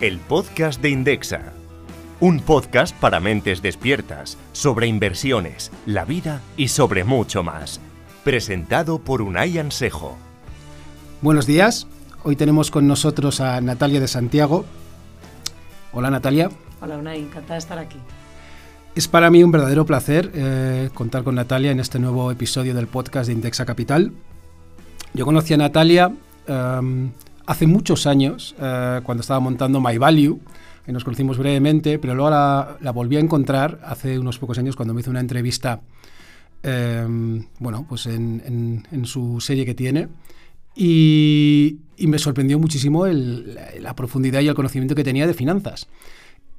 el 0.00 0.18
podcast 0.18 0.80
de 0.80 0.88
Indexa. 0.88 1.52
Un 2.20 2.40
podcast 2.40 2.96
para 2.98 3.20
mentes 3.20 3.60
despiertas, 3.60 4.38
sobre 4.52 4.86
inversiones, 4.86 5.70
la 5.84 6.06
vida 6.06 6.40
y 6.56 6.68
sobre 6.68 7.04
mucho 7.04 7.42
más. 7.42 7.80
Presentado 8.24 8.98
por 8.98 9.20
Unai 9.20 9.58
Ansejo. 9.58 10.16
Buenos 11.20 11.44
días. 11.46 11.86
Hoy 12.22 12.34
tenemos 12.34 12.70
con 12.70 12.86
nosotros 12.86 13.42
a 13.42 13.60
Natalia 13.60 14.00
de 14.00 14.08
Santiago. 14.08 14.64
Hola 15.92 16.10
Natalia. 16.10 16.50
Hola 16.80 16.96
Unai, 16.96 17.20
encantada 17.20 17.54
de 17.54 17.58
estar 17.58 17.78
aquí. 17.78 17.98
Es 18.94 19.06
para 19.06 19.30
mí 19.30 19.44
un 19.44 19.52
verdadero 19.52 19.84
placer 19.84 20.30
eh, 20.32 20.88
contar 20.94 21.24
con 21.24 21.34
Natalia 21.34 21.72
en 21.72 21.80
este 21.80 21.98
nuevo 21.98 22.30
episodio 22.30 22.72
del 22.72 22.86
podcast 22.86 23.26
de 23.26 23.34
Indexa 23.34 23.66
Capital. 23.66 24.12
Yo 25.12 25.26
conocí 25.26 25.52
a 25.52 25.58
Natalia 25.58 26.10
um, 26.48 27.10
hace 27.46 27.66
muchos 27.66 28.06
años, 28.06 28.54
uh, 28.58 29.02
cuando 29.02 29.20
estaba 29.20 29.40
montando 29.40 29.80
My 29.80 29.98
Value, 29.98 30.40
y 30.86 30.92
nos 30.92 31.04
conocimos 31.04 31.38
brevemente, 31.38 31.98
pero 31.98 32.14
luego 32.14 32.30
la, 32.30 32.76
la, 32.80 32.90
volví 32.90 33.16
a 33.16 33.20
encontrar 33.20 33.80
hace 33.84 34.18
unos 34.18 34.38
pocos 34.38 34.58
años 34.58 34.76
cuando 34.76 34.94
me 34.94 35.00
hizo 35.00 35.10
una 35.10 35.20
entrevista, 35.20 35.80
um, 36.64 37.44
bueno, 37.58 37.86
pues 37.88 38.06
en, 38.06 38.42
en, 38.44 38.88
en, 38.90 39.04
su 39.04 39.40
serie 39.40 39.64
que 39.66 39.74
tiene. 39.74 40.08
Y, 40.74 41.78
y 41.96 42.06
me 42.06 42.18
sorprendió 42.18 42.58
muchísimo 42.58 43.06
el, 43.06 43.54
la, 43.54 43.68
la 43.80 43.94
profundidad 43.94 44.40
y 44.40 44.48
el 44.48 44.54
conocimiento 44.54 44.94
que 44.94 45.04
tenía 45.04 45.26
de 45.26 45.34
finanzas. 45.34 45.88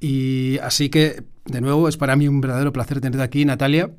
Y 0.00 0.58
así 0.58 0.88
que, 0.88 1.24
de 1.46 1.60
nuevo, 1.60 1.88
es 1.88 1.96
para 1.96 2.16
mí 2.16 2.28
un 2.28 2.40
verdadero 2.40 2.72
placer 2.72 3.00
tenerte 3.00 3.22
aquí, 3.22 3.44
Natalia. 3.44 3.90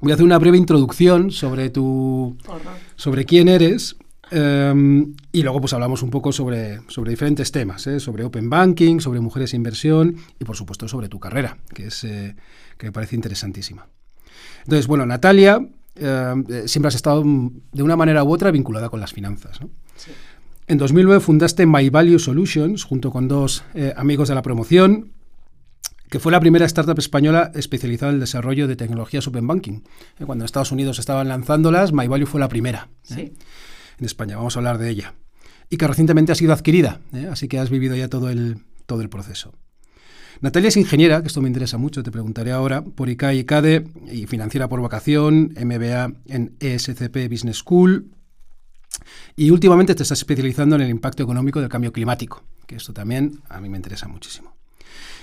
Voy 0.00 0.12
a 0.12 0.14
hacer 0.14 0.24
una 0.24 0.38
breve 0.38 0.56
introducción 0.56 1.30
sobre 1.30 1.70
tu, 1.70 2.36
sobre 2.96 3.24
quién 3.24 3.48
eres 3.48 3.96
um, 4.32 5.14
y 5.32 5.42
luego 5.42 5.60
pues 5.60 5.72
hablamos 5.72 6.02
un 6.02 6.10
poco 6.10 6.32
sobre, 6.32 6.80
sobre 6.88 7.10
diferentes 7.10 7.52
temas, 7.52 7.86
¿eh? 7.86 8.00
sobre 8.00 8.24
open 8.24 8.50
banking, 8.50 9.00
sobre 9.00 9.20
mujeres 9.20 9.52
e 9.52 9.56
inversión 9.56 10.16
y 10.38 10.44
por 10.44 10.56
supuesto 10.56 10.88
sobre 10.88 11.08
tu 11.08 11.18
carrera, 11.18 11.58
que 11.74 11.86
es 11.86 12.04
eh, 12.04 12.36
que 12.76 12.86
me 12.86 12.92
parece 12.92 13.16
interesantísima. 13.16 13.86
Entonces, 14.64 14.86
bueno, 14.86 15.06
Natalia, 15.06 15.60
eh, 15.96 16.64
siempre 16.66 16.88
has 16.88 16.94
estado 16.94 17.22
de 17.24 17.82
una 17.82 17.96
manera 17.96 18.24
u 18.24 18.32
otra 18.32 18.50
vinculada 18.50 18.88
con 18.88 19.00
las 19.00 19.12
finanzas. 19.12 19.60
¿no? 19.60 19.70
Sí. 19.96 20.10
En 20.70 20.78
2009 20.78 21.18
fundaste 21.18 21.66
My 21.66 21.90
Value 21.90 22.20
Solutions 22.20 22.84
junto 22.84 23.10
con 23.10 23.26
dos 23.26 23.64
eh, 23.74 23.92
amigos 23.96 24.28
de 24.28 24.36
la 24.36 24.42
promoción, 24.42 25.10
que 26.08 26.20
fue 26.20 26.30
la 26.30 26.38
primera 26.38 26.64
startup 26.64 26.96
española 26.96 27.50
especializada 27.56 28.10
en 28.10 28.14
el 28.14 28.20
desarrollo 28.20 28.68
de 28.68 28.76
tecnologías 28.76 29.26
Open 29.26 29.48
Banking. 29.48 29.80
Eh, 30.20 30.26
cuando 30.26 30.44
en 30.44 30.46
Estados 30.46 30.70
Unidos 30.70 31.00
estaban 31.00 31.26
lanzándolas, 31.26 31.92
MyValue 31.92 32.24
fue 32.24 32.38
la 32.38 32.48
primera 32.48 32.88
¿eh? 33.10 33.14
sí. 33.14 33.32
En 34.00 34.06
España. 34.06 34.36
Vamos 34.36 34.56
a 34.56 34.58
hablar 34.58 34.78
de 34.78 34.90
ella. 34.90 35.14
Y 35.68 35.76
que 35.76 35.86
recientemente 35.86 36.32
ha 36.32 36.34
sido 36.34 36.52
adquirida, 36.52 37.00
¿eh? 37.12 37.28
así 37.30 37.46
que 37.46 37.58
has 37.58 37.70
vivido 37.70 37.94
ya 37.94 38.08
todo 38.08 38.28
el, 38.30 38.58
todo 38.86 39.02
el 39.02 39.08
proceso. 39.08 39.54
Natalia 40.40 40.68
es 40.68 40.76
ingeniera, 40.76 41.20
que 41.20 41.28
esto 41.28 41.42
me 41.42 41.48
interesa 41.48 41.76
mucho, 41.76 42.02
te 42.02 42.10
preguntaré 42.10 42.50
ahora, 42.50 42.82
por 42.82 43.08
ICAE 43.08 43.36
y 43.36 43.44
CADE, 43.44 43.84
y 44.10 44.26
financiera 44.26 44.68
por 44.68 44.80
vocación, 44.80 45.52
MBA 45.54 46.12
en 46.26 46.56
ESCP 46.58 47.30
Business 47.30 47.58
School, 47.58 48.10
y 49.36 49.50
últimamente 49.50 49.94
te 49.94 50.02
estás 50.02 50.18
especializando 50.18 50.76
en 50.76 50.82
el 50.82 50.90
impacto 50.90 51.22
económico 51.22 51.60
del 51.60 51.68
cambio 51.68 51.92
climático, 51.92 52.42
que 52.66 52.76
esto 52.76 52.92
también 52.92 53.40
a 53.48 53.60
mí 53.60 53.68
me 53.68 53.76
interesa 53.76 54.08
muchísimo. 54.08 54.56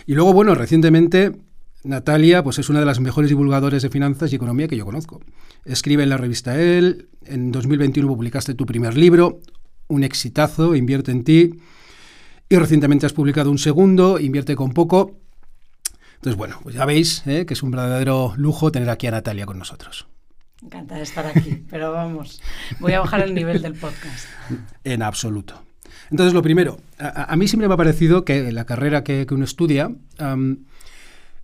Y 0.06 0.14
luego, 0.14 0.34
bueno, 0.34 0.56
recientemente 0.56 1.36
Natalia 1.84 2.44
pues 2.44 2.60
es 2.60 2.70
una 2.70 2.80
de 2.80 2.86
las 2.86 3.00
mejores 3.00 3.30
divulgadores 3.30 3.84
de 3.84 3.90
finanzas 3.90 4.32
y 4.32 4.36
economía 4.36 4.68
que 4.68 4.78
yo 4.78 4.86
conozco. 4.86 5.22
Escribe 5.66 6.04
en 6.04 6.10
la 6.10 6.18
revista 6.18 6.60
El, 6.60 7.10
en 7.26 7.52
2021 7.52 8.08
publicaste 8.08 8.54
tu 8.54 8.66
primer 8.66 8.98
libro, 8.98 9.40
un 9.88 10.04
exitazo, 10.04 10.76
Invierte 10.76 11.12
en 11.12 11.24
ti, 11.24 11.52
y 12.50 12.56
recientemente 12.56 13.06
has 13.06 13.14
publicado 13.14 13.52
un 13.52 13.58
segundo, 13.58 14.20
Invierte 14.20 14.56
con 14.56 14.74
poco. 14.74 15.18
Entonces, 16.16 16.38
bueno, 16.38 16.60
pues 16.64 16.76
ya 16.76 16.86
veis 16.86 17.26
¿eh? 17.28 17.46
que 17.46 17.54
es 17.54 17.62
un 17.62 17.72
verdadero 17.72 18.34
lujo 18.38 18.72
tener 18.72 18.90
aquí 18.90 19.08
a 19.08 19.12
Natalia 19.12 19.46
con 19.46 19.60
nosotros. 19.60 20.08
Encantada 20.64 20.98
de 20.98 21.04
estar 21.04 21.26
aquí, 21.28 21.64
pero 21.70 21.92
vamos, 21.92 22.42
voy 22.80 22.94
a 22.94 23.00
bajar 23.00 23.22
el 23.22 23.36
nivel 23.36 23.62
del 23.62 23.74
podcast. 23.74 24.28
En 24.84 25.04
absoluto. 25.04 25.64
Entonces, 26.10 26.34
lo 26.34 26.42
primero, 26.42 26.80
a, 26.98 27.32
a, 27.32 27.36
mí 27.36 27.48
siempre 27.48 27.68
me 27.68 27.74
ha 27.76 27.78
parecido 27.78 28.26
que 28.26 28.52
la 28.52 28.66
carrera 28.66 29.04
que, 29.04 29.26
que 29.28 29.34
uno 29.34 29.44
estudia 29.44 29.92
um, 30.20 30.58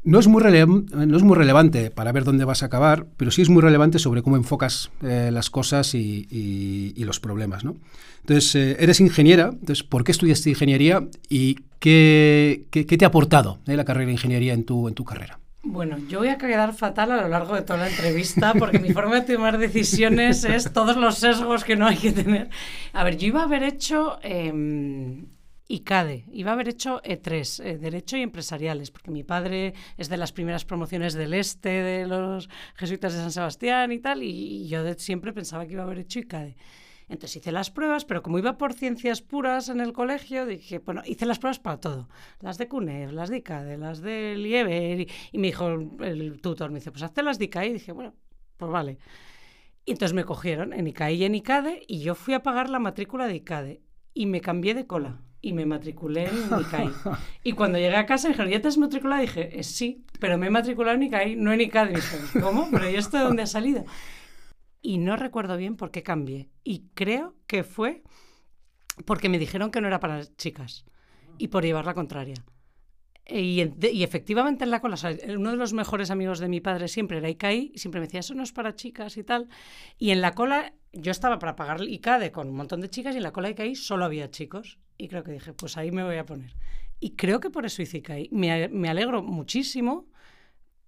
no, 0.04 0.20
es 0.20 0.28
muy 0.28 0.44
no 0.44 1.18
es 1.18 1.24
muy 1.24 1.38
relevante 1.38 1.90
para 1.92 2.12
ver 2.12 2.24
dónde 2.24 2.46
vas 2.46 2.64
a 2.64 2.68
acabar, 2.68 3.06
pero 3.18 3.32
sí 3.32 3.42
es 3.42 3.50
muy 3.50 3.62
relevante 3.62 4.00
sobre 4.00 4.22
cómo 4.22 4.36
enfocas 4.36 4.92
eh, 5.02 5.30
las 5.32 5.50
cosas 5.50 5.96
y, 5.96 6.28
y, 6.30 7.04
los 7.04 7.20
problemas. 7.20 7.64
¿no? 7.64 7.76
Entonces, 8.22 8.56
eh, 8.56 8.78
eres 8.80 9.00
ingeniera, 9.00 9.50
entonces, 9.52 9.84
¿por 9.84 10.04
qué 10.04 10.12
estudiaste 10.12 10.50
ingeniería 10.50 11.08
y 11.30 11.56
qué, 11.80 12.66
qué, 12.72 12.86
te 12.86 13.06
ha 13.06 13.10
aportado 13.10 13.60
eh, 13.68 13.76
la 13.76 13.86
carrera 13.86 14.08
de 14.08 14.14
ingeniería 14.14 14.54
en 14.54 14.64
tu, 14.66 14.88
en 14.88 14.94
tu 14.94 15.04
carrera? 15.04 15.40
Bueno, 15.66 15.98
yo 16.10 16.20
voy 16.20 16.28
a 16.28 16.38
quedar 16.38 16.74
fatal 16.74 17.12
a 17.14 17.22
lo 17.22 17.30
largo 17.30 17.56
de 17.56 17.62
toda 17.62 17.80
la 17.80 17.90
entrevista 17.90 18.54
porque 18.54 18.80
mi 18.80 18.92
forma 18.92 19.22
de 19.22 19.34
tomar 19.34 19.58
decisiones 19.58 20.44
es 20.44 20.74
todos 20.74 20.98
los 20.98 21.16
sesgos 21.16 21.64
que 21.64 21.78
no 21.78 21.88
hay 21.88 21.96
que 21.96 22.12
tener. 22.12 22.50
A 22.92 23.06
ver, 23.06 23.18
yo 23.18 23.28
iba 23.28 23.42
a 23.42 23.46
haber 23.46 23.64
hecho 23.64 24.20
eh, 24.24 24.52
ICADE, 25.68 26.26
iba 26.32 26.52
a 26.52 26.54
haber 26.54 26.68
hecho 26.68 27.02
E3, 27.04 27.64
eh, 27.64 27.78
Derecho 27.78 28.18
y 28.18 28.22
Empresariales, 28.22 28.92
porque 28.92 29.12
mi 29.12 29.24
padre 29.24 29.74
es 29.98 30.10
de 30.10 30.18
las 30.18 30.32
primeras 30.34 30.66
promociones 30.66 31.14
del 31.14 31.34
este 31.34 31.70
de 31.70 32.08
los 32.08 32.50
jesuitas 32.76 33.14
de 33.14 33.20
San 33.20 33.32
Sebastián 33.32 33.92
y 33.92 34.00
tal, 34.00 34.24
y, 34.24 34.30
y 34.30 34.68
yo 34.68 34.84
de, 34.84 34.96
siempre 34.96 35.32
pensaba 35.34 35.66
que 35.66 35.74
iba 35.74 35.84
a 35.84 35.86
haber 35.86 36.00
hecho 36.00 36.20
ICADE. 36.20 36.56
Entonces 37.10 37.38
hice 37.38 37.52
las 37.52 37.70
pruebas, 37.70 38.06
pero 38.06 38.24
como 38.24 38.40
iba 38.40 38.58
por 38.58 38.74
ciencias 38.74 39.22
puras 39.22 39.70
en 39.70 39.82
el 39.82 39.94
colegio, 39.94 40.46
dije, 40.46 40.80
bueno, 40.80 41.02
hice 41.06 41.26
las 41.26 41.40
pruebas 41.40 41.60
para 41.60 41.80
todo. 41.80 42.10
Las 42.40 42.58
de 42.58 42.68
CUNEF, 42.68 43.12
las 43.12 43.30
de 43.30 43.38
ICADE, 43.38 43.78
las 43.78 44.02
de 44.02 44.36
Lieber. 44.38 45.02
Y, 45.02 45.10
y, 45.32 45.38
me 45.38 45.48
dijo 45.48 45.70
el 45.70 46.42
tutor, 46.42 46.72
me 46.72 46.80
dice, 46.80 46.92
pues 46.92 47.04
hazte 47.04 47.22
las 47.22 47.40
de 47.40 47.46
ICAE. 47.46 47.68
Y 47.68 47.74
dije, 47.74 47.92
bueno, 47.92 48.16
pues 48.58 48.72
vale. 48.72 48.98
Y 49.86 49.92
entonces 49.92 50.14
me 50.14 50.24
cogieron 50.24 50.74
en 50.74 50.88
ICAE 50.88 51.14
y 51.14 51.26
en 51.26 51.36
ICADE 51.36 51.84
y 51.88 52.00
yo 52.00 52.16
fui 52.16 52.34
a 52.34 52.42
pagar 52.42 52.70
la 52.70 52.80
matrícula 52.80 53.28
de 53.28 53.36
ICADE. 53.36 53.82
Y 54.14 54.26
me 54.28 54.42
cambié 54.42 54.74
de 54.74 54.88
cola 54.88 55.20
y 55.44 55.54
me 55.54 55.68
matriculé 55.68 56.24
en 56.30 56.60
ICAE. 56.62 56.90
y 57.44 57.52
cuando 57.52 57.78
llegué 57.78 57.98
a 57.98 58.08
casa 58.08 58.30
dijeron, 58.30 58.50
¿ya 58.50 58.60
te 58.62 58.70
has 58.70 58.80
matriculado? 58.80 59.22
Y 59.22 59.28
dije, 59.28 59.60
eh, 59.60 59.64
sí, 59.64 60.04
pero 60.20 60.40
me 60.40 60.48
he 60.48 60.50
matriculado 60.50 60.96
en 60.96 61.04
ICAE, 61.04 61.36
no 61.36 61.54
en 61.54 61.62
ICADE. 61.62 61.92
Y 61.92 61.96
dije, 61.96 62.18
¿cómo? 62.42 62.70
¿Pero 62.72 62.90
¿y 62.90 62.96
esto 62.96 63.18
de 63.18 63.24
dónde 63.26 63.44
ha 63.44 63.48
salido? 63.48 63.86
y 64.84 64.98
no 64.98 65.16
recuerdo 65.16 65.56
bien 65.58 65.78
por 65.78 65.90
qué 65.92 66.04
cambié. 66.04 66.50
Y 66.64 66.90
creo 66.94 67.36
que 67.48 67.64
fue 67.64 68.04
porque 69.06 69.30
me 69.30 69.40
dijeron 69.40 69.72
que 69.72 69.82
no 69.82 69.88
era 69.88 70.00
para 70.00 70.24
chicas 70.36 70.86
y 71.38 71.48
por 71.48 71.64
llevar 71.64 71.86
la 71.86 71.94
contraria. 71.94 72.36
Y, 73.26 73.62
efectivamente 74.04 74.66
en 74.66 74.72
la 74.72 74.82
cola, 74.82 74.98
uno 75.30 75.52
de 75.52 75.58
los 75.58 75.74
mejores 75.74 76.12
amigos 76.12 76.40
de 76.40 76.50
mi 76.50 76.60
padre 76.60 76.90
siempre 76.90 77.20
era 77.20 77.30
ICAI 77.30 77.72
y 77.74 77.78
siempre 77.78 78.02
me 78.02 78.08
decía, 78.08 78.20
eso 78.20 78.34
no 78.34 78.44
es 78.44 78.52
para 78.52 78.76
chicas 78.76 79.16
y 79.18 79.24
tal. 79.24 79.48
Y 79.98 80.12
en 80.12 80.22
la 80.22 80.34
cola 80.34 80.74
yo 80.92 81.12
estaba 81.12 81.40
para 81.40 81.56
pagar 81.56 81.82
ICADE 81.82 82.32
con 82.32 82.50
un 82.50 82.56
montón 82.56 82.82
de 82.82 82.90
chicas 82.90 83.16
y 83.16 83.18
en 83.18 83.24
la 83.24 83.32
cola 83.32 83.48
de 83.48 83.54
ICAI 83.54 83.76
solo 83.76 84.06
había 84.06 84.30
chicos. 84.30 84.80
Y 84.98 85.08
creo 85.08 85.24
que 85.24 85.32
dije, 85.32 85.54
pues 85.54 85.78
ahí 85.78 85.92
me 85.92 86.04
voy 86.04 86.18
a 86.18 86.26
poner. 86.26 86.56
Y 87.00 87.12
creo 87.12 87.40
que 87.40 87.50
por 87.50 87.66
eso 87.66 87.82
hice 87.82 88.00
ICAI. 88.00 88.30
Me, 88.32 88.68
me 88.68 88.90
alegro 88.90 89.24
muchísimo 89.24 90.08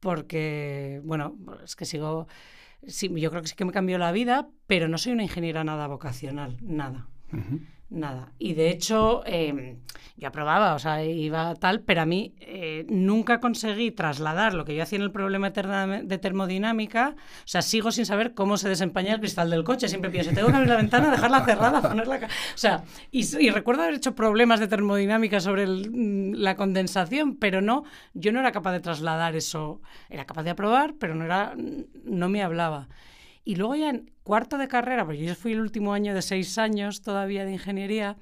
porque, 0.01 1.01
bueno, 1.03 1.37
es 1.63 1.75
que 1.75 1.85
sigo 1.85 2.27
sí, 2.87 3.09
yo 3.15 3.29
creo 3.29 3.41
que 3.41 3.47
sí 3.47 3.55
que 3.55 3.65
me 3.65 3.71
cambió 3.71 3.97
la 3.97 4.11
vida, 4.11 4.49
pero 4.67 4.87
no 4.87 4.97
soy 4.97 5.13
una 5.13 5.23
ingeniera 5.23 5.63
nada 5.63 5.87
vocacional, 5.87 6.57
nada. 6.61 7.07
Nada. 7.89 8.31
Y 8.39 8.53
de 8.53 8.69
hecho, 8.69 9.21
eh, 9.25 9.77
yo 10.17 10.29
aprobaba, 10.29 10.73
o 10.73 10.79
sea, 10.79 11.03
iba 11.03 11.53
tal, 11.55 11.81
pero 11.81 12.01
a 12.01 12.05
mí 12.05 12.33
eh, 12.39 12.85
nunca 12.89 13.39
conseguí 13.39 13.91
trasladar 13.91 14.53
lo 14.53 14.65
que 14.65 14.73
yo 14.73 14.81
hacía 14.81 14.95
en 14.95 15.03
el 15.03 15.11
problema 15.11 15.49
de 15.49 16.17
termodinámica. 16.17 17.15
O 17.17 17.47
sea, 17.47 17.61
sigo 17.61 17.91
sin 17.91 18.05
saber 18.05 18.33
cómo 18.33 18.57
se 18.57 18.69
desempaña 18.69 19.13
el 19.13 19.19
cristal 19.19 19.49
del 19.49 19.63
coche. 19.63 19.87
Siempre 19.87 20.09
pienso, 20.09 20.31
tengo 20.31 20.47
que 20.47 20.53
abrir 20.55 20.69
la 20.69 20.77
ventana, 20.77 21.11
dejarla 21.11 21.45
cerrada, 21.45 21.81
ponerla. 21.81 22.15
O 22.15 22.57
sea, 22.57 22.83
y, 23.11 23.25
y, 23.39 23.49
recuerdo 23.49 23.83
haber 23.83 23.95
hecho 23.95 24.15
problemas 24.15 24.59
de 24.59 24.67
termodinámica 24.67 25.39
sobre 25.39 25.63
el, 25.63 26.41
la 26.41 26.55
condensación, 26.55 27.35
pero 27.35 27.61
no, 27.61 27.83
yo 28.13 28.31
no 28.31 28.39
era 28.39 28.51
capaz 28.51 28.71
de 28.71 28.79
trasladar 28.79 29.35
eso. 29.35 29.81
Era 30.09 30.25
capaz 30.25 30.43
de 30.43 30.51
aprobar, 30.51 30.95
pero 30.99 31.13
no, 31.13 31.25
era, 31.25 31.53
no 32.05 32.29
me 32.29 32.41
hablaba. 32.41 32.87
Y 33.45 33.55
luego 33.55 33.75
ya 33.75 33.89
en 33.91 34.11
cuarto 34.23 34.57
de 34.57 34.67
carrera, 34.67 35.05
porque 35.05 35.23
yo 35.23 35.35
fui 35.35 35.53
el 35.53 35.61
último 35.61 35.93
año 35.93 36.13
de 36.15 36.23
seis 36.23 36.57
años 36.57 37.03
todavía 37.03 37.45
de 37.45 37.53
ingeniería, 37.53 38.17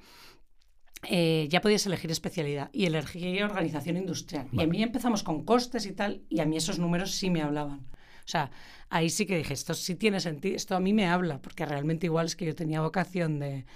eh, 1.08 1.48
ya 1.50 1.60
podías 1.60 1.86
elegir 1.86 2.10
especialidad 2.10 2.68
y 2.72 2.84
elegí 2.84 3.42
organización 3.42 3.96
industrial. 3.96 4.46
Vale. 4.52 4.62
Y 4.62 4.64
a 4.64 4.68
mí 4.70 4.82
empezamos 4.82 5.22
con 5.22 5.44
costes 5.44 5.86
y 5.86 5.92
tal, 5.92 6.22
y 6.28 6.40
a 6.40 6.44
mí 6.46 6.56
esos 6.58 6.78
números 6.78 7.12
sí 7.12 7.30
me 7.30 7.42
hablaban. 7.42 7.80
O 7.80 8.28
sea, 8.28 8.50
ahí 8.90 9.10
sí 9.10 9.26
que 9.26 9.36
dije, 9.36 9.54
esto 9.54 9.74
sí 9.74 9.96
tiene 9.96 10.20
sentido, 10.20 10.56
esto 10.56 10.76
a 10.76 10.80
mí 10.80 10.92
me 10.92 11.06
habla, 11.06 11.40
porque 11.40 11.66
realmente 11.66 12.06
igual 12.06 12.26
es 12.26 12.36
que 12.36 12.46
yo 12.46 12.54
tenía 12.54 12.80
vocación 12.80 13.38
de... 13.38 13.66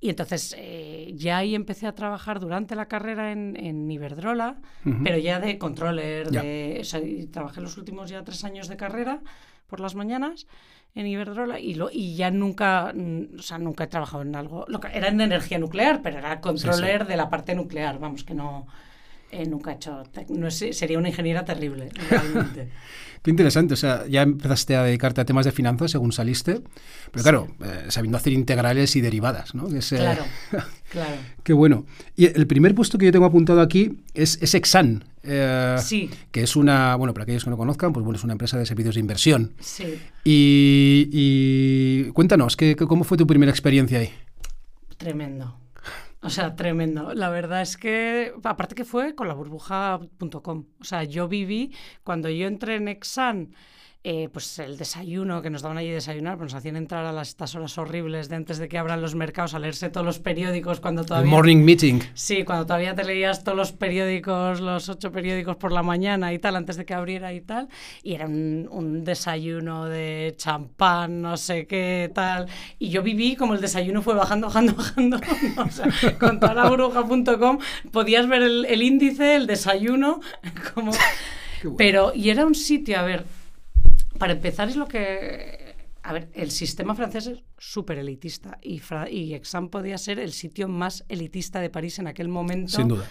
Y 0.00 0.10
entonces 0.10 0.54
eh, 0.58 1.12
ya 1.14 1.38
ahí 1.38 1.54
empecé 1.54 1.86
a 1.86 1.94
trabajar 1.94 2.40
durante 2.40 2.74
la 2.74 2.88
carrera 2.88 3.32
en, 3.32 3.56
en 3.56 3.90
Iberdrola, 3.90 4.60
uh 4.84 4.88
-huh. 4.88 5.02
pero 5.02 5.16
ya 5.16 5.40
de 5.40 5.56
controller, 5.56 6.30
ya. 6.30 6.42
de, 6.42 6.78
o 6.80 6.84
sea, 6.84 7.00
trabajé 7.30 7.62
los 7.62 7.78
últimos 7.78 8.10
ya 8.10 8.22
tres 8.22 8.44
años 8.44 8.68
de 8.68 8.76
carrera 8.76 9.22
por 9.66 9.80
las 9.80 9.94
mañanas 9.94 10.46
en 10.94 11.06
Iberdrola 11.06 11.58
y, 11.58 11.74
lo, 11.74 11.90
y 11.92 12.14
ya 12.14 12.30
nunca, 12.30 12.94
o 13.36 13.42
sea, 13.42 13.58
nunca 13.58 13.84
he 13.84 13.86
trabajado 13.88 14.22
en 14.22 14.36
algo, 14.36 14.64
lo 14.68 14.80
que, 14.80 14.88
era 14.88 15.08
en 15.08 15.20
energía 15.20 15.58
nuclear, 15.58 16.00
pero 16.02 16.18
era 16.18 16.40
controller 16.40 17.06
de 17.06 17.16
la 17.16 17.28
parte 17.28 17.54
nuclear, 17.54 17.98
vamos, 17.98 18.22
que 18.22 18.34
no, 18.34 18.66
eh, 19.32 19.46
nunca 19.46 19.72
he 19.72 19.74
hecho, 19.74 20.04
no 20.28 20.50
sé, 20.50 20.72
sería 20.72 20.98
una 20.98 21.08
ingeniera 21.08 21.44
terrible, 21.44 21.88
realmente. 22.10 22.68
Qué 23.22 23.30
interesante, 23.30 23.74
o 23.74 23.76
sea, 23.76 24.06
ya 24.06 24.22
empezaste 24.22 24.76
a 24.76 24.84
dedicarte 24.84 25.22
a 25.22 25.24
temas 25.24 25.46
de 25.46 25.52
finanzas 25.52 25.90
según 25.90 26.12
saliste, 26.12 26.60
pero 27.10 27.22
claro, 27.22 27.48
eh, 27.64 27.86
sabiendo 27.88 28.18
hacer 28.18 28.34
integrales 28.34 28.94
y 28.94 29.00
derivadas, 29.00 29.54
¿no? 29.54 29.66
Es, 29.74 29.88
claro, 29.88 30.24
claro. 30.90 31.16
Qué 31.42 31.54
bueno. 31.54 31.86
Y 32.16 32.26
el 32.26 32.46
primer 32.46 32.74
puesto 32.74 32.98
que 32.98 33.06
yo 33.06 33.12
tengo 33.12 33.24
apuntado 33.24 33.62
aquí 33.62 33.98
es, 34.12 34.40
es 34.42 34.54
Exan, 34.54 35.04
eh, 35.24 35.76
sí. 35.78 36.10
que 36.30 36.42
es 36.42 36.56
una, 36.56 36.96
bueno, 36.96 37.14
para 37.14 37.24
aquellos 37.24 37.44
que 37.44 37.50
no 37.50 37.56
conozcan, 37.56 37.92
pues 37.92 38.04
bueno, 38.04 38.16
es 38.16 38.24
una 38.24 38.32
empresa 38.32 38.58
de 38.58 38.66
servicios 38.66 38.94
de 38.94 39.00
inversión. 39.00 39.54
Sí. 39.60 39.98
Y, 40.24 42.10
cuéntanos, 42.12 42.56
¿qué, 42.56 42.76
¿cómo 42.76 43.04
fue 43.04 43.16
tu 43.16 43.26
primera 43.26 43.50
experiencia 43.50 43.98
ahí? 43.98 44.10
Tremendo. 44.96 45.58
O 46.24 46.30
sea, 46.30 46.56
tremendo. 46.56 47.12
La 47.12 47.28
verdad 47.28 47.60
es 47.60 47.76
que, 47.76 48.32
aparte 48.42 48.74
que 48.74 48.86
fue 48.86 49.14
con 49.14 49.28
la 49.28 49.34
burbuja.com. 49.34 50.64
O 50.80 50.84
sea, 50.84 51.04
yo 51.04 51.28
viví, 51.28 51.72
cuando 52.02 52.30
yo 52.30 52.46
entré 52.46 52.76
en 52.76 52.88
Exan, 52.88 53.54
eh, 54.06 54.28
pues 54.30 54.58
el 54.58 54.76
desayuno 54.76 55.40
que 55.40 55.48
nos 55.48 55.62
daban 55.62 55.78
allí 55.78 55.88
desayunar, 55.88 56.36
pues 56.36 56.52
nos 56.52 56.58
hacían 56.58 56.76
entrar 56.76 57.06
a 57.06 57.12
las, 57.12 57.28
estas 57.28 57.54
horas 57.54 57.78
horribles 57.78 58.28
de 58.28 58.36
antes 58.36 58.58
de 58.58 58.68
que 58.68 58.76
abran 58.76 59.00
los 59.00 59.14
mercados 59.14 59.54
a 59.54 59.58
leerse 59.58 59.88
todos 59.88 60.04
los 60.04 60.18
periódicos 60.18 60.78
cuando 60.78 61.06
todavía... 61.06 61.24
El 61.24 61.30
morning 61.30 61.64
meeting. 61.64 62.00
Sí, 62.12 62.44
cuando 62.44 62.66
todavía 62.66 62.94
te 62.94 63.02
leías 63.02 63.42
todos 63.42 63.56
los 63.56 63.72
periódicos, 63.72 64.60
los 64.60 64.90
ocho 64.90 65.10
periódicos 65.10 65.56
por 65.56 65.72
la 65.72 65.82
mañana 65.82 66.34
y 66.34 66.38
tal, 66.38 66.56
antes 66.56 66.76
de 66.76 66.84
que 66.84 66.92
abriera 66.92 67.32
y 67.32 67.40
tal, 67.40 67.70
y 68.02 68.12
era 68.12 68.26
un, 68.26 69.04
desayuno 69.04 69.86
de 69.86 70.34
champán, 70.36 71.22
no 71.22 71.38
sé 71.38 71.66
qué, 71.66 72.10
tal, 72.14 72.46
y 72.78 72.90
yo 72.90 73.02
viví 73.02 73.36
como 73.36 73.54
el 73.54 73.62
desayuno 73.62 74.02
fue 74.02 74.14
bajando, 74.14 74.46
bajando, 74.48 74.74
bajando, 74.76 75.18
o 75.56 75.70
sea, 75.70 76.18
con 76.18 76.40
toda 76.40 76.52
la 76.52 76.68
burbuja.com 76.68 77.58
podías 77.90 78.28
ver 78.28 78.42
el, 78.42 78.66
el, 78.66 78.82
índice, 78.82 79.36
el 79.36 79.46
desayuno, 79.46 80.20
como... 80.74 80.92
Pero, 81.78 82.12
y 82.14 82.28
era 82.28 82.44
un 82.44 82.54
sitio, 82.54 82.98
a 82.98 83.02
ver, 83.02 83.24
para 84.24 84.32
empezar, 84.32 84.70
es 84.70 84.76
lo 84.76 84.88
que. 84.88 85.74
A 86.02 86.14
ver, 86.14 86.30
el 86.32 86.50
sistema 86.50 86.94
francés 86.94 87.26
es 87.26 87.42
súper 87.58 87.98
elitista 87.98 88.58
y, 88.62 89.34
Exam 89.34 89.68
podía 89.68 89.98
ser 89.98 90.18
el 90.18 90.32
sitio 90.32 90.66
más 90.66 91.04
elitista 91.10 91.60
de 91.60 91.68
París 91.68 91.98
en 91.98 92.06
aquel 92.06 92.28
momento. 92.28 92.72
Sin 92.72 92.88
duda. 92.88 93.06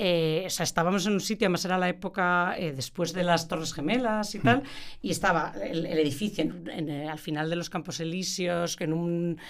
Eh, 0.00 0.44
o 0.46 0.50
sea, 0.50 0.62
estábamos 0.62 1.04
en 1.06 1.14
un 1.14 1.20
sitio, 1.20 1.46
además 1.46 1.64
era 1.64 1.76
la 1.76 1.88
época 1.88 2.54
eh, 2.56 2.72
después 2.72 3.12
de 3.12 3.24
las 3.24 3.48
Torres 3.48 3.74
Gemelas 3.74 4.32
y 4.36 4.38
tal, 4.38 4.62
y 5.02 5.10
estaba 5.10 5.52
el, 5.60 5.86
edificio 5.86 6.44
en, 6.44 7.08
al 7.08 7.18
final 7.18 7.50
de 7.50 7.56
los 7.56 7.68
Campos 7.68 7.98
Elíseos, 7.98 8.76
en 8.78 8.92
un 8.92 9.40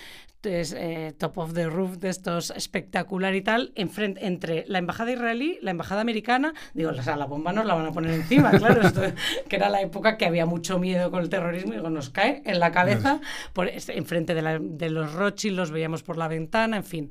eh, 0.44 1.12
top 1.18 1.36
of 1.36 1.52
the 1.52 1.66
roof 1.68 1.98
de 1.98 2.08
estos 2.08 2.50
espectacular 2.52 3.34
y 3.34 3.42
tal, 3.42 3.72
enfrente, 3.74 4.24
entre 4.24 4.64
la 4.68 4.78
embajada 4.78 5.12
israelí, 5.12 5.58
la 5.60 5.72
embajada 5.72 6.00
americana, 6.00 6.54
digo, 6.72 6.92
o 6.92 7.02
sea, 7.02 7.16
la 7.16 7.26
bomba 7.26 7.52
nos 7.52 7.66
la 7.66 7.74
van 7.74 7.84
a 7.84 7.92
poner 7.92 8.12
encima, 8.12 8.50
claro, 8.58 8.80
esto, 8.80 9.02
que 9.50 9.56
era 9.56 9.68
la 9.68 9.82
época 9.82 10.16
que 10.16 10.24
había 10.24 10.46
mucho 10.46 10.78
miedo 10.78 11.10
con 11.10 11.20
el 11.20 11.28
terrorismo, 11.28 11.74
y 11.74 11.76
digo, 11.76 11.90
nos 11.90 12.08
cae 12.08 12.40
en 12.46 12.58
la 12.58 12.72
cabeza, 12.72 13.20
por, 13.52 13.68
enfrente 13.68 14.32
de, 14.32 14.58
de 14.62 14.88
los 14.88 15.12
Rothschild, 15.12 15.58
los 15.58 15.70
veíamos 15.70 16.02
por 16.02 16.16
la 16.16 16.26
ventana, 16.26 16.78
en 16.78 16.84
fin. 16.84 17.10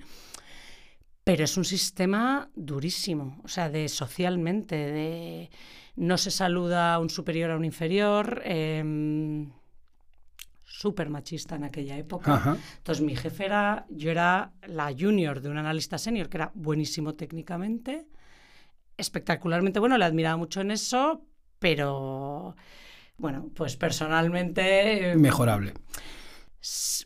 Pero 1.27 1.43
es 1.43 1.57
un 1.57 1.65
sistema 1.65 2.49
durísimo, 2.55 3.41
o 3.43 3.49
sea, 3.49 3.69
de 3.69 3.89
socialmente, 3.89 4.77
de 4.77 5.49
no 5.97 6.17
se 6.17 6.31
saluda 6.31 6.93
a 6.93 6.99
un 6.99 7.09
superior 7.09 7.51
a 7.51 7.57
un 7.57 7.65
inferior, 7.65 8.41
eh, 8.45 9.45
súper 10.63 11.09
machista 11.09 11.55
en 11.55 11.65
aquella 11.65 11.97
época. 11.97 12.57
Entonces 12.77 13.03
mi 13.03 13.13
jefe 13.13 13.43
era, 13.43 13.85
yo 13.89 14.09
era 14.09 14.53
la 14.67 14.93
junior 14.97 15.41
de 15.41 15.49
un 15.49 15.57
analista 15.57 15.97
senior 15.97 16.29
que 16.29 16.37
era 16.37 16.51
buenísimo 16.53 17.13
técnicamente, 17.15 18.07
espectacularmente 18.95 19.81
bueno, 19.81 19.97
le 19.97 20.05
admiraba 20.05 20.37
mucho 20.37 20.61
en 20.61 20.71
eso, 20.71 21.25
pero 21.59 22.55
bueno, 23.17 23.49
pues 23.53 23.75
personalmente... 23.75 25.11
Em, 25.11 25.19
Mejorable 25.19 25.73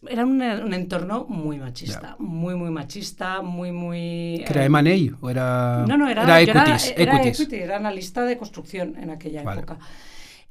era 0.07 0.25
un, 0.25 0.41
entorno 0.73 1.25
muy 1.27 1.59
machista, 1.59 2.15
muy, 2.17 2.55
muy 2.55 2.71
machista, 2.71 3.41
muy, 3.41 3.71
muy... 3.71 4.43
¿Era 4.47 4.65
M&A 4.65 5.17
o 5.19 5.29
era...? 5.29 5.85
No, 5.87 5.97
no, 5.97 6.09
era, 6.09 6.23
era, 6.23 6.41
equities, 6.41 6.93
era, 6.97 7.21
equity, 7.23 7.55
era 7.57 7.75
analista 7.77 8.23
de 8.23 8.37
construcción 8.37 8.95
en 8.97 9.09
aquella 9.11 9.41
época. 9.41 9.77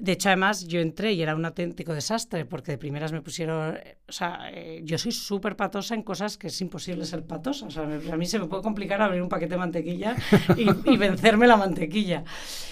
De 0.00 0.12
hecho, 0.12 0.30
además, 0.30 0.66
yo 0.66 0.80
entré 0.80 1.12
y 1.12 1.20
era 1.20 1.34
un 1.34 1.44
auténtico 1.44 1.92
desastre, 1.92 2.46
porque 2.46 2.72
de 2.72 2.78
primeras 2.78 3.12
me 3.12 3.20
pusieron. 3.20 3.78
O 4.08 4.12
sea, 4.12 4.50
eh, 4.50 4.80
yo 4.82 4.96
soy 4.96 5.12
súper 5.12 5.56
patosa 5.56 5.94
en 5.94 6.02
cosas 6.02 6.38
que 6.38 6.46
es 6.46 6.58
imposible 6.62 7.04
ser 7.04 7.22
patosa. 7.26 7.66
O 7.66 7.70
sea, 7.70 7.82
a 7.82 8.16
mí 8.16 8.24
se 8.24 8.38
me 8.38 8.46
puede 8.46 8.62
complicar 8.62 9.02
abrir 9.02 9.20
un 9.20 9.28
paquete 9.28 9.50
de 9.50 9.58
mantequilla 9.58 10.16
y, 10.56 10.96
vencerme 10.96 11.46
la 11.46 11.58
mantequilla. 11.58 12.24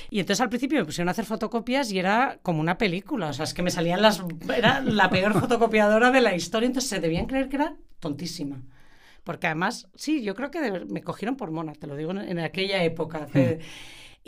Y 0.08 0.20
entonces 0.20 0.40
al 0.40 0.48
principio 0.48 0.78
me 0.78 0.86
pusieron 0.86 1.08
a 1.08 1.10
hacer 1.10 1.26
fotocopias 1.26 1.92
y 1.92 1.98
era 1.98 2.38
como 2.42 2.60
una 2.60 2.78
película. 2.78 3.28
O 3.28 3.32
sea, 3.34 3.44
es 3.44 3.52
que 3.52 3.62
me 3.62 3.70
salían 3.70 4.00
las. 4.00 4.22
Era 4.56 4.80
la 4.80 5.10
peor 5.10 5.38
fotocopiadora 5.38 6.10
de 6.10 6.22
la 6.22 6.34
historia, 6.34 6.66
entonces 6.66 6.88
se 6.88 6.98
debían 6.98 7.26
creer 7.26 7.50
que 7.50 7.56
era 7.56 7.76
tontísima. 8.00 8.62
Porque 9.22 9.48
además, 9.48 9.90
sí, 9.96 10.22
yo 10.22 10.34
creo 10.34 10.50
que 10.50 10.86
me 10.88 11.02
cogieron 11.02 11.36
por 11.36 11.50
mona, 11.50 11.74
te 11.74 11.86
lo 11.86 11.94
digo 11.94 12.12
en, 12.12 12.38
aquella 12.38 12.82
época. 12.84 13.28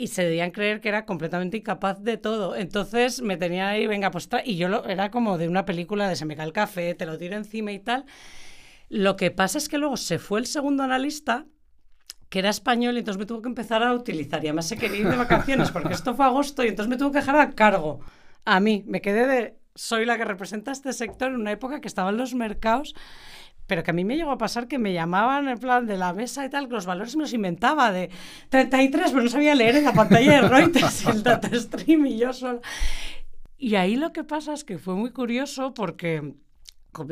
Y 0.01 0.07
se 0.07 0.23
debían 0.23 0.49
creer 0.49 0.81
que 0.81 0.89
era 0.89 1.05
completamente 1.05 1.57
incapaz 1.57 2.01
de 2.01 2.17
todo. 2.17 2.55
Entonces 2.55 3.21
me 3.21 3.37
tenía 3.37 3.69
ahí, 3.69 3.85
venga, 3.85 4.09
pues 4.09 4.27
y 4.45 4.55
yo 4.55 4.67
lo, 4.67 4.83
era 4.85 5.11
como 5.11 5.37
de 5.37 5.47
una 5.47 5.63
película 5.63 6.09
de 6.09 6.15
se 6.15 6.25
me 6.25 6.35
cae 6.35 6.47
el 6.47 6.53
café, 6.53 6.95
te 6.95 7.05
lo 7.05 7.19
tiro 7.19 7.35
encima 7.35 7.71
y 7.71 7.77
tal. 7.77 8.05
Lo 8.89 9.15
que 9.15 9.29
pasa 9.29 9.59
es 9.59 9.69
que 9.69 9.77
luego 9.77 9.97
se 9.97 10.17
fue 10.17 10.39
el 10.39 10.47
segundo 10.47 10.81
analista, 10.81 11.45
que 12.29 12.39
era 12.39 12.49
español, 12.49 12.95
y 12.95 12.99
entonces 12.99 13.19
me 13.19 13.27
tuvo 13.27 13.43
que 13.43 13.49
empezar 13.49 13.83
a 13.83 13.93
utilizar. 13.93 14.43
Y 14.43 14.47
además 14.47 14.67
se 14.67 14.75
quería 14.75 15.01
ir 15.01 15.07
de 15.07 15.17
vacaciones, 15.17 15.69
porque 15.69 15.93
esto 15.93 16.15
fue 16.15 16.25
agosto, 16.25 16.63
y 16.63 16.69
entonces 16.69 16.89
me 16.89 16.97
tuvo 16.97 17.11
que 17.11 17.19
dejar 17.19 17.35
a 17.35 17.51
cargo. 17.51 17.99
A 18.43 18.59
mí, 18.59 18.83
me 18.87 19.01
quedé 19.01 19.27
de. 19.27 19.55
Soy 19.75 20.05
la 20.05 20.17
que 20.17 20.25
representa 20.25 20.71
este 20.71 20.93
sector 20.93 21.29
en 21.29 21.41
una 21.41 21.51
época 21.51 21.79
que 21.79 21.87
estaban 21.87 22.17
los 22.17 22.33
mercados 22.33 22.95
pero 23.71 23.83
que 23.83 23.91
a 23.91 23.93
mí 23.93 24.03
me 24.03 24.17
llegó 24.17 24.31
a 24.31 24.37
pasar 24.37 24.67
que 24.67 24.77
me 24.77 24.91
llamaban 24.91 25.47
en 25.47 25.57
plan 25.57 25.85
de 25.87 25.95
la 25.95 26.11
mesa 26.11 26.45
y 26.45 26.49
tal, 26.49 26.67
que 26.67 26.73
los 26.73 26.85
valores 26.85 27.15
me 27.15 27.21
los 27.21 27.31
inventaba 27.31 27.89
de 27.93 28.09
33, 28.49 29.11
pero 29.11 29.23
no 29.23 29.29
sabía 29.29 29.55
leer 29.55 29.77
en 29.77 29.85
la 29.85 29.93
pantalla 29.93 30.41
de 30.41 30.49
Reuters 30.49 31.05
el 31.07 31.23
data 31.23 31.47
stream 31.57 32.05
y 32.07 32.17
yo 32.17 32.33
solo. 32.33 32.59
Y 33.57 33.75
ahí 33.75 33.95
lo 33.95 34.11
que 34.11 34.25
pasa 34.25 34.51
es 34.51 34.65
que 34.65 34.77
fue 34.77 34.95
muy 34.95 35.11
curioso 35.11 35.73
porque 35.73 36.33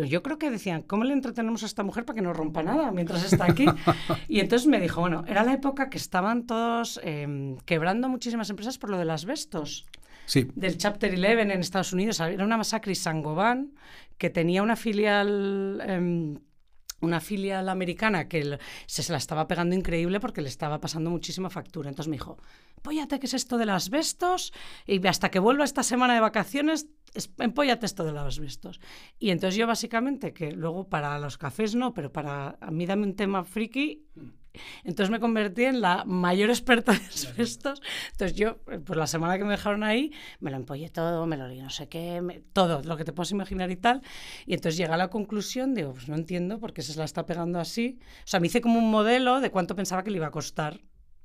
yo 0.06 0.22
creo 0.22 0.38
que 0.38 0.52
decían, 0.52 0.82
¿cómo 0.82 1.06
le 1.06 1.14
entretenemos 1.14 1.64
a 1.64 1.66
esta 1.66 1.84
mujer 1.84 2.04
para 2.04 2.16
que 2.16 2.22
no 2.22 2.34
rompa 2.34 2.62
nada 2.62 2.92
mientras 2.92 3.24
está 3.24 3.46
aquí? 3.46 3.66
Y 4.28 4.42
entonces 4.42 4.68
me 4.68 4.82
dijo, 4.82 5.00
bueno, 5.00 5.24
era 5.30 5.46
la 5.46 5.54
época 5.54 5.90
que 5.90 5.98
estaban 5.98 6.46
todos 6.46 7.00
em, 7.06 7.56
quebrando 7.60 8.10
muchísimas 8.10 8.50
empresas 8.50 8.78
por 8.78 8.90
lo 8.90 8.98
de 8.98 9.06
las 9.06 9.24
vestos. 9.24 9.86
Sí. 10.26 10.45
Del 10.56 10.78
Chapter 10.78 11.14
11 11.14 11.42
en 11.42 11.52
Estados 11.62 11.94
Unidos. 11.94 12.19
Era 12.19 12.44
una 12.44 12.57
masacre 12.57 12.92
y 12.92 12.95
Sangoban, 12.95 13.72
que 14.18 14.30
tenía 14.30 14.62
una 14.62 14.76
filial 14.76 15.81
em, 15.88 16.38
una 17.02 17.20
filial 17.20 17.70
americana 17.70 18.28
que 18.28 18.60
se, 18.86 19.12
la 19.12 19.18
estaba 19.18 19.48
pegando 19.48 19.76
increíble 19.76 20.20
porque 20.20 20.42
le 20.42 20.50
estaba 20.50 20.80
pasando 20.80 21.10
muchísima 21.10 21.50
factura. 21.50 21.90
Entonces 21.90 22.10
me 22.10 22.18
dijo, 22.18 22.38
empóllate, 22.78 23.20
¿qué 23.20 23.26
es 23.26 23.34
esto 23.34 23.58
de 23.58 23.66
las 23.66 23.90
vestos? 23.90 24.54
Y 24.86 25.06
hasta 25.08 25.30
que 25.30 25.40
vuelva 25.40 25.64
esta 25.64 25.84
semana 25.84 26.14
de 26.14 26.20
vacaciones, 26.20 26.88
empóllate 27.38 27.86
esto 27.86 28.04
de 28.04 28.14
las 28.14 28.40
vestos. 28.40 28.80
Y 29.18 29.32
entonces 29.32 29.58
yo 29.58 29.68
básicamente, 29.68 30.34
que 30.34 30.52
luego 30.52 30.88
para 30.88 31.18
los 31.20 31.38
cafés 31.38 31.76
no, 31.76 31.94
pero 31.94 32.12
para 32.12 32.58
a 32.60 32.72
mí 32.72 32.86
dame 32.86 33.04
un 33.04 33.16
tema 33.16 33.44
friki, 33.44 34.06
entonces 34.84 35.12
me 35.12 35.20
convertí 35.20 35.66
en 35.66 35.82
la 35.82 36.04
mayor 36.06 36.50
experta 36.50 36.94
de 36.94 37.44
estos. 37.44 37.82
Entonces 38.12 38.38
yo, 38.38 38.58
pues 38.58 38.98
la 38.98 39.08
semana 39.08 39.38
que 39.38 39.44
me 39.44 39.52
dejaron 39.52 39.84
ahí, 39.84 40.12
me 40.40 40.52
lo 40.52 40.58
empollé 40.58 40.90
todo, 40.90 41.26
me 41.26 41.38
lo 41.38 41.48
leí 41.48 41.62
no 41.62 41.70
sé 41.70 41.88
qué, 41.88 42.44
todo, 42.54 42.82
lo 42.84 42.98
que 42.98 43.04
te 43.04 43.14
puedas 43.14 43.32
imaginar 43.32 43.72
y 43.72 43.76
tal. 43.76 44.02
Y 44.46 44.54
entonces 44.54 44.78
llegué 44.78 44.94
a 44.94 44.98
la 44.98 45.10
conclusión, 45.10 45.74
digo, 45.74 45.94
pues 45.94 46.10
no 46.10 46.16
entiendo 46.16 46.60
por 46.60 46.74
qué 46.74 46.82
se 46.82 46.98
la 46.98 47.06
está 47.06 47.26
pegando 47.26 47.60
así. 47.60 48.00
O 48.24 48.28
sea, 48.28 48.40
me 48.40 48.48
hice 48.48 48.62
como 48.62 48.80
un 48.80 48.90
modelo 48.90 49.40
de 49.40 49.52
cuánto 49.52 49.76
pensaba 49.76 50.04
que 50.04 50.12
le 50.12 50.18
iba 50.18 50.28
a 50.28 50.32
costar 50.32 50.82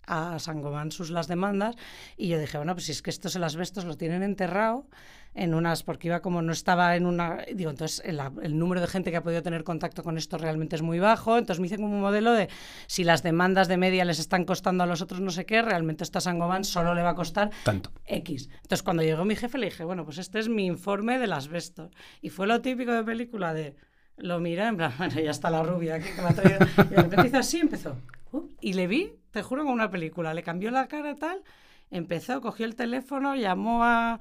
a 0.07 0.39
Sangoban 0.39 0.93
sus 0.93 1.11
las 1.11 1.29
demandas 1.29 1.77
y 2.17 2.29
yo 2.29 2.39
dije, 2.39 2.59
bueno, 2.59 2.75
pues 2.75 2.87
si 2.87 2.93
es 2.93 3.03
que 3.03 3.11
estos 3.11 3.37
el 3.37 3.45
asbestos 3.45 3.85
lo 3.85 3.97
tienen 3.97 4.23
enterrado 4.23 4.87
en 5.35 5.55
unas, 5.55 5.83
porque 5.83 6.09
iba 6.09 6.21
como 6.21 6.43
no 6.43 6.53
estaba 6.53 6.97
en 6.97 7.07
una, 7.07 7.39
digo, 7.55 7.71
entonces 7.71 8.03
el, 8.05 8.59
número 8.59 8.81
de 8.81 8.87
gente 8.87 9.11
que 9.11 9.17
ha 9.17 9.23
podido 9.23 9.43
tener 9.43 9.65
contacto 9.65 10.03
con 10.03 10.17
esto 10.17 10.39
realmente 10.39 10.77
es 10.77 10.83
muy 10.83 10.99
bajo, 10.99 11.39
entonces 11.39 11.61
me 11.61 11.67
hice 11.67 11.77
como 11.77 11.89
un 11.89 12.01
modelo 12.01 12.33
de 12.33 12.49
si 12.87 13.05
las 13.05 13.23
demandas 13.23 13.69
de 13.69 13.77
media 13.77 14.05
les 14.05 14.19
están 14.19 14.45
costando 14.45 14.85
a 14.85 14.87
los 14.87 15.03
otros 15.03 15.21
no 15.21 15.31
sé 15.31 15.45
qué, 15.45 15.63
realmente 15.63 16.05
esto 16.05 16.19
a 16.19 16.21
Sangoban 16.21 16.65
solo 16.65 16.95
le 16.95 17.03
va 17.03 17.11
a 17.11 17.15
costar 17.15 17.51
Tanto. 17.65 17.91
X. 18.07 18.49
Entonces 18.63 18.83
cuando 18.83 19.03
llegó 19.03 19.25
mi 19.25 19.37
jefe 19.37 19.59
le 19.59 19.67
dije, 19.67 19.85
bueno, 19.85 20.05
pues 20.05 20.19
este 20.19 20.39
es 20.39 20.49
mi 20.49 20.67
informe 20.67 21.19
del 21.19 21.33
asbesto. 21.33 21.91
Y 22.21 22.31
fue 22.31 22.47
lo 22.47 22.61
típico 22.61 22.93
de 22.93 23.03
película 23.03 23.53
de, 23.55 23.77
lo 24.17 24.39
mira, 24.41 24.69
en 24.69 24.77
plan, 24.77 24.93
bueno, 24.99 25.21
ya 25.21 25.31
está 25.31 25.51
la 25.51 25.63
rubia 25.63 25.97
aquí 25.97 26.09
que 26.15 26.23
me 26.23 26.29
ha 26.29 26.35
traído. 26.35 26.59
Y 26.91 26.95
de 26.95 27.03
repente 27.03 27.27
hizo 27.29 27.39
así, 27.39 27.59
empezó. 27.61 27.97
Uh, 28.33 28.49
y 28.61 28.75
le 28.75 28.87
vi, 28.87 29.13
te 29.31 29.43
juro, 29.43 29.63
como 29.63 29.75
una 29.75 29.91
película. 29.91 30.35
Le 30.35 30.43
cambió 30.43 30.71
la 30.71 30.89
cara 30.89 31.15
tal. 31.17 31.43
Empezó, 31.91 32.41
cogió 32.41 32.67
el 32.67 32.75
teléfono, 32.75 33.37
llamó 33.37 33.85
a, 33.85 34.19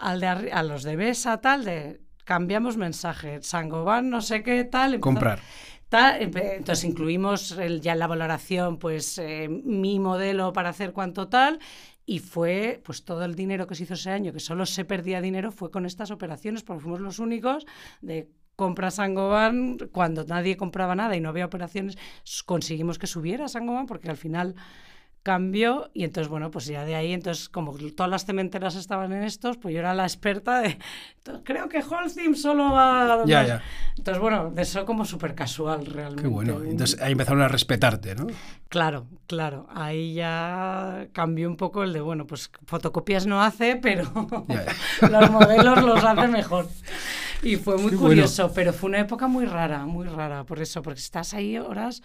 al 0.00 0.20
de 0.20 0.26
a 0.52 0.62
los 0.62 0.82
de 0.82 0.96
Besa, 0.96 1.40
tal, 1.40 1.64
de 1.64 2.00
cambiamos 2.24 2.76
mensaje, 2.76 3.40
Sangoban, 3.42 4.08
no 4.10 4.20
sé 4.20 4.42
qué, 4.42 4.64
tal. 4.64 4.94
empezó- 4.94 5.00
Comprar. 5.02 5.40
tal, 5.88 6.22
entonces 6.22 6.84
incluimos 6.84 7.52
el- 7.52 7.80
ya 7.80 7.92
en 7.94 7.98
la 7.98 8.06
valoración, 8.06 8.78
pues 8.78 9.18
eh, 9.18 9.48
mi 9.48 9.98
modelo 9.98 10.52
para 10.52 10.68
hacer 10.70 10.92
cuánto 10.92 11.28
tal. 11.28 11.58
Y 12.06 12.18
fue, 12.18 12.80
pues 12.84 13.04
todo 13.04 13.24
el 13.24 13.34
dinero 13.36 13.66
que 13.68 13.74
se 13.76 13.84
hizo 13.84 13.94
ese 13.94 14.10
año, 14.10 14.32
que 14.32 14.40
solo 14.40 14.66
se 14.66 14.84
perdía 14.84 15.20
dinero, 15.20 15.52
fue 15.52 15.70
con 15.70 15.86
estas 15.86 16.10
operaciones, 16.10 16.62
porque 16.64 16.82
fuimos 16.82 17.00
los 17.00 17.18
únicos 17.20 17.66
de 18.00 18.28
compra 18.56 18.90
Sangoban 18.90 19.78
cuando 19.92 20.24
nadie 20.24 20.56
compraba 20.56 20.94
nada 20.96 21.16
y 21.16 21.20
no 21.20 21.28
había 21.30 21.46
operaciones, 21.46 21.96
conseguimos 22.46 22.98
que 22.98 23.06
subiera 23.06 23.48
Sangoban 23.48 23.86
porque 23.86 24.10
al 24.10 24.16
final 24.16 24.54
cambió 25.30 25.90
y 25.94 26.02
entonces 26.02 26.28
bueno 26.28 26.50
pues 26.50 26.66
ya 26.66 26.84
de 26.84 26.96
ahí 26.96 27.12
entonces 27.12 27.48
como 27.48 27.72
todas 27.96 28.10
las 28.10 28.24
cementeras 28.26 28.74
estaban 28.74 29.12
en 29.12 29.22
estos 29.22 29.58
pues 29.58 29.72
yo 29.72 29.78
era 29.80 29.94
la 29.94 30.02
experta 30.02 30.60
de 30.60 30.76
"Entonces, 31.18 31.42
creo 31.44 31.68
que 31.68 31.78
Holcim 31.88 32.34
solo 32.34 32.72
va 32.72 33.22
Ya, 33.26 33.46
ya. 33.46 33.62
entonces 33.96 34.20
bueno 34.20 34.50
de 34.50 34.62
eso 34.62 34.84
como 34.84 35.04
súper 35.04 35.34
casual 35.36 35.86
realmente 35.86 36.22
Qué 36.22 36.28
bueno. 36.28 36.60
Entonces 36.64 37.00
ahí 37.00 37.12
empezaron 37.12 37.42
a 37.42 37.48
respetarte, 37.48 38.14
¿no? 38.16 38.26
claro 38.68 39.06
claro 39.28 39.66
ahí 39.72 40.14
ya 40.14 41.06
cambió 41.12 41.48
un 41.48 41.56
poco 41.56 41.82
el 41.84 41.92
de 41.92 42.00
bueno 42.00 42.26
pues 42.26 42.50
fotocopias 42.66 43.26
no 43.26 43.40
hace 43.42 43.76
pero 43.76 44.04
Ya, 44.48 44.64
los 45.10 45.30
modelos 45.30 45.82
los 45.84 46.02
hace 46.04 46.26
mejor 46.28 46.66
y 47.42 47.54
fue 47.56 47.76
muy 47.78 47.90
Qué 47.90 47.96
bueno. 47.96 48.08
curioso 48.08 48.50
pero 48.54 48.72
fue 48.72 48.88
una 48.90 48.98
época 49.00 49.28
muy 49.28 49.44
rara 49.46 49.86
muy 49.86 50.06
rara 50.08 50.42
por 50.44 50.60
eso 50.60 50.82
porque 50.82 51.00
estás 51.00 51.34
ahí 51.34 51.56
horas 51.58 52.02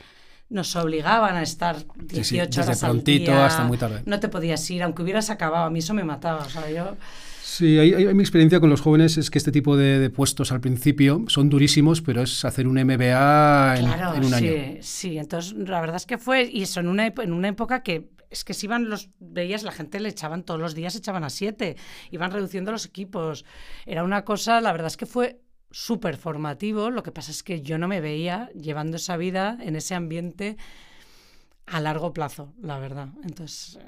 nos 0.49 0.75
obligaban 0.75 1.35
a 1.35 1.41
estar 1.43 1.77
18 1.95 2.23
sí, 2.23 2.37
desde 2.37 2.61
horas 2.61 2.83
al 2.83 2.89
prontito 2.91 3.31
día. 3.31 3.45
hasta 3.45 3.63
muy 3.63 3.77
tarde. 3.77 4.01
No 4.05 4.19
te 4.19 4.29
podías 4.29 4.69
ir, 4.69 4.83
aunque 4.83 5.01
hubieras 5.03 5.29
acabado. 5.29 5.65
A 5.65 5.69
mí 5.69 5.79
eso 5.79 5.93
me 5.93 6.03
mataba. 6.03 6.43
O 6.43 6.49
sea, 6.49 6.69
yo... 6.69 6.95
Sí, 7.43 7.77
ahí 7.79 8.13
mi 8.13 8.21
experiencia 8.23 8.59
con 8.59 8.69
los 8.69 8.81
jóvenes 8.81 9.17
es 9.17 9.29
que 9.29 9.37
este 9.37 9.51
tipo 9.51 9.77
de, 9.77 9.99
de 9.99 10.09
puestos 10.09 10.51
al 10.51 10.59
principio 10.59 11.23
son 11.27 11.49
durísimos, 11.49 12.01
pero 12.01 12.21
es 12.21 12.43
hacer 12.43 12.67
un 12.67 12.73
MBA 12.75 13.75
en, 13.77 13.85
Claro, 13.85 14.15
en 14.15 14.25
un 14.25 14.33
sí, 14.33 14.47
año. 14.49 14.77
sí. 14.81 15.17
Entonces, 15.17 15.53
la 15.53 15.79
verdad 15.79 15.95
es 15.95 16.05
que 16.05 16.17
fue, 16.17 16.49
y 16.51 16.63
eso 16.63 16.79
en 16.81 16.87
una, 16.89 17.05
en 17.07 17.31
una 17.33 17.47
época 17.47 17.81
que 17.81 18.09
es 18.29 18.43
que 18.43 18.53
si 18.53 18.65
iban 18.65 18.89
los, 18.89 19.09
veías, 19.19 19.63
la 19.63 19.71
gente 19.71 19.99
le 20.01 20.09
echaban 20.09 20.43
todos 20.43 20.59
los 20.59 20.75
días, 20.75 20.95
echaban 20.95 21.23
a 21.23 21.29
siete, 21.29 21.77
iban 22.11 22.31
reduciendo 22.31 22.71
los 22.71 22.85
equipos. 22.85 23.45
Era 23.85 24.03
una 24.03 24.25
cosa, 24.25 24.59
la 24.59 24.71
verdad 24.73 24.87
es 24.87 24.97
que 24.97 25.05
fue 25.05 25.39
súper 25.77 26.15
formativo. 26.15 26.89
Lo 26.89 27.03
que 27.03 27.11
pasa 27.11 27.31
es 27.31 27.43
que 27.43 27.61
yo 27.61 27.77
no 27.77 27.89
me 27.89 27.99
veía 27.99 28.49
llevando 28.53 28.95
esa 28.95 29.17
vida 29.17 29.57
en 29.61 29.75
ese 29.75 29.93
ambiente 29.93 30.55
a 31.65 31.81
largo 31.81 32.13
plazo, 32.13 32.53
la 32.61 32.79
verdad. 32.79 33.09
Entonces, 33.25 33.77
eh, 33.81 33.85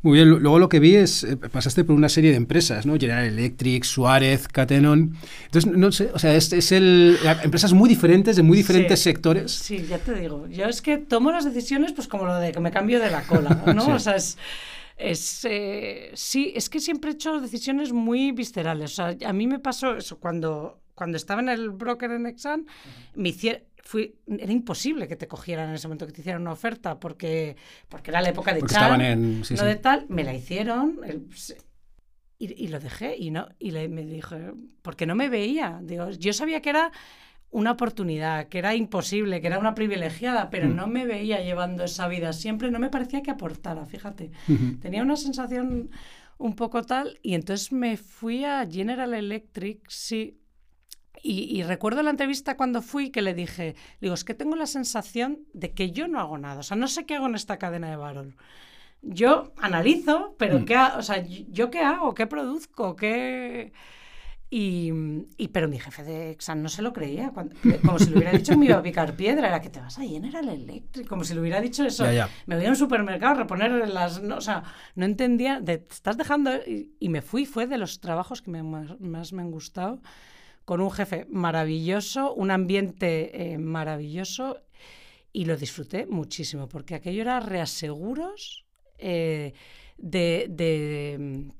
Muy 0.00 0.14
bien, 0.18 0.30
luego 0.30 0.58
lo 0.58 0.68
que 0.70 0.78
vi 0.80 0.94
es, 0.94 1.22
eh, 1.24 1.36
pasaste 1.36 1.84
por 1.84 1.94
una 1.96 2.08
serie 2.08 2.30
de 2.30 2.36
empresas, 2.38 2.86
¿no? 2.86 2.94
General 2.94 3.24
Electric, 3.24 3.84
Suárez, 3.84 4.48
Catenon. 4.48 5.14
Entonces, 5.46 5.70
no 5.70 5.92
sé, 5.92 6.10
o 6.14 6.18
sea, 6.18 6.34
es, 6.34 6.50
es 6.54 6.72
el, 6.72 7.18
la- 7.24 7.42
empresas 7.42 7.72
muy 7.74 7.88
diferentes, 7.90 8.36
de 8.36 8.42
muy 8.42 8.56
diferentes 8.56 8.98
Sí. 9.00 9.04
sectores. 9.04 9.52
Sí, 9.52 9.84
ya 9.86 9.98
te 9.98 10.14
digo. 10.14 10.46
Yo 10.48 10.64
es 10.64 10.80
que 10.80 10.96
tomo 10.96 11.30
las 11.30 11.44
decisiones 11.44 11.92
pues 11.92 12.08
como 12.08 12.24
lo 12.24 12.36
de 12.36 12.52
que 12.52 12.60
me 12.60 12.70
cambio 12.70 13.00
de 13.00 13.10
la 13.10 13.22
cola, 13.26 13.50
¿no? 13.74 13.84
Sí. 13.84 13.90
O 13.90 13.98
sea, 13.98 14.16
es... 14.16 14.38
es, 14.96 15.44
eh, 15.44 16.10
sí, 16.14 16.52
es 16.56 16.68
que 16.70 16.80
siempre 16.80 17.10
he 17.10 17.14
hecho 17.14 17.38
decisiones 17.40 17.92
muy 17.92 18.32
viscerales. 18.32 18.92
O 18.92 18.94
sea, 18.96 19.16
a 19.28 19.32
mí 19.34 19.46
me 19.46 19.58
pasó 19.58 19.96
eso 19.96 20.18
cuando, 20.20 20.78
cuando 20.96 21.16
estaba 21.16 21.40
en 21.40 21.48
el 21.50 21.70
broker 21.70 22.10
en 22.10 22.26
Exxon, 22.26 22.66
me 23.14 23.28
hicieron... 23.28 23.62
Fui, 23.84 24.16
era 24.26 24.50
imposible 24.52 25.06
que 25.06 25.14
te 25.14 25.28
cogieran 25.28 25.68
en 25.68 25.76
ese 25.76 25.86
momento, 25.86 26.06
que 26.08 26.12
te 26.12 26.20
hicieran 26.22 26.42
una 26.42 26.50
oferta, 26.50 26.98
porque, 26.98 27.54
porque 27.88 28.10
era 28.10 28.20
la 28.20 28.30
época 28.30 28.52
de 28.52 28.58
Chan, 28.58 28.66
estaban 28.66 29.00
en- 29.00 29.44
sí, 29.44 29.54
no 29.54 29.60
sí. 29.60 29.66
de 29.68 29.76
tal, 29.76 30.06
me 30.08 30.24
la 30.24 30.34
hicieron, 30.34 30.98
el- 31.06 31.28
y, 32.38 32.64
y 32.64 32.66
lo 32.68 32.80
dejé, 32.80 33.16
y 33.16 33.30
no 33.30 33.48
y 33.60 33.70
le, 33.70 33.88
me 33.88 34.04
dije, 34.04 34.52
porque 34.82 35.06
no 35.06 35.14
me 35.14 35.28
veía. 35.28 35.78
Digo, 35.84 36.10
yo 36.10 36.32
sabía 36.32 36.60
que 36.60 36.70
era 36.70 36.90
una 37.50 37.70
oportunidad, 37.70 38.48
que 38.48 38.58
era 38.58 38.74
imposible, 38.74 39.40
que 39.40 39.46
era 39.46 39.60
una 39.60 39.74
privilegiada, 39.76 40.50
pero 40.50 40.66
Mm. 40.68 40.74
no 40.74 40.86
me 40.88 41.06
veía 41.06 41.40
llevando 41.42 41.84
esa 41.84 42.08
vida. 42.08 42.32
Siempre 42.32 42.72
no 42.72 42.80
me 42.80 42.90
parecía 42.90 43.22
que 43.22 43.30
aportara, 43.30 43.86
fíjate. 43.86 44.32
Tenía 44.82 45.02
una 45.02 45.16
sensación 45.16 45.90
un 46.38 46.56
poco 46.56 46.82
tal, 46.82 47.20
y 47.22 47.34
entonces 47.34 47.70
me 47.70 47.96
fui 47.96 48.44
a 48.44 48.66
General 48.68 49.14
Electric, 49.14 49.88
sí. 49.88 50.40
Y, 51.22 51.58
y 51.58 51.62
recuerdo 51.62 52.02
la 52.02 52.10
entrevista 52.10 52.56
cuando 52.56 52.82
fui 52.82 53.10
que 53.10 53.22
le 53.22 53.34
dije, 53.34 53.74
digo, 54.00 54.14
es 54.14 54.24
que 54.24 54.34
tengo 54.34 54.54
la 54.56 54.66
sensación 54.66 55.40
de 55.52 55.72
que 55.72 55.90
yo 55.90 56.08
no 56.08 56.20
hago 56.20 56.38
nada, 56.38 56.60
o 56.60 56.62
sea, 56.62 56.76
no 56.76 56.88
sé 56.88 57.06
qué 57.06 57.16
hago 57.16 57.26
en 57.26 57.34
esta 57.34 57.58
cadena 57.58 57.88
de 57.90 57.96
Barol. 57.96 58.36
Yo 59.02 59.52
analizo, 59.58 60.34
pero 60.38 60.60
Mm. 60.60 60.64
¿qué 60.64 60.76
o 60.76 61.02
sea, 61.02 61.24
¿yo 61.26 61.70
qué 61.70 61.80
hago? 61.80 62.14
¿Qué 62.14 62.26
produzco? 62.26 62.96
¿Qué...? 62.96 63.72
Y, 64.48 64.92
y- 65.38 65.48
pero 65.48 65.66
mi 65.68 65.78
jefe 65.80 66.04
de 66.04 66.30
Exxon 66.30 66.62
no 66.62 66.68
se 66.68 66.80
lo 66.80 66.92
creía, 66.92 67.30
cuando- 67.30 67.56
como 67.84 67.98
si 67.98 68.10
le 68.10 68.16
hubiera 68.18 68.30
dicho 68.30 68.56
me 68.56 68.66
iba 68.66 68.76
a 68.76 68.82
picar 68.82 69.16
piedra, 69.16 69.48
era 69.48 69.60
que 69.60 69.70
te 69.70 69.80
vas 69.80 69.98
a 69.98 70.02
General 70.04 70.48
Electric, 70.48 71.06
como 71.08 71.24
si 71.24 71.34
le 71.34 71.40
hubiera 71.40 71.60
dicho 71.60 71.84
eso. 71.84 72.04
Ya, 72.04 72.12
ya. 72.12 72.28
Me 72.46 72.54
voy 72.54 72.64
a 72.66 72.68
un 72.68 72.76
supermercado 72.76 73.32
a 73.32 73.38
reponer 73.38 73.88
las... 73.88 74.22
No, 74.22 74.36
o 74.36 74.40
sea, 74.40 74.62
no 74.94 75.04
entendía, 75.04 75.60
de, 75.60 75.78
te 75.78 75.94
estás 75.94 76.16
dejando... 76.16 76.52
Y, 76.64 76.92
y 77.00 77.08
me 77.08 77.22
fui, 77.22 77.44
fue 77.44 77.66
de 77.66 77.76
los 77.76 77.98
trabajos 78.00 78.40
que 78.40 78.52
me, 78.52 78.62
más, 78.62 78.98
más 79.00 79.32
me 79.32 79.42
han 79.42 79.50
gustado, 79.50 80.00
con 80.66 80.80
un 80.82 80.90
jefe 80.90 81.26
maravilloso, 81.30 82.34
un 82.34 82.50
ambiente 82.50 83.10
eh, 83.54 83.58
maravilloso, 83.58 84.60
y 85.32 85.44
lo 85.46 85.56
disfruté 85.56 86.06
muchísimo, 86.06 86.68
porque 86.68 86.94
aquello 86.94 87.22
era 87.22 87.40
reaseguros 87.40 88.66
eh, 88.98 89.54
de, 89.96 90.46
de- 90.50 91.50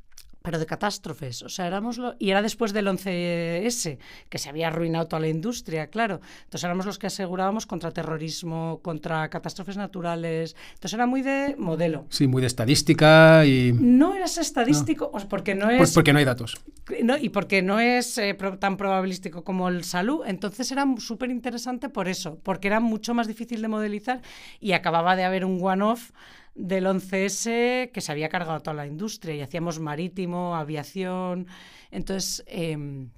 pero 0.47 0.61
de 0.61 0.67
catástrofes. 0.67 1.43
O 1.43 1.49
sea, 1.49 1.67
éramos 1.67 1.99
lo- 1.99 2.15
y 2.21 2.31
era 2.31 2.41
después 2.41 2.73
del 2.73 2.87
11S, 2.87 3.99
que 4.29 4.38
se 4.38 4.49
había 4.49 4.69
arruinado 4.69 5.09
toda 5.09 5.19
la 5.19 5.26
industria, 5.26 5.88
claro. 5.88 6.21
Entonces 6.45 6.62
éramos 6.62 6.87
los 6.87 7.00
que 7.00 7.09
asegurábamos 7.09 7.67
contra 7.67 7.91
terrorismo, 7.91 8.79
contra 8.81 9.29
catástrofes 9.29 9.76
naturales. 9.76 10.55
Entonces 10.75 10.93
era 10.95 11.07
muy 11.07 11.23
de 11.23 11.57
modelo. 11.59 12.07
Sí, 12.11 12.29
muy 12.29 12.43
de 12.43 12.47
estadística 12.47 13.45
y... 13.45 13.73
No 13.73 14.15
eras 14.15 14.38
estadístico, 14.38 15.11
o 15.12 15.19
sea, 15.19 15.29
porque 15.29 15.57
no 15.57 15.69
es 15.69 15.93
porque 15.93 16.12
no 16.12 16.21
hay 16.21 16.25
datos. 16.25 16.55
no, 17.03 17.17
y 17.19 17.29
porque 17.31 17.61
no 17.62 17.81
es 17.81 18.17
eh, 18.17 18.35
tan 18.61 18.76
probabilístico 18.76 19.43
como 19.43 19.69
el 19.69 19.83
salud, 19.83 20.23
entonces 20.29 20.71
era 20.71 20.87
súper 20.99 21.31
interesante 21.33 21.88
por 21.88 22.07
eso, 22.07 22.38
porque 22.45 22.69
era 22.69 22.79
mucho 22.79 23.15
más 23.15 23.26
difícil 23.26 23.62
de 23.62 23.67
modelizar 23.67 24.23
y 24.61 24.75
acababa 24.75 25.17
de 25.17 25.25
haber 25.25 25.45
un 25.45 25.59
one-off 25.61 26.12
del 26.57 26.87
11S 26.87 27.91
que 27.93 28.01
se 28.01 28.11
había 28.13 28.29
cargado 28.29 28.61
toda 28.61 28.75
la 28.75 28.87
industria 28.87 29.35
y 29.35 29.41
hacíamos 29.43 29.79
marítimo, 29.81 30.57
aviación, 30.57 31.47
entonces... 31.91 32.43
em, 32.47 33.11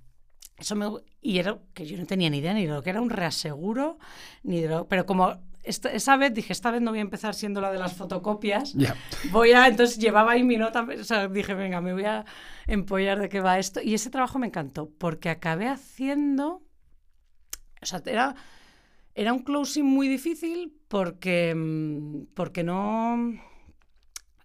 eso 0.58 0.74
me, 0.74 0.86
y 1.20 1.38
era 1.38 1.56
que 1.72 1.86
yo 1.86 1.96
no 1.96 2.04
tenía 2.04 2.28
ni 2.30 2.38
idea 2.38 2.52
ni 2.52 2.66
de 2.66 2.72
lo 2.72 2.82
que 2.82 2.90
era 2.90 3.00
un 3.00 3.10
reaseguro, 3.10 3.98
ni 4.42 4.60
de 4.60 4.66
lo, 4.68 4.88
pero 4.88 5.06
como 5.06 5.38
esta- 5.62 5.92
esa 5.92 6.16
vez 6.16 6.34
dije, 6.34 6.52
esta 6.52 6.72
vez 6.72 6.82
no 6.82 6.90
voy 6.90 6.98
a 6.98 7.02
empezar 7.02 7.32
siendo 7.36 7.60
la 7.60 7.70
de 7.70 7.78
las 7.78 7.92
fotocopias, 7.92 8.72
Ya. 8.74 8.96
voy 9.30 9.52
a, 9.52 9.68
entonces 9.68 9.98
llevaba 9.98 10.32
ahí 10.32 10.42
mi 10.42 10.56
nota, 10.56 10.84
o 11.00 11.04
sea, 11.04 11.28
dije, 11.28 11.54
venga, 11.54 11.80
me 11.80 11.92
voy 11.92 12.06
a 12.06 12.24
empollar 12.66 13.20
de 13.20 13.28
qué 13.28 13.40
va 13.40 13.60
esto. 13.60 13.80
Y 13.80 13.94
ese 13.94 14.10
trabajo 14.10 14.40
me 14.40 14.48
encantó, 14.48 14.90
porque 14.98 15.28
acabé 15.30 15.68
haciendo, 15.68 16.62
o 17.80 17.86
sea, 17.86 18.02
era, 18.06 18.34
era 19.18 19.32
un 19.32 19.40
closing 19.40 19.84
muy 19.84 20.06
difícil 20.08 20.72
porque, 20.86 21.52
mm, 21.54 22.26
porque 22.34 22.62
no, 22.62 23.16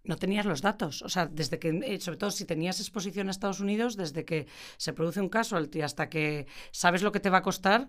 no 0.05 0.17
tenías 0.17 0.45
los 0.45 0.61
datos. 0.61 1.01
O 1.01 1.09
sea, 1.09 1.27
desde 1.27 1.59
que, 1.59 1.69
eh, 1.69 1.99
sobre 2.01 2.17
todo 2.17 2.29
si 2.31 2.43
tenías 2.45 2.79
exposición 2.79 3.29
a 3.29 3.31
Estados 3.31 3.59
Unidos, 3.61 3.95
desde 3.95 4.25
que 4.25 4.47
se 4.77 4.91
produce 4.93 5.21
un 5.21 5.29
casualty 5.29 5.81
hasta 5.81 6.09
que 6.09 6.45
sabes 6.71 7.03
lo 7.03 7.11
que 7.11 7.19
te 7.21 7.29
va 7.29 7.37
a 7.37 7.41
costar, 7.41 7.87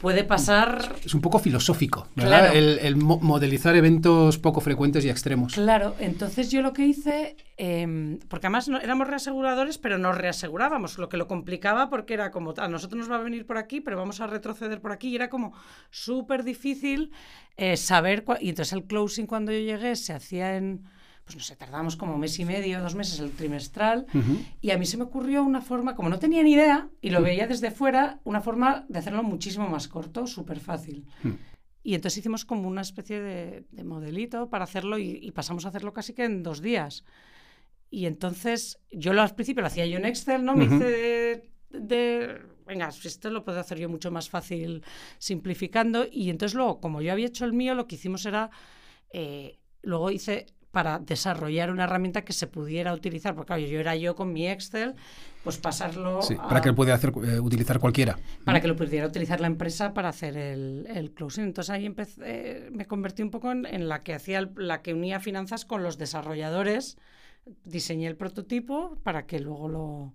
puede 0.00 0.24
pasar 0.24 0.96
Es 1.04 1.14
un 1.14 1.20
poco 1.20 1.38
filosófico, 1.38 2.08
¿verdad? 2.16 2.40
Claro. 2.52 2.58
El, 2.58 2.78
el 2.80 2.96
mo- 2.96 3.18
modelizar 3.20 3.76
eventos 3.76 4.38
poco 4.38 4.60
frecuentes 4.60 5.04
y 5.04 5.10
extremos. 5.10 5.52
Claro, 5.52 5.94
entonces 6.00 6.50
yo 6.50 6.62
lo 6.62 6.72
que 6.72 6.86
hice, 6.86 7.36
em, 7.58 8.18
porque 8.28 8.46
además 8.46 8.68
no, 8.68 8.78
éramos 8.80 9.06
reaseguradores, 9.06 9.76
pero 9.78 9.98
nos 9.98 10.16
reasegurábamos, 10.16 10.96
lo 10.96 11.08
que 11.10 11.18
lo 11.18 11.28
complicaba 11.28 11.90
porque 11.90 12.14
era 12.14 12.30
como, 12.30 12.54
a 12.56 12.66
nosotros 12.68 12.98
nos 12.98 13.10
va 13.10 13.16
a 13.16 13.22
venir 13.22 13.46
por 13.46 13.58
aquí, 13.58 13.80
pero 13.82 13.96
vamos 13.98 14.20
a 14.22 14.26
retroceder 14.26 14.80
por 14.80 14.90
aquí, 14.90 15.10
y 15.10 15.16
era 15.16 15.28
como 15.28 15.52
súper 15.90 16.44
difícil 16.44 17.12
eh, 17.58 17.76
saber, 17.76 18.24
y 18.40 18.48
entonces 18.48 18.72
el 18.72 18.84
closing 18.84 19.26
cuando 19.26 19.52
yo 19.52 19.58
llegué 19.58 19.94
se 19.96 20.14
hacía 20.14 20.56
en, 20.56 20.82
pues 21.32 21.44
no 21.44 21.46
sé, 21.46 21.56
tardábamos 21.56 21.96
como 21.96 22.18
mes 22.18 22.38
y 22.38 22.44
medio, 22.44 22.80
dos 22.80 22.94
meses 22.94 23.18
el 23.20 23.30
trimestral, 23.32 24.06
Ujú. 24.14 24.38
y 24.60 24.70
a 24.70 24.78
mí 24.78 24.86
se 24.86 24.96
me 24.96 25.04
ocurrió 25.04 25.42
una 25.42 25.60
forma, 25.60 25.94
como 25.94 26.08
no 26.08 26.18
tenía 26.18 26.42
ni 26.42 26.52
idea, 26.52 26.88
y 27.00 27.10
lo 27.10 27.22
veía 27.22 27.46
desde 27.46 27.70
fuera, 27.70 28.20
una 28.24 28.40
forma 28.40 28.84
de 28.88 28.98
hacerlo 28.98 29.22
muchísimo 29.22 29.68
más 29.68 29.88
corto, 29.88 30.26
súper 30.26 30.60
fácil. 30.60 31.06
Mm. 31.22 31.30
Y 31.84 31.94
entonces 31.94 32.18
hicimos 32.18 32.44
como 32.44 32.68
una 32.68 32.82
especie 32.82 33.20
de, 33.20 33.64
de 33.70 33.84
modelito 33.84 34.48
para 34.50 34.64
hacerlo 34.64 34.98
y, 34.98 35.18
y 35.20 35.32
pasamos 35.32 35.64
a 35.64 35.68
hacerlo 35.70 35.92
casi 35.92 36.12
que 36.14 36.24
en 36.24 36.42
dos 36.42 36.60
días. 36.62 37.04
Y 37.90 38.06
entonces 38.06 38.78
yo 38.92 39.12
lo, 39.12 39.20
al 39.22 39.34
principio 39.34 39.62
lo 39.62 39.66
hacía 39.66 39.84
yo 39.86 39.98
en 39.98 40.06
Excel, 40.06 40.44
¿no? 40.44 40.54
Me 40.54 40.64
hice 40.66 40.78
de, 40.84 41.50
de- 41.70 42.40
venga, 42.66 42.90
si 42.92 43.08
esto 43.08 43.30
lo 43.30 43.44
puedo 43.44 43.58
hacer 43.58 43.78
yo 43.78 43.88
mucho 43.88 44.10
más 44.10 44.30
fácil 44.30 44.82
simplificando. 45.18 46.06
Y 46.10 46.30
entonces 46.30 46.54
luego, 46.54 46.80
como 46.80 47.02
yo 47.02 47.12
había 47.12 47.26
hecho 47.26 47.44
el 47.44 47.52
mío, 47.52 47.74
lo 47.74 47.86
que 47.88 47.96
hicimos 47.96 48.24
era, 48.26 48.50
eh, 49.12 49.58
luego 49.82 50.10
hice 50.10 50.46
para 50.72 50.98
desarrollar 50.98 51.70
una 51.70 51.84
herramienta 51.84 52.22
que 52.24 52.32
se 52.32 52.46
pudiera 52.46 52.92
utilizar, 52.94 53.34
porque 53.34 53.48
claro, 53.48 53.62
yo 53.62 53.78
era 53.78 53.94
yo 53.94 54.16
con 54.16 54.32
mi 54.32 54.48
Excel, 54.48 54.94
pues 55.44 55.58
pasarlo 55.58 56.22
Sí, 56.22 56.34
a- 56.38 56.48
para 56.48 56.60
que 56.62 56.72
lo 56.72 56.82
hacer, 56.94 57.12
eh, 57.24 57.38
utilizar 57.38 57.78
cualquiera. 57.78 58.18
para 58.44 58.60
que 58.60 58.68
lo 58.68 58.74
pudiera 58.74 59.06
utilizar 59.06 59.40
la 59.40 59.48
empresa 59.48 59.92
para 59.92 60.08
hacer 60.08 60.36
el, 60.36 60.86
el 60.88 61.12
closing. 61.12 61.44
Entonces 61.44 61.70
ahí 61.70 61.84
empecé, 61.84 62.20
eh, 62.24 62.70
me 62.72 62.86
convertí 62.86 63.22
un 63.22 63.30
poco 63.30 63.52
en, 63.52 63.66
en 63.66 63.86
la 63.88 64.02
que 64.02 64.14
hacía 64.14 64.38
el- 64.38 64.50
la 64.56 64.80
que 64.80 64.94
unía 64.94 65.20
finanzas 65.20 65.64
con 65.66 65.82
los 65.82 65.98
desarrolladores. 65.98 66.96
Diseñé 67.64 68.06
el 68.06 68.16
prototipo 68.16 68.96
para 69.02 69.26
que 69.26 69.40
luego 69.40 69.68
lo, 69.68 70.14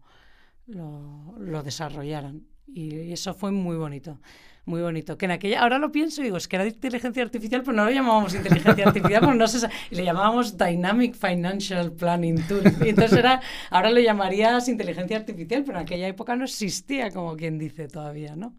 lo, 0.66 1.36
lo 1.38 1.62
desarrollaran. 1.62 2.48
Y 2.74 3.12
eso 3.12 3.34
fue 3.34 3.52
muy 3.52 3.76
bonito, 3.76 4.20
muy 4.66 4.82
bonito. 4.82 5.18
Que 5.18 5.26
en 5.26 5.32
aquella, 5.32 5.62
ahora 5.62 5.80
lo 5.80 5.92
pienso 5.92 6.22
y 6.22 6.26
digo, 6.26 6.38
es 6.38 6.48
que 6.48 6.58
era 6.58 6.68
inteligencia 6.68 7.24
artificial, 7.24 7.62
pero 7.64 7.74
no 7.78 7.86
lo 7.86 7.92
llamábamos 7.92 8.36
inteligencia 8.36 8.86
artificial, 8.88 9.22
porque 9.22 9.38
no 9.38 9.48
se 9.48 9.68
le 9.92 10.04
llamábamos 10.04 10.58
Dynamic 10.58 11.16
Financial 11.16 11.92
Planning 11.92 12.44
Tool. 12.48 12.62
Y 12.86 12.90
entonces 12.90 13.18
era, 13.18 13.42
ahora 13.72 13.90
lo 13.90 14.00
llamarías 14.00 14.68
inteligencia 14.68 15.18
artificial, 15.18 15.64
pero 15.66 15.80
en 15.80 15.84
aquella 15.86 16.08
época 16.08 16.36
no 16.36 16.44
existía, 16.46 17.10
como 17.12 17.36
quien 17.36 17.58
dice 17.58 17.88
todavía, 17.88 18.36
¿no? 18.36 18.54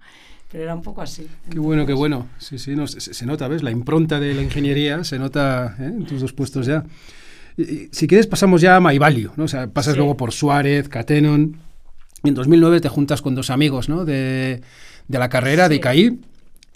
Pero 0.51 0.65
era 0.65 0.75
un 0.75 0.81
poco 0.83 1.03
así. 1.03 1.29
Qué 1.51 1.59
bueno, 1.59 1.85
qué 1.85 1.93
bueno. 1.93 2.27
Sí, 2.39 2.59
sí, 2.59 2.75
no, 2.75 2.87
se, 2.87 3.01
se 3.13 3.27
nota, 3.27 3.47
¿ves? 3.49 3.63
La 3.63 3.71
impronta 3.71 4.19
de 4.19 4.33
la 4.33 4.41
ingeniería 4.41 5.05
se 5.05 5.19
nota 5.19 5.77
¿eh? 5.79 5.85
en 5.85 6.07
tus 6.07 6.23
dos 6.23 6.33
puestos 6.33 6.65
ya. 6.65 6.85
Y- 7.59 7.63
y 7.63 7.89
si 7.93 8.07
quieres 8.07 8.27
pasamos 8.27 8.63
ya 8.63 8.77
a 8.77 8.81
MyValue, 8.81 9.33
¿no? 9.37 9.45
O 9.45 9.49
sea, 9.49 9.67
pasas 9.67 9.93
Sí. 9.93 9.99
luego 9.99 10.17
por 10.17 10.33
Suárez, 10.33 10.89
Catenon. 10.89 11.59
En 12.25 12.35
2009 12.35 12.81
te 12.81 12.89
juntas 12.89 13.23
con 13.23 13.35
dos 13.35 13.51
amigos, 13.51 13.89
¿no? 13.89 14.05
De, 14.05 14.61
de 15.07 15.19
la 15.19 15.29
carrera, 15.29 15.69
de 15.69 15.77
Sí. 15.77 15.79
ICAI. 15.79 16.19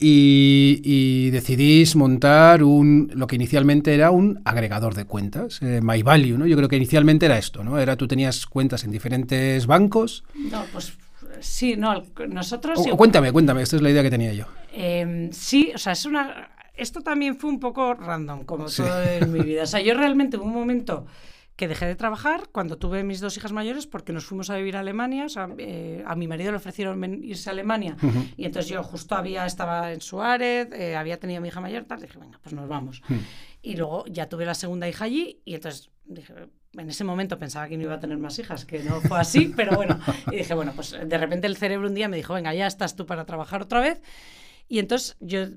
Y, 0.04 0.80
y 0.82 1.30
decidís 1.30 1.94
montar 1.94 2.64
un, 2.64 3.10
lo 3.14 3.28
que 3.28 3.36
inicialmente 3.36 3.94
era 3.94 4.10
un 4.10 4.40
agregador 4.44 4.94
de 4.94 5.04
cuentas, 5.04 5.60
eh, 5.62 5.80
MyValue, 5.80 6.38
¿no? 6.38 6.46
Yo 6.46 6.56
creo 6.56 6.68
que 6.68 6.76
inicialmente 6.76 7.26
era 7.26 7.38
esto, 7.38 7.62
¿no? 7.62 7.78
Era 7.78 7.96
tú 7.96 8.08
tenías 8.08 8.46
cuentas 8.46 8.82
en 8.82 8.90
diferentes 8.90 9.66
bancos. 9.66 10.24
No, 10.50 10.64
pues 10.72 10.94
sí, 11.40 11.76
no, 11.76 12.02
nosotros... 12.28 12.80
O- 12.80 12.94
o 12.94 12.96
cuéntame, 12.96 13.30
cuéntame, 13.30 13.62
esta 13.62 13.76
es 13.76 13.82
la 13.82 13.90
idea 13.90 14.02
que 14.02 14.10
tenía 14.10 14.32
yo. 14.32 14.46
Eh, 14.72 15.28
sí, 15.32 15.70
o 15.72 15.78
sea, 15.78 15.92
es 15.92 16.04
una. 16.04 16.48
Esto 16.74 17.02
también 17.02 17.36
fue 17.36 17.50
un 17.50 17.60
poco 17.60 17.94
random, 17.94 18.44
como 18.44 18.66
Sí. 18.68 18.82
todo 18.82 19.02
en 19.04 19.30
mi 19.32 19.40
vida. 19.40 19.62
O 19.62 19.66
sea, 19.66 19.80
yo 19.82 19.94
realmente 19.94 20.36
hubo 20.36 20.46
un 20.46 20.54
momento 20.54 21.06
que 21.62 21.68
dejé 21.68 21.86
de 21.86 21.94
trabajar 21.94 22.48
cuando 22.50 22.76
tuve 22.76 23.04
mis 23.04 23.20
dos 23.20 23.36
hijas 23.36 23.52
mayores 23.52 23.86
porque 23.86 24.12
nos 24.12 24.24
fuimos 24.24 24.50
a 24.50 24.56
vivir 24.56 24.76
a 24.76 24.80
Alemania. 24.80 25.26
O 25.26 25.28
sea, 25.28 25.48
eh, 25.58 26.02
a 26.04 26.16
mi 26.16 26.26
marido 26.26 26.50
le 26.50 26.56
ofrecieron 26.56 27.22
irse 27.22 27.50
a 27.50 27.52
Alemania 27.52 27.96
y 28.36 28.46
entonces 28.46 28.68
yo 28.68 28.82
justo 28.82 29.14
había 29.14 29.46
estaba 29.46 29.92
en 29.92 30.00
Suárez, 30.00 30.70
eh, 30.72 30.96
había 30.96 31.20
tenido 31.20 31.38
a 31.38 31.40
mi 31.40 31.46
hija 31.46 31.60
mayor, 31.60 31.84
tal, 31.84 32.00
dije, 32.00 32.18
venga, 32.18 32.40
pues 32.42 32.52
nos 32.52 32.68
vamos. 32.68 33.00
Y 33.62 33.76
luego 33.76 34.04
ya 34.08 34.28
tuve 34.28 34.44
la 34.44 34.54
segunda 34.54 34.88
hija 34.88 35.04
allí 35.04 35.40
y 35.44 35.54
entonces 35.54 35.92
dije, 36.04 36.34
en 36.72 36.90
ese 36.90 37.04
momento 37.04 37.38
pensaba 37.38 37.68
que 37.68 37.76
no 37.76 37.84
iba 37.84 37.94
a 37.94 38.00
tener 38.00 38.18
más 38.18 38.40
hijas, 38.40 38.64
que 38.64 38.80
no 38.80 39.00
fue 39.00 39.20
así, 39.20 39.52
pero 39.56 39.76
bueno, 39.76 40.00
y 40.32 40.38
dije, 40.38 40.54
bueno, 40.54 40.72
pues 40.74 40.96
de 41.00 41.16
repente 41.16 41.46
el 41.46 41.56
cerebro 41.56 41.86
un 41.86 41.94
día 41.94 42.08
me 42.08 42.16
dijo, 42.16 42.34
venga, 42.34 42.52
ya 42.52 42.66
estás 42.66 42.96
tú 42.96 43.06
para 43.06 43.24
trabajar 43.24 43.62
otra 43.62 43.78
vez. 43.78 44.02
Y 44.72 44.78
entonces 44.78 45.18
yo 45.20 45.48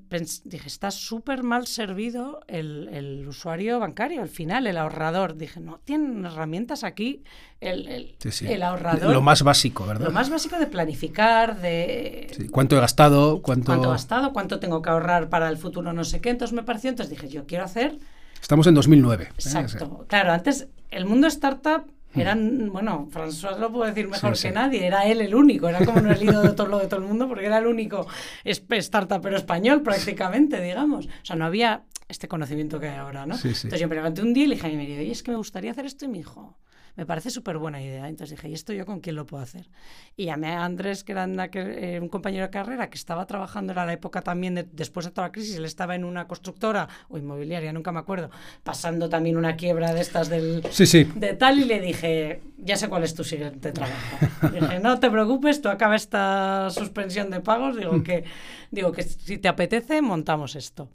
dije, 0.44 0.68
está 0.68 0.92
súper 0.92 1.42
mal 1.42 1.68
servido 1.68 2.42
el, 2.50 2.90
el 2.92 3.26
usuario 3.26 3.80
bancario, 3.80 4.22
al 4.22 4.28
final, 4.28 4.68
el 4.68 4.76
ahorrador. 4.76 5.38
Dije, 5.38 5.62
no, 5.62 5.80
tienen 5.86 6.26
herramientas 6.26 6.84
aquí, 6.84 7.24
el, 7.62 7.88
el, 7.88 8.16
Sí, 8.20 8.34
sí. 8.34 8.46
el 8.46 8.62
ahorrador. 8.62 9.14
Lo 9.14 9.22
más 9.22 9.42
básico, 9.42 9.86
¿verdad? 9.86 10.08
lo 10.08 10.12
más 10.12 10.30
básico 10.30 10.60
de 10.60 10.68
planificar, 10.68 11.62
de 11.62 12.28
Sí, 12.36 12.50
¿Cuánto 12.50 12.76
he 12.76 12.82
gastado? 12.82 13.42
¿Cuánto... 13.42 13.68
cuánto 13.68 13.88
he 13.88 13.92
gastado, 13.92 14.34
cuánto 14.34 14.60
tengo 14.60 14.82
que 14.82 14.90
ahorrar 14.90 15.30
para 15.30 15.48
el 15.48 15.56
futuro, 15.56 15.94
no 15.94 16.04
sé 16.04 16.20
qué. 16.20 16.32
Entonces 16.32 16.54
me 16.54 16.64
pareció, 16.64 16.90
entonces 16.90 17.10
dije, 17.10 17.30
yo 17.30 17.46
quiero 17.46 17.64
hacer 17.64 17.98
Estamos 18.42 18.68
en 18.68 18.74
2009. 18.76 19.24
¿eh? 19.24 19.28
Exacto. 19.38 20.06
Claro, 20.10 20.34
antes 20.34 20.68
el 20.92 21.06
mundo 21.06 21.28
startup 21.28 21.90
eran, 22.22 22.70
bueno, 22.72 23.08
François 23.12 23.58
lo 23.58 23.72
puedo 23.72 23.86
decir 23.86 24.08
mejor 24.08 24.36
Sí, 24.38 24.48
que 24.50 24.54
nadie, 24.54 24.86
era 24.86 25.06
él 25.06 25.22
el 25.22 25.34
único, 25.36 25.68
era 25.70 25.86
como 25.86 26.00
en 26.00 26.08
el 26.12 26.22
hilo 26.24 26.42
de 26.42 26.52
todo 26.54 26.68
lo 26.68 26.80
de 26.80 26.88
todo 26.88 27.00
el 27.00 27.06
mundo 27.08 27.28
porque 27.28 27.46
era 27.46 27.58
el 27.60 27.68
único 27.68 28.08
es- 28.44 28.64
startup 28.70 29.22
pero 29.22 29.38
español 29.38 29.82
prácticamente, 29.82 30.62
digamos. 30.62 31.06
O 31.06 31.10
sea, 31.26 31.36
no 31.36 31.46
había 31.46 31.84
este 32.08 32.28
conocimiento 32.28 32.80
que 32.80 32.90
hay 32.90 32.98
ahora, 32.98 33.26
¿no? 33.26 33.36
Sí. 33.38 33.48
Entonces 33.50 33.80
yo 33.80 33.88
me 33.88 33.96
levanté 33.96 34.22
un 34.22 34.34
día 34.34 34.44
y 34.44 34.48
le 34.48 34.56
dije 34.56 34.68
a 34.68 34.70
mi 34.70 34.76
marido, 34.78 35.00
oye, 35.02 35.12
es 35.12 35.24
que 35.24 35.32
me 35.32 35.38
gustaría 35.38 35.72
hacer 35.72 35.86
esto 35.86 36.06
y 36.06 36.08
me 36.08 36.18
dijo, 36.20 36.58
me 36.96 37.06
parece 37.06 37.30
súper 37.30 37.58
buena 37.58 37.82
idea. 37.82 38.08
Entonces 38.08 38.38
dije, 38.38 38.50
¿y 38.50 38.54
esto 38.54 38.74
yo 38.74 38.86
con 38.86 39.00
quién 39.00 39.16
lo 39.16 39.26
puedo 39.26 39.44
hacer? 39.44 39.70
Y 40.16 40.26
llamé 40.26 40.50
a 40.54 40.64
Andrés, 40.66 41.04
que 41.04 41.12
era 41.12 41.26
aquel- 41.26 41.76
eh, 41.78 42.00
un 42.02 42.10
compañero 42.10 42.46
de 42.46 42.50
carrera 42.52 42.90
que 42.90 42.98
estaba 42.98 43.26
trabajando, 43.26 43.74
era 43.74 43.86
la 43.86 43.94
época 43.94 44.22
también 44.22 44.56
de- 44.56 44.64
después 44.64 45.06
de 45.06 45.12
toda 45.12 45.28
la 45.28 45.32
crisis, 45.32 45.56
él 45.58 45.66
estaba 45.66 45.96
en 45.96 46.06
una 46.06 46.28
constructora 46.28 46.88
o 47.10 47.18
inmobiliaria, 47.18 47.74
nunca 47.74 47.92
me 47.92 48.00
acuerdo, 48.00 48.30
pasando 48.64 49.10
también 49.10 49.38
una 49.38 49.56
quiebra 49.56 49.94
de 49.94 50.02
estas 50.02 50.30
del, 50.30 50.64
Sí, 50.72 50.86
sí. 50.86 51.04
de 51.16 51.34
tal 51.34 51.60
y 51.60 51.66
le 51.66 51.80
dije, 51.82 52.42
ya 52.58 52.78
sé 52.78 52.88
cuál 52.88 53.04
es 53.04 53.14
tu 53.14 53.24
siguiente 53.24 53.72
trabajo. 53.72 54.18
dije, 54.54 54.80
no 54.80 55.00
te 55.00 55.10
preocupes, 55.10 55.62
tú 55.62 55.70
acaba 55.70 55.96
esta 55.96 56.70
suspensión 56.72 57.30
de 57.30 57.42
pagos, 57.42 57.76
digo 57.78 58.02
que, 58.04 58.24
digo 58.72 58.92
que 58.92 59.04
si 59.04 59.38
te 59.38 59.48
apetece, 59.48 60.02
montamos 60.02 60.56
esto. 60.56 60.90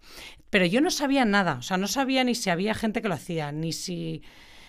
Pero 0.51 0.65
yo 0.67 0.81
no 0.81 0.91
sabía 0.91 1.25
nada, 1.25 1.57
o 1.59 1.63
sea, 1.63 1.77
no 1.77 1.87
sabía 1.87 2.25
ni 2.25 2.35
si 2.35 2.51
había 2.51 2.75
gente 2.75 3.03
que 3.03 3.09
lo 3.09 3.15
hacía, 3.15 3.53
ni 3.53 3.73
si... 3.73 4.23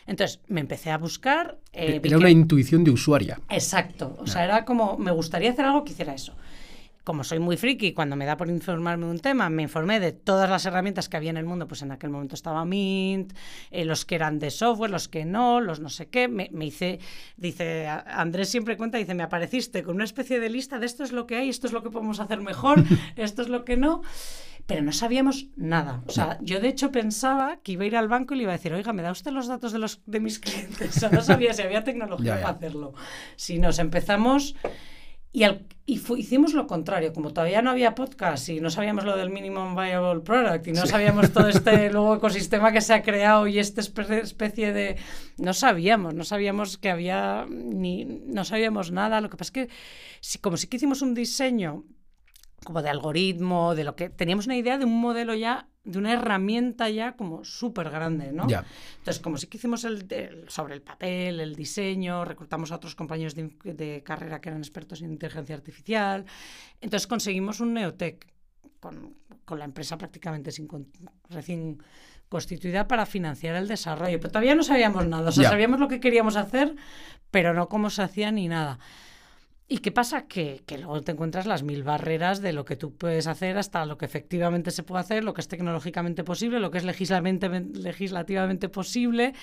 Entonces 0.08 0.40
me 0.48 0.62
empecé 0.62 0.92
a 0.92 0.98
buscar. 0.98 1.58
eh, 1.74 2.00
Era 2.04 2.10
que- 2.10 2.16
una 2.16 2.30
intuición 2.30 2.84
de 2.84 2.92
usuaria. 2.92 3.40
Exacto, 3.50 4.16
o 4.20 4.28
sea, 4.28 4.44
era 4.44 4.66
como, 4.66 4.98
me 4.98 5.12
gustaría 5.12 5.52
hacer 5.52 5.66
algo 5.66 5.84
que 5.84 5.92
hiciera 5.94 6.14
eso. 6.14 6.36
Como 7.04 7.24
soy 7.24 7.40
muy 7.40 7.58
friki, 7.58 7.94
cuando 7.94 8.16
me 8.16 8.26
da 8.26 8.38
por 8.38 8.48
informarme 8.48 9.06
de 9.08 9.12
un 9.12 9.20
tema, 9.20 9.50
me 9.50 9.64
informé 9.64 10.00
de 10.00 10.12
todas 10.12 10.48
las 10.48 10.68
herramientas 10.68 11.10
que 11.10 11.18
había 11.18 11.32
en 11.32 11.38
el 11.38 11.46
mundo, 11.46 11.68
pues 11.68 11.82
en 11.82 11.92
aquel 11.92 12.12
momento 12.12 12.36
estaba 12.36 12.64
Mint, 12.64 13.34
eh, 13.72 13.86
los 13.86 14.06
que 14.06 14.14
eran 14.14 14.38
de 14.38 14.52
software, 14.52 14.92
los 14.92 15.08
que 15.08 15.26
no, 15.26 15.62
los 15.62 15.80
no 15.80 15.90
sé 15.90 16.10
qué, 16.10 16.28
me, 16.28 16.50
me 16.52 16.68
hice, 16.68 17.00
dice, 17.38 17.88
Andrés 17.88 18.50
siempre 18.50 18.78
cuenta, 18.78 19.00
dice, 19.00 19.16
me 19.16 19.24
apareciste 19.24 19.82
con 19.82 19.96
una 19.96 20.04
especie 20.04 20.40
de 20.40 20.50
lista 20.52 20.78
de 20.78 20.86
esto 20.86 21.04
es 21.04 21.12
lo 21.12 21.26
que 21.26 21.38
hay, 21.38 21.50
esto 21.50 21.66
es 21.66 21.74
lo 21.74 21.82
que 21.82 21.90
podemos 21.90 22.20
hacer 22.20 22.40
mejor, 22.42 22.84
esto 23.16 23.42
es 23.42 23.50
lo 23.50 23.66
que 23.66 23.78
no, 23.78 24.04
pero 24.72 24.84
no 24.86 24.94
sabíamos 24.94 25.48
nada. 25.58 26.02
O 26.08 26.12
sea, 26.12 26.38
yo 26.42 26.62
de 26.62 26.70
hecho 26.70 26.92
pensaba 26.94 27.58
que 27.62 27.74
iba 27.74 27.84
a 27.84 27.88
ir 27.88 27.98
al 27.98 28.08
banco 28.08 28.34
y 28.34 28.38
le 28.38 28.44
iba 28.44 28.54
a 28.54 28.56
decir, 28.56 28.72
oiga, 28.74 28.94
¿me 28.94 29.02
da 29.02 29.12
usted 29.12 29.32
los 29.32 29.48
datos 29.48 29.74
de, 29.74 29.80
los, 29.80 30.02
de 30.06 30.20
mis 30.22 30.40
clientes? 30.40 30.96
O 30.96 31.00
sea, 31.02 31.10
no 31.10 31.22
sabía 31.22 31.54
si 31.54 31.62
había 31.62 31.84
tecnología 31.84 32.36
Ya, 32.36 32.36
ya. 32.38 32.42
para 32.44 32.56
hacerlo. 32.58 32.94
Si 33.36 33.60
nos 33.60 33.80
empezamos 33.80 34.56
y, 35.34 35.44
al- 35.44 35.66
y 35.86 36.02
hicimos 36.18 36.54
lo 36.54 36.68
contrario, 36.68 37.12
como 37.12 37.32
todavía 37.34 37.62
no 37.62 37.70
había 37.72 37.96
podcast 37.96 38.48
y 38.50 38.62
no 38.62 38.70
sabíamos 38.70 39.04
lo 39.04 39.18
del 39.18 39.30
minimum 39.30 39.76
viable 39.76 40.22
product 40.22 40.68
y 40.68 40.72
no 40.72 40.86
sabíamos 40.86 41.32
todo 41.34 41.48
este 41.58 41.90
luego 41.92 42.16
ecosistema 42.16 42.72
que 42.72 42.80
se 42.82 42.94
ha 42.94 43.02
creado 43.02 43.48
y 43.48 43.60
esta 43.60 43.82
espe- 43.82 44.22
especie 44.22 44.72
de 44.74 44.96
no 45.38 45.54
sabíamos, 45.54 46.14
no 46.14 46.24
sabíamos 46.24 46.78
que 46.78 46.90
había 46.90 47.46
ni 47.50 48.06
no 48.06 48.46
sabíamos 48.46 48.92
nada, 48.92 49.20
lo 49.22 49.30
que 49.30 49.38
pasa 49.38 49.50
es 49.50 49.52
que 49.52 49.70
si, 50.22 50.40
como 50.40 50.56
sí 50.56 50.68
que 50.68 50.78
hicimos 50.78 51.02
un 51.02 51.14
diseño 51.14 51.84
como 52.64 52.82
de 52.82 52.90
algoritmo, 52.90 53.74
de 53.76 53.84
lo 53.84 53.96
que 53.96 54.10
teníamos 54.10 54.46
una 54.46 54.56
idea 54.56 54.78
de 54.78 54.86
un 54.86 55.00
modelo 55.02 55.34
ya, 55.34 55.68
de 55.84 55.98
una 55.98 56.14
herramienta 56.14 56.90
ya 56.90 57.14
como 57.16 57.44
súper 57.44 57.90
grande, 57.90 58.32
¿no? 58.32 58.48
Entonces, 59.00 59.20
como 59.22 59.38
sí 59.38 59.48
que 59.48 59.58
hicimos 59.58 59.84
el, 59.84 60.06
el- 60.12 60.48
sobre 60.50 60.76
el 60.76 60.82
papel, 60.82 61.40
el 61.40 61.56
diseño, 61.56 62.24
reclutamos 62.24 62.72
a 62.72 62.76
otros 62.76 62.94
compañeros 62.96 63.34
de, 63.36 63.50
de 63.64 64.04
carrera 64.04 64.40
que 64.42 64.50
eran 64.50 64.62
expertos 64.62 65.02
en 65.02 65.12
inteligencia 65.12 65.56
artificial, 65.56 66.26
entonces 66.82 67.08
conseguimos 67.08 67.60
un 67.62 67.74
Neotech 67.74 68.28
con, 68.80 69.16
con 69.44 69.58
la 69.58 69.66
empresa 69.66 69.98
prácticamente 69.98 70.52
sin, 70.52 70.68
con- 70.68 70.88
recién 71.30 71.82
constituida 72.30 72.88
para 72.88 73.06
financiar 73.08 73.56
el 73.56 73.68
desarrollo. 73.68 74.20
Pero 74.20 74.30
todavía 74.32 74.56
no 74.56 74.64
sabíamos 74.64 75.06
nada, 75.08 75.30
o 75.30 75.32
sea, 75.32 75.44
sabíamos 75.50 75.80
lo 75.80 75.88
que 75.88 76.00
queríamos 76.00 76.36
hacer, 76.36 76.76
pero 77.32 77.54
no 77.56 77.68
cómo 77.68 77.90
se 77.90 78.04
hacía 78.04 78.32
ni 78.32 78.48
nada. 78.48 78.78
¿Y 79.74 79.78
qué 79.78 79.94
pasa? 79.94 80.24
Que, 80.28 80.64
que 80.66 80.78
luego 80.78 81.00
te 81.02 81.14
encuentras 81.14 81.46
las 81.46 81.64
mil 81.64 81.84
barreras 81.84 82.42
de 82.42 82.52
lo 82.52 82.66
que 82.66 82.76
tú 82.76 82.94
puedes 82.98 83.26
hacer 83.28 83.58
hasta 83.58 83.86
lo 83.86 83.98
que 83.98 84.04
efectivamente 84.04 84.70
se 84.70 84.84
puede 84.84 85.00
hacer, 85.00 85.24
lo 85.24 85.34
que 85.34 85.40
es 85.40 85.48
tecnológicamente 85.48 86.26
posible, 86.26 86.60
lo 86.60 86.72
que 86.72 86.80
es 86.80 86.84
legislativamente, 86.84 88.68
posible. 88.68 89.34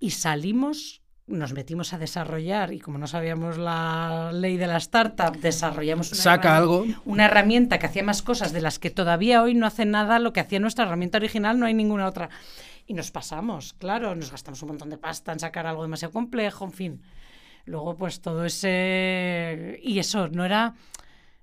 Y 0.00 0.10
salimos, 0.10 1.00
nos 1.28 1.52
metimos 1.52 1.92
a 1.92 1.98
desarrollar 1.98 2.72
y 2.72 2.80
como 2.80 2.98
no 2.98 3.06
sabíamos 3.06 3.56
la 3.56 4.32
ley 4.32 4.56
de 4.56 4.66
la 4.66 4.78
startup, 4.78 5.36
desarrollamos 5.40 6.10
una 6.10 6.20
Saca 6.22 6.48
herramienta- 6.48 6.56
algo. 6.56 7.02
una 7.04 7.24
herramienta 7.26 7.78
que 7.78 7.86
hacía 7.86 8.02
más 8.02 8.22
cosas 8.22 8.52
de 8.52 8.60
las 8.62 8.80
que 8.80 8.90
todavía 8.90 9.42
hoy 9.42 9.54
no 9.54 9.66
hace 9.66 9.84
nada 9.84 10.18
lo 10.18 10.32
que 10.32 10.40
hacía 10.40 10.58
nuestra 10.58 10.86
herramienta 10.86 11.18
original, 11.18 11.56
no 11.58 11.66
hay 11.66 11.74
ninguna 11.74 12.08
otra. 12.08 12.30
Y 12.84 12.94
nos 12.94 13.12
pasamos, 13.12 13.74
claro, 13.74 14.16
nos 14.16 14.32
gastamos 14.32 14.60
un 14.62 14.68
montón 14.70 14.90
de 14.90 14.98
pasta 14.98 15.32
en 15.32 15.38
sacar 15.38 15.68
algo 15.68 15.82
demasiado 15.82 16.12
complejo, 16.12 16.64
en 16.64 16.72
fin. 16.72 17.02
Luego, 17.66 17.96
pues 17.96 18.20
todo 18.20 18.44
ese... 18.44 19.78
Y 19.82 19.98
eso, 19.98 20.28
no 20.28 20.44
era... 20.44 20.74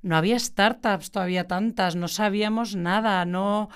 No 0.02 0.18
había 0.18 0.38
startups 0.38 1.12
todavía 1.12 1.48
tantas, 1.48 1.96
no 1.96 2.10
sabíamos 2.10 2.76
nada, 2.76 3.24
no... 3.24 3.70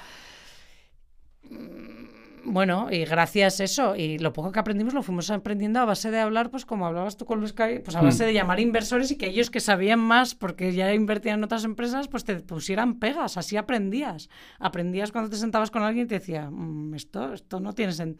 bueno, 2.43 2.87
y 2.91 3.03
gracias 3.05 3.59
a 3.59 3.63
eso, 3.65 3.95
y 3.95 4.19
lo 4.19 4.31
poco 4.33 4.51
que 4.51 4.59
aprendimos 4.59 4.93
lo 4.93 5.03
fuimos 5.03 5.29
aprendiendo 5.31 5.79
a 5.79 5.85
base 5.85 6.11
de 6.11 6.19
hablar, 6.19 6.49
pues 6.49 6.65
como 6.65 6.85
hablabas 6.85 7.17
tú 7.17 7.25
con 7.25 7.39
Luis 7.39 7.51
Caí, 7.53 7.79
pues 7.79 7.95
a 7.95 8.01
base 8.01 8.23
Mm. 8.23 8.27
de 8.27 8.33
llamar 8.33 8.59
inversores 8.59 9.11
y 9.11 9.17
que 9.17 9.27
ellos 9.27 9.49
que 9.49 9.59
sabían 9.59 9.99
más 9.99 10.35
porque 10.35 10.73
ya 10.73 10.93
invertían 10.93 11.39
en 11.39 11.43
otras 11.45 11.63
empresas, 11.65 12.07
pues 12.07 12.23
te 12.23 12.35
pusieran 12.41 12.99
pegas, 12.99 13.37
así 13.37 13.57
aprendías. 13.57 14.29
Aprendías 14.59 15.11
cuando 15.11 15.29
te 15.29 15.35
sentabas 15.37 15.71
con 15.71 15.83
alguien 15.83 16.05
y 16.05 16.09
te 16.09 16.15
decía, 16.19 16.49
"Mm, 16.49 16.93
esto, 16.95 17.33
esto 17.33 17.59
no 17.59 17.73
tiene 17.73 17.91
sen- 17.93 18.17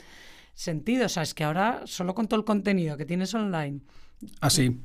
sentido, 0.54 1.06
o 1.06 1.10
sea, 1.10 1.24
es 1.24 1.34
que 1.34 1.44
ahora 1.46 1.82
solo 1.86 2.14
con 2.14 2.28
todo 2.28 2.40
el 2.40 2.46
contenido 2.46 2.98
que 2.98 3.06
tienes 3.06 3.34
online, 3.34 3.82
Así. 4.42 4.80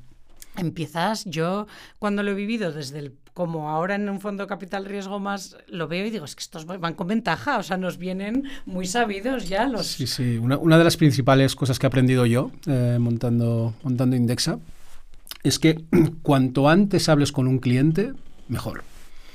empiezas, 0.56 1.24
yo 1.24 1.66
cuando 1.98 2.22
lo 2.22 2.32
he 2.32 2.34
vivido 2.34 2.72
desde 2.72 2.98
el, 2.98 3.12
como 3.34 3.70
ahora 3.70 3.94
en 3.94 4.08
un 4.08 4.20
fondo 4.20 4.46
capital 4.46 4.84
riesgo 4.84 5.18
más, 5.18 5.56
lo 5.68 5.88
veo 5.88 6.04
y 6.04 6.10
digo, 6.10 6.24
es 6.24 6.36
que 6.36 6.42
estos 6.42 6.66
van 6.66 6.94
con 6.94 7.06
ventaja, 7.06 7.58
o 7.58 7.62
sea, 7.62 7.76
nos 7.76 7.96
vienen 7.96 8.44
muy 8.66 8.86
sabidos 8.86 9.48
ya 9.48 9.66
los... 9.66 9.86
Sí, 9.86 10.06
sí. 10.06 10.36
Una, 10.36 10.58
una 10.58 10.78
de 10.78 10.84
las 10.84 10.96
principales 10.96 11.56
cosas 11.56 11.78
que 11.78 11.86
he 11.86 11.88
aprendido 11.88 12.26
yo 12.26 12.50
eh, 12.66 12.98
montando, 13.00 13.74
montando 13.82 14.16
Indexa 14.16 14.58
es 15.42 15.58
que 15.58 15.82
cuanto 16.22 16.68
antes 16.68 17.08
hables 17.08 17.32
con 17.32 17.48
un 17.48 17.58
cliente, 17.58 18.12
mejor. 18.48 18.84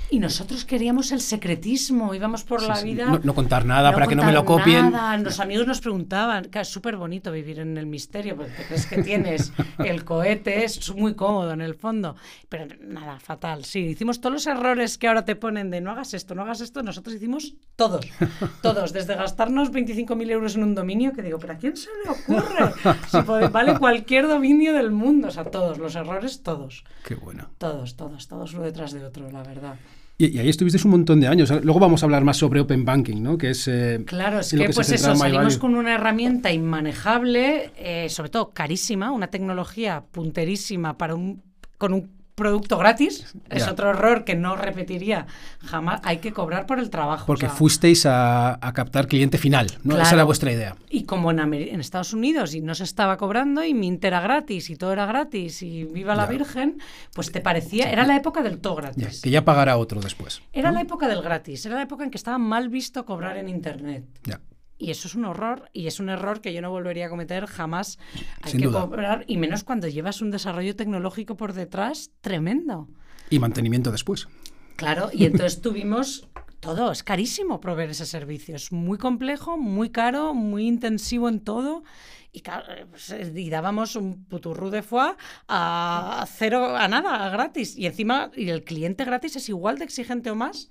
Y 0.09 0.19
nosotros 0.19 0.63
queríamos 0.63 1.11
el 1.11 1.19
secretismo, 1.19 2.13
íbamos 2.15 2.45
por 2.45 2.61
Sí, 2.61 2.67
la 2.67 2.75
sí. 2.77 2.85
vida... 2.85 3.05
No, 3.07 3.19
no 3.21 3.35
contar 3.35 3.65
nada 3.65 3.91
para 3.91 4.07
que 4.07 4.15
no 4.15 4.23
me 4.23 4.31
lo 4.31 4.45
copien. 4.45 4.91
nada. 4.91 5.17
Los 5.17 5.41
amigos 5.41 5.67
nos 5.67 5.81
preguntaban, 5.81 6.45
claro, 6.45 6.61
es 6.61 6.69
súper 6.69 6.95
bonito 6.95 7.29
vivir 7.29 7.59
en 7.59 7.77
el 7.77 7.87
misterio, 7.87 8.37
porque 8.37 8.53
crees 8.67 8.85
que 8.85 9.03
tienes 9.03 9.51
el 9.79 10.05
cohete, 10.05 10.63
es 10.63 10.95
muy 10.95 11.13
cómodo 11.13 11.51
en 11.51 11.59
el 11.59 11.75
fondo, 11.75 12.15
pero 12.47 12.67
nada, 12.87 13.19
fatal. 13.19 13.65
Sí, 13.65 13.79
hicimos 13.79 14.21
todos 14.21 14.31
los 14.33 14.47
errores 14.47 14.97
que 14.97 15.09
ahora 15.09 15.25
te 15.25 15.35
ponen 15.35 15.69
de 15.71 15.81
no 15.81 15.91
hagas 15.91 16.13
esto, 16.13 16.35
no 16.35 16.43
hagas 16.43 16.61
esto, 16.61 16.81
nosotros 16.83 17.13
hicimos 17.15 17.55
todos, 17.75 18.05
todos, 18.61 18.93
desde 18.93 19.13
gastarnos 19.15 19.73
25.000 19.73 20.29
euros 20.31 20.55
en 20.55 20.63
un 20.63 20.73
dominio, 20.73 21.11
que 21.11 21.21
digo, 21.21 21.37
pero 21.37 21.51
¿a 21.53 21.57
quién 21.57 21.75
se 21.75 21.89
le 22.05 22.11
ocurre? 22.11 22.71
Si 23.11 23.21
puede- 23.23 23.49
vale 23.49 23.77
cualquier 23.77 24.27
dominio 24.29 24.71
del 24.73 24.91
mundo, 24.91 25.27
o 25.27 25.31
sea, 25.31 25.43
todos, 25.43 25.79
los 25.79 25.95
errores, 25.95 26.43
todos, 26.43 26.85
Qué 27.05 27.15
bueno. 27.15 27.49
todos, 27.57 27.97
todos, 27.97 28.27
todos 28.29 28.53
uno 28.53 28.63
detrás 28.63 28.93
de 28.93 29.03
otro, 29.03 29.29
la 29.29 29.43
verdad. 29.43 29.75
Y, 30.17 30.35
y 30.35 30.39
ahí 30.39 30.49
estuvisteis 30.49 30.83
un 30.85 30.91
montón 30.91 31.19
de 31.19 31.27
años. 31.27 31.51
Luego 31.63 31.79
vamos 31.79 32.01
a 32.01 32.05
hablar 32.07 32.23
más 32.23 32.37
sobre 32.37 32.59
Open 32.59 32.85
Banking, 32.85 33.21
¿no? 33.21 33.37
Que 33.37 33.51
es, 33.51 33.67
eh, 33.67 34.03
Claro, 34.05 34.39
es 34.39 34.51
que, 34.51 34.57
se 34.57 34.73
pues 34.73 34.91
eso, 34.91 35.15
salimos 35.15 35.57
con 35.57 35.75
una 35.75 35.93
herramienta 35.93 36.51
inmanejable, 36.51 37.71
eh, 37.77 38.09
sobre 38.09 38.29
todo 38.29 38.49
carísima, 38.49 39.11
una 39.11 39.27
tecnología 39.27 40.03
punterísima 40.11 40.97
para 40.97 41.13
un, 41.13 41.43
con 41.77 41.93
un 41.93 42.16
producto 42.41 42.77
gratis. 42.77 43.33
Es 43.49 43.65
Ya. 43.65 43.71
otro 43.71 43.89
error 43.89 44.23
que 44.23 44.35
no 44.35 44.55
repetiría 44.55 45.25
jamás. 45.65 46.01
Hay 46.03 46.17
que 46.19 46.31
cobrar 46.31 46.67
por 46.67 46.77
el 46.79 46.91
trabajo. 46.91 47.25
Porque 47.25 47.47
o 47.47 47.49
sea, 47.49 47.57
fuisteis 47.57 48.05
a, 48.05 48.59
a 48.65 48.73
captar 48.73 49.07
cliente 49.07 49.39
final, 49.39 49.67
¿no? 49.83 49.99
Esa 49.99 50.13
era 50.13 50.23
vuestra 50.23 50.51
idea. 50.51 50.75
Y 50.87 51.05
como 51.05 51.31
en, 51.31 51.39
Ameri- 51.39 51.69
en 51.73 51.79
Estados 51.79 52.13
Unidos 52.13 52.53
y 52.53 52.61
no 52.61 52.75
se 52.75 52.83
estaba 52.83 53.17
cobrando 53.17 53.63
y 53.63 53.73
Mint 53.73 54.05
era 54.05 54.21
gratis 54.21 54.69
y 54.69 54.75
todo 54.75 54.93
era 54.93 55.07
gratis 55.07 55.63
y 55.63 55.83
viva 55.85 56.13
la 56.15 56.25
Ya. 56.25 56.29
Virgen, 56.29 56.77
pues 57.13 57.31
te 57.31 57.41
parecía, 57.41 57.91
era 57.91 58.05
la 58.05 58.15
época 58.15 58.43
del 58.43 58.59
todo 58.59 58.75
Ya, 58.75 58.81
gratis. 58.91 59.21
que 59.21 59.31
ya 59.31 59.43
pagará 59.43 59.77
otro 59.77 59.99
después. 59.99 60.43
Era 60.53 60.71
la 60.71 60.81
época 60.81 61.07
del 61.07 61.23
gratis, 61.23 61.65
era 61.65 61.75
la 61.75 61.81
época 61.81 62.03
en 62.03 62.11
que 62.11 62.17
estaba 62.17 62.37
mal 62.37 62.69
visto 62.69 63.03
cobrar 63.03 63.37
en 63.37 63.49
Internet. 63.49 64.05
Ya. 64.23 64.39
Y 64.77 64.91
eso 64.91 65.07
es 65.07 65.15
un 65.15 65.25
horror, 65.25 65.69
y 65.73 65.87
es 65.87 65.99
un 65.99 66.09
error 66.09 66.39
que 66.39 66.53
yo 66.53 66.61
no 66.61 66.69
volvería 66.69 67.07
a 67.07 67.09
cometer 67.09 67.47
jamás. 67.47 67.97
Hay 68.41 68.51
Sin 68.51 68.61
que 68.61 68.67
duda. 68.67 68.81
cobrar, 68.81 69.25
y 69.27 69.37
menos 69.37 69.63
cuando 69.63 69.87
llevas 69.87 70.21
un 70.21 70.29
desarrollo 70.29 70.75
tecnológico 70.75 71.35
por 71.35 71.53
detrás 71.53 72.11
tremendo. 72.21 72.87
Y 73.29 73.39
mantenimiento 73.39 73.91
después. 73.91 74.27
Claro, 74.75 75.09
y 75.11 75.25
entonces 75.25 75.61
tuvimos 75.61 76.27
todo, 76.59 76.91
es 76.91 77.03
carísimo 77.03 77.59
proveer 77.59 77.91
ese 77.91 78.05
servicio, 78.05 78.55
es 78.55 78.71
muy 78.71 78.97
complejo, 78.97 79.57
muy 79.57 79.89
caro, 79.89 80.33
muy 80.33 80.67
intensivo 80.67 81.27
en 81.29 81.39
todo. 81.39 81.83
Y, 82.31 82.43
pues, 82.91 83.15
y 83.33 83.49
dábamos 83.49 83.95
un 83.95 84.25
puturru 84.25 84.69
de 84.69 84.83
foie 84.83 85.15
a 85.47 86.23
cero, 86.37 86.77
a 86.77 86.87
nada, 86.87 87.25
a 87.25 87.29
gratis. 87.29 87.75
Y 87.75 87.87
encima, 87.87 88.31
y 88.35 88.49
el 88.49 88.63
cliente 88.63 89.05
gratis 89.05 89.37
es 89.37 89.49
igual 89.49 89.79
de 89.79 89.85
exigente 89.85 90.29
o 90.29 90.35
más 90.35 90.69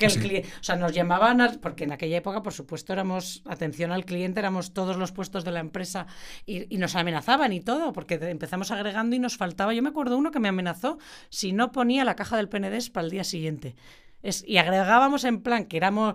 que 0.00 0.06
el 0.06 0.12
Sí. 0.12 0.18
cliente. 0.18 0.48
O 0.60 0.64
sea, 0.64 0.74
nos 0.76 0.92
llamaban, 0.92 1.40
a- 1.40 1.52
porque 1.60 1.84
en 1.84 1.92
aquella 1.92 2.16
época, 2.16 2.42
por 2.42 2.52
supuesto, 2.52 2.92
éramos 2.92 3.42
atención 3.46 3.92
al 3.92 4.04
cliente, 4.04 4.40
éramos 4.40 4.72
todos 4.74 4.96
los 4.96 5.12
puestos 5.12 5.44
de 5.44 5.52
la 5.52 5.60
empresa 5.60 6.06
y, 6.46 6.74
y 6.74 6.78
nos 6.78 6.96
amenazaban 6.96 7.52
y 7.52 7.60
todo, 7.60 7.92
porque 7.92 8.14
empezamos 8.14 8.70
agregando 8.72 9.14
y 9.14 9.18
nos 9.18 9.36
faltaba. 9.36 9.72
Yo 9.74 9.82
me 9.82 9.90
acuerdo 9.90 10.16
uno 10.16 10.30
que 10.32 10.40
me 10.40 10.48
amenazó 10.48 10.98
si 11.28 11.52
no 11.52 11.70
ponía 11.70 12.04
la 12.04 12.16
caja 12.16 12.36
del 12.36 12.48
PNDES 12.48 12.90
para 12.90 13.04
el 13.04 13.10
día 13.10 13.24
siguiente. 13.24 13.76
Es, 14.22 14.44
y 14.46 14.58
agregábamos 14.58 15.24
en 15.24 15.40
plan 15.42 15.64
que 15.66 15.76
éramos 15.76 16.14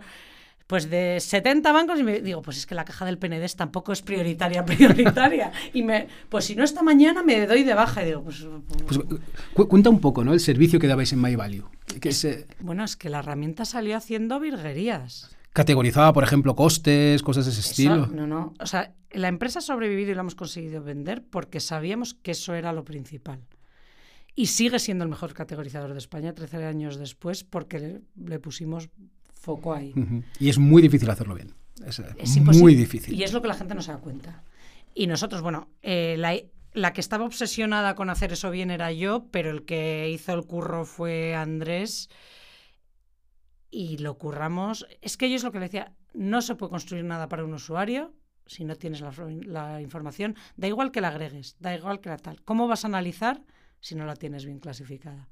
pues 0.67 0.89
de 0.89 1.19
70 1.19 1.71
bancos 1.71 1.99
y 1.99 2.03
me 2.03 2.21
digo, 2.21 2.41
pues 2.41 2.57
es 2.57 2.65
que 2.65 2.73
la 2.73 2.85
caja 2.85 3.05
del 3.05 3.17
PNDES 3.19 3.55
tampoco 3.55 3.91
es 3.93 4.01
prioritaria, 4.01 4.65
prioritaria. 4.65 5.51
Y 5.73 5.83
me, 5.83 6.07
pues 6.29 6.45
si 6.45 6.55
no 6.55 6.63
esta 6.63 6.81
mañana 6.81 7.21
me 7.23 7.45
doy 7.45 7.63
de 7.63 7.73
baja 7.75 8.01
y 8.01 8.07
digo, 8.07 8.23
pues, 8.23 8.45
Pues, 8.87 8.99
cu- 9.53 9.67
cuenta 9.67 9.89
un 9.89 9.99
poco, 9.99 10.23
¿no? 10.23 10.33
El 10.33 10.39
servicio 10.39 10.79
que 10.79 10.87
dabais 10.87 11.13
en 11.13 11.21
My 11.21 11.35
Value. 11.35 11.69
Que 12.01 12.11
se 12.11 12.47
bueno, 12.59 12.83
es 12.83 12.95
que 12.95 13.09
la 13.09 13.19
herramienta 13.19 13.63
salió 13.65 13.95
haciendo 13.95 14.39
virguerías. 14.39 15.35
categorizaba, 15.53 16.11
por 16.13 16.23
ejemplo, 16.23 16.55
costes, 16.55 17.21
cosas 17.21 17.45
de 17.45 17.51
ese 17.51 17.61
Eso, 17.61 17.69
estilo. 17.69 18.07
no, 18.07 18.25
no. 18.27 18.53
O 18.59 18.65
sea, 18.65 18.93
la 19.11 19.27
empresa 19.27 19.59
ha 19.59 19.61
sobrevivido 19.61 20.11
y 20.11 20.15
la 20.15 20.21
hemos 20.21 20.35
conseguido 20.35 20.83
vender 20.83 21.23
porque 21.29 21.59
sabíamos 21.59 22.13
que 22.15 22.31
eso 22.31 22.55
era 22.55 22.73
lo 22.73 22.83
principal. 22.83 23.39
Y 24.37 24.47
sigue 24.47 24.79
siendo 24.79 25.03
el 25.05 25.09
mejor 25.09 25.33
categorizador 25.33 25.93
de 25.93 25.99
España 25.99 26.33
13 26.33 26.65
años 26.65 26.97
después 26.97 27.43
porque 27.45 27.79
le, 27.79 28.01
le 28.17 28.39
pusimos 28.39 28.89
foco 29.45 29.73
ahí. 29.73 29.93
Ujú. 29.95 30.23
Y 30.39 30.49
es 30.49 30.57
muy 30.57 30.81
difícil 30.81 31.09
hacerlo 31.09 31.35
bien. 31.35 31.53
Es, 31.85 31.99
eh, 31.99 32.05
Es 32.17 32.35
imposible. 32.35 32.63
muy 32.63 32.75
difícil. 32.75 33.13
Y 33.13 33.23
es 33.23 33.31
lo 33.33 33.41
que 33.41 33.47
la 33.47 33.53
gente 33.53 33.75
no 33.75 33.81
se 33.81 33.91
da 33.91 33.99
cuenta. 33.99 34.43
Y 34.93 35.07
nosotros, 35.07 35.41
bueno, 35.41 35.67
eh, 35.81 36.15
la, 36.17 36.33
la 36.73 36.93
que 36.93 37.01
estaba 37.01 37.25
obsesionada 37.25 37.95
con 37.95 38.09
hacer 38.09 38.31
eso 38.33 38.49
bien 38.49 38.71
era 38.71 38.91
yo, 38.91 39.27
pero 39.31 39.51
el 39.51 39.65
que 39.65 40.09
hizo 40.09 40.33
el 40.33 40.45
curro 40.45 40.85
fue 40.85 41.35
Andrés. 41.35 42.09
Y 43.71 43.97
lo 43.97 44.17
curramos. 44.17 44.87
Es 45.01 45.17
que 45.17 45.29
yo 45.29 45.35
es 45.35 45.43
lo 45.43 45.51
que 45.51 45.59
le 45.59 45.65
decía, 45.65 45.93
no 46.13 46.41
se 46.41 46.55
puede 46.55 46.69
construir 46.71 47.03
nada 47.03 47.27
para 47.27 47.43
un 47.43 47.53
usuario 47.53 48.13
si 48.47 48.63
no 48.63 48.75
tienes 48.75 49.01
la, 49.01 49.11
la 49.45 49.81
información. 49.81 50.35
Da 50.55 50.67
igual 50.67 50.91
que 50.91 51.01
la 51.01 51.09
agregues, 51.09 51.55
da 51.59 51.75
igual 51.75 51.99
que 51.99 52.09
la 52.09 52.17
tal. 52.17 52.41
¿Cómo 52.43 52.67
vas 52.67 52.85
a 52.85 52.87
analizar 52.87 53.41
si 53.81 53.95
no 53.95 54.05
la 54.05 54.15
tienes 54.15 54.45
bien 54.45 54.59
clasificada? 54.59 55.27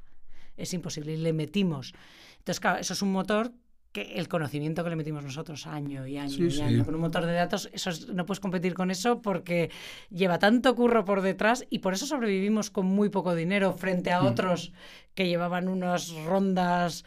Es 0.57 0.73
imposible. 0.73 1.13
Y 1.13 1.17
le 1.17 1.31
metimos. 1.31 1.93
Entonces, 2.39 2.59
claro, 2.59 2.79
eso 2.79 2.93
es 2.93 3.01
un 3.01 3.11
motor 3.11 3.53
que 3.93 4.15
el 4.15 4.27
conocimiento 4.27 4.83
que 4.83 4.89
le 4.89 4.95
metimos 4.97 5.23
nosotros 5.23 5.65
año 5.67 6.05
y 6.07 6.17
año 6.17 6.29
Sí, 6.29 6.43
y 6.45 6.51
sí. 6.51 6.61
año 6.61 6.83
con 6.83 6.95
un 6.95 7.01
motor 7.01 7.25
de 7.25 7.33
datos, 7.33 7.69
eso 7.71 7.91
es- 7.91 8.09
no 8.09 8.25
puedes 8.25 8.39
competir 8.41 8.73
con 8.73 8.91
eso 8.91 9.21
porque 9.21 9.69
lleva 10.09 10.39
tanto 10.39 10.75
curro 10.75 11.05
por 11.05 11.21
detrás 11.21 11.65
y 11.69 11.79
por 11.79 11.93
eso 11.93 12.05
sobrevivimos 12.07 12.69
con 12.71 12.87
muy 12.87 13.09
poco 13.09 13.35
dinero 13.35 13.71
frente 13.73 14.11
a 14.11 14.21
Mm. 14.21 14.25
otros 14.25 14.73
que 15.13 15.27
llevaban 15.27 15.67
unas 15.67 16.09
rondas 16.25 17.05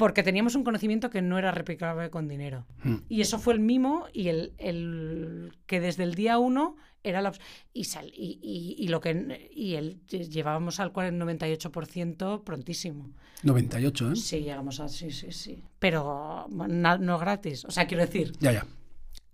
porque 0.00 0.22
teníamos 0.22 0.54
un 0.54 0.64
conocimiento 0.64 1.10
que 1.10 1.20
no 1.20 1.38
era 1.38 1.50
replicable 1.52 2.08
con 2.08 2.26
dinero. 2.26 2.66
Mm. 2.84 2.94
Y 3.10 3.20
eso 3.20 3.38
fue 3.38 3.52
el 3.52 3.60
mimo 3.60 4.06
y 4.14 4.28
el, 4.28 4.54
el 4.56 5.52
que 5.66 5.78
desde 5.78 6.04
el 6.04 6.14
día 6.14 6.38
uno 6.38 6.76
era 7.02 7.20
la... 7.20 7.32
Y, 7.74 7.84
sal- 7.84 8.10
y, 8.14 8.38
y- 8.42 8.76
y 8.82 8.88
lo 8.88 9.00
que 9.00 9.48
y 9.54 9.74
el, 9.74 10.00
llevábamos 10.08 10.80
al 10.80 10.90
98% 10.92 12.42
prontísimo. 12.44 13.10
98, 13.42 14.12
¿eh? 14.12 14.16
Sí, 14.16 14.40
llegamos 14.40 14.80
a... 14.80 14.88
Sí, 14.88 15.10
sí, 15.10 15.32
sí. 15.32 15.62
Pero 15.78 16.46
na- 16.48 16.96
no 16.98 17.18
gratis. 17.18 17.64
O 17.66 17.70
sea, 17.70 17.86
quiero 17.86 18.04
decir, 18.04 18.32
Ya, 18.40 18.52
ya. 18.52 18.66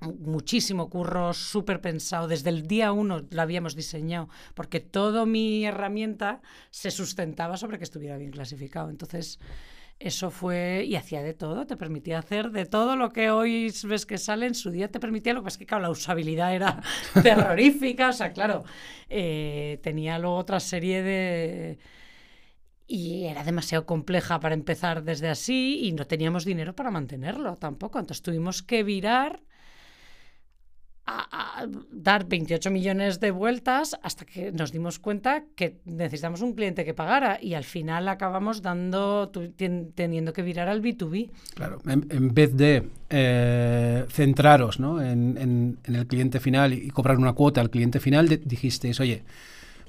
muchísimo 0.00 0.88
curro, 0.90 1.32
súper 1.32 1.80
pensado. 1.80 2.26
Desde 2.28 2.50
el 2.50 2.66
día 2.66 2.92
uno 2.92 3.22
lo 3.30 3.42
habíamos 3.42 3.74
diseñado, 3.76 4.28
porque 4.54 4.80
toda 4.80 5.26
mi 5.26 5.64
herramienta 5.64 6.40
se 6.70 6.90
sustentaba 6.90 7.56
sobre 7.56 7.78
que 7.78 7.84
estuviera 7.84 8.16
bien 8.18 8.30
clasificado. 8.32 8.90
Entonces, 8.90 9.38
eso 9.98 10.30
fue, 10.30 10.84
y 10.86 10.94
hacía 10.96 11.22
de 11.22 11.32
todo, 11.32 11.66
te 11.66 11.76
permitía 11.76 12.18
hacer 12.18 12.50
de 12.50 12.66
todo 12.66 12.96
lo 12.96 13.12
que 13.12 13.30
hoy 13.30 13.72
ves 13.84 14.04
que 14.04 14.18
sale, 14.18 14.46
en 14.46 14.54
su 14.54 14.70
día 14.70 14.90
te 14.90 15.00
permitía, 15.00 15.32
lo 15.32 15.40
que 15.40 15.44
pasa 15.44 15.54
es 15.54 15.58
que, 15.58 15.66
claro, 15.66 15.82
la 15.84 15.90
usabilidad 15.90 16.54
era 16.54 16.82
terrorífica, 17.22 18.10
o 18.10 18.12
sea, 18.12 18.32
claro, 18.32 18.64
eh, 19.08 19.80
tenía 19.82 20.18
luego 20.18 20.36
otra 20.36 20.60
serie 20.60 21.02
de... 21.02 21.78
Y 22.88 23.24
era 23.24 23.42
demasiado 23.42 23.84
compleja 23.84 24.38
para 24.38 24.54
empezar 24.54 25.02
desde 25.02 25.28
así 25.28 25.80
y 25.82 25.92
no 25.92 26.06
teníamos 26.06 26.44
dinero 26.44 26.76
para 26.76 26.92
mantenerlo 26.92 27.56
tampoco. 27.56 27.98
Entonces 27.98 28.22
tuvimos 28.22 28.62
que 28.62 28.84
virar 28.84 29.42
a, 31.06 31.66
dar 31.92 32.26
28 32.26 32.70
millones 32.70 33.20
de 33.20 33.30
vueltas 33.30 33.96
hasta 34.02 34.24
que 34.24 34.50
nos 34.52 34.72
dimos 34.72 34.98
cuenta 34.98 35.44
que 35.54 35.76
necesitamos 35.84 36.40
un 36.42 36.52
cliente 36.54 36.84
que 36.84 36.94
pagara 36.94 37.38
y 37.40 37.54
al 37.54 37.64
final 37.64 38.08
acabamos 38.08 38.62
dando 38.62 39.30
teniendo 39.94 40.32
que 40.32 40.42
virar 40.42 40.68
al 40.68 40.82
B2B. 40.82 41.30
Claro, 41.54 41.78
en, 41.86 42.34
vez 42.34 42.56
de 42.56 42.88
eh, 43.10 44.04
centraros 44.08 44.80
¿no? 44.80 45.00
en, 45.00 45.38
en- 45.38 45.78
el 45.84 46.06
cliente 46.06 46.40
final 46.40 46.72
y 46.72 46.88
cobrar 46.90 47.16
una 47.18 47.32
cuota 47.34 47.60
al 47.60 47.70
cliente 47.70 48.00
final, 48.00 48.28
de- 48.28 48.38
dijisteis, 48.38 48.98
oye, 49.00 49.22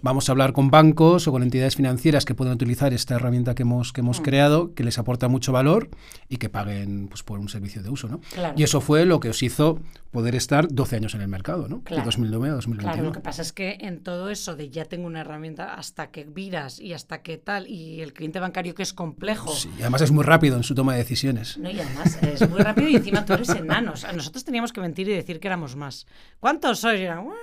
vamos 0.01 0.29
a 0.29 0.31
hablar 0.31 0.53
con 0.53 0.69
bancos 0.69 1.27
o 1.27 1.31
con 1.31 1.43
entidades 1.43 1.75
financieras 1.75 2.25
que 2.25 2.35
puedan 2.35 2.53
utilizar 2.53 2.93
esta 2.93 3.15
herramienta 3.15 3.55
que 3.55 3.63
hemos, 3.63 3.93
que 3.93 4.01
hemos 4.01 4.19
Mm. 4.19 4.23
creado, 4.23 4.73
que 4.73 4.83
les 4.83 4.97
aporta 4.97 5.27
mucho 5.27 5.51
valor 5.51 5.89
y 6.29 6.37
que 6.37 6.49
paguen 6.49 7.07
pues, 7.07 7.23
por 7.23 7.39
un 7.39 7.49
servicio 7.49 7.81
de 7.83 7.89
uso. 7.89 8.07
¿no? 8.07 8.19
Claro. 8.33 8.53
Y 8.57 8.63
eso 8.63 8.81
fue 8.81 9.05
lo 9.05 9.19
que 9.19 9.29
os 9.29 9.41
hizo 9.43 9.79
poder 10.11 10.35
estar 10.35 10.67
12 10.69 10.95
años 10.95 11.13
en 11.15 11.21
el 11.21 11.27
mercado, 11.27 11.67
¿no? 11.67 11.81
Claro. 11.83 12.01
de 12.01 12.05
2009 12.05 12.49
a 12.49 12.55
2021. 12.55 12.93
Claro, 12.93 13.07
lo 13.07 13.13
que 13.13 13.19
pasa 13.19 13.41
es 13.41 13.51
que 13.53 13.77
en 13.81 14.01
todo 14.01 14.29
eso 14.29 14.55
de 14.55 14.69
ya 14.69 14.85
tengo 14.85 15.05
una 15.05 15.21
herramienta 15.21 15.75
hasta 15.75 16.07
que 16.11 16.23
viras 16.23 16.79
y 16.79 16.93
hasta 16.93 17.21
que 17.21 17.37
tal, 17.37 17.67
y 17.67 18.01
el 18.01 18.13
cliente 18.13 18.39
bancario 18.39 18.73
que 18.73 18.83
es 18.83 18.93
complejo. 18.93 19.51
Sí, 19.53 19.69
y 19.77 19.81
además 19.81 20.01
es 20.01 20.11
muy 20.11 20.23
rápido 20.23 20.55
en 20.57 20.63
su 20.63 20.73
toma 20.73 20.93
de 20.93 20.99
decisiones. 20.99 21.57
No, 21.57 21.69
y 21.69 21.79
además 21.79 22.17
es 22.23 22.49
muy 22.49 22.59
rápido 22.61 22.87
y 22.89 22.95
encima 22.95 23.25
tú 23.25 23.33
eres 23.33 23.49
enano. 23.49 23.91
O 23.93 23.95
sea, 23.97 24.11
nosotros 24.13 24.43
teníamos 24.43 24.71
que 24.73 24.81
mentir 24.81 25.07
y 25.09 25.13
decir 25.13 25.39
que 25.39 25.47
éramos 25.47 25.75
más. 25.75 26.07
¿Cuántos 26.39 26.79
sois? 26.79 26.99
Y 26.99 27.03
eran, 27.03 27.23
bueno, 27.25 27.37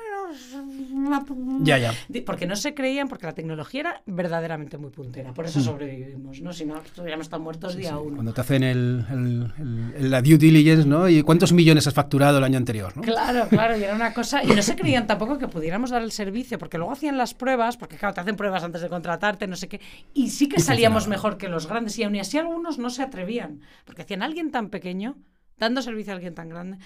Ya, 1.64 1.78
ya. 1.78 1.92
Di- 2.08 2.20
Porque 2.22 2.46
no 2.46 2.56
se 2.56 2.74
creían, 2.74 3.08
porque 3.08 3.26
la 3.26 3.32
tecnología 3.34 3.80
era 3.80 4.02
verdaderamente 4.06 4.78
muy 4.78 4.90
puntera. 4.90 5.32
Por 5.32 5.46
eso 5.46 5.60
sobrevivimos, 5.60 6.40
¿no? 6.40 6.52
Si 6.52 6.64
no, 6.64 6.80
hubiéramos 6.98 7.26
estado 7.26 7.42
muertos 7.42 7.76
día 7.76 7.98
uno. 7.98 8.16
Cuando 8.16 8.32
te 8.32 8.40
hacen 8.40 8.62
el, 8.62 9.04
el- 9.10 9.52
el- 9.96 10.10
la 10.10 10.22
due 10.22 10.38
diligence, 10.38 10.86
¿no? 10.86 11.08
¿Y 11.08 11.22
cuántos 11.22 11.52
millones 11.52 11.86
has 11.86 11.94
facturado 11.94 12.38
el 12.38 12.44
año 12.44 12.58
anterior? 12.58 12.96
¿no? 12.96 13.02
Claro, 13.02 13.48
claro, 13.48 13.76
y 13.76 13.82
era 13.84 13.94
una 13.94 14.12
cosa. 14.12 14.42
Y 14.42 14.48
no 14.48 14.62
se 14.62 14.76
creían 14.76 15.06
tampoco 15.06 15.38
que 15.38 15.48
pudiéramos 15.48 15.90
dar 15.90 16.02
el 16.02 16.12
servicio, 16.12 16.58
porque 16.58 16.78
luego 16.78 16.92
hacían 16.92 17.16
las 17.18 17.34
pruebas, 17.34 17.76
porque 17.76 17.96
claro, 17.96 18.14
te 18.14 18.20
hacen 18.20 18.36
pruebas 18.36 18.62
antes 18.64 18.80
de 18.82 18.88
contratarte, 18.88 19.46
no 19.46 19.56
sé 19.56 19.68
qué. 19.68 19.80
Y 20.12 20.30
sí 20.30 20.48
que 20.48 20.60
salíamos 20.60 21.08
mejor 21.08 21.36
que 21.38 21.48
los 21.48 21.66
grandes, 21.66 21.98
y 21.98 22.02
aún 22.04 22.16
así 22.16 22.38
algunos 22.38 22.78
no 22.78 22.90
se 22.90 23.02
atrevían, 23.02 23.60
porque 23.84 24.02
hacían 24.02 24.22
alguien 24.22 24.50
tan 24.50 24.70
pequeño, 24.70 25.16
dando 25.58 25.82
servicio 25.82 26.12
a 26.12 26.16
alguien 26.16 26.34
tan 26.34 26.48
grande. 26.48 26.78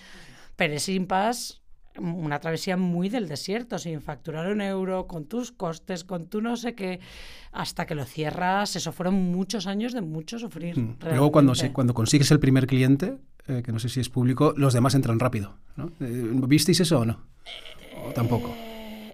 Pero 0.56 0.74
es 0.74 0.88
impas 0.88 1.62
una 1.98 2.38
travesía 2.38 2.76
muy 2.76 3.08
del 3.08 3.28
desierto, 3.28 3.78
sin 3.78 4.00
facturar 4.00 4.50
un 4.50 4.60
euro, 4.60 5.06
con 5.06 5.26
tus 5.26 5.52
costes, 5.52 6.04
con 6.04 6.26
tu 6.26 6.40
no 6.40 6.56
sé 6.56 6.74
qué, 6.74 7.00
hasta 7.52 7.86
que 7.86 7.94
lo 7.94 8.04
cierras. 8.04 8.76
Eso 8.76 8.92
fueron 8.92 9.14
muchos 9.14 9.66
años 9.66 9.92
de 9.92 10.00
mucho 10.00 10.38
sufrir. 10.38 10.78
Mm. 10.78 10.96
Luego 11.10 11.32
cuando, 11.32 11.52
cuando 11.72 11.94
consigues 11.94 12.30
el 12.30 12.40
primer 12.40 12.66
cliente, 12.66 13.18
eh, 13.46 13.62
que 13.64 13.72
no 13.72 13.78
sé 13.78 13.88
si 13.88 14.00
es 14.00 14.08
público, 14.08 14.54
los 14.56 14.74
demás 14.74 14.94
entran 14.94 15.18
rápido. 15.18 15.54
¿no? 15.76 15.90
Eh, 16.00 16.30
¿Visteis 16.46 16.80
eso 16.80 17.00
o 17.00 17.04
no? 17.04 17.20
¿O 18.06 18.12
tampoco? 18.12 18.54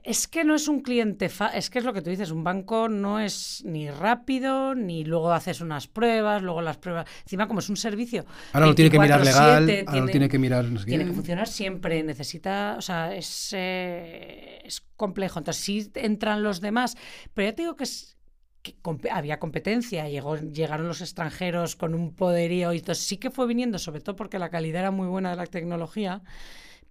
Es 0.06 0.28
que 0.28 0.44
no 0.44 0.54
es 0.54 0.68
un 0.68 0.80
cliente, 0.82 1.30
fa- 1.30 1.48
es 1.56 1.70
que 1.70 1.78
es 1.78 1.84
lo 1.86 1.94
que 1.94 2.02
tú 2.02 2.10
dices, 2.10 2.30
un 2.30 2.44
banco 2.44 2.90
no 2.90 3.18
es 3.20 3.62
ni 3.64 3.88
rápido, 3.90 4.74
ni 4.74 5.02
luego 5.02 5.32
haces 5.32 5.62
unas 5.62 5.88
pruebas, 5.88 6.42
luego 6.42 6.60
las 6.60 6.76
pruebas, 6.76 7.06
encima 7.22 7.48
como 7.48 7.60
es 7.60 7.70
un 7.70 7.76
servicio. 7.78 8.26
Ahora 8.52 8.66
lo 8.66 8.74
tiene 8.74 8.90
que 8.90 8.98
mirar 8.98 9.24
legal, 9.24 9.66
24/7, 9.66 9.84
ahora 9.88 10.00
lo 10.00 10.06
tiene 10.08 10.28
que 10.28 10.38
mirar... 10.38 10.64
no 10.66 10.78
sé 10.78 10.84
qué. 10.84 10.90
tiene 10.90 11.06
que 11.06 11.12
funcionar 11.14 11.48
siempre, 11.48 12.02
necesita, 12.02 12.74
o 12.76 12.82
sea, 12.82 13.14
es, 13.14 13.54
eh, 13.56 14.60
es 14.62 14.82
complejo. 14.96 15.38
Entonces 15.38 15.64
sí 15.64 15.90
entran 15.94 16.42
los 16.42 16.60
demás, 16.60 16.96
pero 17.32 17.48
ya 17.48 17.54
te 17.54 17.62
digo 17.62 17.74
que 17.76 17.84
es 17.84 18.18
que 18.62 18.76
había 19.10 19.38
competencia, 19.38 20.08
llegó, 20.08 20.36
llegaron 20.36 20.86
los 20.88 21.00
extranjeros 21.00 21.76
con 21.76 21.94
un 21.94 22.14
poderío 22.14 22.72
y 22.74 22.78
entonces 22.78 23.04
sí 23.06 23.16
que 23.16 23.30
fue 23.30 23.46
viniendo, 23.46 23.78
sobre 23.78 24.00
todo 24.00 24.16
porque 24.16 24.38
la 24.38 24.48
calidad 24.50 24.80
era 24.80 24.90
muy 24.90 25.06
buena 25.06 25.30
de 25.30 25.36
la 25.36 25.46
tecnología, 25.46 26.22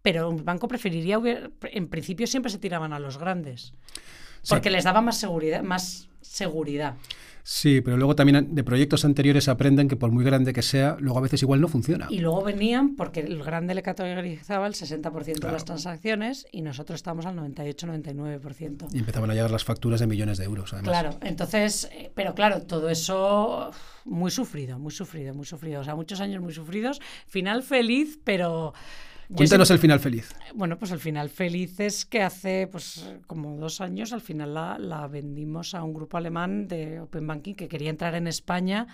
pero 0.04 0.30
un 0.30 0.46
banco 0.46 0.68
preferiría, 0.68 1.20
en 1.64 1.88
principio 1.88 2.28
siempre 2.28 2.52
se 2.52 2.60
tiraban 2.60 2.94
a 2.94 3.00
los 3.00 3.18
grandes, 3.18 3.74
Sí. 4.44 4.50
porque 4.50 4.70
les 4.70 4.84
daba 4.84 5.02
más 5.02 5.18
seguridad, 5.18 5.64
más 5.64 6.10
seguridad. 6.22 6.96
Sí, 7.46 7.82
pero 7.82 7.98
luego 7.98 8.16
también 8.16 8.56
de 8.56 8.64
proyectos 8.64 9.04
anteriores 9.04 9.50
aprenden 9.50 9.90
que 9.90 9.98
por 9.98 10.12
muy 10.12 10.24
grande 10.24 10.54
que 10.54 10.62
sea, 10.62 10.96
luego 11.00 11.20
a 11.20 11.22
veces 11.22 11.42
igual 11.42 11.60
no 11.60 11.68
funciona. 11.68 12.08
Y 12.10 12.20
luego 12.20 12.42
venían 12.42 12.96
porque 12.96 13.20
el 13.20 13.44
grande 13.44 13.76
le 13.76 13.82
categorizaba 13.82 14.66
el 14.66 14.76
60% 14.76 15.26
de 15.26 15.42
Claro. 15.42 15.56
las 15.56 15.66
transacciones 15.66 16.48
y 16.54 16.62
nosotros 16.62 16.96
estábamos 17.00 17.26
al 17.26 17.36
98-99%. 17.36 18.88
Y 18.94 19.00
empezaban 19.00 19.30
a 19.30 19.34
llegar 19.34 19.52
las 19.52 19.64
facturas 19.66 20.00
de 20.00 20.08
millones 20.08 20.38
de 20.38 20.46
euros, 20.46 20.72
además. 20.74 20.90
Claro, 20.90 21.18
entonces, 21.22 21.90
eh, 21.92 22.12
pero 22.16 22.34
claro, 22.34 22.62
todo 22.62 22.90
eso 22.90 23.72
muy 24.06 24.32
sufrido, 24.32 24.80
muy 24.80 24.92
sufrido, 24.92 25.34
muy 25.34 25.46
sufrido. 25.46 25.82
O 25.82 25.84
sea, 25.84 25.96
muchos 25.96 26.22
años 26.22 26.42
muy 26.42 26.54
sufridos. 26.54 27.02
Final 27.28 27.64
feliz, 27.64 28.20
pero. 28.24 28.74
Cuéntanos 29.36 29.70
el 29.72 29.80
final 29.80 30.00
feliz. 30.00 30.34
Bueno, 30.54 30.78
pues 30.78 30.92
el 30.92 31.00
final 31.00 31.30
feliz 31.30 31.80
es 31.80 32.06
que 32.06 32.22
hace 32.22 32.68
pues 32.72 33.06
como 33.28 33.58
dos 33.58 33.82
años 33.82 34.14
al 34.14 34.22
final 34.22 34.54
la, 34.54 34.78
la 34.80 35.08
vendimos 35.08 35.74
a 35.74 35.84
un 35.84 35.94
grupo 35.94 36.18
alemán 36.18 36.68
de 36.68 37.00
Open 37.00 37.26
Banking 37.28 37.54
que 37.56 37.68
quería 37.68 37.90
entrar 37.90 38.16
en 38.16 38.28
España. 38.28 38.88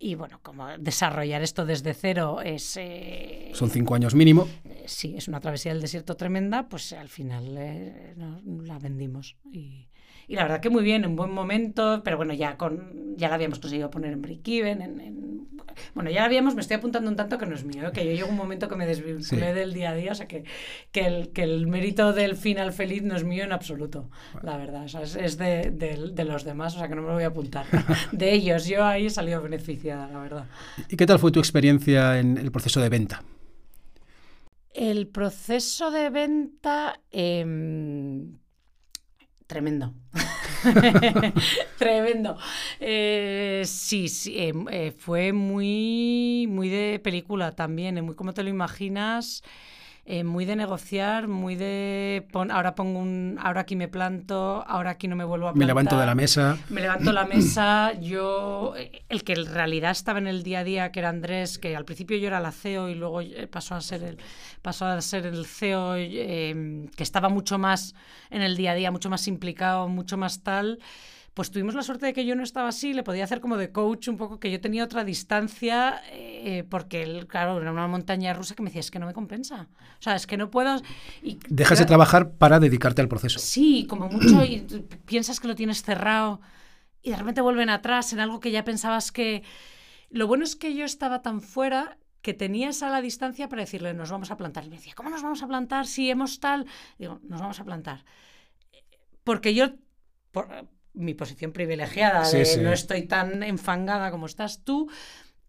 Y 0.00 0.14
bueno, 0.14 0.38
como 0.42 0.68
desarrollar 0.78 1.42
esto 1.42 1.66
desde 1.66 1.92
cero 1.92 2.40
es. 2.40 2.76
eh, 2.76 3.50
Son 3.52 3.68
cinco 3.68 3.96
años 3.96 4.14
mínimo. 4.14 4.46
eh, 4.64 4.84
sí, 4.86 5.14
es 5.16 5.26
una 5.26 5.40
travesía 5.40 5.72
del 5.72 5.82
desierto 5.82 6.16
tremenda, 6.16 6.68
pues 6.68 6.92
al 6.92 7.08
final 7.08 7.56
eh, 7.58 8.14
no- 8.16 8.40
la 8.62 8.78
vendimos. 8.78 9.36
Y, 9.52 9.87
y 10.28 10.36
la 10.36 10.42
verdad 10.44 10.60
que 10.60 10.70
muy 10.70 10.84
bien, 10.84 11.04
en 11.04 11.16
buen 11.16 11.32
momento, 11.32 12.02
pero 12.04 12.16
bueno, 12.16 12.34
ya 12.34 12.56
con 12.56 13.16
ya 13.16 13.28
la 13.28 13.34
habíamos 13.34 13.58
conseguido 13.58 13.90
poner 13.90 14.12
en 14.12 14.22
break-even. 14.22 14.82
En, 14.82 15.00
en- 15.00 15.48
bueno, 15.94 16.10
ya 16.10 16.20
la 16.20 16.26
habíamos, 16.26 16.54
me 16.56 16.60
estoy 16.60 16.76
apuntando 16.76 17.08
un 17.08 17.14
tanto 17.16 17.38
que 17.38 17.46
no 17.46 17.54
es 17.54 17.64
mío, 17.64 17.86
¿eh? 17.88 17.92
que 17.92 18.04
yo 18.04 18.10
llego 18.12 18.26
a 18.28 18.30
un 18.30 18.36
momento 18.36 18.68
que 18.68 18.74
me 18.76 18.84
desvinculé 18.86 19.22
Sí. 19.22 19.36
del 19.54 19.72
día 19.72 19.90
a 19.90 19.94
día, 19.94 20.12
o 20.12 20.14
sea 20.14 20.26
que, 20.26 20.44
que, 20.92 21.06
el, 21.06 21.28
que 21.30 21.42
el 21.44 21.66
mérito 21.68 22.12
del 22.12 22.36
final 22.36 22.72
feliz 22.72 23.02
no 23.02 23.14
es 23.16 23.22
mío 23.24 23.44
en 23.44 23.52
absoluto, 23.52 24.10
la 24.42 24.56
verdad. 24.56 24.84
O 24.84 24.88
sea, 24.88 25.02
es, 25.02 25.14
es 25.16 25.38
de, 25.38 25.70
de- 25.70 26.10
de 26.12 26.24
los 26.24 26.44
demás, 26.44 26.74
o 26.74 26.78
sea 26.78 26.88
que 26.88 26.94
no 26.96 27.02
me 27.02 27.08
lo 27.08 27.14
voy 27.14 27.24
a 27.24 27.28
apuntar. 27.28 27.64
De 28.12 28.32
ellos, 28.32 28.66
yo 28.66 28.84
ahí 28.84 29.06
he 29.06 29.10
salido 29.10 29.40
beneficiada, 29.40 30.08
la 30.08 30.18
verdad. 30.20 30.46
¿Y 30.88 30.96
qué 30.96 31.06
tal 31.06 31.18
fue 31.20 31.30
tu 31.30 31.38
experiencia 31.38 32.18
en 32.18 32.36
el 32.38 32.50
proceso 32.50 32.80
de 32.80 32.88
venta? 32.88 33.22
El 34.74 35.08
proceso 35.08 35.90
de 35.90 36.10
venta, 36.10 37.00
em, 37.10 38.38
tremendo. 39.48 39.94
tremendo. 41.78 42.36
Eh, 42.78 43.62
sí, 43.66 44.08
sí, 44.08 44.38
em, 44.38 44.66
eh, 44.70 44.92
fue 44.96 45.32
muy, 45.32 46.46
muy 46.48 46.68
de 46.68 47.00
película 47.02 47.52
también, 47.52 47.98
eh, 47.98 48.02
muy 48.02 48.14
como 48.14 48.32
te 48.34 48.44
lo 48.44 48.50
imaginas. 48.50 49.42
Eh, 50.10 50.24
muy 50.24 50.46
de 50.46 50.56
negociar, 50.56 51.28
muy 51.28 51.54
de 51.54 52.26
pon- 52.32 52.50
ahora 52.50 52.74
pongo 52.74 52.98
un, 52.98 53.36
ahora 53.42 53.60
aquí 53.60 53.76
me 53.76 53.88
planto, 53.88 54.64
ahora 54.66 54.92
aquí 54.92 55.06
no 55.06 55.16
me 55.16 55.24
vuelvo 55.24 55.48
a 55.48 55.52
plantar. 55.52 55.66
Me 55.66 55.66
levanto 55.66 55.98
de 56.00 56.06
la 56.06 56.14
mesa. 56.14 56.56
Me 56.70 56.80
levanto 56.80 57.12
la 57.12 57.26
mesa, 57.26 57.92
yo, 58.00 58.72
eh, 58.78 59.02
el 59.10 59.22
que 59.22 59.34
en 59.34 59.44
realidad 59.46 59.90
estaba 59.90 60.18
en 60.18 60.26
el 60.26 60.42
día 60.42 60.60
a 60.60 60.64
día, 60.64 60.92
que 60.92 61.00
era 61.00 61.10
Andrés, 61.10 61.58
que 61.58 61.76
al 61.76 61.84
principio 61.84 62.16
yo 62.16 62.26
era 62.28 62.40
la 62.40 62.52
CEO 62.52 62.88
y 62.88 62.94
luego 62.94 63.20
eh, 63.20 63.46
pasó 63.48 63.74
a 63.74 63.82
ser 63.82 64.02
el, 64.02 64.18
pasó 64.62 64.86
a 64.86 64.98
ser 65.02 65.26
el 65.26 65.44
CEO, 65.44 65.96
eh, 65.96 66.86
que 66.96 67.02
estaba 67.02 67.28
mucho 67.28 67.58
más 67.58 67.94
en 68.30 68.40
el 68.40 68.56
día 68.56 68.70
a 68.72 68.74
día, 68.74 68.90
mucho 68.90 69.10
más 69.10 69.28
implicado, 69.28 69.88
mucho 69.88 70.16
más 70.16 70.42
tal. 70.42 70.78
Pues 71.38 71.52
tuvimos 71.52 71.76
la 71.76 71.84
suerte 71.84 72.06
de 72.06 72.12
que 72.12 72.26
yo 72.26 72.34
no 72.34 72.42
estaba 72.42 72.66
así, 72.66 72.92
le 72.92 73.04
podía 73.04 73.22
hacer 73.22 73.40
como 73.40 73.56
de 73.56 73.70
coach 73.70 74.08
un 74.08 74.16
poco, 74.16 74.40
que 74.40 74.50
yo 74.50 74.60
tenía 74.60 74.82
otra 74.82 75.04
distancia, 75.04 76.02
eh, 76.10 76.64
porque, 76.68 77.04
él, 77.04 77.28
claro, 77.28 77.60
era 77.62 77.70
una 77.70 77.86
montaña 77.86 78.34
rusa 78.34 78.56
que 78.56 78.62
me 78.64 78.70
decía, 78.70 78.80
es 78.80 78.90
que 78.90 78.98
no 78.98 79.06
me 79.06 79.12
compensa. 79.12 79.68
O 80.00 80.02
sea, 80.02 80.16
es 80.16 80.26
que 80.26 80.36
no 80.36 80.50
puedo... 80.50 80.82
Y, 81.22 81.38
Dejas 81.48 81.78
de 81.78 81.84
trabajar 81.84 82.32
para 82.32 82.58
dedicarte 82.58 83.02
al 83.02 83.08
proceso. 83.08 83.38
Sí, 83.38 83.86
como 83.88 84.08
mucho, 84.08 84.44
y 84.44 84.66
piensas 85.04 85.38
que 85.38 85.46
lo 85.46 85.54
tienes 85.54 85.84
cerrado 85.84 86.40
y 87.02 87.10
de 87.10 87.16
repente 87.16 87.40
vuelven 87.40 87.70
atrás 87.70 88.12
en 88.12 88.18
algo 88.18 88.40
que 88.40 88.50
ya 88.50 88.64
pensabas 88.64 89.12
que... 89.12 89.44
Lo 90.10 90.26
bueno 90.26 90.42
es 90.42 90.56
que 90.56 90.74
yo 90.74 90.84
estaba 90.84 91.22
tan 91.22 91.40
fuera 91.40 91.98
que 92.20 92.34
tenía 92.34 92.70
esa 92.70 92.90
la 92.90 93.00
distancia 93.00 93.48
para 93.48 93.62
decirle, 93.62 93.94
nos 93.94 94.10
vamos 94.10 94.32
a 94.32 94.36
plantar. 94.36 94.64
Y 94.64 94.70
me 94.70 94.76
decía, 94.76 94.94
¿cómo 94.96 95.08
nos 95.08 95.22
vamos 95.22 95.40
a 95.40 95.46
plantar 95.46 95.86
si 95.86 96.10
hemos 96.10 96.40
tal? 96.40 96.66
Digo, 96.98 97.20
nos 97.22 97.40
vamos 97.40 97.60
a 97.60 97.64
plantar. 97.64 98.04
Porque 99.22 99.54
yo, 99.54 99.68
por 100.32 100.48
mi 100.98 101.14
posición 101.14 101.52
privilegiada, 101.52 102.28
de 102.30 102.44
sí. 102.44 102.60
no 102.60 102.72
estoy 102.72 103.02
tan 103.02 103.42
enfangada 103.42 104.10
como 104.10 104.26
estás 104.26 104.64
tú, 104.64 104.90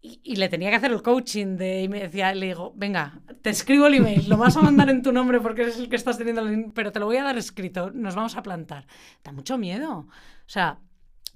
y, 0.02 0.20
y 0.24 0.36
le 0.36 0.48
tenía 0.48 0.70
que 0.70 0.76
hacer 0.76 0.92
el 0.92 1.02
coaching 1.02 1.56
de, 1.56 1.82
y 1.82 1.88
me 1.88 2.00
decía, 2.00 2.32
le 2.34 2.46
digo, 2.46 2.72
venga, 2.74 3.20
te 3.42 3.50
escribo 3.50 3.86
el 3.86 3.94
email, 3.94 4.28
lo 4.28 4.38
vas 4.38 4.56
a 4.56 4.62
mandar 4.62 4.88
en 4.88 5.02
tu 5.02 5.12
nombre 5.12 5.40
porque 5.40 5.62
eres 5.62 5.78
el 5.78 5.88
que 5.88 5.96
estás 5.96 6.16
teniendo, 6.16 6.42
pero 6.74 6.90
te 6.92 7.00
lo 7.00 7.06
voy 7.06 7.18
a 7.18 7.24
dar 7.24 7.36
escrito, 7.36 7.90
nos 7.90 8.14
vamos 8.14 8.36
a 8.36 8.42
plantar. 8.42 8.86
Da 9.22 9.32
mucho 9.32 9.58
miedo. 9.58 10.08
O 10.08 10.08
sea, 10.46 10.78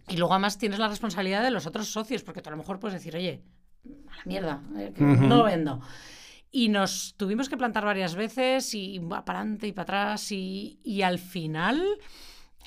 y 0.09 0.17
luego 0.17 0.33
además 0.33 0.59
tienes 0.59 0.79
la 0.79 0.89
responsabilidad 0.89 1.43
de 1.43 1.51
los 1.51 1.67
otros 1.67 1.89
socios, 1.89 2.23
porque 2.23 2.41
tú 2.41 2.49
a 2.49 2.53
lo 2.53 2.59
mejor 2.59 2.79
puedes 2.79 2.95
decir, 2.95 3.15
oye, 3.17 3.43
a 4.11 4.17
la 4.17 4.23
mierda, 4.25 4.63
eh, 4.79 4.93
no 4.97 5.37
lo 5.37 5.45
vendo. 5.45 5.81
Y 6.51 6.69
nos 6.69 7.15
tuvimos 7.17 7.49
que 7.49 7.57
plantar 7.57 7.85
varias 7.85 8.15
veces 8.15 8.75
y 8.75 9.01
para 9.01 9.41
adelante 9.41 9.67
y 9.67 9.73
para 9.73 9.83
atrás 9.83 10.33
y, 10.33 10.79
y 10.85 11.03
al 11.03 11.19
final 11.19 11.83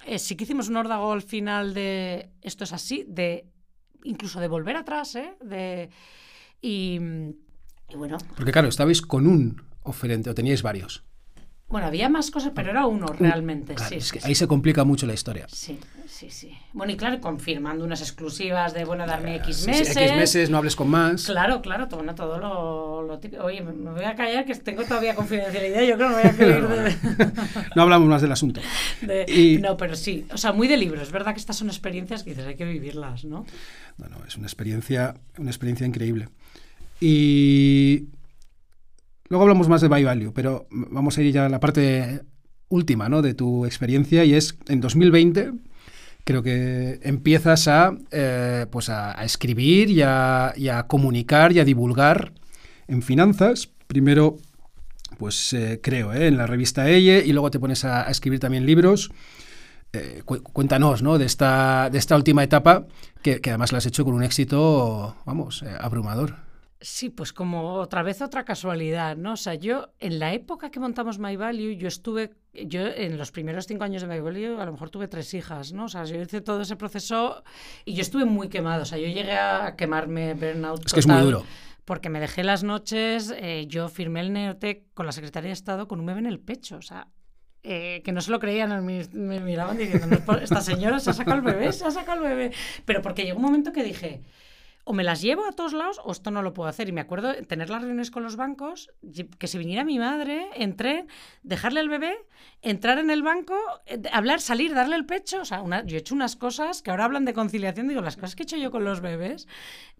eh, 0.05 0.19
sí 0.19 0.35
que 0.35 0.43
hicimos 0.43 0.69
un 0.69 0.77
órdago 0.77 1.11
al 1.11 1.21
final 1.21 1.73
de 1.73 2.29
esto 2.41 2.63
es 2.63 2.73
así, 2.73 3.05
de 3.07 3.45
incluso 4.03 4.39
de 4.39 4.47
volver 4.47 4.75
atrás, 4.75 5.15
¿eh? 5.15 5.35
De, 5.41 5.89
y, 6.61 6.99
y 7.89 7.95
bueno, 7.95 8.17
Porque 8.35 8.51
claro, 8.51 8.67
estabais 8.67 9.01
con 9.01 9.27
un 9.27 9.61
oferente, 9.83 10.29
o 10.29 10.35
teníais 10.35 10.61
varios. 10.61 11.03
Bueno, 11.69 11.87
había 11.87 12.07
más 12.07 12.31
cosas, 12.31 12.53
pero 12.55 12.69
era 12.71 12.85
uno 12.85 13.07
realmente. 13.07 13.75
Claro, 13.75 13.89
sí, 13.89 13.95
es 13.97 14.05
sí, 14.05 14.13
que 14.13 14.19
sí. 14.21 14.27
ahí 14.27 14.35
se 14.35 14.47
complica 14.47 14.85
mucho 14.85 15.05
la 15.05 15.13
historia. 15.13 15.47
Sí, 15.49 15.77
sí, 16.07 16.29
sí. 16.29 16.51
Bueno, 16.71 16.93
y 16.93 16.95
claro, 16.95 17.19
confirmando 17.19 17.83
unas 17.83 17.99
exclusivas 18.01 18.73
de, 18.73 18.85
bueno, 18.85 19.05
darme 19.05 19.35
X 19.35 19.57
Sí, 19.57 19.63
sí, 19.63 19.69
meses. 19.71 19.97
X 19.97 20.15
meses, 20.15 20.49
no 20.49 20.57
hables 20.59 20.77
con 20.77 20.89
más. 20.89 21.25
Claro, 21.25 21.61
claro, 21.61 21.89
todo, 21.89 21.97
bueno, 21.97 22.15
todo 22.15 22.37
lo, 22.37 23.01
lo 23.01 23.19
típico. 23.19 23.43
Oye, 23.43 23.59
me, 23.61 23.73
voy 23.91 24.05
a 24.05 24.15
callar 24.15 24.45
que 24.45 24.55
tengo 24.55 24.83
todavía 24.85 25.13
confidencialidad. 25.13 25.81
Yo 25.81 25.97
creo 25.97 26.07
que 26.09 26.15
me 26.15 26.21
voy 26.21 26.29
a 26.31 26.35
creer 26.37 26.67
de, 26.69 27.31
No 27.75 27.81
hablamos 27.81 28.07
más 28.07 28.21
del 28.21 28.31
asunto. 28.31 28.61
de- 29.01 29.25
Y- 29.27 29.57
No, 29.57 29.75
pero 29.75 29.97
sí. 29.97 30.25
O 30.33 30.37
sea, 30.37 30.53
muy 30.53 30.69
de 30.69 30.77
libro. 30.77 31.01
Es 31.01 31.11
verdad 31.11 31.33
que 31.33 31.39
estas 31.41 31.57
son 31.57 31.67
experiencias 31.67 32.23
que 32.23 32.29
dices, 32.29 32.45
hay 32.45 32.55
que 32.55 32.63
vivirlas, 32.63 33.25
¿no? 33.25 33.45
No, 33.97 34.07
no, 34.07 34.23
es 34.25 34.37
una 34.37 34.47
experiencia, 34.47 35.15
una 35.37 35.49
experiencia 35.49 35.85
increíble. 35.85 36.29
Y 37.01 38.05
luego 39.29 39.43
hablamos 39.43 39.67
más 39.69 39.81
de 39.81 39.87
Buy 39.87 40.03
Value, 40.03 40.31
pero 40.33 40.67
vamos 40.71 41.17
a 41.17 41.21
ir 41.21 41.33
ya 41.33 41.45
a 41.45 41.49
la 41.49 41.59
parte 41.59 42.21
última 42.69 43.09
¿no? 43.09 43.21
de 43.21 43.33
tu 43.33 43.65
experiencia 43.65 44.25
y 44.25 44.33
es 44.33 44.57
en 44.67 44.81
2020 44.81 45.53
creo 46.27 46.43
que 46.43 46.99
empiezas 47.03 47.69
a, 47.69 47.97
eh, 48.11 48.65
pues 48.69 48.89
a, 48.89 49.13
escribir 49.23 49.89
y 49.89 50.01
a, 50.01 50.85
comunicar 50.87 51.53
y 51.53 51.59
a 51.59 51.63
divulgar 51.63 52.33
en 52.89 53.01
finanzas. 53.01 53.69
Primero, 53.87 54.35
pues 55.17 55.53
eh, 55.53 55.79
creo, 55.81 56.11
¿eh? 56.11 56.27
en 56.27 56.35
la 56.35 56.45
revista 56.45 56.89
Elle 56.89 57.25
y 57.25 57.31
luego 57.31 57.49
te 57.49 57.61
pones 57.61 57.85
a, 57.85 58.09
escribir 58.11 58.41
también 58.41 58.65
libros. 58.65 59.09
Eh, 59.93 60.21
cu- 60.25 60.43
cuéntanos 60.43 61.01
¿no? 61.01 61.17
de, 61.17 61.25
esta, 61.25 61.89
de 61.89 61.97
esta 61.97 62.17
última 62.17 62.43
etapa 62.43 62.87
que, 63.21 63.39
que 63.39 63.51
además 63.51 63.71
la 63.71 63.77
has 63.77 63.85
hecho 63.85 64.03
con 64.03 64.13
un 64.13 64.23
éxito, 64.23 65.15
vamos, 65.25 65.63
abrumador. 65.79 66.46
Sí, 66.79 67.09
pues 67.09 67.33
como 67.33 67.73
otra 67.73 68.03
vez 68.03 68.21
otra 68.21 68.45
casualidad, 68.45 69.17
¿no? 69.17 69.33
O 69.33 69.37
sea, 69.37 69.55
yo 69.55 69.89
en 69.99 70.19
la 70.19 70.33
época 70.33 70.69
que 70.69 70.79
montamos 70.79 71.17
My 71.17 71.35
Value, 71.35 71.75
yo 71.75 71.87
estuve, 71.87 72.35
yo 72.53 72.85
en 72.85 73.17
los 73.17 73.31
primeros 73.31 73.65
cinco 73.65 73.83
años 73.83 74.03
de 74.03 74.07
My 74.07 74.19
Value 74.19 74.59
a 74.61 74.65
lo 74.65 74.73
mejor 74.73 74.91
tuve 74.91 75.07
tres 75.07 75.33
hijas, 75.33 75.73
¿no? 75.73 75.85
O 75.85 75.89
sea, 75.89 76.03
yo 76.05 76.21
hice 76.21 76.39
todo 76.41 76.61
ese 76.61 76.75
proceso 76.75 77.43
y 77.83 77.93
yo 77.95 78.01
estuve 78.01 78.25
muy 78.25 78.47
quemado, 78.49 78.83
o 78.83 78.85
sea, 78.85 78.99
yo 78.99 79.07
llegué 79.07 79.31
a 79.33 79.75
quemarme 79.75 80.35
burnout. 80.35 80.85
Es 80.85 80.93
que 80.93 80.99
es 80.99 81.07
muy 81.07 81.21
duro. 81.21 81.43
Porque 81.83 82.09
me 82.09 82.19
dejé 82.19 82.43
las 82.43 82.63
noches, 82.63 83.33
eh, 83.37 83.65
yo 83.67 83.89
firmé 83.89 84.19
el 84.19 84.31
Neotec 84.33 84.93
con 84.93 85.05
la 85.07 85.13
Secretaría 85.13 85.47
de 85.47 85.53
Estado 85.53 85.87
con 85.87 85.99
un 85.99 86.05
bebé 86.05 86.19
en 86.19 86.25
el 86.27 86.39
pecho, 86.39 86.77
o 86.77 86.81
sea, 86.83 87.07
eh, 87.63 88.01
que 88.03 88.11
no 88.11 88.21
se 88.21 88.29
lo 88.29 88.39
creían, 88.39 88.85
me, 88.85 89.39
miraban 89.39 89.77
diciendo, 89.77 90.05
"No 90.05 90.15
es 90.17 90.21
por- 90.21 90.43
esta 90.43 90.61
señora 90.61 90.99
se 90.99 91.09
ha 91.09 91.13
sacado 91.13 91.37
el 91.37 91.43
bebé, 91.43 91.71
se 91.73 91.85
ha 91.85 91.91
sacado 91.91 92.23
el 92.23 92.29
bebé. 92.29 92.51
Pero 92.85 93.01
porque 93.01 93.23
llegó 93.23 93.37
un 93.37 93.45
momento 93.45 93.71
que 93.71 93.83
dije, 93.83 94.21
o 94.89 94.93
me 94.93 95.03
las 95.03 95.21
llevo 95.21 95.45
a 95.45 95.51
todos 95.51 95.73
lados 95.73 95.99
o 96.03 96.11
esto 96.13 96.31
no 96.31 96.41
lo 96.41 96.53
puedo 96.53 96.69
hacer. 96.69 96.87
Y 96.87 96.91
me 96.93 97.01
acuerdo 97.01 97.27
de 97.33 97.41
tener 97.43 97.69
las 97.69 97.81
reuniones 97.81 98.09
con 98.09 98.23
los 98.23 98.35
bancos, 98.37 98.89
que 99.37 99.47
si 99.47 99.57
viniera 99.57 99.83
mi 99.83 99.99
madre, 99.99 100.47
entré, 100.55 101.05
dejarle 101.43 101.81
al 101.81 101.89
bebé, 101.89 102.15
entrar 102.61 102.97
en 102.97 103.09
el 103.09 103.21
banco, 103.21 103.55
eh, 103.85 104.01
hablar, 104.13 104.39
salir, 104.39 104.73
darle 104.73 104.95
el 104.95 105.05
pecho. 105.05 105.41
O 105.41 105.45
sea, 105.45 105.61
una- 105.61 105.83
yo 105.85 105.97
he 105.97 105.99
hecho 105.99 106.15
unas 106.15 106.35
cosas 106.35 106.81
que 106.81 106.89
ahora 106.91 107.05
hablan 107.05 107.25
de 107.25 107.33
conciliación, 107.33 107.87
digo, 107.89 108.01
las 108.01 108.15
cosas 108.15 108.35
que 108.35 108.43
he 108.43 108.45
hecho 108.45 108.57
yo 108.57 108.71
con 108.71 108.85
los 108.85 109.01
bebés, 109.01 109.47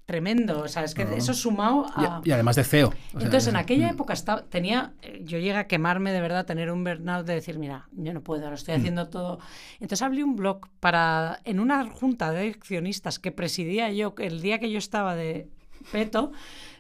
tremendo. 0.06 0.62
O 0.62 0.68
sea, 0.70 0.84
es 0.86 0.94
que 0.94 1.04
No. 1.04 1.16
eso 1.18 1.34
sumado 1.34 1.86
Y, 1.98 2.06
a... 2.06 2.22
y 2.24 2.32
además 2.32 2.56
de 2.56 2.64
CEO. 2.64 2.88
o 2.88 2.92
sea, 2.92 3.02
Entonces, 3.26 3.48
en 3.48 3.58
aquella 3.58 3.88
mm. 3.88 3.96
época 3.96 4.14
estaba, 4.14 4.44
tenía, 4.46 4.94
eh, 5.02 5.20
yo 5.24 5.38
llegué 5.38 5.58
a 5.58 5.68
quemarme 5.68 6.14
de 6.14 6.22
verdad, 6.22 6.46
tener 6.46 6.72
un 6.72 6.84
burnout 6.86 7.26
de 7.26 7.34
decir, 7.34 7.60
mira, 7.60 7.90
yo 7.92 8.14
no 8.14 8.22
puedo, 8.22 8.48
lo 8.50 8.56
estoy 8.56 8.76
haciendo 8.76 9.10
todo. 9.10 9.40
Entonces 9.82 10.02
abrí 10.02 10.24
un 10.24 10.38
blog 10.38 10.70
para, 10.80 11.42
en 11.44 11.60
una 11.60 11.84
junta 11.90 12.32
de 12.32 12.52
accionistas 12.52 13.20
que 13.20 13.34
presidía 13.34 13.92
yo 13.92 14.16
el 14.20 14.40
día 14.42 14.60
que 14.60 14.72
yo 14.72 14.77
estaba 14.78 15.16
de 15.16 15.50
peto, 15.92 16.32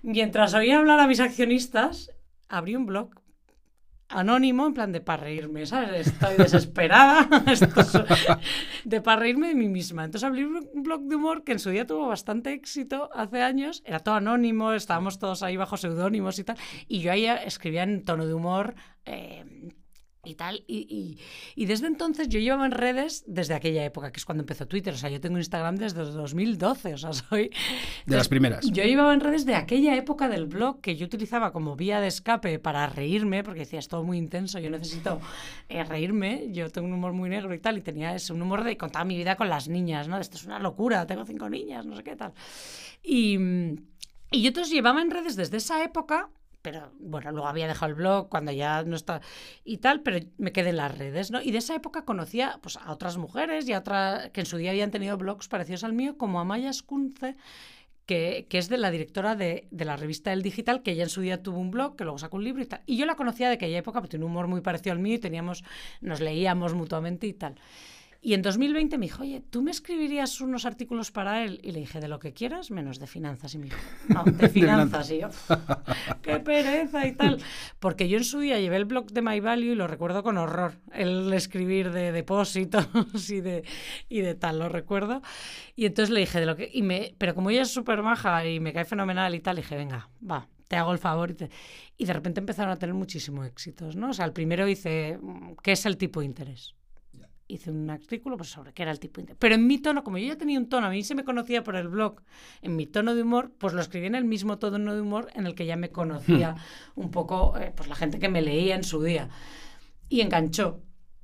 mientras 0.01 0.53
oía 0.53 0.79
hablar 0.79 0.99
a 0.99 1.07
mis 1.07 1.19
accionistas, 1.19 2.12
abrí 2.47 2.75
un 2.75 2.86
blog 2.86 3.10
anónimo, 4.10 4.67
en 4.67 4.73
plan 4.73 4.91
de 4.91 5.01
para 5.01 5.23
reírme, 5.23 5.65
¿sabes? 5.65 6.07
Estoy 6.07 6.38
desesperada, 6.38 7.27
de 8.86 9.01
para 9.01 9.19
reírme 9.19 9.49
de 9.49 9.55
mí 9.55 9.67
misma. 9.67 10.05
Entonces 10.05 10.25
abrí 10.25 10.45
un 10.45 10.83
blog 10.83 11.01
de 11.01 11.15
humor 11.15 11.43
que 11.43 11.51
en 11.51 11.60
su 11.60 11.69
día 11.69 11.86
tuvo 11.86 12.07
bastante 12.07 12.53
éxito 12.53 13.10
hace 13.13 13.41
años, 13.41 13.83
era 13.86 13.99
todo 13.99 14.15
anónimo, 14.15 14.71
estábamos 14.73 15.19
todos 15.19 15.43
ahí 15.43 15.57
bajo 15.57 15.77
seudónimos 15.77 16.39
y 16.39 16.43
tal, 16.43 16.57
y 16.88 16.99
yo 16.99 17.12
ahí 17.12 17.25
escribía 17.25 17.83
en 17.83 18.03
tono 18.03 18.25
de 18.25 18.33
humor. 18.33 18.75
eh, 19.05 19.73
y 20.27 20.35
tal, 20.35 20.63
y, 20.67 20.77
y- 20.79 21.17
y 21.55 21.65
desde 21.65 21.87
entonces 21.87 22.27
yo 22.29 22.39
llevaba 22.39 22.65
en 22.65 22.71
redes 22.71 23.23
desde 23.27 23.53
aquella 23.53 23.83
época, 23.85 24.11
que 24.11 24.17
es 24.19 24.25
cuando 24.25 24.41
empezó 24.43 24.67
Twitter, 24.67 24.93
o 24.93 24.97
sea, 24.97 25.09
yo 25.09 25.19
tengo 25.21 25.37
Instagram 25.37 25.75
desde 25.77 26.03
2012, 26.03 26.93
o 26.93 26.97
sea, 26.97 27.13
soy... 27.13 27.51
De 28.05 28.15
las 28.15 28.27
primeras. 28.27 28.65
Yo 28.69 28.83
llevaba 28.83 29.13
en 29.13 29.19
redes 29.21 29.45
de 29.45 29.55
aquella 29.55 29.95
época 29.95 30.27
del 30.29 30.45
blog 30.45 30.81
que 30.81 30.95
yo 30.95 31.05
utilizaba 31.05 31.51
como 31.51 31.75
vía 31.75 31.99
de 32.01 32.07
escape 32.07 32.59
para 32.59 32.87
reírme, 32.87 33.43
porque 33.43 33.61
decía, 33.61 33.79
es 33.79 33.87
todo 33.87 34.03
muy 34.03 34.17
intenso, 34.17 34.59
yo 34.59 34.69
necesito 34.69 35.19
eh, 35.69 35.83
reírme, 35.83 36.47
yo 36.51 36.69
tengo 36.69 36.87
un 36.87 36.93
humor 36.93 37.13
muy 37.13 37.29
negro 37.29 37.53
y 37.53 37.59
tal, 37.59 37.77
y 37.77 37.81
tenía 37.81 38.13
ese, 38.15 38.33
un 38.33 38.41
humor 38.41 38.63
de 38.63 38.77
contar 38.77 39.05
mi 39.05 39.15
vida 39.17 39.35
con 39.35 39.49
las 39.49 39.67
niñas, 39.67 40.07
¿no? 40.07 40.17
Esto 40.19 40.37
es 40.37 40.45
una 40.45 40.59
locura, 40.59 41.05
tengo 41.07 41.25
cinco 41.25 41.49
niñas, 41.49 41.85
no 41.85 41.95
sé 41.95 42.03
qué 42.03 42.15
tal. 42.15 42.33
Y, 43.03 43.37
y 44.31 44.41
yo 44.41 44.47
entonces 44.49 44.73
llevaba 44.73 45.01
en 45.01 45.11
redes 45.11 45.35
desde 45.35 45.57
esa 45.57 45.83
época, 45.83 46.29
pero 46.69 46.91
bueno, 46.99 47.32
luego 47.32 47.47
había 47.47 47.65
dejado 47.65 47.91
el 47.91 47.95
blog 47.95 48.27
cuando 48.27 48.51
ya 48.51 48.84
no 48.84 48.97
está 48.97 49.21
y 49.63 49.77
tal, 49.77 50.01
pero 50.01 50.19
me 50.38 50.51
quedé 50.51 50.71
en 50.71 50.75
las 50.75 50.97
redes, 50.97 51.32
¿no? 51.32 51.41
Y 51.41 51.51
de 51.51 51.60
esa 51.60 51.73
época 51.75 52.03
conocía 52.03 52.60
pues, 52.62 52.75
a 52.75 52.91
otras 52.91 53.15
mujeres 53.15 53.69
y 53.69 53.71
a 53.71 53.80
otras 53.80 54.32
que 54.32 54.41
en 54.41 54.45
su 54.45 54.58
día 54.58 54.71
habían 54.71 54.91
tenido 54.91 55.17
blogs 55.17 55.47
parecidos 55.47 55.86
al 55.86 55.93
mío, 55.93 56.17
como 56.17 56.41
Amaya 56.41 56.69
Escunce, 56.69 57.38
que, 58.06 58.47
que 58.49 58.58
es 58.58 58.67
de 58.67 58.77
la 58.77 58.91
directora 58.91 59.38
de, 59.38 59.69
de 59.71 59.86
la 59.86 59.95
revista 59.95 60.34
El 60.34 60.41
Digital, 60.41 60.84
que 60.84 60.91
ella 60.91 61.03
en 61.03 61.10
su 61.10 61.21
día 61.21 61.41
tuvo 61.41 61.58
un 61.58 61.71
blog, 61.71 61.95
que 61.95 62.03
luego 62.03 62.17
sacó 62.17 62.36
un 62.36 62.43
libro 62.43 62.62
y 62.62 62.65
tal. 62.65 62.82
Y 62.86 62.97
yo 62.97 63.06
la 63.06 63.15
conocía 63.15 63.47
de 63.47 63.53
aquella 63.53 63.77
época, 63.77 64.01
porque 64.01 64.10
tiene 64.10 64.25
un 64.25 64.32
humor 64.32 64.47
muy 64.47 64.60
parecido 64.60 64.91
al 64.91 64.99
mío 64.99 65.15
y 65.15 65.19
teníamos, 65.19 65.63
nos 66.01 66.19
leíamos 66.19 66.73
mutuamente 66.73 67.27
y 67.27 67.34
tal. 67.34 67.56
Y 68.19 68.34
en 68.34 68.41
2020 68.41 68.97
me 68.97 69.06
dijo, 69.06 69.21
oye, 69.23 69.41
¿tú 69.49 69.62
me 69.62 69.71
escribirías 69.71 70.41
unos 70.41 70.65
artículos 70.65 71.12
para 71.12 71.43
él? 71.43 71.60
Y 71.63 71.71
le 71.71 71.80
dije, 71.82 71.99
de 71.99 72.08
lo 72.08 72.19
que 72.19 72.34
quieras, 72.34 72.71
menos 72.71 72.99
de 72.99 73.08
finanzas. 73.08 73.53
Y 73.53 73.58
me 73.60 73.65
dijo, 73.65 73.77
no, 74.10 74.23
de 74.25 74.49
finanzas. 74.49 75.12
y 75.12 75.19
yo, 75.21 75.30
qué 76.23 76.39
pereza 76.39 77.06
y 77.08 77.13
tal. 77.13 77.38
Porque 77.80 78.10
yo 78.10 78.17
en 78.17 78.23
su 78.23 78.39
día 78.39 78.60
llevé 78.60 78.77
el 78.77 78.86
blog 78.86 79.12
de 79.12 79.21
My 79.21 79.39
Value 79.39 79.71
y 79.71 79.75
lo 79.75 79.88
recuerdo 79.88 80.23
con 80.23 80.38
horror. 80.38 80.73
El 80.93 81.32
escribir 81.34 81.91
de 81.91 82.12
depósitos 82.12 82.88
y 83.30 83.41
de, 83.41 83.63
y 84.10 84.21
de 84.21 84.36
tal, 84.36 84.60
lo 84.60 84.67
recuerdo. 84.69 85.21
Y 85.75 85.86
entonces 85.86 86.10
le 86.13 86.19
dije, 86.21 86.39
de 86.39 86.45
lo 86.47 86.56
que... 86.56 86.69
Y 86.73 86.82
me, 86.82 87.13
pero 87.17 87.36
como 87.36 87.49
ella 87.51 87.62
es 87.62 87.69
súper 87.71 88.01
maja 88.01 88.45
y 88.45 88.60
me 88.60 88.73
cae 88.73 88.86
fenomenal 88.86 89.36
y 89.36 89.39
tal, 89.41 89.56
le 89.58 89.62
dije, 89.62 89.75
venga, 89.77 90.10
va, 90.30 90.47
te 90.67 90.75
hago 90.75 90.91
el 90.91 90.97
favor. 90.97 91.30
Y, 91.32 91.34
te- 91.36 91.49
y 91.97 92.06
de 92.06 92.13
repente 92.13 92.39
empezaron 92.39 92.71
a 92.71 92.77
tener 92.80 92.95
muchísimos 92.95 93.45
éxitos, 93.47 93.95
¿no? 93.95 94.10
O 94.10 94.13
sea, 94.13 94.25
el 94.25 94.34
primero 94.34 94.67
hice, 94.67 95.19
mm, 95.21 95.53
¿qué 95.63 95.73
es 95.73 95.86
el 95.86 95.97
tipo 95.97 96.19
de 96.21 96.25
interés? 96.25 96.73
Hice 97.47 97.71
un 97.71 97.89
artículo 97.89 98.38
pues, 98.38 98.49
sobre 98.49 98.73
qué 98.73 98.83
era 98.83 98.91
el 98.91 98.99
tipo. 98.99 99.21
Pero 99.39 99.55
en 99.55 99.67
mi 99.67 99.79
tono, 99.79 100.03
como 100.03 100.17
yo 100.17 100.27
ya 100.27 100.38
tenía 100.38 100.60
un 100.60 100.69
tono, 100.69 100.88
a 100.88 100.89
mí 100.89 101.03
se 101.03 101.15
me 101.15 101.23
conocía 101.23 101.63
por 101.63 101.75
el 101.75 101.88
blog, 101.88 102.21
en 102.62 102.75
mi 102.75 102.86
tono 102.86 103.15
de 103.15 103.21
humor, 103.21 103.51
pues 103.57 103.73
lo 103.73 103.81
escribí 103.81 104.07
en 104.07 104.15
el 104.15 104.25
mismo 104.25 104.57
tono 104.57 104.93
de 104.93 105.01
humor 105.01 105.29
en 105.33 105.47
el 105.47 105.55
que 105.55 105.65
ya 105.65 105.75
me 105.75 105.89
conocía 105.89 106.55
un 106.95 107.12
poco 107.12 107.57
eh, 107.57 107.73
pues 107.75 107.89
la 107.89 107.95
gente 107.95 108.19
que 108.19 108.29
me 108.29 108.41
leía 108.41 108.75
en 108.75 108.83
su 108.83 109.01
día. 109.01 109.29
Y 110.10 110.21
enganchó. 110.21 110.81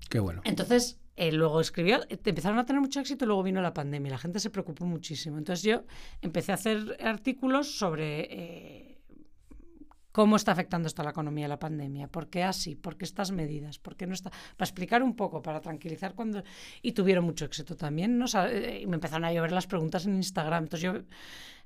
Qué 0.09 0.19
bueno. 0.19 0.41
Entonces, 0.43 0.99
eh, 1.15 1.31
luego 1.31 1.61
escribió, 1.61 2.01
eh, 2.09 2.19
empezaron 2.25 2.57
a 2.57 2.65
tener 2.65 2.81
mucho 2.81 2.99
éxito 2.99 3.25
y 3.25 3.27
luego 3.27 3.43
vino 3.43 3.61
la 3.61 3.73
pandemia. 3.73 4.11
La 4.11 4.17
gente 4.17 4.39
se 4.39 4.49
preocupó 4.49 4.85
muchísimo. 4.85 5.37
Entonces 5.37 5.63
yo 5.63 5.83
empecé 6.21 6.51
a 6.51 6.55
hacer 6.55 6.97
artículos 7.03 7.77
sobre 7.77 8.27
eh, 8.31 8.92
cómo 10.13 10.37
está 10.37 10.51
afectando 10.53 10.87
esto 10.87 11.01
a 11.01 11.05
la 11.05 11.11
economía 11.11 11.47
la 11.47 11.59
pandemia, 11.59 12.07
por 12.07 12.27
qué 12.29 12.43
así, 12.43 12.75
por 12.75 12.95
qué 12.97 13.03
estas 13.03 13.31
medidas, 13.31 13.79
por 13.79 13.97
qué 13.97 14.07
no 14.07 14.13
está... 14.13 14.29
Para 14.29 14.69
explicar 14.69 15.01
un 15.03 15.15
poco, 15.15 15.41
para 15.41 15.59
tranquilizar 15.59 16.13
cuando... 16.13 16.43
Y 16.83 16.93
tuvieron 16.93 17.25
mucho 17.25 17.45
éxito 17.45 17.75
también, 17.75 18.19
¿no? 18.19 18.25
O 18.25 18.27
sea, 18.27 18.49
eh, 18.49 18.85
me 18.87 18.95
empezaron 18.95 19.25
a 19.25 19.33
llover 19.33 19.51
las 19.51 19.65
preguntas 19.65 20.05
en 20.05 20.15
Instagram. 20.15 20.65
Entonces 20.65 20.83
yo 20.83 21.01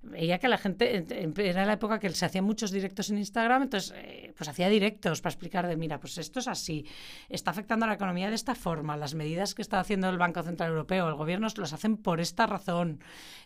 veía 0.02 0.40
que 0.40 0.48
la 0.48 0.58
gente, 0.58 0.96
en- 0.98 1.08
en- 1.12 1.34
era 1.40 1.66
la 1.66 1.74
época 1.74 2.00
que 2.00 2.10
se 2.12 2.26
hacían 2.26 2.46
muchos 2.46 2.72
directos 2.72 3.10
en 3.10 3.18
Instagram, 3.18 3.64
entonces 3.64 3.94
eh, 3.98 4.34
pues 4.38 4.48
hacía 4.50 4.70
directos 4.70 5.22
para 5.22 5.32
explicar 5.34 5.68
de, 5.68 5.76
mira, 5.76 6.00
pues 6.00 6.18
esto 6.18 6.40
es 6.40 6.48
así, 6.48 6.86
está 7.30 7.52
afectando 7.52 7.86
a 7.86 7.88
la 7.90 7.96
economía 7.96 8.30
de 8.30 8.36
esta 8.36 8.56
forma, 8.56 8.96
las 8.96 9.16
medidas 9.16 9.54
que 9.56 9.62
está 9.62 9.80
haciendo 9.80 10.10
el 10.10 10.18
Banco 10.18 10.44
Central 10.44 10.70
Europeo, 10.72 11.08
el 11.10 11.16
gobierno 11.16 11.48
los 11.58 11.74
hacen 11.74 11.98
por 11.98 12.20
esta 12.22 12.46
razón, 12.48 13.00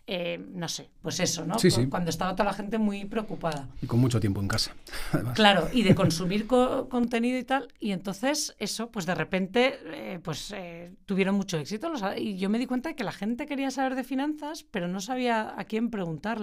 Eh, 0.08 0.44
no 0.52 0.66
sé, 0.68 0.90
pues 1.00 1.20
eso, 1.20 1.46
¿no? 1.46 1.60
Sí, 1.60 1.70
sí. 1.70 1.86
Cuando 1.86 2.10
estaba 2.10 2.32
toda 2.32 2.46
la 2.46 2.52
gente 2.52 2.76
muy 2.76 3.04
preocupada. 3.04 3.68
Y 3.80 3.86
con 3.86 4.00
mucho 4.00 4.18
tiempo 4.18 4.40
en 4.40 4.48
casa. 4.48 4.74
Además. 5.12 5.36
Claro, 5.36 5.68
y 5.72 5.84
de 5.84 5.94
consumir 6.02 6.48
co- 6.48 6.88
contenido 6.88 7.38
y 7.38 7.44
tal. 7.44 7.68
Y 7.78 7.92
entonces, 7.92 8.56
eso, 8.58 8.90
pues 8.90 9.06
de 9.06 9.14
repente, 9.14 9.78
eh, 9.94 10.18
pues 10.20 10.52
eh, 10.56 10.92
tuvieron 11.06 11.36
mucho 11.36 11.56
éxito. 11.56 11.88
los 11.88 12.02
y 12.16 12.36
yo 12.36 12.50
me 12.50 12.58
di 12.58 12.66
cuenta 12.66 12.88
de 12.88 12.96
que 12.96 13.04
la 13.04 13.12
gente 13.12 13.46
quería 13.46 13.70
saber 13.70 13.94
de 13.94 14.02
finanzas, 14.02 14.64
pero 14.72 14.88
no 14.88 15.00
sabía 15.00 15.54
a 15.56 15.64
quién 15.66 15.88
preguntarle. 15.88 16.41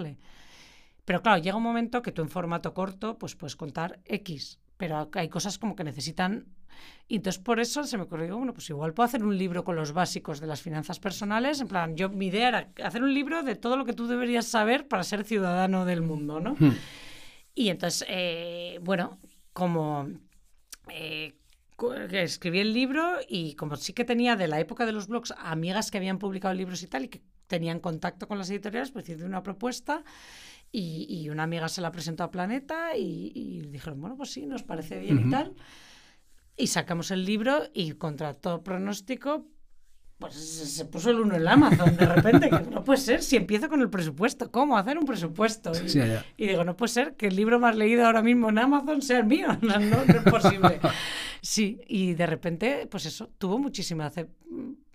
Pero 1.06 1.22
claro, 1.22 1.42
llega 1.42 1.58
un 1.58 1.64
momento 1.64 2.02
que 2.02 2.12
tú 2.12 2.22
en 2.22 2.30
formato 2.30 2.74
corto, 2.74 3.18
pues 3.18 3.36
puedes 3.36 3.56
contar 3.56 4.00
X. 4.06 4.60
Pero 4.78 5.10
hay 5.14 5.30
cosas 5.30 5.58
como 5.58 5.76
que 5.76 5.84
necesitan. 5.84 6.46
Y 7.08 7.18
entonces 7.18 7.42
por 7.42 7.60
eso 7.60 7.84
se 7.84 7.98
me 7.98 8.04
ocurrió, 8.04 8.38
bueno, 8.38 8.54
pues 8.54 8.70
igual 8.70 8.94
puedo 8.94 9.06
hacer 9.06 9.24
un 9.24 9.38
libro 9.38 9.64
con 9.64 9.76
los 9.76 9.92
básicos 9.92 10.40
de 10.40 10.48
las 10.48 10.62
finanzas 10.62 11.00
personales. 11.00 11.60
En 11.62 11.68
plan, 11.68 11.96
yo 11.96 12.10
mi 12.10 12.28
idea 12.28 12.48
era 12.48 12.70
hacer 12.84 13.04
un 13.04 13.14
libro 13.14 13.44
de 13.44 13.56
todo 13.56 13.76
lo 13.76 13.86
que 13.86 13.94
tú 13.94 14.08
deberías 14.08 14.46
saber 14.46 14.88
para 14.88 15.04
ser 15.04 15.24
ciudadano 15.26 15.86
del 15.86 16.02
mundo, 16.02 16.40
¿no? 16.40 16.56
Hmm. 16.60 16.76
Y 17.56 17.70
entonces, 17.70 18.06
eh, 18.08 18.80
bueno, 18.82 19.18
como 19.52 20.08
eh, 20.90 21.34
escribí 22.12 22.60
el 22.60 22.74
libro 22.74 23.18
y 23.28 23.56
como 23.56 23.76
sí 23.76 23.94
que 23.94 24.06
tenía 24.06 24.36
de 24.36 24.48
la 24.48 24.60
época 24.60 24.86
de 24.86 24.92
los 24.92 25.08
blogs 25.08 25.34
amigas 25.38 25.92
que 25.92 25.98
habían 25.98 26.20
publicado 26.20 26.54
libros 26.54 26.84
y 26.84 26.88
tal 26.88 27.06
y 27.06 27.08
que 27.10 27.22
tenían 27.50 27.80
contacto 27.80 28.28
con 28.28 28.38
las 28.38 28.50
editoriales, 28.50 28.92
pues 28.92 29.10
hice 29.10 29.26
una 29.26 29.44
propuesta 29.44 30.04
y, 30.72 31.08
y 31.10 31.30
una 31.30 31.44
amiga 31.44 31.68
se 31.68 31.82
la 31.82 31.92
presentó 31.92 32.24
a 32.24 32.32
Planeta 32.32 32.96
y, 32.96 33.32
y 33.36 33.62
dijeron, 33.62 34.00
bueno, 34.00 34.16
pues 34.16 34.32
sí, 34.32 34.46
nos 34.46 34.64
parece 34.64 35.00
bien 35.00 35.28
y 35.28 35.30
tal. 35.32 35.56
Y 36.56 36.68
sacamos 36.68 37.12
el 37.12 37.26
libro 37.26 37.64
y 37.74 37.94
contra 37.94 38.36
todo 38.36 38.64
pronóstico, 38.64 39.48
pues 40.20 40.36
se, 40.36 40.86
puso 40.86 41.10
el 41.10 41.22
uno 41.22 41.36
en 41.36 41.48
Amazon 41.48 41.96
de 41.96 42.06
repente, 42.06 42.50
que 42.50 42.60
no 42.70 42.84
puede 42.84 43.00
ser 43.00 43.24
si 43.24 43.38
empiezo 43.38 43.70
con 43.70 43.82
el 43.82 43.90
presupuesto, 43.90 44.52
¿cómo 44.52 44.78
hacer 44.78 44.98
un 44.98 45.06
presupuesto? 45.06 45.72
Y, 45.72 45.90
Sí, 45.90 46.02
y 46.36 46.48
digo, 46.48 46.66
no 46.66 46.76
puede 46.76 46.92
ser 46.92 47.16
que 47.16 47.28
el 47.28 47.36
libro 47.38 47.58
más 47.60 47.76
leído 47.76 48.06
ahora 48.06 48.22
mismo 48.22 48.50
en 48.50 48.60
Amazon 48.60 49.02
sea 49.02 49.20
el 49.20 49.26
mío, 49.26 49.48
no, 49.62 49.80
no, 49.80 50.06
no 50.06 50.14
es 50.14 50.24
posible. 50.24 50.80
Sí, 51.42 51.80
y 51.88 52.16
de 52.16 52.26
repente, 52.26 52.86
pues 52.92 53.06
eso, 53.06 53.30
tuvo 53.38 53.58
muchísima 53.58 54.12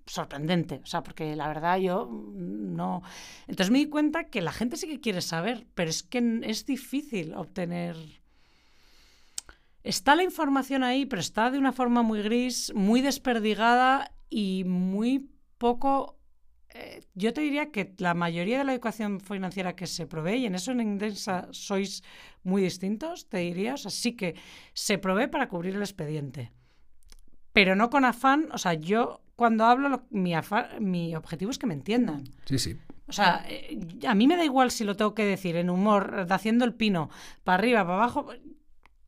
sorprendente, 0.06 0.80
o 0.82 0.86
sea, 0.86 1.02
porque 1.02 1.34
la 1.34 1.48
verdad 1.48 1.78
yo 1.78 2.06
mm, 2.06 2.74
no... 2.74 3.02
Entonces 3.46 3.70
me 3.70 3.78
di 3.78 3.88
cuenta 3.88 4.24
que 4.24 4.42
la 4.42 4.52
gente 4.52 4.76
sí 4.76 4.86
que 4.86 5.00
quiere 5.00 5.20
saber, 5.20 5.66
pero 5.74 5.90
es 5.90 6.02
que 6.02 6.40
es 6.42 6.66
difícil 6.66 7.34
obtener... 7.34 7.96
Está 9.82 10.14
la 10.14 10.22
información 10.22 10.82
ahí, 10.82 11.06
pero 11.06 11.20
está 11.20 11.50
de 11.50 11.58
una 11.58 11.72
forma 11.72 12.02
muy 12.02 12.22
gris, 12.22 12.72
muy 12.74 13.00
desperdigada 13.00 14.12
y 14.30 14.64
muy 14.64 15.30
poco... 15.58 16.18
eh, 16.70 17.04
yo 17.14 17.32
te 17.32 17.40
diría 17.40 17.70
que 17.70 17.94
la 17.98 18.14
mayoría 18.14 18.58
de 18.58 18.64
la 18.64 18.72
educación 18.72 19.20
financiera 19.20 19.76
que 19.76 19.86
se 19.86 20.06
provee, 20.06 20.38
y 20.38 20.46
en 20.46 20.54
eso 20.54 20.72
en 20.72 20.80
Indensa 20.80 21.48
sois 21.52 22.02
muy 22.42 22.62
distintos, 22.62 23.28
te 23.28 23.38
diría, 23.38 23.74
o 23.74 23.76
sea, 23.76 23.90
sí 23.90 24.16
que 24.16 24.34
se 24.74 24.98
provee 24.98 25.28
para 25.28 25.48
cubrir 25.48 25.76
el 25.76 25.82
expediente, 25.82 26.52
pero 27.52 27.76
no 27.76 27.88
con 27.88 28.04
afán, 28.04 28.48
o 28.52 28.58
sea, 28.58 28.74
yo 28.74 29.23
cuando 29.36 29.64
hablo, 29.64 29.88
lo- 29.88 30.02
mi, 30.10 30.32
mi 30.80 31.14
objetivo 31.16 31.50
es 31.50 31.58
que 31.58 31.66
me 31.66 31.74
entiendan. 31.74 32.24
Sí, 32.44 32.58
sí. 32.58 32.76
O 33.06 33.12
sea, 33.12 33.44
eh, 33.48 33.78
a 34.08 34.14
mí 34.14 34.26
me 34.26 34.36
da 34.36 34.44
igual 34.44 34.70
si 34.70 34.84
lo 34.84 34.96
tengo 34.96 35.14
que 35.14 35.24
decir 35.24 35.56
en 35.56 35.68
humor, 35.70 36.26
haciendo 36.30 36.64
el 36.64 36.74
pino, 36.74 37.10
para 37.44 37.56
arriba, 37.58 37.82
para 37.82 37.94
abajo. 37.96 38.28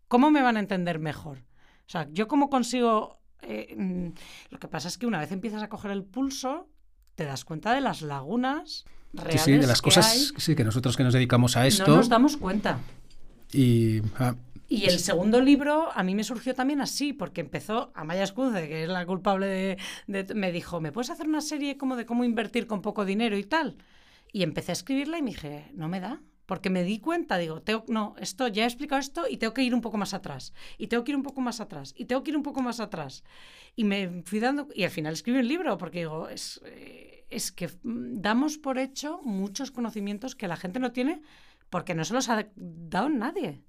¿Cómo 0.09 0.31
me 0.31 0.43
van 0.43 0.57
a 0.57 0.61
entender 0.61 0.99
mejor? 0.99 1.39
O 1.87 1.89
sea, 1.91 2.09
yo 2.13 2.29
cómo 2.29 2.51
consigo... 2.51 3.21
eh, 3.43 3.75
mm, 3.77 4.09
lo 4.51 4.59
que 4.59 4.69
pasa 4.69 4.89
es 4.89 4.99
que 4.99 5.07
una 5.07 5.19
vez 5.19 5.33
empiezas 5.33 5.63
a 5.63 5.69
coger 5.69 5.91
el 5.93 6.05
pulso, 6.05 6.69
te 7.15 7.25
das 7.25 7.45
cuenta 7.45 7.73
de 7.73 7.81
las 7.81 8.03
lagunas 8.03 8.85
Sí, 9.15 9.23
reales 9.23 9.45
sí, 9.45 9.53
de 9.53 9.67
las 9.67 9.81
que 9.81 9.85
cosas 9.89 10.07
hay. 10.13 10.41
sí, 10.41 10.55
que 10.55 10.65
nosotros 10.65 10.97
que 10.97 11.03
nos 11.05 11.15
dedicamos 11.15 11.57
a 11.57 11.67
esto 11.67 11.87
No 11.89 11.97
nos 11.97 12.09
damos 12.11 12.37
cuenta. 12.37 12.79
y 13.53 14.03
ah, 14.19 14.35
Y 14.69 14.87
el 14.87 14.99
segundo 14.99 15.41
libro 15.41 15.91
a 15.95 16.03
mí 16.03 16.15
me 16.15 16.25
surgió 16.25 16.55
también 16.55 16.81
así, 16.81 17.13
porque 17.13 17.41
empezó 17.41 17.93
Amaya 17.95 18.25
Escuce, 18.25 18.69
que 18.69 18.83
es 18.85 18.89
la 18.89 19.07
culpable 19.07 19.47
de, 19.47 19.79
de- 20.25 20.35
Me 20.35 20.51
dijo, 20.53 20.81
¿me 20.81 20.91
puedes 20.93 21.11
hacer 21.11 21.29
una 21.29 21.41
serie 21.41 21.77
como 21.77 21.95
de 21.97 22.05
cómo 22.07 22.25
invertir 22.25 22.67
con 22.67 22.83
poco 22.83 23.05
dinero 23.05 23.37
y 23.39 23.45
tal? 23.45 23.77
Y 24.33 24.43
empecé 24.43 24.73
a 24.73 24.75
escribirla 24.75 25.19
y 25.19 25.23
me 25.23 25.31
dije, 25.31 25.71
no 25.75 25.89
me 25.89 26.01
da. 26.01 26.21
Porque 26.47 26.71
me 26.71 26.85
di 26.85 27.01
cuenta, 27.01 27.39
digo, 27.39 27.61
tengo, 27.63 27.85
no, 27.89 28.15
esto 28.21 28.47
ya 28.47 28.63
he 28.65 28.67
explicado 28.67 29.01
esto 29.01 29.25
y 29.29 29.37
tengo 29.39 29.53
que 29.53 29.63
ir 29.65 29.75
un 29.75 29.81
poco 29.81 29.99
más 29.99 30.15
atrás. 30.15 30.53
Y 30.79 30.87
tengo 30.87 31.03
que 31.03 31.11
ir 31.11 31.17
un 31.17 31.25
poco 31.25 31.41
más 31.41 31.61
atrás. 31.61 31.93
Y 31.97 32.05
tengo 32.05 32.23
que 32.23 32.31
ir 32.31 32.37
un 32.37 32.45
poco 32.45 32.63
más 32.63 32.79
atrás. 32.79 33.25
Y 33.75 33.85
me 33.85 34.23
fui 34.25 34.39
dando. 34.39 34.69
Y 34.75 34.85
al 34.85 34.91
final 34.91 35.13
escribí 35.13 35.39
un 35.41 35.49
libro, 35.49 35.77
porque 35.79 36.01
digo, 36.01 36.29
es, 36.29 36.61
eh, 36.65 37.25
es 37.31 37.51
que 37.51 37.67
mm, 37.69 38.21
damos 38.21 38.59
por 38.59 38.79
hecho 38.79 39.21
muchos 39.25 39.73
conocimientos 39.73 40.37
que 40.37 40.47
la 40.49 40.57
gente 40.57 40.79
no 40.79 40.93
tiene 40.93 41.21
porque 41.71 41.95
no 41.95 42.05
se 42.05 42.15
los 42.15 42.29
ha 42.29 42.47
dado 42.57 43.09
nadie. 43.09 43.61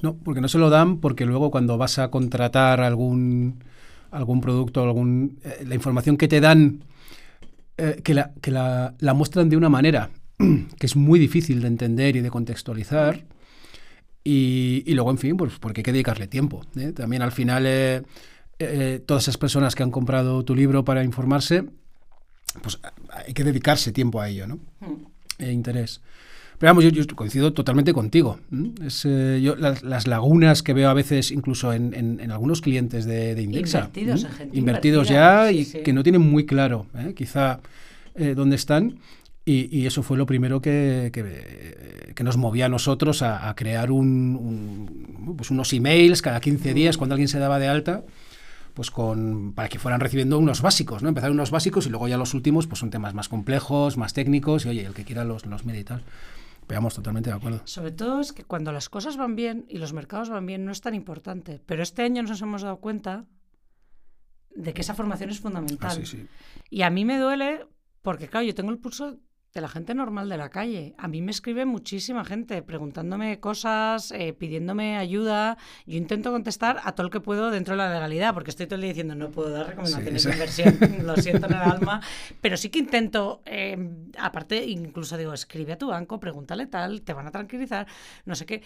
No, 0.00 0.16
porque 0.16 0.40
no 0.40 0.48
se 0.48 0.58
lo 0.58 0.70
dan, 0.70 0.98
porque 1.00 1.26
luego 1.26 1.50
cuando 1.50 1.78
vas 1.78 1.98
a 1.98 2.10
contratar 2.10 2.80
algún, 2.80 3.62
algún 4.10 4.40
producto, 4.40 4.82
algún, 4.82 5.38
eh, 5.44 5.64
la 5.66 5.74
información 5.74 6.16
que 6.16 6.28
te 6.28 6.40
dan, 6.40 6.84
eh, 7.76 8.00
que, 8.02 8.14
la, 8.14 8.32
que 8.40 8.50
la, 8.50 8.94
la 8.98 9.14
muestran 9.14 9.48
de 9.48 9.56
una 9.56 9.68
manera 9.68 10.10
que 10.78 10.86
es 10.86 10.96
muy 10.96 11.18
difícil 11.18 11.60
de 11.60 11.68
entender 11.68 12.16
y 12.16 12.20
de 12.20 12.30
contextualizar. 12.30 13.24
Y, 14.24 14.84
y 14.86 14.94
luego, 14.94 15.10
en 15.10 15.18
fin, 15.18 15.36
pues 15.36 15.58
porque 15.58 15.80
hay 15.80 15.84
que 15.84 15.92
dedicarle 15.92 16.28
tiempo. 16.28 16.64
¿eh? 16.76 16.92
También 16.92 17.22
al 17.22 17.32
final, 17.32 17.64
eh, 17.66 18.02
eh, 18.58 19.02
todas 19.04 19.24
esas 19.24 19.38
personas 19.38 19.74
que 19.74 19.82
han 19.82 19.90
comprado 19.90 20.44
tu 20.44 20.54
libro 20.54 20.84
para 20.84 21.02
informarse, 21.02 21.64
pues 22.62 22.78
hay 23.10 23.34
que 23.34 23.44
dedicarse 23.44 23.92
tiempo 23.92 24.20
a 24.20 24.28
ello, 24.28 24.46
¿no? 24.46 24.56
Mm. 24.80 25.06
e 25.38 25.52
interés. 25.52 26.00
Pero 26.62 26.70
vamos, 26.74 26.84
yo, 26.84 26.90
yo 26.90 27.04
coincido 27.16 27.52
totalmente 27.52 27.92
contigo. 27.92 28.38
eh, 29.04 29.40
yo, 29.42 29.56
las, 29.56 29.82
las 29.82 30.06
lagunas 30.06 30.62
que 30.62 30.72
veo 30.74 30.88
a 30.90 30.94
veces 30.94 31.32
incluso 31.32 31.72
en, 31.72 31.92
en- 31.92 32.20
en 32.20 32.30
algunos 32.30 32.60
clientes 32.60 33.04
de, 33.04 33.34
de 33.34 33.42
Indexa. 33.42 33.78
Invertidos 33.80 34.22
en 34.24 34.30
gente 34.30 34.56
Invertidos 34.58 35.08
ya 35.08 35.48
sí, 35.48 35.56
y 35.56 35.64
sí. 35.64 35.78
que 35.82 35.92
no 35.92 36.04
tienen 36.04 36.22
muy 36.22 36.46
claro 36.46 36.86
¿eh? 36.96 37.14
quizá 37.16 37.58
eh, 38.14 38.34
dónde 38.36 38.54
están. 38.54 39.00
Y, 39.44 39.76
y 39.76 39.86
eso 39.86 40.04
fue 40.04 40.16
lo 40.16 40.24
primero 40.24 40.60
que, 40.62 41.10
que, 41.12 42.12
que 42.14 42.22
nos 42.22 42.36
movía 42.36 42.66
a 42.66 42.68
nosotros 42.68 43.22
a, 43.22 43.48
a 43.48 43.56
crear 43.56 43.90
un, 43.90 44.36
un- 44.36 45.34
pues 45.36 45.50
unos 45.50 45.72
emails 45.72 46.22
cada 46.22 46.38
15 46.40 46.74
días 46.74 46.96
cuando 46.96 47.14
alguien 47.14 47.26
se 47.26 47.40
daba 47.40 47.58
de 47.58 47.66
alta 47.66 48.04
pues 48.74 48.92
con 48.92 49.52
para 49.52 49.68
que 49.68 49.80
fueran 49.80 49.98
recibiendo 50.00 50.38
unos 50.38 50.62
básicos, 50.62 51.02
¿no? 51.02 51.08
Empezar 51.08 51.32
unos 51.32 51.50
básicos 51.50 51.86
y 51.86 51.90
luego 51.90 52.06
ya 52.06 52.16
los 52.16 52.34
últimos 52.34 52.68
pues 52.68 52.78
son 52.78 52.90
temas 52.90 53.14
más 53.14 53.28
complejos, 53.28 53.96
más 53.96 54.12
técnicos 54.14 54.64
y 54.64 54.68
oye, 54.68 54.86
el 54.86 54.94
que 54.94 55.02
quiera 55.04 55.24
los, 55.24 55.44
los 55.44 55.64
mira 55.66 55.78
y 55.80 55.84
tal. 55.84 56.04
Veamos 56.68 56.94
totalmente 56.94 57.30
de 57.30 57.36
acuerdo. 57.36 57.60
Sobre 57.64 57.90
todo 57.90 58.20
es 58.20 58.32
que 58.32 58.44
cuando 58.44 58.72
las 58.72 58.88
cosas 58.88 59.16
van 59.16 59.36
bien 59.36 59.66
y 59.68 59.78
los 59.78 59.92
mercados 59.92 60.30
van 60.30 60.46
bien 60.46 60.64
no 60.64 60.72
es 60.72 60.80
tan 60.80 60.94
importante. 60.94 61.60
Pero 61.66 61.82
este 61.82 62.02
año 62.02 62.22
nos 62.22 62.40
hemos 62.40 62.62
dado 62.62 62.78
cuenta 62.78 63.26
de 64.54 64.72
que 64.72 64.80
esa 64.82 64.94
formación 64.94 65.30
es 65.30 65.40
fundamental. 65.40 65.90
Ah, 65.90 65.94
sí, 65.94 66.06
sí. 66.06 66.26
Y 66.70 66.82
a 66.82 66.90
mí 66.90 67.04
me 67.04 67.18
duele 67.18 67.66
porque, 68.02 68.28
claro, 68.28 68.46
yo 68.46 68.54
tengo 68.54 68.70
el 68.70 68.78
pulso 68.78 69.18
de 69.52 69.60
la 69.60 69.68
gente 69.68 69.94
normal 69.94 70.28
de 70.28 70.38
la 70.38 70.48
calle. 70.48 70.94
A 70.96 71.08
mí 71.08 71.20
me 71.20 71.30
escribe 71.30 71.66
muchísima 71.66 72.24
gente 72.24 72.62
preguntándome 72.62 73.38
cosas, 73.38 74.10
eh, 74.12 74.32
pidiéndome 74.32 74.96
ayuda. 74.96 75.58
Yo 75.86 75.98
intento 75.98 76.32
contestar 76.32 76.80
a 76.84 76.92
todo 76.92 77.06
el 77.06 77.12
que 77.12 77.20
puedo 77.20 77.50
dentro 77.50 77.74
de 77.74 77.78
la 77.78 77.92
legalidad, 77.92 78.32
porque 78.32 78.50
estoy 78.50 78.66
todo 78.66 78.76
el 78.76 78.82
día 78.82 78.90
diciendo 78.90 79.14
no 79.14 79.30
puedo 79.30 79.50
dar 79.50 79.68
recomendaciones 79.68 80.22
Sí, 80.22 80.28
de 80.28 80.34
inversión, 80.34 80.78
lo 81.06 81.16
siento 81.16 81.46
en 81.46 81.52
el 81.52 81.60
alma, 81.60 82.00
pero 82.40 82.56
sí 82.56 82.70
que 82.70 82.78
intento, 82.78 83.42
eh, 83.44 83.76
aparte, 84.18 84.64
incluso 84.64 85.18
digo, 85.18 85.34
escribe 85.34 85.74
a 85.74 85.78
tu 85.78 85.88
banco, 85.88 86.18
pregúntale 86.18 86.66
tal, 86.66 87.02
te 87.02 87.12
van 87.12 87.26
a 87.26 87.30
tranquilizar, 87.30 87.86
no 88.24 88.34
sé 88.34 88.46
qué. 88.46 88.62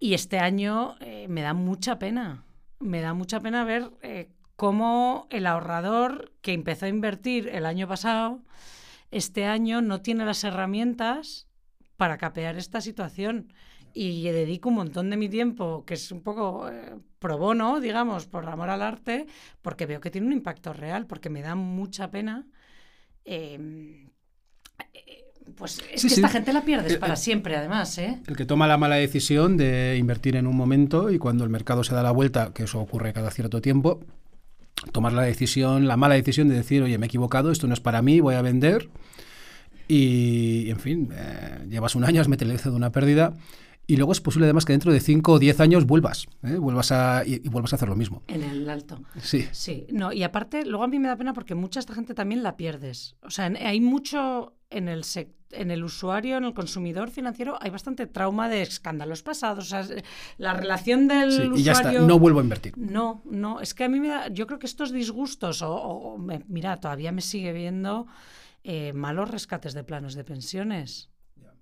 Y 0.00 0.14
este 0.14 0.40
año 0.40 0.96
eh, 1.00 1.26
me 1.28 1.42
da 1.42 1.54
mucha 1.54 1.98
pena, 2.00 2.44
me 2.80 3.00
da 3.00 3.14
mucha 3.14 3.40
pena 3.40 3.64
ver 3.64 3.90
cómo 4.56 5.28
el 5.30 5.46
ahorrador 5.46 6.32
que 6.40 6.52
empezó 6.52 6.86
a 6.86 6.88
invertir 6.88 7.48
el 7.48 7.64
año 7.64 7.86
pasado, 7.86 8.40
este 9.10 9.44
año 9.46 9.80
no 9.82 10.00
tiene 10.02 10.24
las 10.24 10.44
herramientas 10.44 11.46
para 11.96 12.18
capear 12.18 12.56
esta 12.56 12.80
situación. 12.80 13.52
Y 13.98 14.24
dedico 14.24 14.68
un 14.68 14.74
montón 14.74 15.08
de 15.08 15.16
mi 15.16 15.28
tiempo, 15.30 15.84
que 15.86 15.94
es 15.94 16.12
un 16.12 16.20
poco 16.22 16.68
eh, 16.68 16.96
pro 17.18 17.38
bono, 17.38 17.80
digamos, 17.80 18.26
por 18.26 18.46
amor 18.46 18.68
al 18.68 18.82
arte, 18.82 19.26
porque 19.62 19.86
veo 19.86 20.00
que 20.00 20.10
tiene 20.10 20.26
un 20.26 20.34
impacto 20.34 20.74
real, 20.74 21.06
porque 21.06 21.30
me 21.30 21.40
da 21.40 21.54
mucha 21.54 22.10
pena. 22.10 22.46
eh, 23.24 24.06
eh, 24.92 25.24
pues 25.56 25.80
es 25.92 26.00
Sí, 26.02 26.08
que 26.08 26.14
sí. 26.16 26.20
esta 26.20 26.28
gente 26.28 26.52
la 26.52 26.62
pierdes 26.64 26.94
Eh, 26.94 26.98
para 26.98 27.14
eh, 27.14 27.16
siempre, 27.16 27.56
además, 27.56 27.96
¿eh? 27.98 28.20
El 28.26 28.36
que 28.36 28.44
toma 28.44 28.66
la 28.66 28.76
mala 28.76 28.96
decisión 28.96 29.56
de 29.56 29.96
invertir 29.98 30.36
en 30.36 30.46
un 30.46 30.56
momento 30.56 31.10
y 31.10 31.18
cuando 31.18 31.44
el 31.44 31.50
mercado 31.50 31.82
se 31.84 31.94
da 31.94 32.02
la 32.02 32.10
vuelta, 32.10 32.52
que 32.52 32.64
eso 32.64 32.80
ocurre 32.80 33.12
cada 33.12 33.30
cierto 33.30 33.60
tiempo, 33.62 34.00
tomar 34.92 35.12
la 35.12 35.22
decisión, 35.22 35.86
la 35.88 35.96
mala 35.96 36.14
decisión 36.14 36.48
de 36.48 36.54
decir, 36.54 36.82
oye, 36.82 36.98
me 36.98 37.06
he 37.06 37.08
equivocado, 37.08 37.50
esto 37.50 37.66
no 37.66 37.74
es 37.74 37.80
para 37.80 38.02
mí, 38.02 38.20
voy 38.20 38.34
a 38.34 38.42
vender. 38.42 38.88
Y, 39.88 40.68
en 40.70 40.80
fin, 40.80 41.08
eh, 41.12 41.66
llevas 41.70 41.94
un 41.94 42.04
año, 42.04 42.20
has 42.20 42.28
materializado 42.28 42.76
una 42.76 42.90
pérdida. 42.90 43.34
Y 43.88 43.96
luego 43.98 44.10
es 44.10 44.20
posible 44.20 44.46
además 44.46 44.64
que 44.64 44.72
dentro 44.72 44.92
de 44.92 44.98
5 44.98 45.32
o 45.34 45.38
10 45.38 45.60
años 45.60 45.86
vuelvas, 45.86 46.26
¿eh? 46.42 46.56
vuelvas 46.56 46.90
a, 46.90 47.22
y, 47.24 47.34
y 47.34 47.48
vuelvas 47.48 47.72
a 47.72 47.76
hacer 47.76 47.88
lo 47.88 47.94
mismo. 47.94 48.24
En 48.26 48.42
el 48.42 48.68
alto. 48.68 49.00
Sí, 49.22 49.46
Sí, 49.52 49.86
no, 49.92 50.12
y 50.12 50.24
aparte, 50.24 50.66
luego 50.66 50.82
a 50.82 50.88
mí 50.88 50.98
me 50.98 51.06
da 51.06 51.14
pena 51.16 51.32
porque 51.32 51.54
mucha 51.54 51.78
esta 51.78 51.94
gente 51.94 52.12
también 52.12 52.42
la 52.42 52.56
pierdes. 52.56 53.14
O 53.22 53.30
sea, 53.30 53.46
en- 53.46 53.56
hay 53.56 53.80
mucho 53.80 54.54
en 54.70 54.88
el 54.88 55.04
sec- 55.04 55.28
en 55.52 55.70
el 55.70 55.84
usuario, 55.84 56.36
en 56.36 56.44
el 56.44 56.54
consumidor 56.54 57.10
financiero, 57.10 57.56
hay 57.60 57.70
bastante 57.70 58.06
trauma 58.06 58.48
de 58.48 58.62
escándalos 58.62 59.22
pasados. 59.22 59.66
O 59.66 59.68
sea, 59.68 59.86
la 60.38 60.54
relación 60.54 61.08
del 61.08 61.30
sí, 61.30 61.36
usuario. 61.42 61.56
y 61.58 61.62
ya 61.62 61.72
está, 61.72 61.92
no 61.92 62.18
vuelvo 62.18 62.40
a 62.40 62.42
invertir. 62.42 62.74
No, 62.76 63.22
no, 63.24 63.60
es 63.60 63.72
que 63.74 63.84
a 63.84 63.88
mí 63.88 64.00
me 64.00 64.08
da, 64.08 64.28
yo 64.28 64.46
creo 64.46 64.58
que 64.58 64.66
estos 64.66 64.92
disgustos, 64.92 65.62
o, 65.62 65.72
o- 65.74 66.14
o 66.14 66.18
me- 66.18 66.44
mira, 66.48 66.78
todavía 66.80 67.12
me 67.12 67.20
sigue 67.22 67.52
viendo 67.52 68.06
eh, 68.64 68.92
malos 68.92 69.30
rescates 69.30 69.74
de 69.74 69.84
planos 69.84 70.14
de 70.14 70.24
pensiones. 70.24 71.10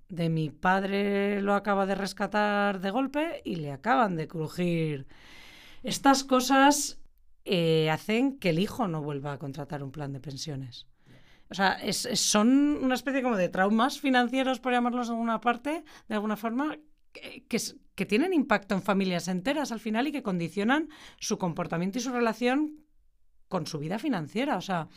De 0.08 0.28
mi 0.28 0.50
padre 0.50 1.40
lo 1.42 1.54
acaba 1.54 1.86
de 1.86 1.94
rescatar 1.94 2.80
de 2.80 2.90
golpe 2.90 3.42
y 3.44 3.56
le 3.56 3.72
acaban 3.72 4.16
de 4.16 4.28
crujir. 4.28 5.06
Estas 5.82 6.24
cosas 6.24 6.98
eh, 7.44 7.90
hacen 7.90 8.38
que 8.38 8.50
el 8.50 8.58
hijo 8.58 8.86
no 8.88 9.02
vuelva 9.02 9.32
a 9.32 9.38
contratar 9.38 9.82
un 9.82 9.90
plan 9.92 10.12
de 10.12 10.20
pensiones. 10.20 10.86
O 11.54 11.56
sea, 11.56 11.74
es- 11.74 12.08
son 12.14 12.48
una 12.82 12.96
especie 12.96 13.22
como 13.22 13.36
de 13.36 13.48
traumas 13.48 14.00
financieros, 14.00 14.58
por 14.58 14.72
llamarlos 14.72 15.06
de 15.06 15.12
alguna 15.14 15.40
parte, 15.40 15.84
de 16.08 16.14
alguna 16.16 16.36
forma, 16.36 16.76
que, 17.12 17.44
que 17.48 17.58
que 17.94 18.06
tienen 18.06 18.32
impacto 18.32 18.74
en 18.74 18.82
familias 18.82 19.28
enteras 19.28 19.70
al 19.70 19.78
final 19.78 20.08
y 20.08 20.10
que 20.12 20.24
condicionan 20.24 20.88
su 21.20 21.38
comportamiento 21.38 21.98
y 21.98 22.00
su 22.00 22.10
relación 22.10 22.84
con 23.48 23.68
su 23.68 23.78
vida 23.78 24.00
financiera. 24.00 24.56
O 24.56 24.60
sea, 24.60 24.88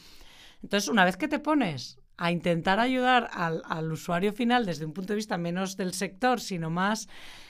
entonces 0.64 0.89
una 0.89 1.05
vez 1.05 1.16
que 1.16 1.28
te 1.28 1.38
pones 1.38 1.99
a 2.18 2.32
intentar 2.32 2.80
ayudar 2.80 3.30
al, 3.32 3.62
al 3.66 3.91
usuario 3.91 4.34
final 4.34 4.66
desde 4.66 4.86
un 4.86 4.93
punto 4.93 5.14
de 5.14 5.18
vista 5.18 5.38
menos 5.38 5.78
del 5.78 5.93
sector, 5.93 6.39
sino 6.39 6.72
más 6.72 7.08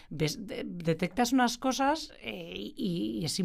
detectas 0.10 1.34
unas 1.34 1.58
cosas 1.58 2.14
eh, 2.22 2.74
y, 2.76 3.22
es 3.26 3.40
y 3.40 3.44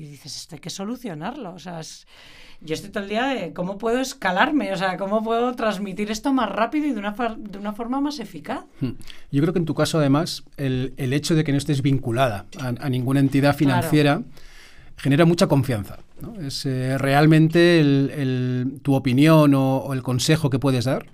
dices, 0.00 0.36
esto 0.36 0.56
hay 0.56 0.60
que 0.60 0.70
solucionarlo. 0.70 1.54
O 1.54 1.58
sea, 1.58 1.80
yo 2.60 2.74
estoy 2.74 2.90
todo 2.90 3.04
el 3.04 3.08
día 3.08 3.26
de 3.26 3.52
cómo 3.54 3.78
puedo 3.78 4.00
escalarme, 4.00 4.72
o 4.72 4.76
sea, 4.76 4.96
cómo 4.98 5.22
puedo 5.22 5.54
transmitir 5.54 6.10
esto 6.10 6.32
más 6.32 6.50
rápido 6.50 6.86
y 6.86 6.92
de 6.92 6.98
una, 6.98 7.14
de 7.38 7.58
una 7.58 7.72
forma 7.72 8.00
más 8.00 8.18
eficaz. 8.18 8.64
Hmm. 8.80 8.92
Yo 9.30 9.40
creo 9.42 9.52
que 9.52 9.60
en 9.60 9.64
tu 9.64 9.74
caso, 9.74 9.98
además, 9.98 10.44
el, 10.56 10.92
el 10.98 11.12
hecho 11.14 11.34
de 11.34 11.44
que 11.44 11.52
no 11.52 11.58
estés 11.58 11.80
vinculada 11.80 12.46
a, 12.58 12.88
ninguna 12.90 13.20
entidad 13.20 13.56
financiera 13.56 14.22
genera 14.96 15.24
mucha 15.24 15.46
confianza. 15.46 15.98
Es 16.40 16.66
eh, 16.66 16.98
realmente 16.98 17.80
el, 17.80 18.78
tu 18.82 18.94
opinión 18.94 19.54
o 19.54 19.92
el 19.92 20.02
consejo 20.02 20.50
que 20.50 20.58
puedes 20.58 20.84
dar 20.84 21.06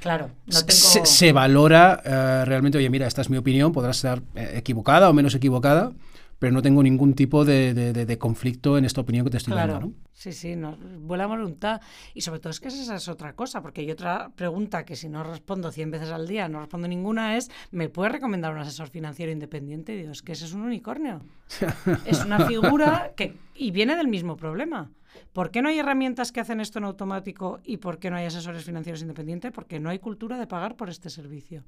Claro, 0.00 0.30
no 0.46 0.64
tengo... 0.64 1.06
se, 1.06 1.32
valora 1.32 2.00
eh, 2.04 2.44
realmente, 2.46 2.78
oye, 2.78 2.88
mira, 2.88 3.06
esta 3.06 3.20
es 3.20 3.30
mi 3.30 3.36
opinión, 3.36 3.72
podrá 3.72 3.90
estar 3.90 4.22
eh, 4.34 4.54
equivocada 4.56 5.10
o 5.10 5.12
menos 5.12 5.34
equivocada, 5.34 5.92
pero 6.38 6.52
no 6.52 6.62
tengo 6.62 6.82
ningún 6.82 7.12
tipo 7.12 7.44
de, 7.44 8.16
conflicto 8.18 8.78
en 8.78 8.86
esta 8.86 9.02
opinión 9.02 9.26
que 9.26 9.30
te 9.30 9.36
estoy 9.36 9.54
dando. 9.54 9.80
¿no? 9.80 9.92
Sí, 10.10 10.32
sí, 10.32 10.56
no, 10.56 10.76
buena 11.00 11.26
voluntad. 11.26 11.82
Y 12.14 12.22
sobre 12.22 12.40
todo 12.40 12.50
es 12.50 12.60
que 12.60 12.68
esa 12.68 12.94
es 12.94 13.08
otra 13.08 13.34
cosa, 13.34 13.60
porque 13.60 13.82
hay 13.82 13.90
otra 13.90 14.30
pregunta 14.34 14.86
que 14.86 14.96
si 14.96 15.10
no 15.10 15.22
respondo 15.22 15.70
100 15.70 15.90
veces 15.90 16.10
al 16.10 16.26
día, 16.26 16.48
no 16.48 16.60
respondo 16.60 16.88
ninguna, 16.88 17.36
es, 17.36 17.50
¿me 17.70 17.90
puedes 17.90 18.12
recomendar 18.12 18.52
un 18.52 18.58
asesor 18.58 18.88
financiero 18.88 19.30
independiente? 19.30 20.10
Es 20.10 20.22
que 20.22 20.32
ese 20.32 20.46
es 20.46 20.54
un 20.54 20.62
unicornio. 20.62 21.20
es 22.06 22.24
una 22.24 22.46
figura 22.46 23.12
que... 23.16 23.36
Y 23.54 23.70
viene 23.70 23.94
del 23.96 24.08
mismo 24.08 24.36
problema. 24.36 24.90
¿Por 25.32 25.50
qué 25.50 25.62
no 25.62 25.68
hay 25.68 25.78
herramientas 25.78 26.32
que 26.32 26.40
hacen 26.40 26.60
esto 26.60 26.78
en 26.78 26.84
automático 26.84 27.60
y 27.64 27.76
por 27.78 27.98
qué 27.98 28.10
no 28.10 28.16
hay 28.16 28.26
asesores 28.26 28.64
financieros 28.64 29.02
independientes? 29.02 29.52
Porque 29.52 29.78
no 29.78 29.90
hay 29.90 29.98
cultura 29.98 30.38
de 30.38 30.46
pagar 30.46 30.76
por 30.76 30.88
este 30.88 31.10
servicio. 31.10 31.64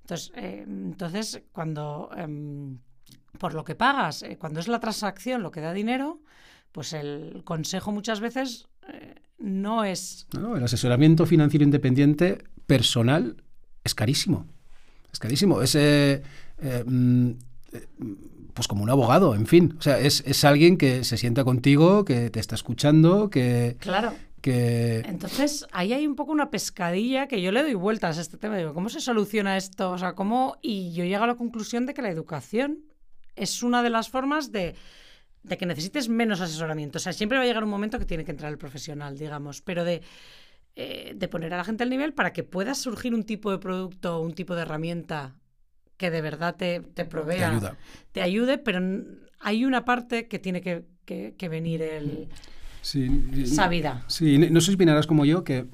Entonces, 0.00 0.32
eh, 0.36 0.64
entonces 0.66 1.42
cuando 1.52 2.10
em, 2.16 2.78
por 3.38 3.54
lo 3.54 3.64
que 3.64 3.74
pagas, 3.74 4.22
eh, 4.22 4.36
cuando 4.38 4.60
es 4.60 4.68
la 4.68 4.80
transacción 4.80 5.42
lo 5.42 5.50
que 5.50 5.60
da 5.60 5.72
dinero, 5.72 6.20
pues 6.72 6.92
el 6.92 7.42
consejo 7.44 7.92
muchas 7.92 8.20
veces 8.20 8.68
eh, 8.88 9.16
no 9.38 9.84
es. 9.84 10.26
No, 10.38 10.56
el 10.56 10.62
asesoramiento 10.62 11.26
financiero 11.26 11.64
independiente 11.64 12.44
personal 12.66 13.42
es 13.82 13.94
carísimo. 13.94 14.46
Es 15.12 15.18
carísimo. 15.18 15.60
Es 15.62 15.76
mm, 15.76 17.32
pues 18.56 18.68
como 18.68 18.82
un 18.82 18.88
abogado, 18.88 19.34
en 19.34 19.46
fin. 19.46 19.76
O 19.78 19.82
sea, 19.82 20.00
es, 20.00 20.44
alguien 20.44 20.78
que 20.78 21.04
se 21.04 21.18
sienta 21.18 21.44
contigo, 21.44 22.06
que 22.06 22.30
te 22.30 22.40
está 22.40 22.54
escuchando, 22.54 23.28
que... 23.28 23.76
Claro. 23.78 24.14
Que... 24.40 25.00
Entonces, 25.00 25.66
ahí 25.72 25.92
hay 25.92 26.06
un 26.06 26.16
poco 26.16 26.32
una 26.32 26.50
pescadilla 26.50 27.28
que 27.28 27.42
yo 27.42 27.52
le 27.52 27.62
doy 27.62 27.74
vueltas 27.74 28.16
a 28.16 28.22
este 28.22 28.38
tema. 28.38 28.56
Digo, 28.56 28.72
¿cómo 28.72 28.88
se 28.88 29.02
soluciona 29.02 29.58
esto? 29.58 29.90
O 29.92 29.98
sea, 29.98 30.14
¿cómo...? 30.14 30.56
Y 30.62 30.94
yo 30.94 31.04
llego 31.04 31.24
a 31.24 31.26
la 31.26 31.34
conclusión 31.34 31.84
de 31.84 31.92
que 31.92 32.00
la 32.00 32.08
educación 32.08 32.78
es 33.34 33.62
una 33.62 33.82
de 33.82 33.90
las 33.90 34.08
formas 34.08 34.50
de, 34.52 34.74
de 35.42 35.58
que 35.58 35.66
necesites 35.66 36.08
menos 36.08 36.40
asesoramiento. 36.40 36.96
O 36.96 37.00
sea, 37.00 37.12
siempre 37.12 37.36
va 37.36 37.44
a 37.44 37.46
llegar 37.46 37.62
un 37.62 37.68
momento 37.68 37.98
que 37.98 38.06
tiene 38.06 38.24
que 38.24 38.30
entrar 38.30 38.50
el 38.50 38.56
profesional, 38.58 39.18
digamos, 39.18 39.60
pero 39.60 39.84
de, 39.84 40.00
eh, 40.76 41.12
de 41.14 41.28
poner 41.28 41.52
a 41.52 41.58
la 41.58 41.64
gente 41.64 41.82
al 41.82 41.90
nivel 41.90 42.14
para 42.14 42.32
que 42.32 42.42
pueda 42.42 42.74
surgir 42.74 43.14
un 43.14 43.24
tipo 43.24 43.50
de 43.50 43.58
producto, 43.58 44.18
un 44.22 44.32
tipo 44.32 44.54
de 44.54 44.62
herramienta 44.62 45.34
que 45.96 46.10
de 46.10 46.20
verdad 46.20 46.56
te, 46.56 46.80
te 46.80 47.04
provea, 47.04 47.76
te, 48.12 48.22
ayude, 48.22 48.58
pero 48.58 48.80
hay 49.40 49.64
una 49.64 49.84
parte 49.84 50.28
que 50.28 50.38
tiene 50.38 50.60
que, 50.60 50.84
que, 51.04 51.48
venir 51.48 51.82
el, 51.82 52.28
sí, 52.82 53.46
sabida. 53.46 54.04
Sí, 54.08 54.38
no 54.38 54.60
sé 54.60 54.68
si 54.68 54.74
opinarás 54.74 55.06
como 55.06 55.24
yo 55.24 55.44
que, 55.44 55.66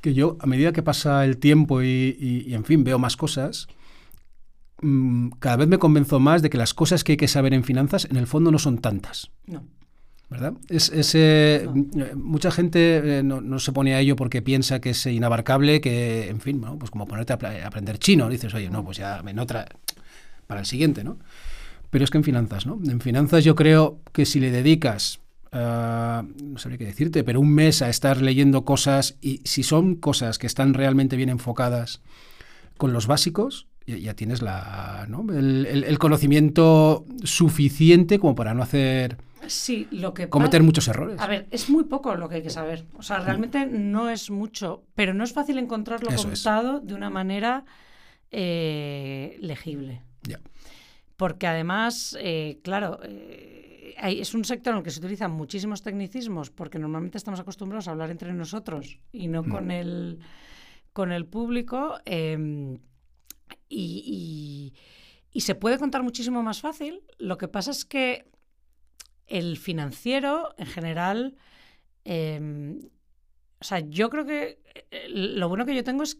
que 0.00 0.14
yo, 0.14 0.36
a 0.40 0.46
medida 0.46 0.72
que 0.72 0.82
pasa 0.82 1.24
el 1.24 1.38
tiempo 1.38 1.82
y, 1.82 2.16
y, 2.46 2.54
en 2.54 2.64
fin, 2.64 2.84
veo 2.84 2.98
más 2.98 3.16
cosas, 3.16 3.68
mm, 4.80 5.30
cada 5.38 5.56
vez 5.56 5.68
me 5.68 5.78
convenzo 5.78 6.18
más 6.20 6.42
de 6.42 6.50
que 6.50 6.58
las 6.58 6.74
cosas 6.74 7.04
que 7.04 7.12
hay 7.12 7.18
que 7.18 7.28
saber 7.28 7.52
en 7.54 7.64
finanzas 7.64 8.06
en 8.10 8.16
el 8.16 8.26
fondo 8.26 8.50
no 8.50 8.58
son 8.58 8.78
tantas. 8.78 9.30
No. 9.46 9.64
¿Verdad? 10.28 10.54
Es, 10.68 10.90
eh, 11.14 11.68
Mucha 12.14 12.50
gente 12.50 13.18
eh, 13.18 13.22
no, 13.22 13.58
se 13.58 13.72
pone 13.72 13.94
a 13.94 14.00
ello 14.00 14.16
porque 14.16 14.42
piensa 14.42 14.80
que 14.80 14.90
es 14.90 15.06
inabarcable, 15.06 15.80
que, 15.80 16.28
en 16.28 16.40
fin, 16.40 16.60
pues 16.78 16.90
como 16.90 17.06
ponerte 17.06 17.32
a, 17.32 17.66
aprender 17.66 17.98
chino, 17.98 18.28
dices, 18.28 18.52
oye, 18.54 18.68
no, 18.68 18.84
pues 18.84 18.98
ya 18.98 19.22
en 19.24 19.38
otra, 19.38 19.66
para 20.46 20.60
el 20.60 20.66
siguiente, 20.66 21.04
¿no? 21.04 21.18
Pero 21.90 22.04
es 22.04 22.10
que 22.10 22.18
en 22.18 22.24
finanzas, 22.24 22.66
¿no? 22.66 22.78
En 22.84 23.00
finanzas 23.00 23.44
yo 23.44 23.54
creo 23.54 24.00
que 24.12 24.26
si 24.26 24.40
le 24.40 24.50
dedicas, 24.50 25.20
uh, 25.52 26.26
no 26.42 26.58
sabría 26.58 26.78
qué 26.78 26.84
decirte, 26.86 27.22
pero 27.22 27.40
un 27.40 27.54
mes 27.54 27.80
a 27.80 27.88
estar 27.88 28.20
leyendo 28.20 28.64
cosas 28.64 29.16
y 29.20 29.40
si 29.44 29.62
son 29.62 29.94
cosas 29.94 30.38
que 30.38 30.48
están 30.48 30.74
realmente 30.74 31.16
bien 31.16 31.28
enfocadas 31.28 32.02
con 32.76 32.92
los 32.92 33.06
básicos, 33.06 33.68
ya, 33.86 34.14
tienes 34.14 34.42
la, 34.42 35.06
el 35.08 35.98
conocimiento 36.00 37.06
suficiente 37.22 38.18
como 38.18 38.34
para 38.34 38.52
no 38.52 38.64
hacer 38.64 39.16
Sí, 39.48 39.88
lo 39.90 40.14
que 40.14 40.28
cometer 40.28 40.62
muchos 40.62 40.88
errores. 40.88 41.20
A 41.20 41.26
ver, 41.26 41.46
es 41.50 41.68
muy 41.68 41.84
poco 41.84 42.14
lo 42.14 42.28
que 42.28 42.36
hay 42.36 42.42
que 42.42 42.50
saber. 42.50 42.84
O 42.96 43.02
sea, 43.02 43.18
realmente 43.18 43.66
no 43.66 44.08
es 44.08 44.30
mucho, 44.30 44.84
pero 44.94 45.14
no 45.14 45.24
es 45.24 45.32
fácil 45.32 45.58
encontrarlo 45.58 46.10
contado 46.14 46.80
de 46.80 46.94
una 46.94 47.10
manera 47.10 47.64
eh, 48.30 49.38
legible. 49.40 50.02
Porque 51.16 51.46
además, 51.46 52.16
eh, 52.20 52.60
claro, 52.62 53.00
eh, 53.02 53.94
es 54.02 54.34
un 54.34 54.44
sector 54.44 54.72
en 54.72 54.78
el 54.78 54.84
que 54.84 54.90
se 54.90 55.00
utilizan 55.00 55.30
muchísimos 55.30 55.82
tecnicismos, 55.82 56.50
porque 56.50 56.78
normalmente 56.78 57.16
estamos 57.16 57.40
acostumbrados 57.40 57.88
a 57.88 57.92
hablar 57.92 58.10
entre 58.10 58.34
nosotros 58.34 58.98
y 59.12 59.28
no 59.28 59.42
con, 59.42 59.68
mm. 59.68 59.70
el, 59.70 60.18
con 60.92 61.12
el 61.12 61.24
público. 61.24 61.98
Em, 62.04 62.78
y, 63.68 64.74
y 65.32 65.40
se 65.40 65.54
puede 65.54 65.78
contar 65.78 66.02
muchísimo 66.02 66.42
más 66.42 66.60
fácil. 66.60 67.02
Lo 67.18 67.38
que 67.38 67.48
pasa 67.48 67.70
es 67.70 67.84
que 67.84 68.26
el 69.26 69.56
financiero, 69.56 70.54
en 70.58 70.66
general, 70.66 71.36
em, 72.04 72.80
o 73.58 73.64
sea, 73.64 73.80
yo 73.80 74.10
creo 74.10 74.26
que 74.26 74.60
eh, 74.90 75.06
lo 75.08 75.48
bueno 75.48 75.66
que 75.66 75.74
yo 75.74 75.84
tengo 75.84 76.02
es 76.02 76.18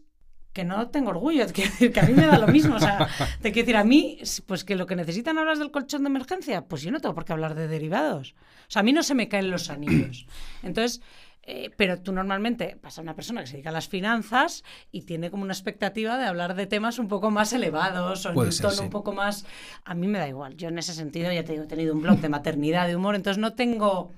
que 0.53 0.63
no 0.63 0.89
tengo 0.89 1.11
orgullo, 1.11 1.45
quiero 1.53 1.69
decir, 1.69 1.93
que 1.93 1.99
a 1.99 2.03
mí 2.03 2.13
me 2.13 2.25
da 2.25 2.39
lo 2.39 2.47
mismo. 2.47 2.75
O 2.75 2.79
sea, 2.79 3.07
te 3.41 3.51
quiero 3.51 3.65
decir, 3.65 3.77
a 3.77 3.83
mí, 3.83 4.17
pues 4.47 4.63
que 4.63 4.75
lo 4.75 4.87
que 4.87 4.95
necesitan 4.95 5.37
hablar 5.37 5.57
del 5.57 5.71
colchón 5.71 6.03
de 6.03 6.09
emergencia, 6.09 6.65
pues 6.65 6.81
yo 6.81 6.91
no 6.91 6.99
tengo 6.99 7.13
por 7.13 7.25
qué 7.25 7.33
hablar 7.33 7.53
de 7.53 7.67
derivados. 7.67 8.33
O 8.67 8.71
sea, 8.71 8.79
a 8.79 8.83
mí 8.83 8.91
no 8.91 9.03
se 9.03 9.13
me 9.13 9.27
caen 9.29 9.51
los 9.51 9.69
anillos. 9.69 10.25
Entonces, 10.63 11.01
eh, 11.49 11.71
pero 11.77 11.97
tú 12.01 12.11
normalmente 12.11 12.77
pasa 12.81 13.01
una 13.01 13.15
persona 13.15 13.39
que 13.39 13.47
se 13.47 13.53
dedica 13.53 13.69
a 13.69 13.73
las 13.73 13.87
finanzas 13.87 14.65
y 14.91 15.03
tiene 15.03 15.31
como 15.31 15.43
una 15.43 15.53
expectativa 15.53 16.17
de 16.17 16.25
hablar 16.25 16.55
de 16.55 16.67
temas 16.67 16.99
un 16.99 17.07
poco 17.07 17.31
más 17.31 17.53
elevados 17.53 18.25
o 18.25 18.31
en 18.31 18.37
un 18.37 18.49
tono 18.49 18.81
un 18.81 18.89
poco 18.89 19.13
más... 19.13 19.45
A 19.85 19.93
mí 19.93 20.07
me 20.07 20.19
da 20.19 20.27
igual. 20.27 20.57
Yo 20.57 20.67
en 20.67 20.77
ese 20.77 20.93
sentido 20.93 21.31
ya 21.31 21.45
te 21.45 21.53
digo, 21.53 21.63
he 21.63 21.67
tenido 21.67 21.93
un 21.93 22.01
blog 22.01 22.19
de 22.19 22.27
maternidad, 22.27 22.85
de 22.85 22.97
humor, 22.97 23.15
entonces 23.15 23.39
no 23.39 23.53
tengo... 23.53 24.11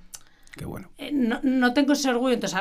Qué 0.57 0.65
bueno. 0.65 0.89
Eh, 0.97 1.11
no, 1.13 1.73
tengo 1.73 1.93
ese 1.93 2.09
orgullo. 2.09 2.33
Entonces, 2.33 2.59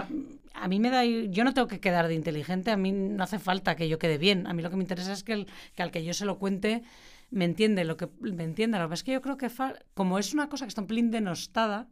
a, 0.52 0.68
mí 0.68 0.78
me 0.80 0.90
da... 0.90 1.02
Yo 1.02 1.44
no 1.44 1.54
tengo 1.54 1.66
que 1.66 1.80
quedar 1.80 2.06
de 2.06 2.14
inteligente, 2.14 2.70
a 2.70 2.76
mí 2.76 2.92
no 2.92 3.24
hace 3.24 3.38
falta 3.38 3.74
que 3.74 3.88
yo 3.88 3.98
quede 3.98 4.18
bien. 4.18 4.46
A 4.46 4.52
mí 4.52 4.62
lo 4.62 4.68
que 4.68 4.76
me 4.76 4.82
interesa 4.82 5.14
es 5.14 5.24
que, 5.24 5.32
el, 5.32 5.46
que 5.76 5.82
al 5.82 5.90
que 5.90 6.04
yo 6.04 6.12
se 6.12 6.26
lo 6.26 6.38
cuente 6.38 6.82
me 7.30 7.46
entiende 7.46 7.84
lo 7.84 7.96
que 7.96 8.10
me 8.20 8.44
entienda. 8.44 8.78
Lo 8.78 8.84
que 8.84 8.90
pasa 8.90 9.00
es 9.00 9.04
que 9.04 9.12
yo 9.12 9.22
creo 9.22 9.38
que 9.38 9.50
como 9.94 10.18
es 10.18 10.34
una 10.34 10.50
cosa 10.50 10.66
que 10.66 10.68
está 10.68 10.82
un 10.82 10.88
pelín 10.88 11.10
denostada, 11.10 11.88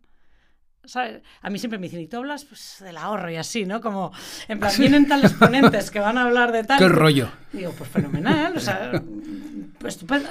a 0.95 1.51
mí 1.51 1.59
siempre 1.59 1.79
me 1.79 1.87
dicen, 1.87 2.01
¿y 2.01 2.07
tú 2.07 2.19
hablas 2.19 2.45
pues, 2.45 2.79
del 2.81 2.97
ahorro 2.97 3.31
y 3.31 3.37
así, 3.37 3.65
¿no? 3.65 3.81
Como, 3.81 4.13
en 4.49 4.59
plan, 4.59 4.73
vienen 4.79 5.09
tales 5.09 5.33
ponentes 5.33 5.91
que 5.91 6.01
van 6.01 6.19
a 6.19 6.25
hablar 6.25 6.53
de 6.53 6.65
tal. 6.65 6.79
¡Qué 6.79 6.89
rollo! 6.89 7.29
digo, 7.53 7.73
pues 7.73 7.91
fenomenal, 7.91 8.57
o 8.57 8.61
sea, 8.61 9.03
pues 9.79 9.95
estupendo. 9.95 10.29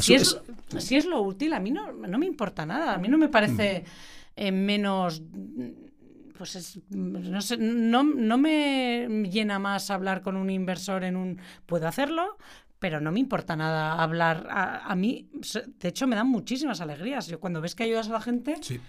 si, 0.00 0.14
es, 0.14 0.40
si, 0.78 0.96
es, 0.96 1.04
lo 1.06 1.22
útil, 1.22 1.52
a 1.52 1.60
mí 1.60 1.70
no, 1.70 1.92
no, 1.92 2.18
me 2.18 2.26
importa 2.26 2.64
nada, 2.64 2.94
a 2.94 2.98
mí 2.98 3.08
no 3.08 3.18
me 3.18 3.28
parece 3.28 3.84
mm. 3.84 3.84
eh, 4.36 4.52
menos 4.52 5.22
pues 6.36 6.54
es, 6.54 6.80
no, 6.90 7.42
sé, 7.42 7.56
no, 7.56 8.04
no, 8.04 8.38
me 8.38 9.08
llena 9.28 9.58
más 9.58 9.90
hablar 9.90 10.22
con 10.22 10.36
un 10.36 10.50
inversor 10.50 11.02
en 11.02 11.16
un... 11.16 11.40
Puedo 11.66 11.88
hacerlo, 11.88 12.38
pero 12.78 13.00
no 13.00 13.10
me 13.10 13.18
importa 13.18 13.56
nada 13.56 14.00
hablar. 14.00 14.46
A, 14.48 14.88
a, 14.88 14.94
mí, 14.94 15.28
de 15.80 15.88
hecho, 15.88 16.06
me 16.06 16.14
dan 16.14 16.28
muchísimas 16.28 16.80
alegrías. 16.80 17.26
Yo 17.26 17.40
cuando 17.40 17.60
ves 17.60 17.74
que 17.74 17.82
ayudas 17.82 18.08
a 18.08 18.12
la 18.12 18.20
gente, 18.20 18.54
sí 18.60 18.80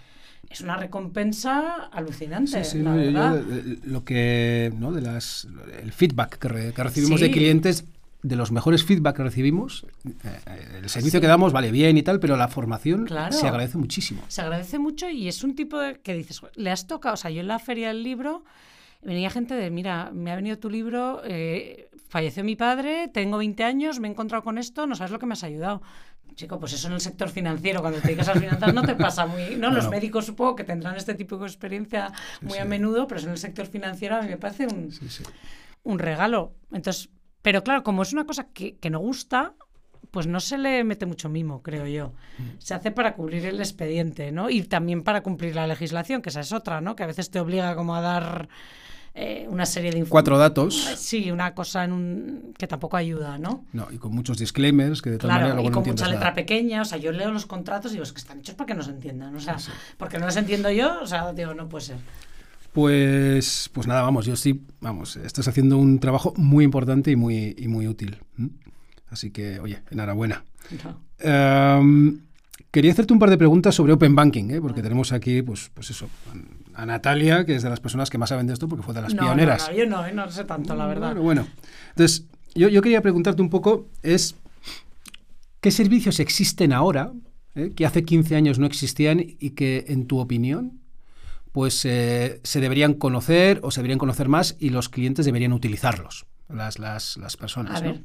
es 0.50 0.60
una 0.60 0.76
recompensa 0.76 1.84
alucinante. 1.92 2.64
Sí, 2.64 2.78
sí, 2.78 2.82
lo 2.82 4.04
que, 4.04 4.72
¿no? 4.76 4.92
de 4.92 5.00
las, 5.00 5.46
el 5.80 5.92
feedback 5.92 6.38
que, 6.38 6.48
recibimos 6.82 7.20
de 7.20 7.30
clientes, 7.30 7.84
de 8.22 8.36
los 8.36 8.50
mejores 8.50 8.84
feedback 8.84 9.16
que 9.16 9.22
recibimos, 9.22 9.86
eh, 10.04 10.78
el 10.82 10.88
servicio 10.90 11.20
que 11.20 11.28
damos 11.28 11.52
vale 11.52 11.70
bien 11.70 11.96
y 11.96 12.02
tal, 12.02 12.18
pero 12.18 12.36
la 12.36 12.48
formación 12.48 13.08
se 13.30 13.46
agradece 13.46 13.78
muchísimo. 13.78 14.22
Se 14.26 14.42
agradece 14.42 14.80
mucho 14.80 15.08
y 15.08 15.28
es 15.28 15.44
un 15.44 15.54
tipo 15.54 15.78
de 15.78 16.00
que 16.00 16.14
dices, 16.14 16.42
le 16.56 16.70
has 16.70 16.88
tocado, 16.88 17.14
o 17.14 17.16
sea, 17.16 17.30
yo 17.30 17.40
en 17.40 17.48
la 17.48 17.60
feria 17.60 17.88
del 17.88 18.02
libro 18.02 18.42
venía 19.02 19.30
gente 19.30 19.54
de, 19.54 19.70
mira, 19.70 20.10
me 20.12 20.32
ha 20.32 20.36
venido 20.36 20.58
tu 20.58 20.68
libro, 20.68 21.22
eh, 21.24 21.88
falleció 22.08 22.42
mi 22.42 22.56
padre, 22.56 23.08
tengo 23.08 23.38
20 23.38 23.62
años, 23.62 24.00
me 24.00 24.08
he 24.08 24.10
encontrado 24.10 24.42
con 24.42 24.58
esto, 24.58 24.88
no 24.88 24.96
sabes 24.96 25.12
lo 25.12 25.20
que 25.20 25.26
me 25.26 25.34
has 25.34 25.44
ayudado. 25.44 25.80
Chico, 26.34 26.58
pues 26.58 26.72
eso 26.72 26.88
en 26.88 26.94
el 26.94 27.00
sector 27.00 27.28
financiero, 27.28 27.80
cuando 27.80 28.00
te 28.00 28.08
dedicas 28.08 28.28
a 28.28 28.34
las 28.34 28.42
finanzas, 28.42 28.74
no 28.74 28.82
te 28.82 28.94
pasa 28.94 29.26
muy. 29.26 29.56
No, 29.56 29.70
los 29.70 29.88
médicos 29.88 30.26
supongo 30.26 30.56
que 30.56 30.64
tendrán 30.64 30.96
este 30.96 31.14
tipo 31.14 31.36
de 31.36 31.46
experiencia 31.46 32.12
muy 32.40 32.58
a 32.58 32.64
menudo, 32.64 33.06
pero 33.06 33.18
eso 33.18 33.28
en 33.28 33.32
el 33.32 33.38
sector 33.38 33.66
financiero 33.66 34.16
a 34.16 34.22
mí 34.22 34.28
me 34.28 34.36
parece 34.36 34.66
un, 34.66 34.90
sí. 34.92 35.22
un 35.82 35.98
regalo. 35.98 36.54
Entonces, 36.72 37.10
pero 37.42 37.62
claro, 37.62 37.82
como 37.82 38.02
es 38.02 38.12
una 38.12 38.24
cosa 38.24 38.48
que, 38.52 38.76
que 38.76 38.90
no 38.90 38.98
gusta, 38.98 39.54
pues 40.10 40.26
no 40.26 40.40
se 40.40 40.58
le 40.58 40.82
mete 40.84 41.06
mucho 41.06 41.28
mimo, 41.28 41.62
creo 41.62 41.86
yo. 41.86 42.12
Se 42.58 42.74
hace 42.74 42.90
para 42.90 43.14
cubrir 43.14 43.46
el 43.46 43.60
expediente, 43.60 44.32
¿no? 44.32 44.50
Y 44.50 44.62
también 44.62 45.02
para 45.02 45.22
cumplir 45.22 45.54
la 45.54 45.66
legislación, 45.66 46.22
que 46.22 46.30
esa 46.30 46.40
es 46.40 46.52
otra, 46.52 46.80
¿no? 46.80 46.96
Que 46.96 47.04
a 47.04 47.06
veces 47.06 47.30
te 47.30 47.38
obliga 47.38 47.74
como 47.76 47.94
a 47.94 48.00
dar 48.00 48.48
eh, 49.14 49.46
una 49.48 49.66
serie 49.66 49.90
de 49.90 49.98
informes. 49.98 50.10
Cuatro 50.12 50.38
datos. 50.38 50.88
Sí, 50.96 51.30
una 51.30 51.54
cosa 51.54 51.84
en 51.84 51.92
un... 51.92 52.54
que 52.56 52.66
tampoco 52.66 52.96
ayuda, 52.96 53.38
¿no? 53.38 53.64
No, 53.72 53.88
y 53.90 53.98
con 53.98 54.12
muchos 54.12 54.38
disclaimers 54.38 55.02
que 55.02 55.10
de 55.10 55.18
Claro, 55.18 55.46
luego 55.46 55.60
y 55.62 55.64
no 55.64 55.70
con 55.72 55.78
entiendes 55.80 56.02
mucha 56.02 56.10
letra 56.12 56.24
nada. 56.30 56.34
pequeña, 56.34 56.82
o 56.82 56.84
sea, 56.84 56.98
yo 56.98 57.10
leo 57.12 57.30
los 57.32 57.46
contratos 57.46 57.90
y 57.90 57.94
digo, 57.94 58.04
es 58.04 58.12
que 58.12 58.20
están 58.20 58.38
hechos 58.38 58.54
para 58.54 58.66
que 58.68 58.74
nos 58.74 58.88
entiendan, 58.88 59.34
o 59.34 59.40
sea, 59.40 59.56
porque 59.96 60.18
no 60.18 60.26
los 60.26 60.36
entiendo 60.36 60.70
yo, 60.70 61.00
o 61.02 61.06
sea, 61.06 61.32
digo, 61.32 61.54
no 61.54 61.68
puede 61.68 61.86
ser. 61.86 61.96
Pues, 62.72 63.68
pues 63.72 63.86
nada, 63.88 64.02
vamos, 64.02 64.26
yo 64.26 64.36
sí, 64.36 64.62
vamos, 64.80 65.16
estás 65.16 65.48
haciendo 65.48 65.76
un 65.76 65.98
trabajo 65.98 66.32
muy 66.36 66.64
importante 66.64 67.10
y 67.10 67.16
muy, 67.16 67.56
y 67.58 67.66
muy 67.66 67.88
útil. 67.88 68.18
Así 69.08 69.30
que, 69.32 69.58
oye, 69.58 69.82
enhorabuena. 69.90 70.44
No. 70.84 71.00
Em, 71.18 72.20
quería 72.70 72.92
hacerte 72.92 73.12
un 73.12 73.18
par 73.18 73.28
de 73.30 73.36
preguntas 73.38 73.74
sobre 73.74 73.92
Open 73.92 74.14
Banking, 74.14 74.50
¿eh? 74.52 74.60
porque 74.60 74.82
tenemos 74.82 75.12
aquí, 75.12 75.42
pues, 75.42 75.70
pues 75.74 75.90
eso, 75.90 76.08
a 76.74 76.86
Natalia, 76.86 77.44
que 77.44 77.54
es 77.54 77.62
de 77.62 77.70
las 77.70 77.80
personas 77.80 78.10
que 78.10 78.18
más 78.18 78.28
saben 78.28 78.46
de 78.46 78.52
esto, 78.52 78.68
porque 78.68 78.82
fue 78.84 78.94
de 78.94 79.02
las 79.02 79.14
No, 79.14 79.22
no, 79.22 79.28
pioneras. 79.28 79.68
no, 79.70 79.76
yo 79.76 79.86
no, 79.86 80.10
no 80.12 80.30
sé 80.30 80.44
tanto, 80.44 80.74
la 80.74 80.86
verdad. 80.86 81.14
Bueno, 81.14 81.22
bueno. 81.22 81.46
Entonces, 81.90 82.26
yo, 82.54 82.68
yo 82.68 82.82
quería 82.82 83.00
preguntarte 83.02 83.42
un 83.42 83.50
poco, 83.50 83.88
es, 84.02 84.34
¿qué 85.60 85.70
servicios 85.70 86.20
existen 86.20 86.72
ahora 86.72 87.12
eh, 87.54 87.72
que 87.74 87.86
hace 87.86 88.04
15 88.04 88.36
años 88.36 88.58
no 88.58 88.66
existían 88.66 89.20
y 89.20 89.50
que, 89.50 89.84
en 89.88 90.06
tu 90.06 90.18
opinión, 90.18 90.80
pues 91.52 91.84
eh, 91.84 92.40
se 92.44 92.60
deberían 92.60 92.94
conocer 92.94 93.60
o 93.62 93.70
se 93.70 93.80
deberían 93.80 93.98
conocer 93.98 94.28
más 94.28 94.56
y 94.60 94.70
los 94.70 94.88
clientes 94.88 95.26
deberían 95.26 95.52
utilizarlos, 95.52 96.26
las, 96.48 96.78
las, 96.78 97.16
las 97.16 97.36
personas? 97.36 97.80
A 97.80 97.84
¿no? 97.84 97.92
ver, 97.92 98.02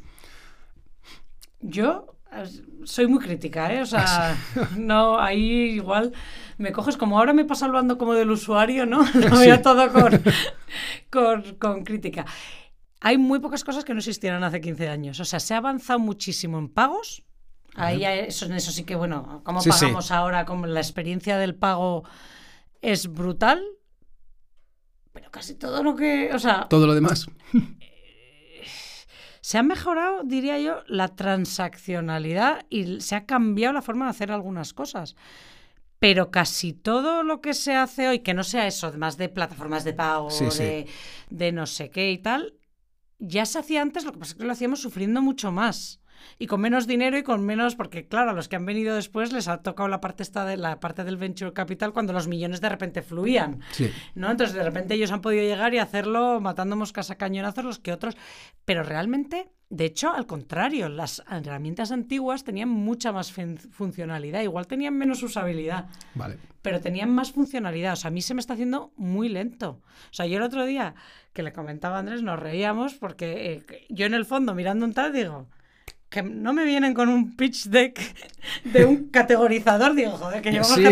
yo 1.61 2.14
soy 2.83 3.07
muy 3.07 3.19
crítica, 3.19 3.73
¿eh? 3.73 3.81
O 3.81 3.86
sea, 3.86 4.36
no, 4.77 5.19
ahí 5.19 5.75
igual 5.75 6.11
me 6.57 6.71
coges 6.71 6.97
como 6.97 7.17
ahora 7.19 7.33
me 7.33 7.45
pasa 7.45 7.65
hablando 7.65 7.97
como 7.97 8.13
del 8.13 8.31
usuario, 8.31 8.86
¿no? 8.86 8.99
Lo 9.13 9.38
veo 9.38 9.55
Sí. 9.55 9.61
todo 9.61 9.91
con, 9.91 10.21
con, 11.11 11.55
con 11.55 11.83
crítica. 11.83 12.25
Hay 13.01 13.17
muy 13.17 13.39
pocas 13.39 13.63
cosas 13.63 13.83
que 13.86 13.93
no 13.93 13.99
existieran 13.99 14.43
hace 14.43 14.61
15 14.61 14.89
años. 14.89 15.19
O 15.19 15.25
sea, 15.25 15.39
se 15.39 15.53
ha 15.53 15.57
avanzado 15.57 15.99
muchísimo 15.99 16.57
en 16.57 16.69
pagos. 16.69 17.23
Ahí 17.75 18.05
eso, 18.05 18.45
en 18.45 18.53
eso 18.53 18.71
sí 18.71 18.83
que, 18.86 18.95
bueno, 18.95 19.43
Sí, 19.59 19.69
sí. 19.69 19.69
pagamos 19.69 20.09
ahora, 20.11 20.45
como 20.45 20.65
la 20.65 20.79
experiencia 20.79 21.38
del 21.38 21.55
pago 21.55 22.03
es 22.81 23.11
brutal. 23.11 23.61
Pero 25.11 25.29
casi 25.29 25.55
todo 25.55 25.83
lo 25.83 25.95
que, 25.95 26.31
o 26.33 26.39
sea, 26.39 26.67
Todo 26.69 26.88
lo 26.88 26.93
demás. 26.95 27.27
Se 29.45 29.59
ha 29.59 29.63
mejorado, 29.63 30.23
diría 30.23 30.57
yo, 30.57 30.81
la 30.87 31.09
transaccionalidad 31.09 32.65
y 32.71 32.99
se 33.01 33.13
ha 33.13 33.27
cambiado 33.27 33.73
la 33.75 33.83
forma 33.83 34.05
de 34.05 34.09
hacer 34.09 34.31
algunas 34.31 34.73
cosas. 34.73 35.15
Pero 35.99 36.31
casi 36.31 36.73
todo 36.73 37.21
lo 37.21 37.41
que 37.41 37.53
se 37.53 37.75
hace 37.75 38.07
hoy, 38.07 38.19
que 38.21 38.33
no 38.33 38.43
sea 38.43 38.65
eso, 38.65 38.91
más 38.97 39.17
de 39.17 39.29
plataformas 39.29 39.83
de 39.83 39.93
pago, 39.93 40.31
Sí, 40.31 40.49
sí. 40.49 40.63
de, 40.63 40.87
de 41.29 41.51
no 41.51 41.67
sé 41.67 41.91
qué 41.91 42.11
y 42.11 42.17
tal, 42.17 42.55
ya 43.19 43.45
se 43.45 43.59
hacía 43.59 43.83
antes, 43.83 44.03
lo 44.03 44.13
que 44.13 44.17
pasa 44.17 44.31
es 44.31 44.37
que 44.39 44.45
lo 44.45 44.51
hacíamos 44.51 44.79
sufriendo 44.81 45.21
mucho 45.21 45.51
más. 45.51 45.99
Y 46.39 46.47
con 46.47 46.61
menos 46.61 46.88
dinero 46.88 47.17
y 47.17 47.23
con 47.23 47.45
menos, 47.45 47.76
porque 47.76 48.07
claro, 48.07 48.32
a 48.32 48.34
los 48.34 48.47
que 48.47 48.55
han 48.55 48.65
venido 48.65 48.95
después 48.95 49.32
les 49.34 49.47
ha 49.47 49.57
tocado 49.61 49.88
la 49.89 50.01
parte 50.01 50.23
esta 50.23 50.45
de 50.45 50.57
la 50.57 50.80
parte 50.80 51.03
del 51.03 51.17
venture 51.17 51.53
capital 51.53 51.93
cuando 51.93 52.13
los 52.13 52.28
millones 52.28 52.61
de 52.61 52.69
repente 52.69 53.01
fluían. 53.01 53.59
Sí. 53.71 53.91
¿no? 54.15 54.32
Entonces, 54.32 54.55
de 54.55 54.63
repente 54.63 54.93
ellos 54.95 55.11
han 55.11 55.21
podido 55.21 55.43
llegar 55.43 55.73
y 55.73 55.78
hacerlo 55.80 56.39
matando 56.41 56.76
moscas 56.76 57.11
a 57.11 57.15
cañonazos 57.15 57.63
los 57.65 57.80
que 57.80 57.91
otros. 57.93 58.15
Pero 58.65 58.84
realmente, 58.84 59.49
de 59.69 59.86
hecho, 59.86 60.11
al 60.11 60.26
contrario, 60.26 60.89
las 60.89 61.23
herramientas 61.30 61.91
antiguas 61.91 62.43
tenían 62.43 62.69
mucha 62.69 63.11
más 63.11 63.32
fun- 63.32 63.57
funcionalidad. 63.57 64.41
Igual 64.41 64.67
tenían 64.67 64.97
menos 64.97 65.23
usabilidad, 65.23 65.86
Vale. 66.15 66.38
pero 66.61 66.82
tenían 66.82 67.09
más 67.11 67.32
funcionalidad. 67.32 67.93
O 67.93 67.95
sea, 67.95 68.09
a 68.09 68.11
mí 68.11 68.21
se 68.21 68.34
me 68.34 68.39
está 68.41 68.53
haciendo 68.53 68.91
muy 68.97 69.30
lento. 69.30 69.82
O 70.11 70.13
sea, 70.13 70.26
yo 70.26 70.38
el 70.38 70.43
otro 70.43 70.65
día 70.65 70.95
que 71.34 71.43
le 71.43 71.51
comentaba 71.53 71.97
a 71.97 71.99
Andrés, 71.99 72.21
nos 72.23 72.39
reíamos 72.39 72.95
porque 72.95 73.63
eh, 73.69 73.86
yo 73.89 74.05
en 74.05 74.13
el 74.13 74.26
fondo 74.26 74.55
mirando 74.55 74.86
un 74.86 74.93
tal 74.93 75.11
digo 75.13 75.47
que 76.16 76.24
no 76.24 76.53
me 76.53 76.63
vienen 76.63 76.93
con 76.93 77.09
un 77.09 77.36
pitch 77.36 77.66
deck 77.66 77.99
de 78.63 78.86
un 78.86 79.09
categorizador, 79.11 79.93
digo, 79.95 80.11
joder, 80.11 80.41
que 80.41 80.49
llevamos 80.49 80.76
Sí. 80.76 80.88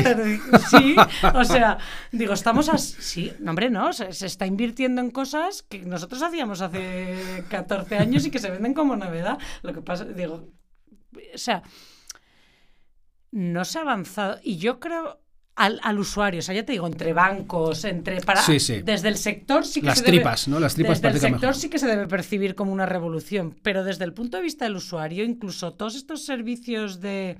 Sí, 0.69 0.95
o 1.33 1.45
sea, 1.45 1.77
digo, 2.11 2.33
estamos 2.33 2.67
así. 2.67 2.95
Sí, 2.99 3.33
no, 3.39 3.51
hombre, 3.51 3.69
no, 3.69 3.93
se, 3.93 4.11
se 4.11 4.25
está 4.25 4.45
invirtiendo 4.45 4.99
en 4.99 5.11
cosas 5.11 5.63
que 5.63 5.79
nosotros 5.79 6.21
hacíamos 6.21 6.59
hace 6.59 7.45
14 7.49 7.97
años 7.97 8.25
y 8.25 8.31
que 8.31 8.39
se 8.39 8.51
venden 8.51 8.73
como 8.73 8.97
novedad. 8.97 9.37
Lo 9.61 9.73
que 9.73 9.81
pasa, 9.81 10.03
digo, 10.03 10.49
o 11.33 11.37
sea, 11.37 11.63
no 13.31 13.63
se 13.63 13.79
ha 13.79 13.83
avanzado. 13.83 14.39
Y 14.43 14.57
yo 14.57 14.81
creo. 14.81 15.22
Al, 15.55 15.79
al 15.83 15.99
usuario, 15.99 16.39
o 16.39 16.41
sea, 16.41 16.55
ya 16.55 16.65
te 16.65 16.71
digo, 16.71 16.87
entre 16.87 17.13
bancos, 17.13 17.85
entre 17.85 18.19
para 18.21 18.41
Sí, 18.41 18.59
sí. 18.59 18.81
desde 18.81 19.07
el 19.09 19.17
sector 19.17 19.65
sí 19.67 19.81
que 19.81 19.85
Las 19.87 19.99
se 19.99 20.05
debe- 20.05 20.17
tripas, 20.17 20.47
¿no? 20.47 20.59
Las 20.59 20.73
tripas 20.73 20.99
desde 20.99 21.15
el 21.17 21.21
sector 21.21 21.41
mejor. 21.41 21.55
sí 21.55 21.69
que 21.69 21.77
se 21.77 21.85
debe 21.85 22.07
percibir 22.07 22.55
como 22.55 22.71
una 22.73 22.87
revolución, 22.87 23.55
pero 23.61 23.83
desde 23.83 24.03
el 24.05 24.13
punto 24.13 24.37
de 24.37 24.43
vista 24.43 24.65
del 24.65 24.75
usuario, 24.77 25.23
incluso 25.23 25.73
todos 25.75 25.93
estos 25.95 26.25
servicios 26.25 27.01
de 27.01 27.37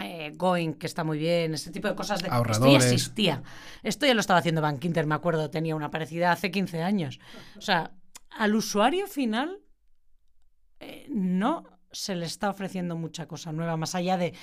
eh, 0.00 0.32
Going, 0.34 0.72
que 0.72 0.86
está 0.88 1.04
muy 1.04 1.18
bien, 1.18 1.54
este 1.54 1.70
tipo 1.70 1.86
de 1.86 1.94
cosas 1.94 2.20
de 2.20 2.28
esto 2.50 2.66
ya 2.72 2.78
existía. 2.78 3.42
Esto 3.84 4.06
ya 4.06 4.14
lo 4.14 4.20
estaba 4.20 4.40
haciendo 4.40 4.60
Bank 4.60 4.84
Inter, 4.84 5.06
me 5.06 5.14
acuerdo, 5.14 5.50
tenía 5.50 5.76
una 5.76 5.90
parecida 5.92 6.32
hace 6.32 6.50
15 6.50 6.82
años. 6.82 7.20
O 7.56 7.60
sea, 7.60 7.92
al 8.30 8.56
usuario 8.56 9.06
final 9.06 9.58
eh, 10.80 11.06
no 11.10 11.62
se 11.92 12.16
le 12.16 12.26
está 12.26 12.50
ofreciendo 12.50 12.96
mucha 12.96 13.26
cosa 13.26 13.52
nueva, 13.52 13.76
más 13.76 13.94
allá 13.94 14.16
de 14.16 14.34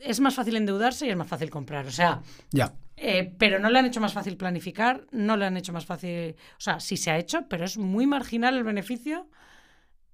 es 0.00 0.20
más 0.20 0.34
fácil 0.34 0.56
endeudarse 0.56 1.06
y 1.06 1.10
es 1.10 1.16
más 1.16 1.28
fácil 1.28 1.50
comprar. 1.50 1.86
O 1.86 1.90
sea, 1.90 2.22
Ya. 2.52 2.74
eh, 2.96 3.34
pero 3.38 3.58
no 3.58 3.70
le 3.70 3.78
han 3.78 3.86
hecho 3.86 4.00
más 4.00 4.12
fácil 4.12 4.36
planificar, 4.36 5.06
no 5.12 5.36
le 5.36 5.46
han 5.46 5.56
hecho 5.56 5.72
más 5.72 5.86
fácil. 5.86 6.34
O 6.52 6.60
sea, 6.60 6.80
sí 6.80 6.96
se 6.96 7.10
ha 7.10 7.18
hecho, 7.18 7.46
pero 7.48 7.64
es 7.64 7.78
muy 7.78 8.06
marginal 8.06 8.56
el 8.56 8.64
beneficio. 8.64 9.28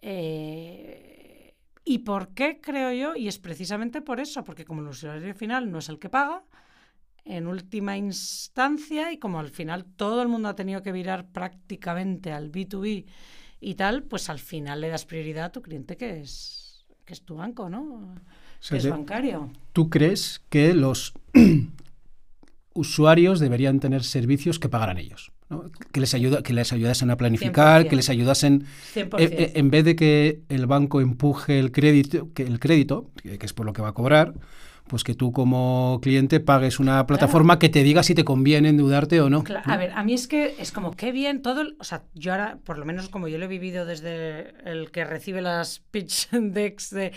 Eh, 0.03 1.55
¿Y 1.84 1.99
por 1.99 2.34
qué 2.34 2.61
creo 2.61 2.93
yo? 2.93 3.16
Y 3.16 3.28
es 3.28 3.39
precisamente 3.39 4.03
por 4.03 4.18
eso, 4.20 4.43
porque 4.45 4.64
como 4.64 4.80
el 4.82 4.89
usuario 4.89 5.34
final 5.34 5.70
no 5.70 5.78
es 5.78 5.89
el 5.89 5.99
que 5.99 6.09
paga, 6.09 6.43
en 7.24 7.47
última 7.47 7.97
instancia, 7.97 9.12
y 9.12 9.18
como 9.18 9.39
al 9.41 9.51
final 9.51 9.84
todo 9.84 10.22
el 10.22 10.28
mundo 10.28 10.49
ha 10.49 10.55
tenido 10.57 10.82
que 10.82 10.93
virar 10.93 11.26
prácticamente 11.28 12.32
al 12.32 12.51
B2B 12.53 13.05
y 13.61 13.74
tal, 13.74 14.03
pues 14.05 14.28
al 14.30 14.39
final 14.39 14.80
le 14.80 14.89
das 14.89 15.05
prioridad 15.07 15.47
a 15.47 15.53
tu 15.53 15.62
cliente 15.62 15.97
que 15.97 16.20
es, 16.20 16.87
que 17.05 17.12
es 17.14 17.22
tu 17.24 17.37
banco, 17.37 17.68
¿no? 17.68 18.14
Sea 18.69 18.79
es 18.79 18.89
bancario. 18.89 19.51
¿Tú 19.73 19.91
crees 19.91 20.43
que 20.49 20.75
los 20.75 21.14
usuarios 22.75 23.41
deberían 23.41 23.81
tener 23.81 24.05
servicios 24.05 24.59
que 24.59 24.69
pagaran 24.69 24.99
ellos? 24.99 25.33
¿no? 25.49 25.71
Que, 25.93 26.01
les 26.01 26.14
ayuda, 26.14 26.43
que 26.43 26.53
les 26.53 26.73
ayudasen 26.73 27.11
a 27.11 27.17
planificar, 27.17 27.85
100%. 27.85 27.89
que 27.89 27.97
les 27.97 28.11
ayudasen, 28.11 28.64
100%. 28.95 29.21
eh, 29.21 29.29
eh, 29.33 29.53
en 29.55 29.71
vez 29.71 29.85
de 29.85 29.95
que 29.95 30.41
el 30.49 30.67
banco 30.67 31.01
empuje 31.01 31.59
el 31.59 31.71
crédito, 31.71 32.33
que 32.35 32.43
el 32.43 32.59
crédito, 32.59 33.11
que 33.23 33.39
que 33.39 33.47
es 33.47 33.53
por 33.53 33.67
lo 33.67 33.73
que 33.73 33.83
va 33.83 33.89
a 33.89 33.95
cobrar, 33.95 34.35
pues 34.89 35.03
que 35.05 35.14
tú 35.14 35.32
como 35.32 35.99
cliente 36.03 36.39
pagues 36.41 36.78
una 36.78 37.07
plataforma 37.07 37.59
que 37.59 37.68
te 37.68 37.82
diga 37.82 38.03
si 38.03 38.14
te 38.14 38.24
conviene 38.24 38.68
endeudarte 38.68 39.20
o 39.20 39.28
no. 39.30 39.43
Cla- 39.45 39.62
¿no? 39.66 39.72
A 39.72 39.76
ver, 39.76 39.91
a 39.93 40.05
mí 40.05 40.14
es 40.14 40.28
que 40.28 40.55
es 40.59 40.70
como 40.72 40.93
qué 40.93 41.11
bien 41.12 41.43
todo, 41.43 41.62
el- 41.62 41.76
o 41.80 41.84
sea, 41.84 42.05
yo 42.14 42.32
ahora, 42.32 42.59
por 42.64 42.78
lo 42.78 42.84
menos 42.84 43.09
como 43.09 43.28
yo 43.28 43.39
lo 43.39 43.45
he 43.47 43.49
vivido 43.49 43.84
desde 43.84 44.55
el 44.70 44.91
que 44.91 45.05
recibe 45.05 45.41
las 45.43 45.80
pitch 45.91 46.30
decks 46.30 46.91
de 46.91 47.12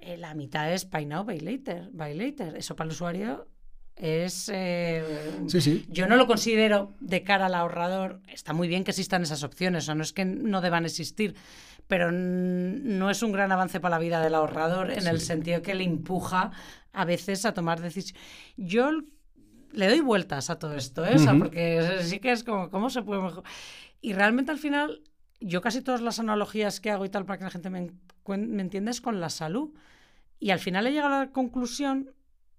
eh, 0.00 0.16
la 0.16 0.34
mitad 0.34 0.72
es 0.72 0.90
buy 0.90 1.06
now, 1.06 1.24
buy 1.24 1.38
later, 1.40 1.88
buy 1.92 2.14
later. 2.14 2.56
Eso 2.56 2.74
para 2.74 2.86
el 2.88 2.92
usuario 2.92 3.46
es 3.94 4.50
eh, 4.52 5.04
Sí, 5.46 5.60
sí. 5.60 5.86
yo 5.88 6.08
no 6.08 6.16
lo 6.16 6.26
considero 6.26 6.92
de 7.00 7.22
cara 7.22 7.46
al 7.46 7.54
ahorrador. 7.54 8.20
Está 8.26 8.52
muy 8.52 8.66
bien 8.66 8.82
que 8.84 8.90
existan 8.90 9.22
esas 9.22 9.44
opciones, 9.44 9.88
o 9.88 9.94
no 9.94 10.02
es 10.02 10.12
que 10.12 10.24
no 10.24 10.60
deban 10.60 10.84
existir, 10.86 11.34
pero 11.86 12.10
no 12.10 13.10
es 13.10 13.22
un 13.22 13.32
gran 13.32 13.52
avance 13.52 13.78
para 13.80 13.96
la 13.96 13.98
vida 14.00 14.20
del 14.22 14.34
ahorrador 14.34 14.90
en 14.90 15.06
el 15.06 15.20
sentido 15.20 15.62
que 15.62 15.74
le 15.74 15.84
empuja 15.84 16.50
a 16.92 17.04
veces 17.04 17.44
a 17.44 17.54
tomar 17.54 17.80
decisiones. 17.80 18.22
Yo 18.56 18.90
le 19.72 19.88
doy 19.88 20.00
vueltas 20.00 20.50
a 20.50 20.58
todo 20.58 20.74
esto, 20.74 21.04
¿eh? 21.06 21.14
O 21.16 21.18
sea, 21.18 21.32
Ujú. 21.32 21.44
porque 21.44 21.98
sí 22.02 22.18
que 22.20 22.32
es 22.32 22.44
como, 22.44 22.70
¿cómo 22.70 22.90
se 22.90 23.02
puede 23.02 23.22
mejor? 23.22 23.44
Y 24.00 24.12
realmente 24.12 24.50
al 24.50 24.58
final, 24.58 25.02
yo 25.40 25.60
casi 25.60 25.80
todas 25.80 26.00
las 26.00 26.18
analogías 26.18 26.80
que 26.80 26.90
hago 26.90 27.04
y 27.04 27.08
tal 27.08 27.24
para 27.24 27.38
que 27.38 27.44
la 27.44 27.50
gente 27.50 27.70
me, 27.70 27.90
me 28.26 28.62
entienda 28.62 28.90
es 28.90 29.00
con 29.00 29.20
la 29.20 29.30
salud. 29.30 29.70
Y 30.38 30.50
al 30.50 30.58
final 30.58 30.86
he 30.86 30.92
llegado 30.92 31.14
a 31.14 31.18
la 31.26 31.30
conclusión 31.30 32.10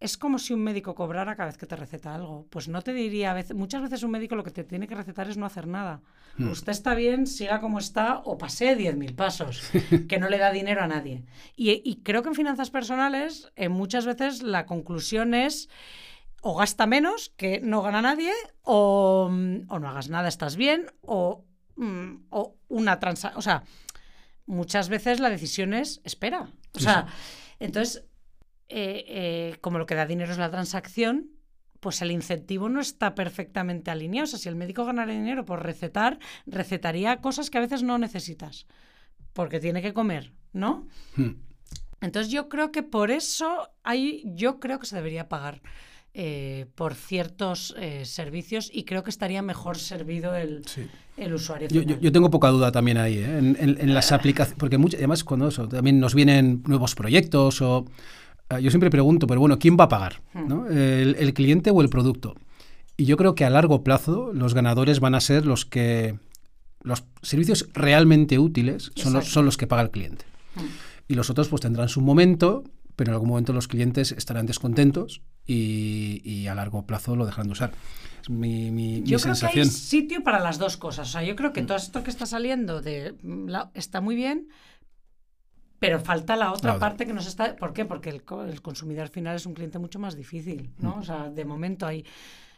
es 0.04 0.18
como 0.18 0.38
si 0.38 0.54
un 0.54 0.62
médico 0.62 0.95
cobrara 0.95 1.36
cada 1.36 1.47
vez 1.47 1.58
que 1.58 1.66
te 1.66 1.78
receta 1.78 2.14
algo. 2.14 2.45
Pues 2.49 2.68
no 2.68 2.82
te 2.82 2.91
diría, 2.93 3.32
a 3.32 3.34
veces, 3.34 3.56
muchas 3.56 3.82
veces 3.82 4.04
un 4.04 4.12
médico 4.12 4.36
lo 4.36 4.43
que 4.43 4.51
te 4.51 4.66
tiene 4.66 4.88
que 4.88 4.95
recetar 4.95 5.30
es 5.30 5.38
no 5.38 5.45
hacer 5.45 5.66
nada. 5.66 6.01
Hmm. 6.38 6.49
Usted 6.49 6.74
está 6.74 6.93
bien, 6.93 7.26
siga 7.26 7.62
como 7.62 7.80
está 7.80 8.20
o 8.26 8.38
pase 8.38 8.78
10.000 8.78 9.16
pasos, 9.16 9.64
que 10.10 10.20
no 10.20 10.28
le 10.30 10.38
da 10.38 10.51
dinero 10.51 10.84
a 10.84 10.88
nadie. 10.88 11.24
Y, 11.56 11.82
y 11.86 12.01
creo 12.04 12.22
que 12.22 12.30
en 12.30 12.36
finanzas 12.36 12.70
personales 12.70 13.51
eh, 13.56 13.70
muchas 13.70 14.06
veces 14.06 14.43
la 14.43 14.66
conclusión 14.66 15.34
es 15.34 15.70
o 16.41 16.56
gasta 16.58 16.86
menos, 16.86 17.30
que 17.38 17.62
no 17.62 17.82
gana 17.82 18.01
nadie, 18.01 18.34
o, 18.64 19.30
mm, 19.32 19.68
o 19.70 19.80
no 19.80 19.88
hagas 19.88 20.10
nada, 20.10 20.28
estás 20.28 20.58
bien, 20.58 20.91
o, 21.01 21.45
mm, 21.78 22.26
o 22.30 22.58
una 22.68 22.99
transa... 22.99 23.32
O 23.38 23.41
sea, 23.41 23.64
muchas 24.45 24.89
veces 24.89 25.22
la 25.22 25.30
decisión 25.30 25.74
es 25.74 26.01
espera. 26.04 26.49
O 26.76 26.80
Sí, 26.80 26.84
sea, 26.84 27.08
entonces, 27.60 28.04
eh, 28.76 29.05
eh, 29.07 29.57
como 29.61 29.78
lo 29.78 29.86
que 29.86 29.95
da 29.95 30.05
dinero 30.05 30.32
es 30.32 30.38
la 30.38 30.49
transacción, 30.49 31.30
pues 31.80 32.01
el 32.01 32.11
incentivo 32.11 32.69
no 32.69 32.80
está 32.82 33.13
perfectamente 33.13 33.91
alineado. 33.91 34.24
O 34.26 34.28
sea, 34.28 34.39
si 34.39 34.49
el 34.49 34.55
médico 34.55 34.86
ganara 34.86 35.11
dinero 35.11 35.45
por 35.45 35.63
recetar, 35.63 36.17
recetaría 36.47 37.17
cosas 37.17 37.49
que 37.49 37.57
a 37.57 37.61
veces 37.61 37.84
no 37.84 37.97
necesitas, 37.97 38.65
porque 39.34 39.59
tiene 39.59 39.82
que 39.82 39.93
comer, 39.93 40.32
¿no? 40.53 40.88
Hmm. 41.17 41.32
Entonces 42.01 42.32
yo 42.32 42.49
creo 42.49 42.71
que 42.71 42.84
por 42.84 43.11
eso 43.11 43.69
hay, 43.84 44.24
yo 44.26 44.59
creo 44.59 44.80
que 44.80 44.86
se 44.86 44.95
debería 44.95 45.30
pagar 45.30 45.61
eh, 46.13 46.67
por 46.76 46.93
ciertos 46.95 47.74
eh, 47.78 48.05
servicios 48.05 48.69
y 48.74 48.84
creo 48.86 49.03
que 49.03 49.09
estaría 49.09 49.41
mejor 49.41 49.78
servido 49.78 50.36
el, 50.36 50.63
Sí. 50.67 50.88
el 51.17 51.34
usuario. 51.34 51.67
Yo- 51.69 51.82
yo 51.82 52.11
tengo 52.11 52.30
poca 52.30 52.49
duda 52.49 52.71
también 52.71 52.97
ahí, 52.97 53.17
¿eh? 53.17 53.38
en, 53.38 53.57
en- 53.59 53.78
en 53.82 53.93
las 53.93 54.11
aplicaciones, 54.17 54.57
porque 54.59 54.78
muchas, 54.78 54.99
además 54.99 55.24
cuando 55.24 55.47
eso, 55.47 55.67
también 55.67 55.99
nos 55.99 56.13
vienen 56.15 56.61
nuevos 56.67 56.93
proyectos 56.95 57.61
o... 57.61 57.86
eh, 58.58 58.62
yo 58.62 58.70
siempre 58.72 58.89
pregunto, 58.89 59.28
pero 59.28 59.39
bueno, 59.39 59.60
¿quién 59.60 59.78
va 59.80 59.86
a 59.86 59.89
pagar? 59.89 60.22
Hmm. 60.34 60.47
¿no? 60.47 60.68
¿El, 60.68 61.16
el 61.20 61.34
cliente 61.34 61.70
o 61.72 61.82
el 61.82 61.89
producto? 61.89 62.36
Y 62.97 63.06
yo 63.06 63.18
creo 63.18 63.34
que 63.36 63.45
a 63.45 63.49
largo 63.49 63.84
plazo 63.84 64.32
los 64.34 64.54
ganadores 64.54 64.99
van 64.99 65.16
a 65.16 65.20
ser 65.22 65.45
los 65.45 65.66
que... 65.66 66.18
Los 66.82 67.06
servicios 67.22 67.70
realmente 67.74 68.39
útiles 68.39 68.91
son 68.95 69.14
los, 69.14 69.30
son 69.30 69.45
los 69.45 69.56
que 69.58 69.68
paga 69.68 69.82
el 69.84 69.89
cliente. 69.91 70.26
Mm. 70.56 70.60
Y 71.08 71.14
los 71.16 71.30
otros 71.30 71.47
pues 71.47 71.62
tendrán 71.62 71.88
su 71.88 72.01
momento, 72.01 72.64
pero 72.97 73.10
en 73.10 73.14
algún 73.14 73.30
momento 73.30 73.54
los 73.54 73.68
clientes 73.70 74.12
estarán 74.12 74.45
descontentos 74.45 75.22
y, 75.47 76.22
y 76.26 76.47
a 76.47 76.56
largo 76.56 76.86
plazo 76.86 77.16
lo 77.16 77.26
dejarán 77.26 77.47
de 77.47 77.51
usar. 77.54 77.72
Es 78.22 78.30
mi, 78.30 78.70
mi- 78.72 79.01
mi 79.01 79.08
Yo 79.10 79.18
creo 79.20 79.34
que 79.34 79.39
sensación. 79.39 79.66
hay 79.68 79.72
sitio 79.74 80.24
para 80.24 80.39
las 80.39 80.58
dos 80.60 80.76
cosas. 80.78 81.08
O 81.08 81.12
sea, 81.14 81.24
yo 81.24 81.36
creo 81.38 81.54
que 81.54 81.62
todo 81.64 81.78
esto 81.78 82.04
que 82.04 82.10
está 82.10 82.26
saliendo 82.26 82.82
de 82.82 83.16
mm, 83.24 83.49
está 83.74 84.01
muy 84.01 84.16
bien, 84.16 84.49
pero 85.84 85.99
falta 85.99 86.38
la 86.38 86.53
otra 86.53 86.69
La 86.71 86.75
otra. 86.77 86.88
parte 86.89 87.05
que 87.05 87.13
nos 87.13 87.27
está. 87.27 87.57
¿Por 87.57 87.73
qué? 87.73 87.84
Porque 87.84 88.09
el, 88.09 88.23
el 88.47 88.61
consumidor 88.61 89.09
final 89.09 89.36
es 89.36 89.45
un 89.45 89.53
cliente 89.53 89.79
mucho 89.79 89.99
más 89.99 90.15
difícil, 90.15 90.69
¿no? 90.79 90.95
O 90.95 91.03
sea, 91.03 91.29
de 91.29 91.43
momento 91.43 91.86
hay. 91.86 92.05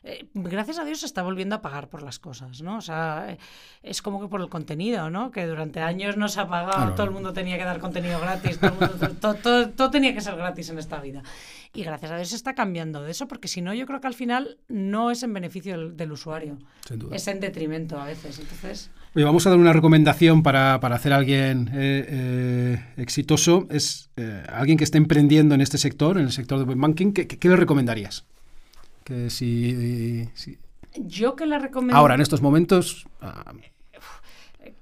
Eh, 0.05 0.25
gracias 0.33 0.79
a 0.79 0.85
Dios 0.85 0.99
se 1.01 1.05
está 1.07 1.23
volviendo 1.23 1.55
a 1.55 1.61
pagar 1.61 1.89
por 1.89 2.03
las 2.03 2.19
cosas, 2.19 2.61
¿no? 2.61 2.77
O 2.77 2.81
sea, 2.81 3.25
eh, 3.29 3.37
es 3.83 4.01
como 4.01 4.21
que 4.21 4.27
por 4.27 4.39
el 4.41 4.49
contenido, 4.49 5.09
¿no? 5.09 5.31
Que 5.31 5.45
durante 5.47 5.79
años 5.81 6.15
no 6.15 6.27
se 6.29 6.39
ha 6.39 6.47
pagado, 6.47 6.77
Claro. 6.77 6.93
todo 6.95 7.05
el 7.07 7.11
mundo 7.11 7.33
tenía 7.33 7.57
que 7.57 7.63
dar 7.65 7.79
contenido 7.79 8.19
gratis, 8.19 8.59
todo, 8.59 8.71
el 8.71 8.89
mundo- 8.91 9.09
todo, 9.19 9.33
todo- 9.35 9.69
todo 9.71 9.89
tenía 9.91 10.13
que 10.13 10.21
ser 10.21 10.35
gratis 10.35 10.69
en 10.69 10.77
esta 10.79 10.99
vida. 11.01 11.23
Y 11.73 11.83
gracias 11.83 12.11
a 12.11 12.15
Dios 12.15 12.29
se 12.29 12.35
está 12.37 12.55
cambiando 12.55 13.01
de 13.03 13.11
eso, 13.11 13.27
porque 13.27 13.47
si 13.49 13.61
no, 13.61 13.73
yo 13.73 13.85
creo 13.85 13.99
que 13.99 14.07
al 14.07 14.13
final 14.13 14.57
no 14.69 15.11
es 15.11 15.23
en 15.23 15.33
beneficio 15.33 15.77
del, 15.77 15.97
del 15.97 16.11
usuario, 16.13 16.57
Sin 16.87 16.99
duda. 16.99 17.15
es 17.15 17.27
en 17.27 17.39
detrimento 17.41 17.99
a 17.99 18.05
veces. 18.05 18.39
Entonces, 18.39 18.91
Oye, 19.15 19.25
vamos 19.25 19.45
a 19.47 19.49
dar 19.49 19.59
una 19.59 19.73
recomendación 19.73 20.43
para, 20.43 20.79
para 20.81 20.95
hacer 20.95 21.13
a 21.13 21.15
alguien 21.17 21.69
eh, 21.73 22.05
eh, 22.09 22.85
exitoso. 22.97 23.65
Es 23.69 24.09
eh, 24.17 24.43
alguien 24.49 24.77
que 24.77 24.83
esté 24.83 24.97
emprendiendo 24.97 25.55
en 25.55 25.61
este 25.61 25.77
sector, 25.77 26.17
en 26.17 26.25
el 26.25 26.31
sector 26.31 26.59
de 26.59 26.65
web 26.65 26.77
banking. 26.77 27.11
¿Qué, 27.13 27.25
qué- 27.27 27.39
qué 27.39 27.49
le 27.49 27.55
recomendarías? 27.55 28.25
Que 29.05 29.29
si, 29.29 30.27
si- 30.33 30.57
yo 30.97 31.35
que 31.37 31.45
le 31.45 31.57
recomiendo... 31.59 31.95
ahora, 31.95 32.15
en 32.15 32.21
estos 32.21 32.41
momentos, 32.41 33.07
ah, 33.21 33.53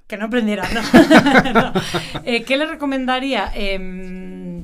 Que 0.08 0.18
no 0.18 0.26
aprendiera, 0.26 0.68
¿no? 0.74 0.82
No. 1.54 1.74
Eh, 2.24 2.44
¿Qué 2.44 2.58
le 2.58 2.66
recomendaría? 2.66 3.52
Em, 3.54 4.64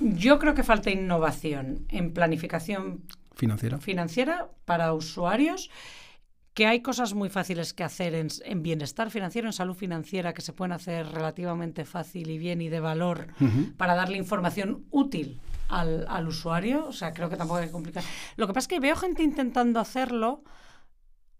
yo 0.00 0.38
creo 0.38 0.54
que 0.54 0.62
falta 0.62 0.90
innovación 0.90 1.86
en 1.88 2.12
planificación 2.12 3.02
financiera. 3.36 3.78
financiera 3.78 4.48
para 4.64 4.92
usuarios, 4.92 5.70
que 6.52 6.66
hay 6.66 6.80
cosas 6.82 7.14
muy 7.14 7.28
fáciles 7.30 7.74
que 7.74 7.84
hacer 7.84 8.14
en, 8.14 8.28
en 8.44 8.62
bienestar 8.62 9.10
financiero, 9.10 9.46
en 9.48 9.52
salud 9.52 9.74
financiera, 9.74 10.34
que 10.34 10.42
se 10.42 10.52
pueden 10.52 10.72
hacer 10.72 11.06
relativamente 11.08 11.84
fácil 11.84 12.30
y 12.30 12.38
bien 12.38 12.60
y 12.60 12.68
de 12.68 12.80
valor 12.80 13.28
para 13.76 13.94
darle 13.94 14.18
información 14.18 14.84
útil 14.90 15.40
al, 15.68 16.06
al 16.08 16.28
usuario. 16.28 16.86
O 16.86 16.92
sea, 16.92 17.12
creo 17.12 17.28
que 17.28 17.36
tampoco 17.36 17.60
hay 17.60 17.66
que 17.66 17.72
complicar. 17.72 18.02
Lo 18.36 18.46
que 18.46 18.52
pasa 18.52 18.64
es 18.64 18.68
que 18.68 18.80
veo 18.80 18.96
gente 18.96 19.22
intentando 19.22 19.80
hacerlo 19.80 20.42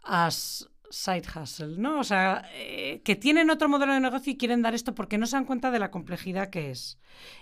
as 0.03 0.69
side 0.91 1.25
hustle, 1.35 1.77
¿no? 1.77 1.99
O 1.99 2.05
sea, 2.05 2.45
eh, 2.55 3.01
que 3.05 3.17
tienen 3.17 3.51
otro 3.51 3.69
modelo 3.69 3.93
de 3.95 4.01
negocio 4.01 4.33
y 4.33 4.37
quieren 4.37 4.63
dar 4.63 4.75
esto 4.75 4.95
porque 4.95 5.19
no 5.19 5.27
se 5.27 5.35
dan 5.35 5.45
cuenta 5.45 5.73
de 5.73 5.81
la 5.81 5.91
complejidad 5.91 6.51
que 6.51 6.71
es. 6.71 6.99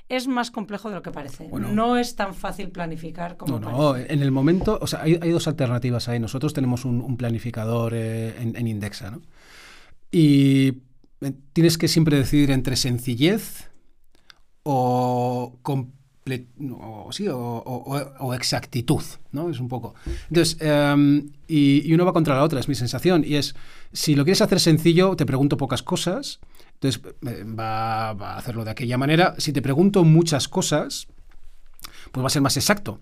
Es 0.09 0.26
más 0.26 0.51
complejo 0.51 0.89
de 0.89 0.95
lo 0.95 1.03
que 1.03 1.11
parece. 1.11 1.49
Bueno. 1.49 1.68
no 1.70 1.99
es 1.99 2.16
tan 2.16 2.35
fácil 2.35 2.70
planificar 2.70 3.37
como 3.37 3.59
No, 3.59 3.66
parece. 3.66 3.83
no, 3.83 3.97
en 3.97 4.22
el 4.22 4.30
momento, 4.30 4.78
o 4.80 4.87
sea, 4.87 5.03
hay, 5.03 5.18
hay 5.20 5.30
dos 5.30 5.49
alternativas 5.49 6.09
ahí. 6.09 6.18
Nosotros 6.18 6.55
tenemos 6.55 6.87
un, 6.87 7.03
un 7.03 7.16
planificador 7.18 7.93
eh, 7.95 8.35
en, 8.41 8.57
en 8.57 8.66
Indexa, 8.68 9.11
¿no? 9.11 9.20
Y 10.11 10.78
eh, 11.20 11.33
tienes 11.53 11.76
que 11.76 11.89
siempre 11.89 12.16
decidir 12.16 12.51
entre 12.53 12.76
sencillez 12.76 13.70
o, 14.62 15.59
comple- 16.25 16.47
o, 16.81 17.11
sí, 17.12 17.29
o, 17.29 17.37
o- 17.37 18.35
exactitud, 18.35 19.03
¿no? 19.33 19.51
Es 19.51 19.61
un 19.61 19.68
poco. 19.68 19.95
Entonces, 20.29 20.57
em, 20.61 21.31
y, 21.49 21.83
y 21.89 21.95
uno 21.95 22.05
va 22.05 22.12
contra 22.12 22.35
la 22.35 22.43
otra, 22.43 22.61
es 22.61 22.68
mi 22.68 22.75
sensación. 22.75 23.25
Y 23.27 23.35
es, 23.37 23.55
si 23.93 24.14
lo 24.14 24.25
quieres 24.25 24.41
hacer 24.43 24.61
sencillo, 24.61 25.16
te 25.16 25.27
pregunto 25.27 25.57
pocas 25.57 25.83
cosas, 25.83 26.41
entonces 26.75 27.03
eh, 27.27 27.45
va, 27.45 28.12
va 28.14 28.35
a 28.35 28.39
hacerlo 28.39 28.64
de 28.64 28.70
aquella 28.70 28.99
manera. 28.99 29.35
Si 29.39 29.53
te 29.53 29.62
pregunto 29.62 30.05
muchas 30.05 30.49
cosas, 30.49 31.07
pues 32.11 32.23
va 32.23 32.27
a 32.27 32.31
ser 32.31 32.43
más 32.43 32.57
exacto. 32.57 33.01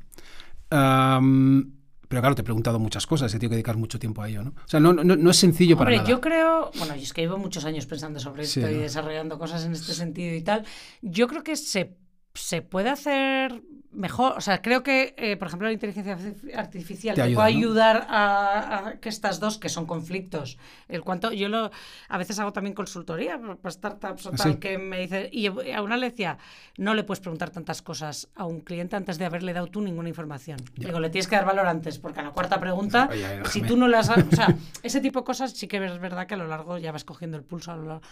Am, 0.71 1.73
pero 2.09 2.23
claro, 2.23 2.35
te 2.35 2.41
he 2.43 2.45
preguntado 2.45 2.79
muchas 2.81 3.07
cosas, 3.07 3.33
he 3.33 3.39
tenido 3.39 3.51
que 3.51 3.57
dedicar 3.57 3.77
mucho 3.77 3.99
tiempo 3.99 4.21
a 4.23 4.29
ello, 4.29 4.43
¿no? 4.43 4.51
O 4.51 4.69
sea, 4.69 4.81
no, 4.81 4.93
no, 4.93 5.05
no 5.05 5.31
es 5.31 5.37
sencillo 5.37 5.77
para 5.77 5.91
Hombre, 5.91 5.97
nada. 5.99 6.09
yo 6.09 6.21
creo, 6.21 6.71
bueno, 6.77 6.97
yo 6.97 7.03
es 7.03 7.13
que 7.13 7.21
llevo 7.23 7.39
muchos 7.39 7.65
años 7.65 7.87
pensando 7.87 8.19
sobre 8.19 8.45
Sí, 8.47 8.59
esto 8.61 8.71
y 8.71 8.75
¿no? 8.77 8.81
desarrollando 8.83 9.39
cosas 9.39 9.65
en 9.65 9.73
este 9.73 9.93
sentido 9.95 10.35
y 10.35 10.43
tal. 10.43 10.65
Yo 11.03 11.29
creo 11.29 11.45
que 11.45 11.55
se, 11.55 11.97
se 12.35 12.63
puede 12.63 12.89
hacer 12.91 13.63
mejor. 13.93 14.35
O 14.37 14.41
sea, 14.41 14.63
creo 14.63 14.85
que, 14.85 15.15
eh, 15.19 15.37
por 15.37 15.49
ejemplo, 15.49 15.67
la 15.67 15.73
inteligencia 15.73 16.17
arti- 16.17 16.55
artificial 16.57 17.17
Te 17.17 17.23
te, 17.23 17.27
ayuda, 17.27 17.43
puede 17.43 17.53
¿no? 17.55 17.59
ayudar 17.59 18.07
a, 18.09 18.87
a 18.87 18.93
que 19.01 19.09
estas 19.09 19.41
dos, 19.41 19.59
que 19.59 19.69
son 19.69 19.85
conflictos, 19.85 20.57
el 20.87 21.03
cuanto 21.03 21.33
yo 21.33 21.49
lo 21.49 21.73
a 22.09 22.19
veces 22.19 22.39
hago 22.39 22.53
también 22.53 22.73
consultoría 22.75 23.37
para 23.61 23.73
startups 23.73 24.27
o 24.27 24.29
¿Ah, 24.29 24.37
tal, 24.37 24.53
sí? 24.53 24.59
que 24.61 24.79
me 24.79 25.01
dice, 25.01 25.29
y 25.33 25.47
a 25.49 25.83
una 25.83 25.97
le 25.97 26.11
decía, 26.11 26.39
no 26.77 26.95
le 26.95 27.03
puedes 27.03 27.19
preguntar 27.21 27.51
tantas 27.51 27.83
cosas 27.83 28.29
a 28.37 28.45
un 28.47 28.61
cliente 28.61 28.95
antes 28.95 29.19
de 29.19 29.25
haberle 29.25 29.53
dado 29.53 29.67
tú 29.67 29.81
ninguna 29.81 30.09
información. 30.09 30.59
Ya. 30.77 30.87
Digo, 30.87 31.01
le 31.01 31.11
tienes 31.11 31.27
que 31.27 31.35
dar 31.35 31.45
valor 31.47 31.67
antes, 31.67 31.99
porque 31.99 32.21
a 32.21 32.23
la 32.23 32.31
cuarta 32.31 32.61
pregunta, 32.61 33.09
Oye, 33.11 33.27
déjame. 33.27 33.49
si 33.49 33.63
tú 33.63 33.77
no 33.77 33.89
las 33.89 34.09
has... 34.09 34.25
O 34.33 34.37
sea, 34.37 34.55
ese 34.85 35.01
tipo 35.01 35.19
de 35.21 35.25
cosas 35.25 35.51
sí 35.51 35.67
que 35.67 35.85
es 35.85 35.99
verdad 35.99 36.29
que 36.29 36.35
a 36.35 36.37
lo 36.39 36.47
largo 36.47 36.79
ya 36.79 36.93
vas 36.93 37.03
cogiendo 37.05 37.37
el 37.37 37.43
pulso. 37.43 37.73
A 37.73 37.77
lo 37.77 37.85
largo. 37.87 38.03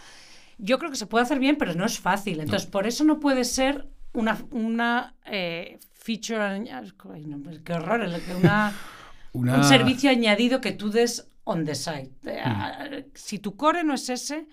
Yo 0.57 0.77
creo 0.77 0.91
que 0.91 0.97
se 0.97 1.05
puede 1.05 1.23
hacer 1.23 1.39
bien, 1.39 1.55
pero 1.57 1.73
no 1.73 1.85
es 1.85 1.99
fácil. 2.01 2.41
Entonces, 2.41 2.67
por 2.69 2.85
eso 2.85 3.05
no 3.05 3.21
puede 3.21 3.45
ser 3.45 3.87
una, 4.13 4.37
una 4.51 5.15
eh, 5.25 5.79
feature... 5.93 6.41
Ay, 6.41 7.25
no, 7.25 7.39
pues 7.41 7.59
qué 7.59 7.73
horror. 7.73 8.01
Una, 8.39 8.73
Una- 9.33 9.57
Un 9.57 9.63
servicio 9.63 10.09
añadido 10.09 10.59
que 10.61 10.71
tú 10.71 10.89
des 10.89 11.29
on 11.43 11.65
the 11.65 11.75
site. 11.75 12.11
Eh, 12.25 12.41
ah, 12.43 12.87
Si 13.13 13.39
tu 13.39 13.55
core 13.55 13.83
no 13.83 13.93
es 13.93 14.09
ese, 14.09 14.47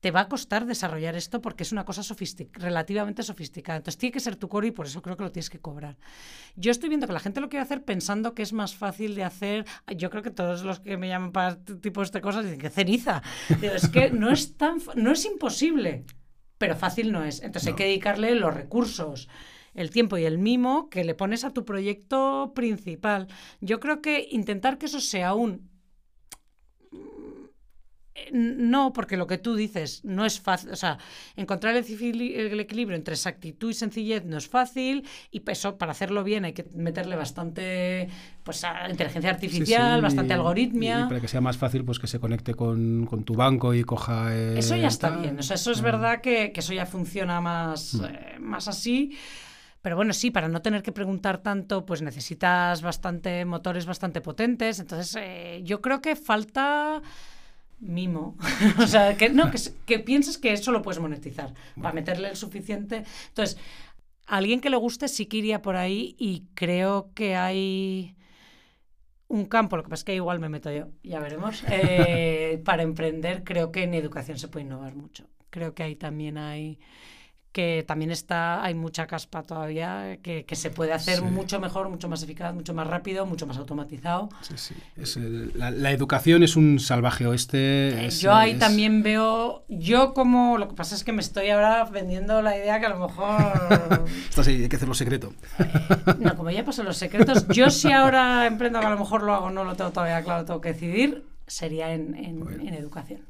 te 0.00 0.10
va 0.10 0.20
a 0.22 0.28
costar 0.28 0.64
desarrollar 0.66 1.14
esto 1.14 1.40
porque 1.42 1.62
es 1.62 1.72
una 1.72 1.84
cosa 1.84 2.02
sofistic- 2.02 2.50
relativamente 2.58 3.22
sofisticada. 3.22 3.76
Entonces 3.78 3.98
tiene 3.98 4.12
que 4.12 4.20
ser 4.20 4.34
tu 4.36 4.48
core 4.48 4.68
y 4.68 4.70
por 4.72 4.86
eso 4.86 5.02
creo 5.02 5.16
que 5.16 5.22
lo 5.24 5.30
tienes 5.30 5.50
que 5.50 5.60
cobrar. 5.60 5.96
Yo 6.56 6.70
estoy 6.72 6.88
viendo 6.88 7.06
que 7.06 7.12
la 7.12 7.20
gente 7.20 7.40
lo 7.40 7.48
quiere 7.48 7.62
hacer 7.62 7.84
pensando 7.84 8.34
que 8.34 8.42
es 8.42 8.52
más 8.52 8.74
fácil 8.74 9.14
de 9.14 9.24
hacer. 9.24 9.64
Yo 9.96 10.10
creo 10.10 10.22
que 10.22 10.30
todos 10.30 10.62
los 10.64 10.80
que 10.80 10.96
me 10.96 11.06
llaman 11.08 11.32
para 11.32 11.50
este 11.50 11.74
tipo 11.76 12.02
de 12.04 12.20
cosas 12.20 12.44
dicen 12.44 12.58
que 12.60 12.70
ceniza. 12.70 13.22
Es 13.62 13.88
que 13.88 14.10
no 14.10 14.30
es 14.32 14.56
tan 14.56 14.78
no 14.96 15.12
es 15.12 15.24
imposible, 15.26 16.04
pero 16.60 16.76
fácil 16.76 17.10
no 17.10 17.24
es. 17.24 17.42
Entonces 17.42 17.68
hay 17.68 17.74
que 17.74 17.84
dedicarle 17.84 18.34
los 18.34 18.52
recursos 18.52 19.30
el 19.72 19.90
tiempo 19.90 20.18
y 20.18 20.26
el 20.26 20.36
mimo 20.36 20.90
que 20.90 21.04
le 21.04 21.14
pones 21.14 21.44
a 21.44 21.54
tu 21.54 21.64
proyecto 21.64 22.52
principal. 22.54 23.28
Yo 23.62 23.80
creo 23.80 24.02
que 24.02 24.28
intentar 24.30 24.76
que 24.76 24.84
eso 24.86 25.00
sea 25.00 25.32
un 25.32 25.70
no, 28.32 28.92
porque 28.92 29.16
lo 29.16 29.26
que 29.26 29.38
tú 29.38 29.54
dices 29.54 30.04
no 30.04 30.24
es 30.24 30.40
fácil. 30.40 30.70
O 30.70 30.76
sea, 30.76 30.98
encontrar 31.36 31.76
el, 31.76 31.84
equilibrio 32.60 32.96
entre 32.96 33.14
exactitud 33.14 33.70
y 33.70 33.74
sencillez 33.74 34.24
no 34.24 34.36
es 34.36 34.48
fácil. 34.48 35.06
Y 35.30 35.42
eso, 35.50 35.76
para 35.78 35.92
hacerlo 35.92 36.22
bien, 36.24 36.44
hay 36.44 36.52
que 36.52 36.64
meterle 36.74 37.16
bastante 37.16 38.08
pues, 38.44 38.62
a 38.64 38.88
inteligencia 38.90 39.30
artificial, 39.30 39.98
sí, 39.98 40.02
bastante 40.02 40.32
y- 40.34 40.36
algoritmia. 40.36 41.00
y 41.00 41.08
para 41.08 41.20
que 41.20 41.28
sea 41.28 41.40
más 41.40 41.56
fácil, 41.56 41.84
pues 41.84 41.98
que 41.98 42.06
se 42.06 42.18
conecte 42.20 42.54
con, 42.54 43.06
con 43.06 43.24
tu 43.24 43.34
banco 43.34 43.74
y 43.74 43.84
coja. 43.84 44.34
eh, 44.34 44.58
Eso 44.58 44.76
ya 44.76 44.88
está 44.88 45.10
tal. 45.10 45.22
bien. 45.22 45.38
O 45.38 45.42
sea, 45.42 45.56
eso 45.56 45.70
es 45.72 45.80
Ah. 45.80 45.82
verdad 45.84 46.20
que, 46.20 46.52
que 46.52 46.60
eso 46.60 46.72
ya 46.72 46.86
funciona 46.86 47.40
más, 47.40 47.94
Mm. 47.94 48.04
eh, 48.04 48.36
más 48.40 48.68
así. 48.68 49.16
Pero 49.82 49.96
bueno, 49.96 50.12
sí, 50.12 50.30
para 50.30 50.46
no 50.48 50.60
tener 50.60 50.82
que 50.82 50.92
preguntar 50.92 51.38
tanto, 51.38 51.86
pues 51.86 52.02
necesitas 52.02 52.82
bastante 52.82 53.46
motores 53.46 53.86
bastante 53.86 54.20
potentes. 54.20 54.78
Entonces, 54.78 55.16
eh, 55.18 55.62
yo 55.64 55.80
creo 55.80 56.02
que 56.02 56.16
falta 56.16 57.00
mimo. 57.80 58.36
o 58.78 58.86
sea, 58.86 59.16
que 59.16 59.30
no, 59.30 59.50
que, 59.50 59.58
que 59.86 59.98
pienses 59.98 60.38
que 60.38 60.52
eso 60.52 60.72
lo 60.72 60.82
puedes 60.82 61.00
monetizar. 61.00 61.54
Para 61.80 61.94
meterle 61.94 62.28
el 62.28 62.36
suficiente. 62.36 63.04
Entonces, 63.28 63.58
a 64.26 64.36
alguien 64.36 64.60
que 64.60 64.70
le 64.70 64.76
guste 64.76 65.08
sí 65.08 65.26
que 65.26 65.38
iría 65.38 65.62
por 65.62 65.76
ahí 65.76 66.14
y 66.18 66.44
creo 66.54 67.10
que 67.14 67.34
hay 67.36 68.14
un 69.30 69.46
campo, 69.46 69.76
lo 69.76 69.84
que 69.84 69.88
pasa 69.88 70.00
es 70.00 70.04
que 70.04 70.14
igual 70.14 70.40
me 70.40 70.48
meto 70.48 70.70
yo, 70.72 70.88
ya 71.02 71.20
veremos. 71.20 71.64
Eh, 71.70 72.60
para 72.64 72.82
emprender, 72.82 73.44
creo 73.44 73.70
que 73.70 73.84
en 73.84 73.94
educación 73.94 74.38
se 74.38 74.48
puede 74.48 74.66
innovar 74.66 74.96
mucho. 74.96 75.28
Creo 75.50 75.74
que 75.74 75.84
ahí 75.84 75.94
también 75.94 76.36
hay 76.36 76.78
que 77.52 77.84
también 77.86 78.12
está, 78.12 78.62
hay 78.62 78.74
mucha 78.74 79.08
caspa 79.08 79.42
todavía, 79.42 80.18
que, 80.22 80.44
que 80.44 80.54
se 80.54 80.70
puede 80.70 80.92
hacer 80.92 81.18
Sí. 81.18 81.24
mucho 81.24 81.58
mejor, 81.58 81.88
mucho 81.88 82.08
más 82.08 82.22
eficaz, 82.22 82.54
mucho 82.54 82.74
más 82.74 82.86
rápido, 82.86 83.26
mucho 83.26 83.44
más 83.46 83.56
automatizado. 83.56 84.28
Sí, 84.42 84.54
sí. 84.56 84.74
Es 84.96 85.16
la, 85.16 85.72
la 85.72 85.90
educación 85.90 86.44
es 86.44 86.54
un 86.54 86.78
salvaje 86.78 87.26
oeste. 87.26 88.06
es- 88.06 88.20
yo 88.20 88.32
ahí 88.32 88.52
es- 88.52 88.58
también 88.60 89.02
veo, 89.02 89.64
yo 89.68 90.14
como, 90.14 90.58
lo 90.58 90.68
que 90.68 90.74
pasa 90.74 90.94
es 90.94 91.02
que 91.02 91.12
me 91.12 91.20
estoy 91.22 91.50
ahora 91.50 91.84
vendiendo 91.86 92.40
la 92.40 92.56
idea 92.56 92.78
que 92.78 92.86
a 92.86 92.90
lo 92.90 93.00
mejor, 93.08 94.04
Estás 94.28 94.46
ahí, 94.46 94.62
hay 94.62 94.68
que 94.68 94.76
hacerlo 94.76 94.94
secreto. 94.94 95.32
no, 96.20 96.36
como 96.36 96.50
ya 96.50 96.64
pasó 96.64 96.84
los 96.84 96.96
secretos, 96.98 97.48
yo 97.48 97.68
si 97.70 97.90
ahora 97.90 98.46
emprendo, 98.46 98.78
que 98.78 98.86
a 98.86 98.90
lo 98.90 98.98
mejor 98.98 99.22
lo 99.24 99.34
hago, 99.34 99.50
no 99.50 99.64
lo 99.64 99.74
tengo 99.74 99.90
todavía 99.90 100.22
claro, 100.22 100.44
tengo 100.44 100.60
que 100.60 100.72
decidir, 100.72 101.24
sería 101.48 101.92
en, 101.92 102.14
en- 102.14 102.60
en 102.68 102.74
educación. 102.74 103.22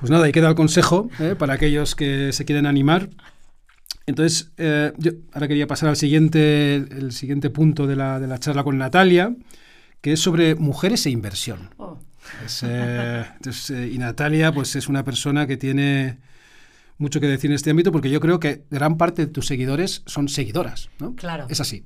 Pues 0.00 0.10
nada, 0.10 0.24
ahí 0.24 0.32
queda 0.32 0.48
el 0.48 0.54
consejo 0.54 1.10
¿eh? 1.20 1.36
para 1.38 1.54
aquellos 1.54 1.94
que 1.94 2.32
se 2.32 2.44
quieren 2.44 2.66
animar. 2.66 3.10
Entonces, 4.06 4.50
eh, 4.56 4.92
yo 4.96 5.12
ahora 5.32 5.46
quería 5.46 5.66
pasar 5.66 5.88
al 5.88 5.96
siguiente, 5.96 6.76
el 6.76 7.12
siguiente 7.12 7.50
punto 7.50 7.86
de 7.86 7.96
la, 7.96 8.18
de 8.18 8.26
la 8.26 8.38
charla 8.38 8.64
con 8.64 8.76
Natalia, 8.78 9.34
que 10.00 10.12
es 10.12 10.20
sobre 10.20 10.54
mujeres 10.56 11.06
e 11.06 11.10
inversión. 11.10 11.70
Oh, 11.76 11.98
Es, 12.44 12.62
eh, 12.66 13.24
entonces, 13.36 13.70
eh, 13.70 13.90
y 13.92 13.98
Natalia, 13.98 14.52
pues 14.52 14.74
es 14.74 14.88
una 14.88 15.04
persona 15.04 15.46
que 15.46 15.56
tiene 15.56 16.18
mucho 16.98 17.20
que 17.20 17.28
decir 17.28 17.50
en 17.50 17.54
este 17.54 17.70
ámbito, 17.70 17.92
porque 17.92 18.10
yo 18.10 18.20
creo 18.20 18.40
que 18.40 18.64
gran 18.70 18.96
parte 18.96 19.26
de 19.26 19.32
tus 19.32 19.46
seguidores 19.46 20.02
son 20.06 20.28
seguidoras, 20.28 20.90
¿no? 20.98 21.14
Claro. 21.14 21.46
Es 21.48 21.60
así. 21.60 21.84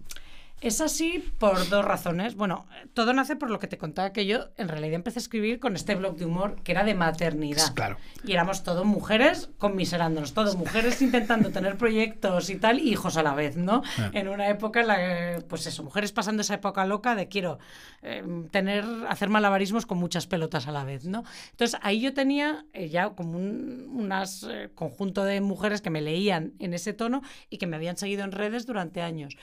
Es 0.64 0.80
así 0.80 1.22
por 1.38 1.68
dos 1.68 1.84
razones. 1.84 2.36
Bueno, 2.36 2.64
todo 2.94 3.12
nace 3.12 3.36
por 3.36 3.50
lo 3.50 3.58
que 3.58 3.66
te 3.66 3.76
contaba 3.76 4.14
que 4.14 4.24
yo 4.24 4.48
en 4.56 4.68
realidad 4.68 4.94
empecé 4.94 5.18
a 5.18 5.20
escribir 5.20 5.60
con 5.60 5.76
este 5.76 5.94
blog 5.94 6.16
de 6.16 6.24
humor 6.24 6.56
que 6.62 6.72
era 6.72 6.84
de 6.84 6.94
maternidad. 6.94 7.74
Claro. 7.74 7.98
Y 8.24 8.32
éramos 8.32 8.62
todo 8.62 8.86
mujeres 8.86 9.50
conmiserándonos, 9.58 10.32
todo 10.32 10.56
mujeres 10.56 11.02
intentando 11.02 11.50
tener 11.50 11.76
proyectos 11.76 12.48
y 12.48 12.56
tal, 12.56 12.80
hijos 12.80 13.18
a 13.18 13.22
la 13.22 13.34
vez, 13.34 13.56
¿no? 13.56 13.82
Ah. 13.98 14.10
En 14.14 14.26
una 14.26 14.48
época 14.48 14.80
en 14.80 14.86
la 14.86 14.96
que, 14.96 15.44
pues 15.46 15.66
eso, 15.66 15.82
mujeres 15.82 16.12
pasando 16.12 16.40
esa 16.40 16.54
época 16.54 16.86
loca 16.86 17.14
de 17.14 17.28
quiero 17.28 17.58
eh, 18.00 18.24
tener, 18.50 18.86
hacer 19.10 19.28
malabarismos 19.28 19.84
con 19.84 19.98
muchas 19.98 20.26
pelotas 20.26 20.66
a 20.66 20.72
la 20.72 20.84
vez, 20.84 21.04
¿no? 21.04 21.24
Entonces 21.50 21.78
ahí 21.82 22.00
yo 22.00 22.14
tenía 22.14 22.64
eh, 22.72 22.88
ya 22.88 23.10
como 23.10 23.36
un 23.36 23.90
unas, 23.94 24.44
eh, 24.44 24.70
conjunto 24.74 25.24
de 25.24 25.42
mujeres 25.42 25.82
que 25.82 25.90
me 25.90 26.00
leían 26.00 26.54
en 26.58 26.72
ese 26.72 26.94
tono 26.94 27.20
y 27.50 27.58
que 27.58 27.66
me 27.66 27.76
habían 27.76 27.98
seguido 27.98 28.24
en 28.24 28.32
redes 28.32 28.64
durante 28.64 29.02
años. 29.02 29.36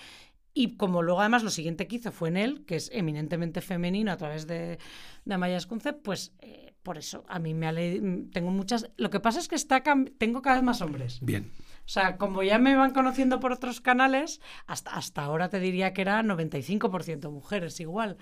Y 0.54 0.76
como 0.76 1.02
luego 1.02 1.22
además 1.22 1.44
lo 1.44 1.50
siguiente 1.50 1.88
que 1.88 1.96
hizo 1.96 2.12
fue 2.12 2.30
en 2.30 2.38
él, 2.38 2.66
que 2.66 2.76
es 2.76 2.90
eminentemente 2.94 3.62
femenino 3.62 4.12
a 4.12 4.18
través 4.18 4.48
de, 4.48 4.80
de 5.26 5.34
Amaya 5.34 5.56
Escunce, 5.58 5.94
pues 5.94 6.34
eh, 6.40 6.74
por 6.84 6.98
eso 6.98 7.24
a 7.30 7.40
mí 7.40 7.54
me 7.54 7.68
ha 7.68 7.72
le- 7.72 8.02
tengo 8.34 8.52
muchas... 8.52 8.90
Lo 8.98 9.10
que 9.10 9.20
pasa 9.22 9.40
es 9.40 9.48
que 9.48 9.56
está 9.56 9.82
cam- 9.84 10.12
tengo 10.18 10.42
cada 10.42 10.58
vez 10.58 10.64
más 10.66 10.82
hombres. 10.82 11.20
Bien. 11.22 11.50
O 11.86 11.90
sea, 11.94 12.18
como 12.18 12.44
ya 12.44 12.60
me 12.60 12.76
van 12.76 12.92
conociendo 12.92 13.40
por 13.40 13.52
otros 13.54 13.80
canales, 13.82 14.42
hasta, 14.68 14.92
hasta 14.92 15.24
ahora 15.24 15.48
te 15.50 15.60
diría 15.60 15.94
que 15.94 16.02
era 16.02 16.22
95% 16.22 17.32
mujeres 17.32 17.80
igual. 17.80 18.18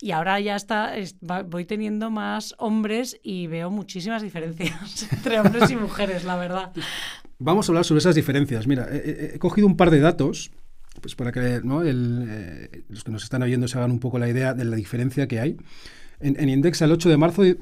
Y 0.00 0.12
ahora 0.12 0.38
ya 0.40 0.54
está, 0.56 0.96
es- 0.96 1.16
va- 1.18 1.42
voy 1.42 1.64
teniendo 1.64 2.10
más 2.10 2.54
hombres 2.58 3.18
y 3.22 3.46
veo 3.48 3.70
muchísimas 3.70 4.22
diferencias 4.22 5.08
entre 5.12 5.40
hombres 5.40 5.70
y 5.70 5.76
mujeres, 5.76 6.24
la 6.24 6.36
verdad. 6.36 6.72
Vamos 7.38 7.68
a 7.68 7.72
hablar 7.72 7.84
sobre 7.84 7.98
esas 7.98 8.14
diferencias. 8.14 8.66
Mira, 8.68 8.86
he 8.92 9.38
cogido 9.40 9.66
un 9.66 9.76
par 9.76 9.90
de 9.90 9.98
datos, 10.00 10.50
pues 11.00 11.14
para 11.14 11.32
que 11.32 11.40
eh, 11.40 12.84
los 12.88 13.04
que 13.04 13.10
nos 13.10 13.24
están 13.24 13.42
oyendo 13.42 13.68
se 13.68 13.78
hagan 13.78 13.90
un 13.90 13.98
poco 14.00 14.18
la 14.18 14.28
idea 14.28 14.54
de 14.54 14.64
la 14.64 14.76
diferencia 14.76 15.26
que 15.28 15.40
hay. 15.40 15.56
En, 16.20 16.40
en 16.40 16.48
Indexa, 16.48 16.84
el 16.84 16.92
8 16.92 17.08
de 17.08 17.16
marzo, 17.16 17.44
eh, 17.44 17.56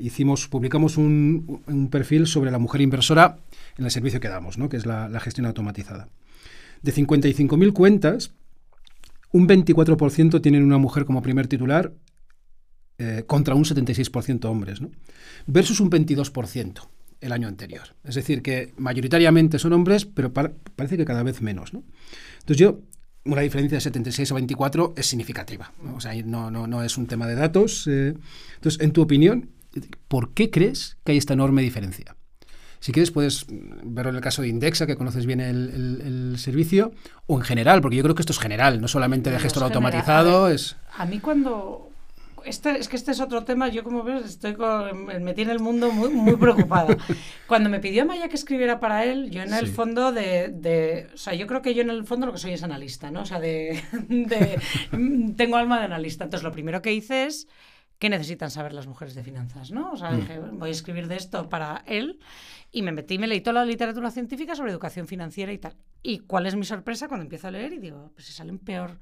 hicimos, 0.00 0.48
publicamos 0.48 0.96
un, 0.96 1.88
perfil 1.90 2.26
sobre 2.26 2.50
la 2.50 2.58
mujer 2.58 2.80
inversora 2.80 3.38
en 3.78 3.84
el 3.84 3.90
servicio 3.90 4.20
que 4.20 4.28
damos, 4.28 4.56
que 4.68 4.76
es 4.76 4.86
la, 4.86 5.20
gestión 5.20 5.46
automatizada. 5.46 6.08
De 6.82 6.92
55.000 6.92 7.72
cuentas, 7.72 8.32
un 9.32 9.48
24% 9.48 10.42
tienen 10.42 10.62
una 10.62 10.78
mujer 10.78 11.04
como 11.04 11.22
primer 11.22 11.46
titular 11.46 11.92
eh, 12.98 13.24
contra 13.26 13.54
un 13.54 13.64
76% 13.64 14.44
hombres, 14.46 14.80
¿no? 14.80 14.90
versus 15.46 15.80
un 15.80 15.90
22% 15.90 16.88
el 17.20 17.32
año 17.32 17.48
anterior. 17.48 17.94
Es 18.04 18.14
decir, 18.14 18.42
que 18.42 18.72
mayoritariamente 18.76 19.58
son 19.58 19.72
hombres, 19.72 20.04
pero 20.04 20.32
pa- 20.32 20.52
parece 20.76 20.96
que 20.96 21.04
cada 21.04 21.22
vez 21.22 21.40
menos. 21.40 21.72
¿no? 21.72 21.82
Entonces 22.46 22.58
yo, 22.58 22.78
una 23.24 23.40
diferencia 23.42 23.76
de 23.76 23.80
76 23.80 24.30
a 24.30 24.34
24 24.34 24.94
es 24.96 25.06
significativa. 25.06 25.72
¿no? 25.82 25.96
O 25.96 26.00
sea, 26.00 26.14
no, 26.24 26.48
no, 26.52 26.68
no 26.68 26.84
es 26.84 26.96
un 26.96 27.08
tema 27.08 27.26
de 27.26 27.34
datos. 27.34 27.88
eh. 27.88 28.14
Entonces, 28.54 28.80
en 28.80 28.92
tu 28.92 29.02
opinión, 29.02 29.50
¿por 30.06 30.32
qué 30.32 30.48
crees 30.50 30.96
que 31.04 31.10
hay 31.12 31.18
esta 31.18 31.34
enorme 31.34 31.62
diferencia? 31.62 32.14
Si 32.78 32.92
quieres, 32.92 33.10
puedes 33.10 33.46
verlo 33.48 34.10
en 34.10 34.16
el 34.16 34.22
caso 34.22 34.42
de 34.42 34.48
Indexa, 34.48 34.86
que 34.86 34.94
conoces 34.94 35.26
bien 35.26 35.40
el, 35.40 35.70
el- 35.70 36.00
el 36.32 36.38
servicio, 36.38 36.92
o 37.26 37.36
en 37.38 37.42
general, 37.42 37.80
porque 37.80 37.96
yo 37.96 38.04
creo 38.04 38.14
que 38.14 38.22
esto 38.22 38.32
es 38.32 38.38
general, 38.38 38.80
no 38.80 38.86
solamente 38.86 39.30
de 39.30 39.40
gestor 39.40 39.64
general. 39.64 39.84
automatizado, 39.84 40.48
es... 40.48 40.76
A 40.96 41.04
mí 41.04 41.18
cuando... 41.18 41.90
Este, 42.46 42.78
es 42.78 42.88
que 42.88 42.96
este 42.96 43.10
es 43.12 43.20
otro 43.20 43.44
tema, 43.44 43.68
yo 43.68 43.82
como 43.84 44.02
ves 44.02 44.24
estoy 44.24 44.54
con, 44.54 45.04
me 45.06 45.32
en 45.32 45.50
el 45.50 45.58
mundo 45.58 45.90
muy, 45.92 46.10
muy 46.10 46.36
preocupada. 46.36 46.96
Cuando 47.46 47.68
me 47.68 47.80
pidió 47.80 48.06
Maya 48.06 48.28
que 48.28 48.36
escribiera 48.36 48.78
para 48.80 49.04
él, 49.04 49.30
yo 49.30 49.42
en 49.42 49.52
el 49.52 49.66
Sí. 49.66 49.72
fondo 49.72 50.12
de, 50.12 50.48
de- 50.48 51.08
O 51.12 51.16
sea, 51.16 51.34
yo 51.34 51.46
creo 51.46 51.60
que 51.62 51.74
yo 51.74 51.82
en 51.82 51.90
el 51.90 52.04
fondo 52.04 52.26
lo 52.26 52.32
que 52.32 52.38
soy 52.38 52.52
es 52.52 52.62
analista, 52.62 53.10
¿no? 53.10 53.22
O 53.22 53.26
sea, 53.26 53.40
de, 53.40 53.82
de- 54.08 54.60
tengo 55.36 55.56
alma 55.56 55.78
de 55.80 55.84
analista. 55.86 56.24
Entonces 56.24 56.44
lo 56.44 56.52
primero 56.52 56.80
que 56.82 56.92
hice 56.92 57.24
es... 57.26 57.48
¿Qué 57.98 58.10
necesitan 58.10 58.50
saber 58.50 58.74
las 58.74 58.86
mujeres 58.86 59.14
de 59.14 59.22
finanzas? 59.24 59.70
¿no? 59.70 59.92
O 59.92 59.96
sea, 59.96 60.10
Mm. 60.10 60.16
dije, 60.20 60.38
voy 60.38 60.68
a 60.68 60.72
escribir 60.72 61.08
de 61.08 61.16
esto 61.16 61.48
para 61.48 61.82
él 61.86 62.20
y 62.70 62.82
me 62.82 62.92
metí, 62.92 63.16
me 63.16 63.26
leí 63.26 63.40
toda 63.40 63.54
la 63.54 63.64
literatura 63.64 64.10
científica 64.10 64.54
sobre 64.54 64.70
educación 64.70 65.06
financiera 65.08 65.50
y 65.50 65.56
tal. 65.56 65.76
¿Y 66.02 66.18
cuál 66.18 66.44
es 66.44 66.54
mi 66.56 66.66
sorpresa 66.66 67.08
cuando 67.08 67.22
empiezo 67.22 67.48
a 67.48 67.52
leer 67.52 67.72
y 67.72 67.78
digo, 67.78 68.10
pues 68.14 68.26
se 68.26 68.34
salen 68.34 68.58
peor 68.58 68.98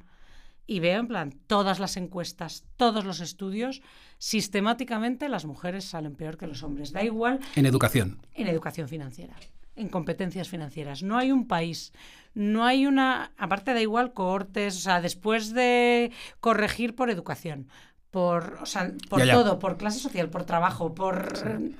y 0.67 0.81
veo 0.81 1.01
en 1.01 1.09
plan 1.09 1.33
todas 1.47 1.79
las 1.79 1.97
encuestas, 1.97 2.65
todos 2.77 3.05
los 3.05 3.21
estudios, 3.21 3.83
sistemáticamente 4.19 5.29
las 5.29 5.45
mujeres 5.45 5.85
salen 5.85 6.15
peor 6.17 6.37
que 6.37 6.47
los 6.47 6.62
hombres. 6.62 6.93
Da 6.93 7.03
igual 7.05 7.41
En 7.55 7.67
educación. 7.67 8.19
en 8.35 8.49
educación 8.49 8.89
financiera, 8.89 9.35
en 9.77 9.89
competencias 9.89 10.49
financieras. 10.49 11.03
No 11.03 11.17
hay 11.19 11.31
un 11.33 11.47
país, 11.47 11.93
no 12.35 12.65
hay 12.65 12.87
una, 12.87 13.33
aparte 13.37 13.75
da 13.75 13.81
igual 13.81 14.12
cohortes, 14.12 14.77
o 14.77 14.81
sea, 14.81 15.01
después 15.01 15.53
de 15.53 16.11
corregir 16.41 16.95
por 16.95 17.11
educación, 17.11 17.69
por, 18.11 18.59
o 18.62 18.67
sea, 18.67 18.93
por 19.11 19.19
Ya, 19.21 19.27
ya. 19.27 19.33
todo, 19.35 19.59
por 19.59 19.77
clase 19.77 19.99
social, 19.99 20.31
por 20.31 20.45
trabajo, 20.45 20.95
por 20.95 21.33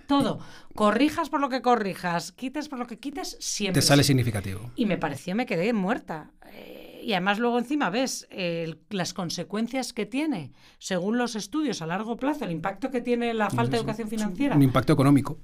todo. 0.09 0.41
Corrijas 0.74 1.30
por 1.30 1.41
lo 1.41 1.49
que 1.49 1.62
corrijas, 1.62 2.32
quites 2.32 2.68
por 2.68 2.78
lo 2.80 2.87
que 2.87 2.99
quites, 2.99 3.37
siempre. 3.41 3.80
Te 3.80 3.87
sale 3.87 4.03
significativo. 4.03 4.70
Y 4.76 4.87
me 4.87 4.99
pareció, 4.99 5.35
me 5.37 5.47
quedé 5.47 5.72
muerta. 5.72 6.32
Eh, 6.53 6.93
y 7.05 7.12
además 7.12 7.38
luego 7.38 7.59
encima 7.59 7.90
ves 7.90 8.26
eh, 8.30 8.76
las 8.90 9.12
consecuencias 9.12 9.92
que 9.92 10.07
tiene, 10.07 10.52
según 10.78 11.18
los 11.18 11.36
estudios 11.36 11.82
a 11.82 11.86
largo 11.86 12.16
plazo, 12.16 12.44
el 12.44 12.50
impacto 12.50 12.90
que 12.90 13.00
tiene 13.00 13.34
la 13.34 13.50
falta 13.50 13.72
de 13.72 13.78
educación 13.78 14.09
financiera, 14.09 14.57
Un 14.57 14.62
impacto 14.62 14.92
económico. 14.94 15.38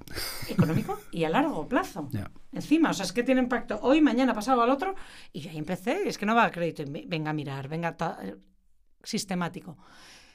económico 0.49 0.99
y 1.11 1.23
a 1.23 1.29
largo 1.29 1.67
plazo. 1.67 2.09
Encima, 2.51 2.89
o 2.89 2.93
sea, 2.93 3.05
es 3.05 3.13
que 3.13 3.23
tiene 3.23 3.41
impacto 3.41 3.79
hoy, 3.81 4.01
mañana, 4.01 4.33
pasado 4.33 4.61
al 4.61 4.69
otro. 4.69 4.95
Y 5.31 5.41
yo 5.41 5.51
ahí 5.51 5.57
empecé, 5.57 6.09
es 6.09 6.17
que 6.17 6.25
no 6.25 6.35
va 6.35 6.45
a 6.45 6.51
crédito, 6.51 6.83
venga 6.87 7.29
a 7.29 7.33
mirar, 7.33 7.67
venga, 7.67 7.95
sistemático. 9.03 9.77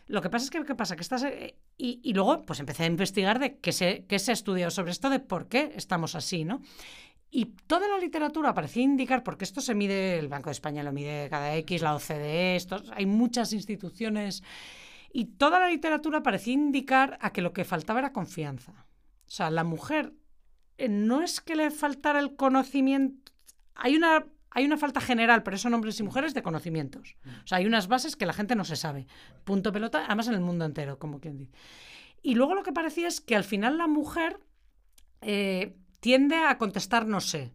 Lo 0.07 0.23
que 0.23 0.31
pasa 0.31 0.45
es 0.45 0.51
que, 0.51 0.65
¿qué 0.65 0.75
pasa? 0.77 0.95
Que 0.95 1.03
estás, 1.03 1.25
eh, 1.25 1.57
y, 1.77 2.01
y 2.03 2.15
luego, 2.15 2.47
pues 2.47 2.61
empecé 2.61 2.85
a 2.85 2.87
investigar 2.87 3.39
de 3.41 3.59
qué 3.59 3.73
se, 3.73 4.07
qué 4.07 4.19
se 4.21 4.31
ha 4.31 4.35
estudiado 4.35 4.71
sobre 4.71 4.93
esto, 4.93 5.11
de 5.11 5.19
por 5.19 5.49
qué 5.49 5.73
estamos 5.75 6.15
así, 6.15 6.45
¿no? 6.45 6.63
Y 7.31 7.47
toda 7.67 7.89
la 7.89 7.99
literatura 7.99 8.55
parecía 8.55 8.83
indicar, 8.83 9.23
porque 9.23 9.45
esto 9.45 9.61
se 9.61 9.75
mide, 9.75 10.19
el 10.19 10.29
Banco 10.29 10.49
de 10.49 10.53
España 10.53 10.83
lo 10.83 10.93
mide 10.93 11.29
cada 11.29 11.55
X, 11.57 11.83
la 11.83 11.95
OCDE, 11.95 12.57
estos, 12.57 12.91
hay 12.95 13.07
muchas 13.07 13.53
instituciones, 13.53 14.43
y 15.13 15.25
toda 15.25 15.59
la 15.59 15.69
literatura 15.69 16.23
parecía 16.23 16.55
indicar 16.55 17.19
a 17.21 17.33
que 17.33 17.43
lo 17.43 17.53
que 17.53 17.65
faltaba 17.65 17.99
era 17.99 18.13
confianza. 18.13 18.87
O 19.27 19.31
sea, 19.31 19.51
la 19.51 19.65
mujer 19.65 20.13
eh, 20.79 20.89
no 20.89 21.23
es 21.23 21.41
que 21.41 21.57
le 21.57 21.71
faltara 21.71 22.21
el 22.21 22.37
conocimiento, 22.37 23.33
hay 23.75 23.97
una, 23.97 24.27
hay 24.51 24.65
una 24.65 24.77
falta 24.77 25.01
general, 25.01 25.43
pero 25.43 25.57
eso 25.57 25.69
en 25.69 25.75
hombres 25.75 25.99
y 26.01 26.03
mujeres, 26.03 26.33
de 26.33 26.43
conocimientos. 26.43 27.17
O 27.45 27.47
sea, 27.47 27.59
hay 27.59 27.67
unas 27.67 27.89
bases 27.89 28.17
que 28.17 28.27
la 28.27 28.33
gente 28.33 28.55
no 28.55 28.65
se 28.65 28.77
sabe. 28.77 29.07
Punto 29.45 29.73
pelota, 29.73 30.05
además 30.07 30.29
en 30.29 30.35
el 30.35 30.41
mundo 30.41 30.65
entero, 30.65 30.99
como 30.99 31.21
quien 31.21 31.37
dice. 31.37 31.53
Y 32.23 32.35
luego 32.35 32.55
lo 32.55 32.63
que 32.63 32.73
parecía 32.73 33.09
es 33.09 33.21
que 33.21 33.37
al 33.37 33.45
final 33.45 33.79
la 33.79 33.87
mujer 33.87 34.41
eh, 35.21 35.77
tiende 36.01 36.37
a 36.37 36.59
contestar 36.59 37.07
no 37.07 37.21
sé. 37.21 37.53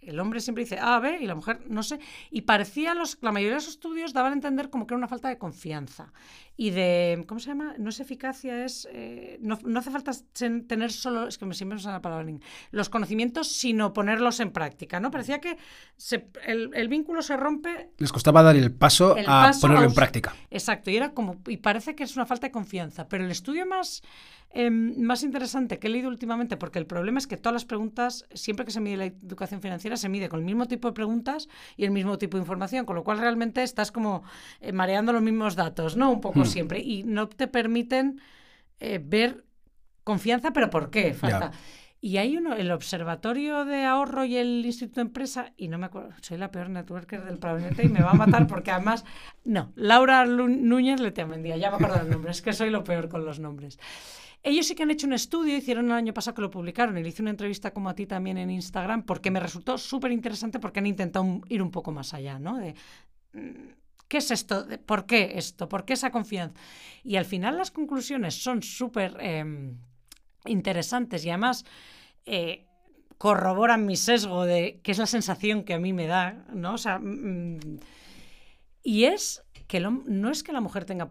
el 0.00 0.18
hombre 0.18 0.40
siempre 0.40 0.64
dice 0.64 0.78
A, 0.80 0.98
B 0.98 1.18
y 1.20 1.26
la 1.26 1.34
mujer 1.34 1.60
no 1.68 1.82
sé. 1.82 2.00
Y 2.30 2.42
parecía, 2.42 2.94
los, 2.94 3.18
la 3.20 3.32
mayoría 3.32 3.56
de 3.56 3.62
los 3.62 3.68
estudios 3.68 4.12
daban 4.12 4.32
a 4.32 4.36
entender 4.36 4.70
como 4.70 4.86
que 4.86 4.94
era 4.94 4.98
una 4.98 5.08
falta 5.08 5.28
de 5.28 5.38
confianza. 5.38 6.12
Y 6.62 6.72
de, 6.72 7.24
¿cómo 7.26 7.40
se 7.40 7.46
llama? 7.48 7.74
No 7.78 7.88
es 7.88 8.00
eficacia, 8.00 8.66
es... 8.66 8.86
eh, 8.92 9.38
no, 9.40 9.58
no 9.64 9.78
hace 9.78 9.90
falta 9.90 10.12
tener 10.66 10.92
solo, 10.92 11.26
es 11.26 11.38
que 11.38 11.46
me 11.46 11.54
siempre 11.54 11.78
sale 11.78 11.94
la 11.94 12.02
palabra 12.02 12.30
los 12.70 12.90
conocimientos, 12.90 13.48
sino 13.50 13.94
ponerlos 13.94 14.40
en 14.40 14.50
práctica, 14.50 15.00
¿no? 15.00 15.10
Parecía 15.10 15.40
que 15.40 15.56
se- 15.96 16.28
el, 16.44 16.68
el 16.74 16.88
vínculo 16.88 17.22
se 17.22 17.34
rompe 17.38 17.88
Les 17.96 18.12
costaba 18.12 18.42
dar 18.42 18.56
el 18.56 18.72
paso 18.72 19.16
El 19.16 19.24
a 19.24 19.44
paso 19.48 19.62
ponerlo 19.62 19.84
a 19.84 19.88
en 19.88 19.94
práctica. 19.94 20.36
Exacto, 20.50 20.90
y 20.90 20.96
era 20.98 21.14
como 21.14 21.38
y 21.48 21.56
parece 21.56 21.94
que 21.94 22.04
es 22.04 22.14
una 22.16 22.26
falta 22.26 22.48
de 22.48 22.50
confianza, 22.52 23.08
pero 23.08 23.24
el 23.24 23.30
estudio 23.30 23.64
más 23.64 24.02
em, 24.52 25.00
más 25.00 25.22
interesante 25.22 25.78
que 25.78 25.86
he 25.86 25.90
leído 25.90 26.08
últimamente, 26.08 26.56
porque 26.56 26.78
el 26.80 26.84
problema 26.86 27.18
es 27.20 27.26
que 27.28 27.36
todas 27.36 27.52
las 27.54 27.64
preguntas, 27.64 28.26
siempre 28.34 28.64
que 28.66 28.72
se 28.72 28.80
mide 28.80 28.96
la 28.96 29.04
educación 29.06 29.62
financiera, 29.62 29.96
se 29.96 30.08
mide 30.08 30.28
con 30.28 30.40
el 30.40 30.44
mismo 30.44 30.66
tipo 30.66 30.88
de 30.88 30.92
preguntas 30.92 31.48
y 31.76 31.84
el 31.84 31.92
mismo 31.92 32.18
tipo 32.18 32.36
de 32.36 32.42
información, 32.42 32.84
con 32.84 32.96
lo 32.96 33.04
cual 33.04 33.18
realmente 33.18 33.62
estás 33.62 33.92
como 33.92 34.24
eh, 34.60 34.72
mareando 34.72 35.12
los 35.12 35.22
mismos 35.22 35.54
datos, 35.54 35.96
¿no? 35.96 36.10
Un 36.10 36.20
poco. 36.20 36.40
Siempre 36.50 36.80
y 36.80 37.02
no 37.04 37.28
te 37.28 37.46
permiten 37.46 38.20
eh, 38.78 39.00
ver 39.02 39.44
confianza, 40.04 40.52
pero 40.52 40.70
¿por 40.70 40.90
qué? 40.90 41.14
Falta. 41.14 41.52
Y 42.02 42.16
hay 42.16 42.34
uno, 42.38 42.54
el 42.54 42.70
Observatorio 42.70 43.66
de 43.66 43.84
Ahorro 43.84 44.24
y 44.24 44.36
el 44.36 44.64
Instituto 44.64 45.00
de 45.02 45.06
Empresa, 45.08 45.52
y 45.58 45.68
no 45.68 45.76
me 45.76 45.84
acuerdo, 45.84 46.12
soy 46.22 46.38
la 46.38 46.50
peor 46.50 46.70
networker 46.70 47.22
del 47.22 47.36
planeta 47.38 47.82
y 47.82 47.90
me 47.90 48.00
va 48.00 48.12
a 48.12 48.14
matar 48.14 48.46
porque 48.46 48.70
además, 48.70 49.04
no, 49.44 49.70
Laura 49.76 50.24
Lu- 50.24 50.48
Núñez 50.48 50.98
le 50.98 51.08
Letiamendía, 51.08 51.58
ya 51.58 51.68
me 51.68 51.76
acuerdo 51.76 51.98
del 51.98 52.08
nombre, 52.08 52.30
es 52.30 52.40
que 52.40 52.54
soy 52.54 52.70
lo 52.70 52.84
peor 52.84 53.10
con 53.10 53.26
los 53.26 53.38
nombres. 53.38 53.78
Ellos 54.42 54.66
sí 54.66 54.74
que 54.74 54.84
han 54.84 54.90
hecho 54.90 55.06
un 55.06 55.12
estudio, 55.12 55.54
hicieron 55.54 55.84
el 55.86 55.92
año 55.92 56.14
pasado 56.14 56.36
que 56.36 56.40
lo 56.40 56.50
publicaron, 56.50 56.96
y 56.96 57.02
le 57.02 57.08
hice 57.10 57.20
una 57.20 57.32
entrevista 57.32 57.74
como 57.74 57.90
a 57.90 57.94
ti 57.94 58.06
también 58.06 58.38
en 58.38 58.50
Instagram, 58.50 59.02
porque 59.02 59.30
me 59.30 59.38
resultó 59.38 59.76
súper 59.76 60.10
interesante 60.10 60.58
porque 60.58 60.78
han 60.78 60.86
intentado 60.86 61.42
ir 61.50 61.60
un 61.60 61.70
poco 61.70 61.92
más 61.92 62.14
allá, 62.14 62.38
¿no? 62.38 62.56
De, 62.56 62.74
mm, 63.34 63.79
¿Qué 64.10 64.16
es 64.16 64.32
esto? 64.32 64.66
¿Por 64.86 65.06
qué 65.06 65.34
esto? 65.36 65.68
¿Por 65.68 65.84
qué 65.84 65.92
esa 65.92 66.10
confianza? 66.10 66.58
Y 67.04 67.14
al 67.14 67.24
final 67.24 67.56
las 67.56 67.70
conclusiones 67.70 68.42
son 68.42 68.60
súper 68.60 69.16
em, 69.20 69.78
interesantes 70.46 71.24
y 71.24 71.28
además 71.28 71.64
eh, 72.26 72.66
corroboran 73.18 73.86
mi 73.86 73.94
sesgo 73.94 74.46
de 74.46 74.80
que 74.82 74.90
es 74.90 74.98
la 74.98 75.06
sensación 75.06 75.62
que 75.62 75.74
a 75.74 75.78
mí 75.78 75.92
me 75.92 76.08
da, 76.08 76.44
¿no? 76.52 76.74
O 76.74 76.78
sea, 76.78 76.98
mm, 76.98 77.78
y 78.82 79.04
es 79.04 79.44
que 79.68 79.76
el 79.76 79.86
no 80.06 80.32
es 80.32 80.42
que 80.42 80.52
la 80.52 80.60
mujer 80.60 80.84
tenga 80.86 81.08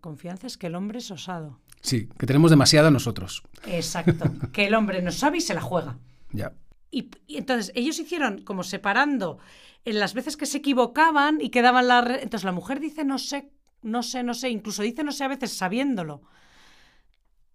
confianza, 0.00 0.46
es 0.46 0.56
que 0.56 0.68
el 0.68 0.76
hombre 0.76 0.98
es 0.98 1.10
osado. 1.10 1.58
Sí, 1.80 2.08
que 2.16 2.26
tenemos 2.26 2.52
demasiada 2.52 2.92
nosotros. 2.92 3.42
Exacto. 3.66 4.24
que 4.52 4.66
el 4.66 4.74
hombre 4.76 5.02
no 5.02 5.10
sabe 5.10 5.38
y 5.38 5.40
se 5.40 5.54
la 5.54 5.62
juega. 5.62 5.98
Ya. 6.30 6.52
Y, 6.98 7.10
y 7.26 7.36
entonces 7.36 7.72
ellos 7.74 7.98
hicieron 7.98 8.42
como 8.48 8.62
separando 8.62 9.38
en 9.84 9.98
las 10.00 10.14
veces 10.14 10.36
que 10.36 10.46
se 10.46 10.58
equivocaban 10.58 11.40
y 11.40 11.50
quedaban 11.50 11.86
la... 11.88 12.00
re- 12.00 12.22
Entonces 12.22 12.44
la 12.44 12.52
mujer 12.52 12.80
dice 12.80 13.04
no 13.04 13.18
sé, 13.18 13.50
no 13.82 14.02
sé, 14.02 14.22
no 14.22 14.34
sé, 14.34 14.48
incluso 14.50 14.82
dice 14.82 15.04
no 15.04 15.12
sé 15.12 15.24
a 15.24 15.28
veces 15.28 15.52
sabiéndolo. 15.52 16.22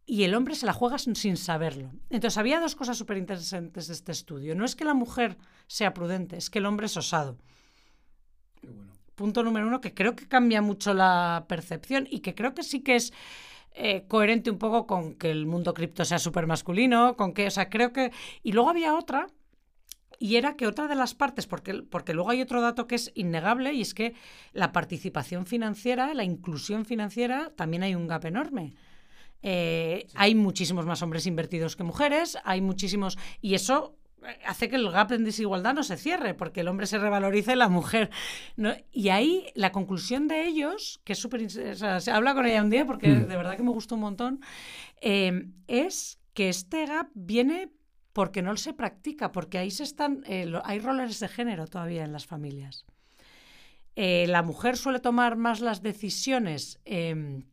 Y 0.05 0.23
el 0.23 0.35
hombre 0.35 0.55
se 0.55 0.65
la 0.65 0.73
juega 0.73 0.97
sin, 0.99 1.15
sin 1.15 1.37
saberlo. 1.37 1.91
Entonces 2.09 2.37
había 2.37 2.59
dos 2.59 2.75
cosas 2.75 2.97
súper 2.97 3.17
interesantes 3.17 3.87
de 3.87 3.93
este 3.93 4.11
estudio. 4.11 4.55
No 4.55 4.65
es 4.65 4.75
que 4.75 4.85
la 4.85 4.93
mujer 4.93 5.37
sea 5.67 5.93
prudente, 5.93 6.37
es 6.37 6.49
que 6.49 6.59
el 6.59 6.65
hombre 6.65 6.85
es 6.87 6.97
osado. 6.97 7.37
Punto 9.15 9.43
número 9.43 9.67
uno, 9.67 9.81
que 9.81 9.93
creo 9.93 10.15
que 10.15 10.27
cambia 10.27 10.61
mucho 10.61 10.93
la 10.93 11.45
percepción 11.47 12.07
y 12.09 12.19
que 12.19 12.33
creo 12.35 12.53
que 12.53 12.63
sí 12.63 12.81
que 12.81 12.95
es 12.95 13.13
eh, 13.73 14.05
coherente 14.07 14.51
un 14.51 14.57
poco 14.57 14.85
con 14.85 15.15
que 15.15 15.31
el 15.31 15.45
mundo 15.45 15.73
cripto 15.73 16.05
sea 16.05 16.19
súper 16.19 16.47
masculino, 16.47 17.15
con 17.15 17.33
que, 17.33 17.47
o 17.47 17.51
sea, 17.51 17.69
creo 17.69 17.93
que... 17.93 18.11
Y 18.43 18.51
luego 18.51 18.69
había 18.69 18.95
otra, 18.95 19.27
y 20.19 20.35
era 20.35 20.55
que 20.55 20.67
otra 20.67 20.87
de 20.87 20.95
las 20.95 21.15
partes, 21.15 21.47
porque, 21.47 21.81
porque 21.83 22.13
luego 22.13 22.29
hay 22.29 22.41
otro 22.41 22.61
dato 22.61 22.87
que 22.87 22.95
es 22.95 23.11
innegable, 23.15 23.73
y 23.73 23.81
es 23.81 23.93
que 23.93 24.13
la 24.53 24.71
participación 24.71 25.45
financiera, 25.45 26.13
la 26.13 26.23
inclusión 26.23 26.85
financiera, 26.85 27.51
también 27.55 27.83
hay 27.83 27.95
un 27.95 28.07
gap 28.07 28.25
enorme. 28.25 28.75
Eh, 29.43 30.05
Hay 30.13 30.35
muchísimos 30.35 30.85
más 30.85 31.01
hombres 31.01 31.25
invertidos 31.25 31.75
que 31.75 31.83
mujeres, 31.83 32.37
hay 32.43 32.61
muchísimos... 32.61 33.17
Y 33.41 33.55
eso 33.55 33.95
hace 34.45 34.69
que 34.69 34.75
el 34.75 34.89
gap 34.91 35.11
en 35.11 35.23
desigualdad 35.23 35.73
no 35.73 35.83
se 35.83 35.97
cierre, 35.97 36.33
porque 36.33 36.61
el 36.61 36.67
hombre 36.67 36.85
se 36.87 36.97
revaloriza 36.99 37.53
y 37.53 37.55
la 37.55 37.69
mujer. 37.69 38.09
¿no? 38.55 38.73
Y 38.91 39.09
ahí 39.09 39.47
la 39.55 39.71
conclusión 39.71 40.27
de 40.27 40.45
ellos, 40.45 41.01
que 41.03 41.13
es 41.13 41.19
súper. 41.19 41.43
O 41.45 41.49
sea, 41.75 41.99
se 41.99 42.11
habla 42.11 42.33
con 42.33 42.45
ella 42.45 42.61
un 42.63 42.69
día 42.69 42.85
porque 42.85 43.07
Mm. 43.07 43.27
de 43.27 43.37
verdad 43.37 43.57
que 43.57 43.63
me 43.63 43.71
gustó 43.71 43.95
un 43.95 44.01
montón, 44.01 44.41
eh, 45.01 45.45
es 45.67 46.19
que 46.33 46.49
este 46.49 46.85
gap 46.85 47.07
viene 47.13 47.69
porque 48.13 48.41
no 48.41 48.55
se 48.57 48.73
practica, 48.73 49.31
porque 49.31 49.57
ahí 49.57 49.71
se 49.71 49.83
están. 49.83 50.23
eh, 50.27 50.45
lo- 50.45 50.65
hay 50.65 50.79
roles 50.79 51.19
de 51.19 51.27
género 51.27 51.65
todavía 51.67 52.03
en 52.03 52.11
las 52.11 52.25
familias. 52.25 52.85
Eh, 53.95 54.25
la 54.27 54.41
mujer 54.41 54.77
suele 54.77 54.99
tomar 54.99 55.35
más 55.35 55.59
las 55.61 55.81
decisiones. 55.81 56.79
eh, 56.85 57.43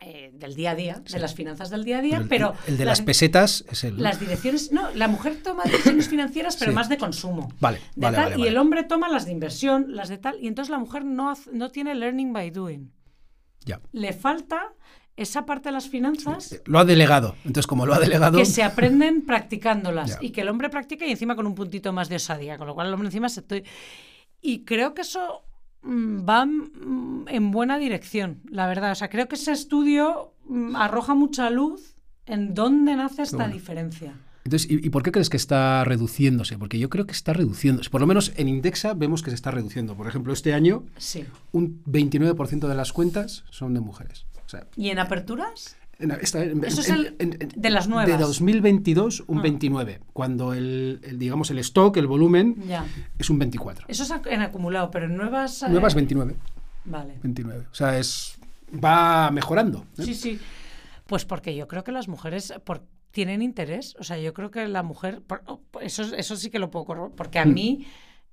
eh, 0.00 0.30
del 0.32 0.54
día 0.54 0.70
a 0.70 0.74
día, 0.74 1.02
de 1.10 1.18
las 1.18 1.34
finanzas 1.34 1.68
del 1.70 1.84
día 1.84 1.98
a 1.98 2.02
día, 2.02 2.16
el- 2.18 2.28
pero, 2.28 2.54
el, 2.66 2.78
de 2.78 2.84
las- 2.86 2.98
las 3.00 3.04
pesetas 3.06 3.64
es 3.70 3.84
el. 3.84 4.02
las 4.02 4.18
direcciones, 4.18 4.72
no, 4.72 4.90
la 4.94 5.08
mujer 5.08 5.42
toma 5.42 5.62
decisiones 5.64 6.08
financieras, 6.14 6.56
pero 6.56 6.70
Sí. 6.72 6.74
más 6.74 6.88
de 6.88 6.96
consumo. 6.96 7.52
Vale, 7.60 7.78
de 7.96 8.06
vale, 8.06 8.16
tal, 8.16 8.30
vale, 8.32 8.42
y 8.42 8.46
el 8.48 8.56
hombre 8.56 8.82
toma 8.84 9.08
las 9.08 9.26
de 9.26 9.32
inversión, 9.32 9.94
las 9.94 10.08
de 10.08 10.16
tal, 10.18 10.36
y 10.40 10.48
entonces 10.48 10.70
la 10.70 10.78
mujer 10.78 11.04
no, 11.04 11.30
hace- 11.30 11.50
no 11.52 11.70
tiene 11.70 11.94
learning 11.94 12.32
by 12.32 12.50
doing. 12.50 12.90
Ya. 13.66 13.80
Le 13.92 14.12
falta 14.14 14.72
esa 15.16 15.44
parte 15.44 15.68
de 15.68 15.72
las 15.72 15.86
finanzas 15.90 16.62
Lo 16.64 16.78
ha 16.78 16.86
delegado. 16.86 17.34
Entonces, 17.44 17.66
como 17.66 17.84
lo 17.84 17.92
ha 17.92 17.98
delegado. 17.98 18.38
que 18.38 18.46
se 18.46 18.62
aprenden 18.62 19.26
practicándolas 19.26 20.10
Ya. 20.18 20.18
y 20.22 20.30
que 20.30 20.40
el 20.40 20.48
hombre 20.48 20.70
practica 20.70 21.04
y 21.04 21.10
encima 21.10 21.36
con 21.36 21.46
un 21.46 21.54
puntito 21.54 21.92
más 21.92 22.08
de 22.08 22.16
osadía, 22.16 22.56
con 22.56 22.66
lo 22.66 22.74
cual 22.74 22.86
el 22.86 22.94
hombre 22.94 23.08
encima 23.08 23.28
se 23.28 23.40
estoy... 23.40 23.64
Y 24.40 24.64
creo 24.64 24.94
que 24.94 25.02
eso 25.02 25.44
mm, 25.82 26.28
va 26.28 26.46
mm, 26.46 27.26
en 27.28 27.50
buena 27.50 27.78
dirección, 27.78 28.40
la 28.50 28.66
verdad. 28.66 28.92
O 28.92 28.94
sea, 28.94 29.08
creo 29.10 29.28
que 29.28 29.34
ese 29.36 29.52
estudio 29.52 30.32
mm, 30.46 30.76
arroja 30.76 31.14
mucha 31.14 31.50
luz 31.50 31.96
en 32.26 32.54
dónde 32.54 32.96
nace 32.96 33.22
esta 33.22 33.36
bueno. 33.38 33.52
diferencia. 33.54 34.14
Entonces, 34.44 34.70
¿y, 34.70 34.86
y 34.86 34.90
por 34.90 35.02
qué 35.02 35.12
crees 35.12 35.28
que 35.28 35.36
está 35.36 35.84
reduciéndose? 35.84 36.56
Porque 36.56 36.78
yo 36.78 36.88
creo 36.88 37.06
que 37.06 37.12
está 37.12 37.32
reduciéndose. 37.34 37.90
Por 37.90 38.00
lo 38.00 38.06
menos 38.06 38.32
en 38.36 38.48
Indexa 38.48 38.94
vemos 38.94 39.22
que 39.22 39.30
se 39.30 39.34
está 39.36 39.50
reduciendo. 39.50 39.94
Por 39.96 40.06
ejemplo, 40.08 40.32
este 40.32 40.54
año 40.54 40.84
Sí. 40.96 41.24
un 41.52 41.82
29% 41.84 42.66
de 42.68 42.74
las 42.74 42.92
cuentas 42.92 43.44
son 43.50 43.74
de 43.74 43.80
mujeres. 43.80 44.26
O 44.46 44.48
sea, 44.48 44.66
¿Y 44.76 44.88
en 44.90 44.98
aperturas? 44.98 45.76
En- 46.00 46.10
esta- 46.20 46.42
en- 46.42 46.64
Eso 46.64 46.80
es 46.80 46.88
el- 46.90 47.16
de 47.18 47.70
las 47.70 47.88
nuevas. 47.88 48.06
De 48.06 48.16
2022, 48.16 49.22
un 49.26 49.38
Ah. 49.38 49.42
29. 49.42 50.00
Cuando 50.12 50.52
el, 50.54 51.00
el, 51.04 51.18
digamos, 51.18 51.50
el 51.50 51.58
stock, 51.60 51.96
el 51.96 52.06
volumen, 52.06 52.56
Ya. 52.66 52.84
es 53.18 53.30
un 53.30 53.38
24. 53.38 53.86
Eso 53.88 54.02
es 54.02 54.12
en 54.26 54.40
acumulado, 54.42 54.90
pero 54.90 55.06
en 55.06 55.16
nuevas... 55.16 55.62
eh, 55.62 55.68
Nuevas 55.68 55.94
29. 55.94 56.36
Vale. 56.84 57.18
29. 57.22 57.66
O 57.70 57.74
sea, 57.74 57.98
es 57.98 58.38
va 58.72 59.30
mejorando. 59.30 59.84
¿eh? 59.98 60.02
Sí, 60.04 60.14
sí. 60.14 60.38
Pues 61.06 61.24
porque 61.24 61.54
yo 61.56 61.66
creo 61.68 61.84
que 61.84 61.92
las 61.92 62.08
mujeres 62.08 62.54
por- 62.64 62.82
tienen 63.10 63.42
interés. 63.42 63.96
O 63.98 64.04
sea, 64.04 64.16
yo 64.18 64.32
creo 64.32 64.50
que 64.52 64.68
la 64.68 64.82
mujer. 64.84 65.20
por- 65.22 65.42
oh, 65.46 65.60
eso, 65.80 66.02
eso 66.14 66.36
sí 66.36 66.48
que 66.50 66.60
lo 66.60 66.70
puedo 66.70 66.84
corroborar. 66.84 67.16
Porque 67.16 67.38
a 67.40 67.44
Hmm. 67.44 67.52
mí 67.54 67.86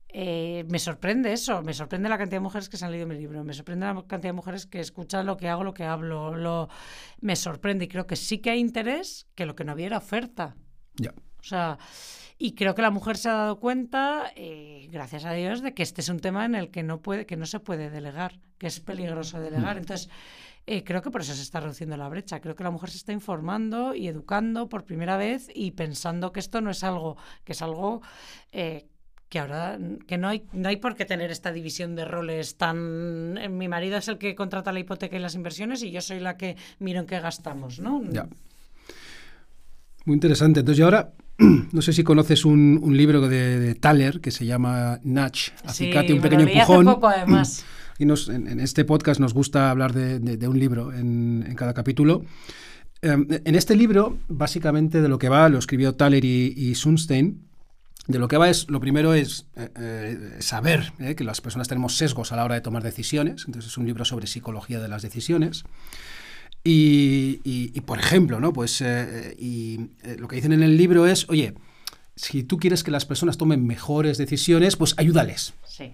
eh, 0.10 0.66
me 0.70 0.80
sorprende 0.80 1.34
eso. 1.34 1.62
Me 1.62 1.74
sorprende 1.74 2.10
la 2.10 2.18
cantidad 2.18 2.38
de 2.38 2.44
mujeres 2.44 2.70
que 2.70 2.78
se 2.78 2.86
han 2.86 2.92
leído 2.92 3.08
mi 3.08 3.16
libro. 3.16 3.44
Me 3.44 3.54
sorprende 3.54 3.86
la 3.86 3.94
cantidad 4.08 4.30
de 4.30 4.34
mujeres 4.34 4.66
que 4.66 4.80
escuchan 4.80 5.26
lo 5.26 5.38
que 5.38 5.50
hago, 5.50 5.64
lo 5.64 5.74
que 5.74 5.84
hablo. 5.84 6.36
Lo, 6.36 6.70
me 7.20 7.36
sorprende. 7.36 7.86
Y 7.86 7.88
creo 7.88 8.08
que 8.08 8.16
sí 8.16 8.40
que 8.40 8.52
hay 8.52 8.60
interés, 8.60 9.28
que 9.36 9.46
lo 9.46 9.56
que 9.56 9.64
no 9.64 9.74
había 9.74 9.88
era 9.88 9.98
oferta. 9.98 10.56
Ya. 10.96 11.14
O 11.40 11.44
sea, 11.44 11.78
y 12.38 12.54
creo 12.54 12.76
que 12.76 12.82
la 12.82 12.92
mujer 12.92 13.18
se 13.18 13.30
ha 13.30 13.34
dado 13.34 13.60
cuenta, 13.60 14.32
eh, 14.36 14.88
gracias 14.92 15.26
a 15.26 15.34
Dios, 15.34 15.62
de 15.62 15.74
que 15.74 15.84
este 15.84 16.02
es 16.02 16.10
un 16.10 16.20
tema 16.20 16.46
en 16.46 16.56
el 16.56 16.70
que 16.70 16.84
no 16.84 17.02
puede, 17.02 17.26
que 17.26 17.38
no 17.38 17.46
se 17.46 17.60
puede 17.60 17.90
delegar, 17.90 18.40
que 18.58 18.68
es 18.68 18.80
peligroso 18.80 19.40
delegar. 19.40 19.78
Entonces, 19.78 20.10
eh, 20.68 20.84
creo 20.84 21.02
que 21.02 21.10
por 21.10 21.22
eso 21.22 21.34
se 21.34 21.42
está 21.42 21.62
reduciendo 21.62 21.98
la 21.98 22.10
brecha. 22.10 22.42
Creo 22.42 22.56
que 22.56 22.64
la 22.64 22.72
mujer 22.72 22.92
se 22.92 22.98
está 22.98 23.14
informando 23.14 23.96
y 23.96 24.08
educando 24.08 24.70
por 24.70 24.84
primera 24.84 25.18
vez 25.18 25.48
y 25.54 25.72
pensando 25.72 26.32
que 26.32 26.40
esto 26.40 26.62
no 26.62 26.70
es 26.70 26.84
algo, 26.84 27.18
que 27.44 27.54
es 27.54 27.62
algo 27.62 28.02
eh, 28.52 28.88
que 29.30 29.40
ahora 29.40 29.78
que 30.08 30.18
no 30.18 30.28
hay 30.30 30.44
no 30.54 30.70
hay 30.70 30.78
por 30.78 30.96
qué 30.96 31.04
tener 31.06 31.32
esta 31.32 31.52
división 31.52 31.96
de 31.96 32.06
roles 32.06 32.56
tan 32.58 33.38
eh, 33.38 33.50
mi 33.50 33.68
marido 33.68 33.98
es 33.98 34.08
el 34.08 34.18
que 34.18 34.36
contrata 34.36 34.72
la 34.72 34.80
hipoteca 34.80 35.16
y 35.18 35.20
las 35.20 35.36
inversiones 35.36 35.84
y 35.84 35.92
yo 35.92 36.00
soy 36.02 36.20
la 36.22 36.38
que 36.38 36.56
miro 36.80 37.00
en 37.02 37.06
qué 37.08 37.20
gastamos, 37.20 37.80
¿no? 37.80 38.02
Ya. 38.12 38.28
Muy 40.06 40.14
interesante. 40.16 40.62
Entonces, 40.62 40.80
y 40.80 40.84
ahora, 40.84 41.14
no 41.72 41.82
sé 41.82 41.92
si 41.94 42.04
conoces 42.04 42.46
un, 42.46 42.80
un 42.82 42.96
libro 42.96 43.28
de, 43.28 43.60
de 43.60 43.76
Thaler 43.76 44.22
que 44.22 44.32
se 44.32 44.46
llama 44.46 45.00
Sí, 45.04 45.52
acicate 45.66 46.14
un 46.14 46.20
me 46.20 46.24
pequeño 46.24 46.42
lo 46.44 46.48
leí 46.48 46.60
hace 46.60 46.72
empujón. 46.74 46.96
poco, 46.96 47.08
además. 47.08 47.66
Y 48.00 48.06
nos, 48.06 48.30
en, 48.30 48.48
en 48.48 48.60
este 48.60 48.86
podcast 48.86 49.20
nos 49.20 49.34
gusta 49.34 49.72
hablar 49.72 49.92
de, 49.92 50.20
de- 50.20 50.38
de 50.38 50.48
un 50.48 50.60
libro 50.60 50.94
en, 50.94 51.44
en 51.48 51.56
cada 51.56 51.74
capítulo. 51.74 52.24
Eh, 53.02 53.18
en 53.44 53.56
este 53.56 53.76
libro, 53.76 54.20
básicamente 54.28 55.02
de 55.02 55.10
lo 55.10 55.18
que 55.18 55.30
va, 55.30 55.50
lo 55.50 55.58
escribió 55.58 55.96
Thaler 55.96 56.24
y, 56.24 56.54
y 56.56 56.76
Sunstein, 56.76 57.47
de 58.08 58.20
lo 58.20 58.28
que 58.28 58.38
va 58.38 58.50
es, 58.50 58.70
lo 58.70 58.80
primero 58.80 59.14
es 59.14 59.46
eh, 59.56 59.70
eh, 59.76 60.36
saber 60.40 60.94
eh, 61.00 61.16
que 61.16 61.24
las 61.24 61.42
personas 61.42 61.68
tenemos 61.68 61.98
sesgos 61.98 62.32
a 62.32 62.36
la 62.38 62.46
hora 62.46 62.56
de 62.56 62.62
tomar 62.62 62.82
decisiones, 62.84 63.44
entonces 63.46 63.72
es 63.72 63.78
un 63.78 63.86
libro 63.86 64.06
sobre 64.06 64.28
psicología 64.28 64.80
de 64.80 64.88
las 64.88 65.02
decisiones. 65.02 65.64
Y, 66.64 67.40
y- 67.44 67.72
y, 67.74 67.82
por 67.82 68.00
ejemplo, 68.00 68.40
¿no? 68.40 68.52
pues, 68.52 68.82
y, 69.38 69.90
lo 70.18 70.28
que 70.28 70.36
dicen 70.36 70.52
en 70.52 70.64
el 70.64 70.76
libro 70.78 71.08
es, 71.08 71.30
oye, 71.30 71.54
si 72.16 72.44
tú 72.44 72.58
quieres 72.58 72.84
que 72.84 72.92
las 72.92 73.06
personas 73.06 73.38
tomen 73.38 73.66
mejores 73.66 74.18
decisiones, 74.18 74.76
pues 74.76 74.94
ayúdales. 74.98 75.54
Sí. 75.66 75.94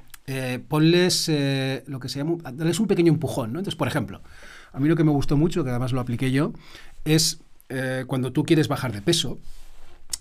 Ponles 0.69 1.29
lo 1.85 1.99
que 1.99 2.09
se 2.09 2.19
llama, 2.19 2.37
darles 2.53 2.79
un 2.79 2.87
pequeño 2.87 3.11
empujón, 3.11 3.53
¿no? 3.53 3.59
Entonces, 3.59 3.77
por 3.77 3.87
ejemplo, 3.87 4.21
a 4.71 4.79
mí 4.79 4.87
lo 4.87 4.95
que 4.95 5.03
me 5.03 5.11
gustó 5.11 5.35
mucho, 5.37 5.63
que 5.63 5.69
además 5.69 5.91
lo 5.91 5.99
apliqué 5.99 6.31
yo, 6.31 6.53
es 7.05 7.39
cuando 8.07 8.31
tú 8.31 8.43
quieres 8.43 8.67
bajar 8.67 8.93
de 8.93 9.01
peso, 9.01 9.37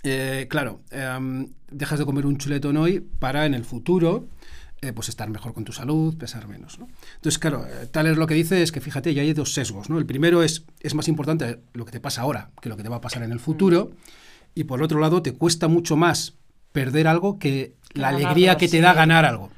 eh, 0.03 0.47
claro, 0.49 0.81
em, 0.91 1.49
dejas 1.71 1.99
de 1.99 2.05
comer 2.05 2.27
un 2.27 2.39
chuletón 2.39 2.77
hoy 2.77 3.01
para 3.01 3.47
en 3.47 3.55
el 3.55 3.65
futuro 3.65 4.29
eh, 4.85 4.93
pues 4.93 5.09
estar 5.09 5.31
mejor 5.31 5.55
con 5.55 5.65
tu 5.65 5.73
salud, 5.73 6.19
pesar 6.19 6.49
menos. 6.49 6.81
¿no? 6.81 6.89
Entonces, 7.15 7.39
claro, 7.39 7.65
eh, 7.67 7.87
Thaler 7.87 8.19
lo 8.19 8.27
que 8.27 8.35
dice 8.35 8.65
es 8.65 8.73
que 8.73 8.81
fíjate, 8.81 9.15
ya 9.15 9.23
hay 9.23 9.33
dos 9.33 9.55
sesgos. 9.55 9.89
¿no? 9.89 9.97
El 9.97 10.07
primero 10.07 10.43
es, 10.43 10.65
es 10.81 10.95
más 10.97 11.07
importante 11.07 11.61
lo 11.73 11.85
que 11.85 11.93
te 11.93 12.01
pasa 12.01 12.23
ahora 12.23 12.51
que 12.61 12.69
lo 12.69 12.77
que 12.77 12.83
te 12.83 12.89
va 12.89 12.97
a 12.97 13.01
pasar 13.01 13.23
en 13.23 13.31
el 13.31 13.39
futuro. 13.39 13.93
Y 14.57 14.65
por 14.65 14.83
otro 14.83 14.99
lado, 14.99 15.23
te 15.23 15.35
cuesta 15.35 15.69
mucho 15.69 15.97
más 15.97 16.35
perder 16.73 17.07
algo 17.07 17.39
que 17.39 17.77
la 17.95 18.09
Ganarlo, 18.09 18.27
alegría 18.27 18.57
que 18.57 18.67
te 18.67 18.79
sí. 18.79 18.81
da 18.81 18.93
ganar 18.93 19.25
algo. 19.25 19.51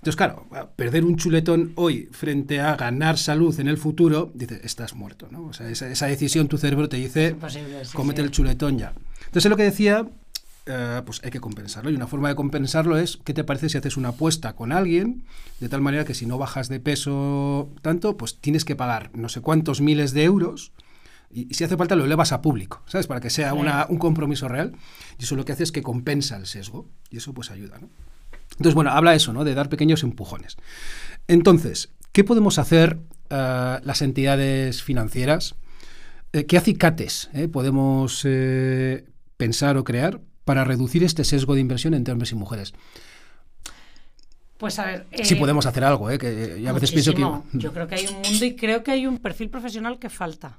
Entonces, 0.00 0.16
claro, 0.16 0.46
perder 0.76 1.04
un 1.04 1.16
chuletón 1.16 1.72
hoy 1.74 2.08
frente 2.10 2.58
a 2.60 2.74
ganar 2.74 3.18
salud 3.18 3.58
en 3.60 3.68
el 3.68 3.76
futuro, 3.76 4.30
dices, 4.34 4.60
estás 4.64 4.94
muerto, 4.94 5.28
¿no? 5.30 5.44
O 5.44 5.52
sea, 5.52 5.68
esa, 5.68 5.88
esa 5.90 6.06
decisión 6.06 6.48
tu 6.48 6.56
cerebro 6.56 6.88
te 6.88 6.96
dice, 6.96 7.36
sí, 7.50 7.96
cómete 7.96 8.22
sí. 8.22 8.24
el 8.26 8.30
chuletón 8.32 8.78
ya. 8.78 8.94
Entonces, 9.26 9.50
lo 9.50 9.58
que 9.58 9.64
decía, 9.64 10.06
eh, 10.64 11.02
pues 11.04 11.20
hay 11.22 11.30
que 11.30 11.40
compensarlo. 11.40 11.90
Y 11.90 11.94
una 11.96 12.06
forma 12.06 12.30
de 12.30 12.34
compensarlo 12.34 12.96
es, 12.96 13.18
¿qué 13.24 13.34
te 13.34 13.44
parece 13.44 13.68
si 13.68 13.76
haces 13.76 13.98
una 13.98 14.08
apuesta 14.10 14.54
con 14.56 14.72
alguien? 14.72 15.24
De 15.60 15.68
tal 15.68 15.82
manera 15.82 16.06
que 16.06 16.14
si 16.14 16.24
no 16.24 16.38
bajas 16.38 16.70
de 16.70 16.80
peso 16.80 17.68
tanto, 17.82 18.16
pues 18.16 18.38
tienes 18.40 18.64
que 18.64 18.76
pagar 18.76 19.10
no 19.14 19.28
sé 19.28 19.42
cuántos 19.42 19.82
miles 19.82 20.12
de 20.14 20.24
euros. 20.24 20.72
Y, 21.30 21.46
y 21.50 21.54
si 21.54 21.64
hace 21.64 21.76
falta 21.76 21.94
lo 21.94 22.06
elevas 22.06 22.32
a 22.32 22.40
público, 22.40 22.82
¿sabes? 22.86 23.06
Para 23.06 23.20
que 23.20 23.28
sea 23.28 23.52
una- 23.52 23.84
un 23.90 23.98
compromiso 23.98 24.48
real. 24.48 24.72
Y 25.18 25.24
eso 25.24 25.36
lo 25.36 25.44
que 25.44 25.52
hace 25.52 25.62
es 25.64 25.72
que 25.72 25.82
compensa 25.82 26.38
el 26.38 26.46
sesgo. 26.46 26.88
Y 27.10 27.18
eso 27.18 27.34
pues 27.34 27.50
ayuda, 27.50 27.78
¿no? 27.78 27.90
Entonces, 28.60 28.74
bueno, 28.74 28.90
habla 28.90 29.14
eso, 29.14 29.32
¿no? 29.32 29.42
De 29.42 29.54
dar 29.54 29.70
pequeños 29.70 30.02
empujones. 30.02 30.58
Entonces, 31.28 31.88
¿qué 32.12 32.24
podemos 32.24 32.58
hacer 32.58 32.98
eh, 33.30 33.78
las 33.82 34.02
entidades 34.02 34.82
financieras? 34.82 35.54
Eh, 36.34 36.44
¿Qué 36.44 36.58
acicates 36.58 37.30
eh, 37.32 37.48
podemos 37.48 38.20
eh, 38.24 39.06
pensar 39.38 39.78
o 39.78 39.84
crear 39.84 40.20
para 40.44 40.64
reducir 40.64 41.02
este 41.04 41.24
sesgo 41.24 41.54
de 41.54 41.62
inversión 41.62 41.94
entre 41.94 42.12
hombres 42.12 42.32
y 42.32 42.34
mujeres? 42.34 42.74
Pues 44.58 44.78
a 44.78 44.84
ver. 44.84 45.06
sí 45.22 45.32
eh, 45.32 45.36
podemos 45.38 45.64
hacer 45.64 45.82
algo, 45.82 46.10
¿eh? 46.10 46.18
que 46.18 46.60
yo 46.60 46.68
a 46.68 46.74
veces 46.74 46.92
pienso 46.92 47.14
que... 47.14 47.24
muchísimo. 47.24 47.46
Yo 47.54 47.72
creo 47.72 47.88
que 47.88 47.94
hay 47.94 48.06
un 48.08 48.20
mundo 48.20 48.44
y 48.44 48.56
creo 48.56 48.82
que 48.82 48.90
hay 48.90 49.06
un 49.06 49.16
perfil 49.16 49.48
profesional 49.48 49.98
que 49.98 50.10
falta. 50.10 50.58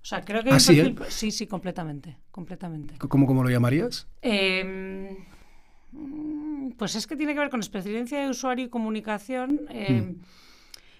O 0.00 0.04
sea, 0.04 0.20
creo 0.20 0.44
que 0.44 0.50
hay 0.50 0.52
¿Ah, 0.52 0.58
un 0.58 0.60
sí, 0.60 0.76
perfil. 0.76 0.98
Sí, 1.08 1.30
sí, 1.32 1.48
completamente. 1.48 2.18
Completamente. 2.30 2.94
¿Cómo, 2.98 3.26
cómo 3.26 3.42
lo 3.42 3.50
llamarías? 3.50 4.06
Eh, 4.22 4.62
mm, 4.64 5.39
pues 6.76 6.94
es 6.94 7.06
que 7.06 7.16
tiene 7.16 7.34
que 7.34 7.40
ver 7.40 7.50
con 7.50 7.60
experiencia 7.60 8.20
de 8.20 8.28
usuario 8.30 8.64
y 8.66 8.68
comunicación. 8.68 9.60
eh, 9.70 10.02
Mm. 10.02 10.22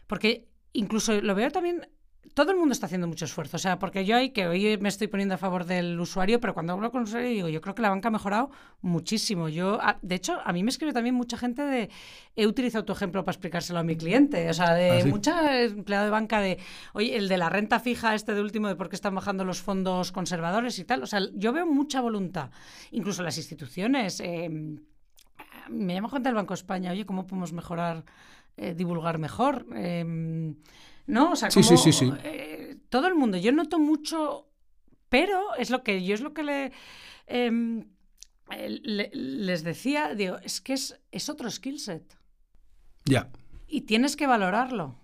Porque 0.06 0.48
incluso 0.72 1.20
lo 1.20 1.34
veo 1.34 1.50
también. 1.50 1.86
Todo 2.34 2.52
el 2.52 2.58
mundo 2.58 2.72
está 2.72 2.86
haciendo 2.86 3.08
mucho 3.08 3.24
esfuerzo. 3.24 3.56
O 3.56 3.60
sea, 3.60 3.78
porque 3.78 4.04
yo 4.04 4.14
hay 4.16 4.30
que 4.30 4.46
hoy 4.46 4.78
me 4.78 4.88
estoy 4.88 5.08
poniendo 5.08 5.34
a 5.34 5.38
favor 5.38 5.64
del 5.64 5.98
usuario, 5.98 6.38
pero 6.38 6.54
cuando 6.54 6.74
hablo 6.74 6.90
con 6.92 7.00
el 7.02 7.08
usuario 7.08 7.28
digo, 7.28 7.48
yo 7.48 7.60
creo 7.60 7.74
que 7.74 7.82
la 7.82 7.90
banca 7.90 8.08
ha 8.08 8.10
mejorado 8.12 8.50
muchísimo. 8.82 9.48
Yo, 9.48 9.78
a- 9.82 9.98
de 10.00 10.14
hecho, 10.14 10.38
a 10.44 10.52
mí 10.52 10.62
me 10.62 10.70
escribe 10.70 10.92
también 10.92 11.14
mucha 11.14 11.36
gente 11.36 11.62
de 11.62 11.90
he 12.36 12.46
utilizado 12.46 12.84
tu 12.84 12.92
ejemplo 12.92 13.24
para 13.24 13.32
explicárselo 13.34 13.80
a 13.80 13.82
mi 13.82 13.96
cliente. 13.96 14.48
O 14.48 14.54
sea, 14.54 14.74
de 14.74 14.90
¿Ah, 14.90 15.00
sí? 15.02 15.08
mucha 15.08 15.60
empleado 15.62 16.04
de 16.04 16.10
banca 16.10 16.40
de, 16.40 16.58
oye, 16.92 17.16
el 17.16 17.28
de 17.28 17.36
la 17.36 17.48
renta 17.48 17.80
fija, 17.80 18.14
este 18.14 18.32
de 18.34 18.40
último, 18.42 18.68
de 18.68 18.76
por 18.76 18.88
qué 18.88 18.96
están 18.96 19.14
bajando 19.14 19.44
los 19.44 19.60
fondos 19.60 20.12
conservadores 20.12 20.78
y 20.78 20.84
tal. 20.84 21.02
O 21.02 21.06
sea, 21.06 21.20
yo 21.34 21.52
veo 21.52 21.66
mucha 21.66 22.00
voluntad. 22.00 22.50
Incluso 22.92 23.22
las 23.22 23.38
instituciones. 23.38 24.20
eh, 24.20 24.48
me 25.68 25.94
llama 25.94 26.08
gente 26.10 26.28
del 26.28 26.34
Banco 26.36 26.54
de 26.54 26.58
España, 26.60 26.90
oye, 26.92 27.06
¿cómo 27.06 27.26
podemos 27.26 27.52
mejorar, 27.52 28.04
eh, 28.56 28.74
divulgar 28.74 29.18
mejor? 29.18 29.66
Eh, 29.74 30.54
¿No? 31.10 31.32
O 31.32 31.36
sea, 31.36 31.50
Sí, 31.50 31.62
sí, 31.62 31.76
sí, 31.76 31.92
sí. 31.92 32.12
eh, 32.24 32.76
todo 32.88 33.06
el 33.08 33.14
mundo. 33.14 33.36
Yo 33.36 33.52
noto 33.52 33.78
mucho, 33.78 34.48
pero 35.08 35.54
es 35.56 35.70
lo 35.70 35.82
que 35.82 36.04
yo 36.04 36.14
es 36.14 36.20
lo 36.20 36.32
que 36.32 36.42
le, 36.42 36.72
em, 37.26 37.84
eh, 38.50 38.78
le- 38.82 39.10
les 39.12 39.64
decía, 39.64 40.14
digo, 40.14 40.36
es 40.42 40.60
que 40.60 40.72
es, 40.74 41.00
es 41.10 41.28
otro 41.28 41.50
skill 41.50 41.78
set 41.80 42.16
Ya. 43.04 43.28
y 43.66 43.82
tienes 43.82 44.16
que 44.16 44.26
valorarlo. 44.26 44.96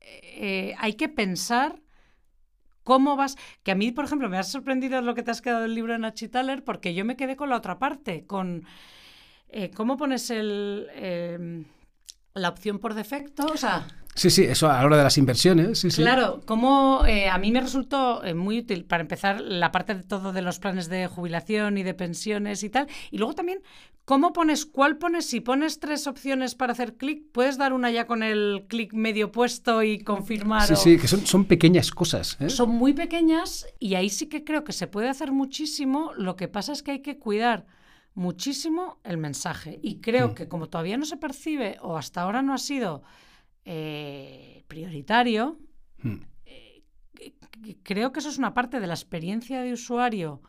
Eh, 0.00 0.74
hay 0.78 0.94
que 0.94 1.08
pensar 1.08 1.80
cómo 2.84 3.16
vas. 3.16 3.36
Que 3.62 3.72
a 3.72 3.74
mí, 3.74 3.90
por 3.92 4.04
ejemplo, 4.04 4.28
me 4.28 4.38
ha 4.38 4.42
sorprendido 4.42 5.00
lo 5.02 5.14
que 5.14 5.22
te 5.22 5.30
has 5.30 5.40
quedado 5.42 5.62
del 5.62 5.74
libro 5.74 5.92
de 5.94 5.98
Nachi 5.98 6.28
Thaler, 6.28 6.62
porque 6.62 6.94
yo 6.94 7.04
me 7.04 7.16
quedé 7.16 7.36
con 7.36 7.48
la 7.50 7.56
otra 7.56 7.78
parte, 7.78 8.26
con 8.26 8.64
cómo 9.74 9.96
pones 9.96 10.28
el, 10.30 10.86
eh, 10.92 11.64
la 12.34 12.48
opción 12.50 12.78
por 12.78 12.92
defecto. 12.94 13.46
O 13.46 13.56
sea, 13.56 13.86
Sí, 14.16 14.30
sí, 14.30 14.44
eso 14.44 14.68
a 14.70 14.78
la 14.80 14.86
hora 14.86 14.96
de 14.96 15.04
las 15.04 15.18
inversiones. 15.18 15.78
Sí, 15.78 15.90
sí. 15.90 16.02
Claro, 16.02 16.40
como 16.46 17.04
eh, 17.06 17.28
a 17.28 17.38
mí 17.38 17.52
me 17.52 17.60
resultó 17.60 18.24
eh, 18.24 18.34
muy 18.34 18.58
útil 18.60 18.84
para 18.84 19.02
empezar 19.02 19.40
la 19.40 19.70
parte 19.70 19.94
de 19.94 20.02
todo 20.02 20.32
de 20.32 20.42
los 20.42 20.58
planes 20.58 20.88
de 20.88 21.06
jubilación 21.06 21.76
y 21.78 21.82
de 21.82 21.94
pensiones 21.94 22.62
y 22.64 22.70
tal. 22.70 22.86
Y 23.10 23.18
luego 23.18 23.34
también, 23.34 23.60
¿cómo 24.06 24.32
pones, 24.32 24.64
cuál 24.64 24.96
pones? 24.96 25.26
Si 25.26 25.40
pones 25.40 25.80
tres 25.80 26.06
opciones 26.06 26.54
para 26.54 26.72
hacer 26.72 26.94
clic, 26.96 27.24
puedes 27.30 27.58
dar 27.58 27.72
una 27.74 27.90
ya 27.90 28.06
con 28.06 28.22
el 28.22 28.64
clic 28.68 28.94
medio 28.94 29.30
puesto 29.30 29.82
y 29.82 29.98
confirmar. 29.98 30.66
Sí, 30.66 30.72
o- 30.72 30.76
sí, 30.76 30.98
que 30.98 31.08
son, 31.08 31.26
son 31.26 31.44
pequeñas 31.44 31.90
cosas. 31.90 32.38
¿eh? 32.40 32.48
Son 32.48 32.70
muy 32.70 32.94
pequeñas 32.94 33.66
y 33.78 33.96
ahí 33.96 34.08
sí 34.08 34.26
que 34.28 34.44
creo 34.44 34.64
que 34.64 34.72
se 34.72 34.86
puede 34.86 35.10
hacer 35.10 35.30
muchísimo. 35.30 36.12
Lo 36.16 36.36
que 36.36 36.48
pasa 36.48 36.72
es 36.72 36.82
que 36.82 36.92
hay 36.92 37.00
que 37.02 37.18
cuidar 37.18 37.66
muchísimo 38.14 38.98
el 39.04 39.18
mensaje. 39.18 39.78
Y 39.82 40.00
creo 40.00 40.28
Mm. 40.28 40.34
que 40.34 40.48
como 40.48 40.68
todavía 40.68 40.96
no 40.96 41.04
se 41.04 41.18
percibe 41.18 41.76
o 41.82 41.96
hasta 41.98 42.22
ahora 42.22 42.40
no 42.42 42.54
ha 42.54 42.58
sido 42.58 43.02
eh, 43.66 44.64
prioritario, 44.68 45.58
Mm. 45.98 46.16
que- 47.14 47.76
creo 47.82 48.12
que 48.12 48.20
eso 48.20 48.28
es 48.28 48.38
una 48.38 48.54
parte 48.54 48.80
de 48.80 48.86
la 48.86 48.94
experiencia 48.94 49.60
de 49.62 49.72
usuario 49.72 50.40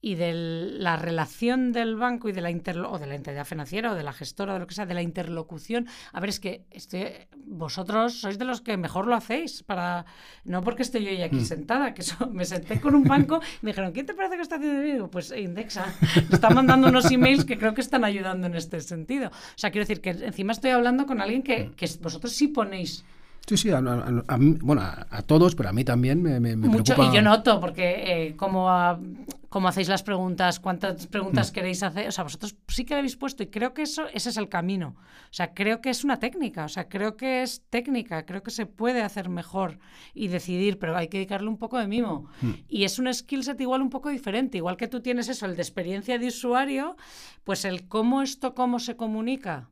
y 0.00 0.14
de 0.14 0.32
la 0.32 0.96
relación 0.96 1.72
del 1.72 1.96
banco 1.96 2.28
y 2.28 2.32
de 2.32 2.40
la 2.40 2.50
interlo- 2.52 2.88
o 2.92 2.98
de 3.00 3.06
la 3.08 3.16
entidad 3.16 3.44
financiera 3.44 3.90
o 3.90 3.94
de 3.96 4.04
la 4.04 4.12
gestora 4.12 4.52
o 4.52 4.54
de 4.54 4.60
lo 4.60 4.66
que 4.68 4.74
sea, 4.74 4.86
de 4.86 4.94
la 4.94 5.02
interlocución. 5.02 5.88
A 6.12 6.20
ver, 6.20 6.30
es 6.30 6.38
que 6.38 6.64
este, 6.70 7.26
vosotros 7.36 8.20
sois 8.20 8.38
de 8.38 8.44
los 8.44 8.60
que 8.60 8.76
mejor 8.76 9.08
lo 9.08 9.16
hacéis, 9.16 9.64
para 9.64 10.06
no 10.44 10.62
porque 10.62 10.82
esté 10.82 11.02
yo 11.02 11.10
aquí 11.24 11.36
Mm. 11.38 11.44
sentada, 11.44 11.94
que 11.94 12.02
eso- 12.02 12.28
me 12.30 12.44
senté 12.44 12.80
con 12.80 12.94
un 12.94 13.02
banco 13.04 13.40
y 13.60 13.66
me 13.66 13.70
dijeron, 13.72 13.90
¿quién 13.92 14.06
te 14.06 14.14
parece 14.14 14.36
que 14.36 14.42
está 14.42 14.54
haciendo? 14.56 14.84
Y 14.86 14.92
digo, 14.92 15.10
pues 15.10 15.32
Indexa. 15.36 15.92
Me 16.28 16.34
están 16.36 16.54
mandando 16.54 16.88
unos 16.88 17.10
emails 17.10 17.44
que 17.44 17.58
creo 17.58 17.74
que 17.74 17.80
están 17.80 18.04
ayudando 18.04 18.46
en 18.46 18.54
este 18.54 18.80
sentido. 18.80 19.28
O 19.30 19.32
sea, 19.56 19.70
quiero 19.72 19.82
decir 19.84 20.00
que 20.00 20.10
encima 20.10 20.52
estoy 20.52 20.70
hablando 20.70 21.06
con 21.06 21.20
alguien 21.20 21.40
Mm. 21.40 21.44
que, 21.44 21.72
que 21.76 21.88
vosotros 22.00 22.32
sí 22.32 22.46
ponéis 22.48 23.04
Sí, 23.48 23.56
sí, 23.56 23.70
a, 23.70 23.78
a- 23.78 24.24
a 24.28 24.36
mí- 24.38 24.58
bueno, 24.60 24.82
a, 24.82 25.22
todos, 25.22 25.54
pero 25.54 25.70
a 25.70 25.72
mí 25.72 25.82
también 25.82 26.22
me, 26.22 26.38
me, 26.38 26.54
me 26.54 26.68
Mucho, 26.68 26.84
preocupa. 26.94 27.10
y 27.10 27.16
yo 27.16 27.22
noto, 27.22 27.58
porque 27.60 28.26
eh, 28.28 28.36
cómo, 28.36 28.68
ah, 28.68 29.00
cómo 29.48 29.68
hacéis 29.68 29.88
las 29.88 30.02
preguntas, 30.02 30.60
cuántas 30.60 31.06
Mm. 31.06 31.08
preguntas 31.10 31.50
queréis 31.50 31.82
hacer, 31.82 32.06
o 32.08 32.12
sea, 32.12 32.24
vosotros 32.24 32.54
sí 32.68 32.84
que 32.84 32.94
habéis 32.94 33.16
puesto 33.16 33.42
y 33.42 33.46
creo 33.46 33.72
que 33.72 33.82
eso, 33.82 34.06
ese 34.12 34.28
es 34.28 34.36
el 34.36 34.50
camino. 34.50 34.96
O 34.98 35.32
sea, 35.32 35.54
creo 35.54 35.80
que 35.80 35.88
es 35.88 36.04
una 36.04 36.18
técnica, 36.18 36.66
o 36.66 36.68
sea, 36.68 36.88
creo 36.90 37.16
que 37.16 37.42
es 37.42 37.62
técnica, 37.70 38.26
creo 38.26 38.42
que 38.42 38.50
se 38.50 38.66
puede 38.66 39.00
hacer 39.02 39.30
mejor 39.30 39.78
y 40.12 40.28
decidir, 40.28 40.78
pero 40.78 40.94
hay 40.94 41.08
que 41.08 41.16
dedicarle 41.16 41.48
un 41.48 41.56
poco 41.56 41.78
de 41.78 41.86
mimo. 41.88 42.26
Mm. 42.42 42.50
Y 42.68 42.84
es 42.84 42.98
un 42.98 43.12
skill 43.14 43.44
set 43.44 43.58
igual 43.62 43.80
un 43.80 43.88
poco 43.88 44.10
diferente, 44.10 44.58
igual 44.58 44.76
que 44.76 44.88
tú 44.88 45.00
tienes 45.00 45.28
eso, 45.30 45.46
el 45.46 45.56
de 45.56 45.62
experiencia 45.62 46.18
de 46.18 46.26
usuario, 46.26 46.96
pues 47.44 47.64
el 47.64 47.88
cómo 47.88 48.20
esto, 48.20 48.54
cómo 48.54 48.78
se 48.78 48.94
comunica. 48.96 49.68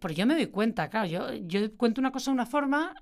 Porque 0.00 0.14
yo 0.16 0.26
me 0.26 0.34
doy 0.34 0.46
cuenta, 0.46 0.88
claro, 0.88 1.06
yo, 1.06 1.32
yo 1.34 1.74
cuento 1.76 2.00
una 2.00 2.12
cosa 2.12 2.30
de 2.30 2.34
una 2.34 2.46
forma 2.46 2.94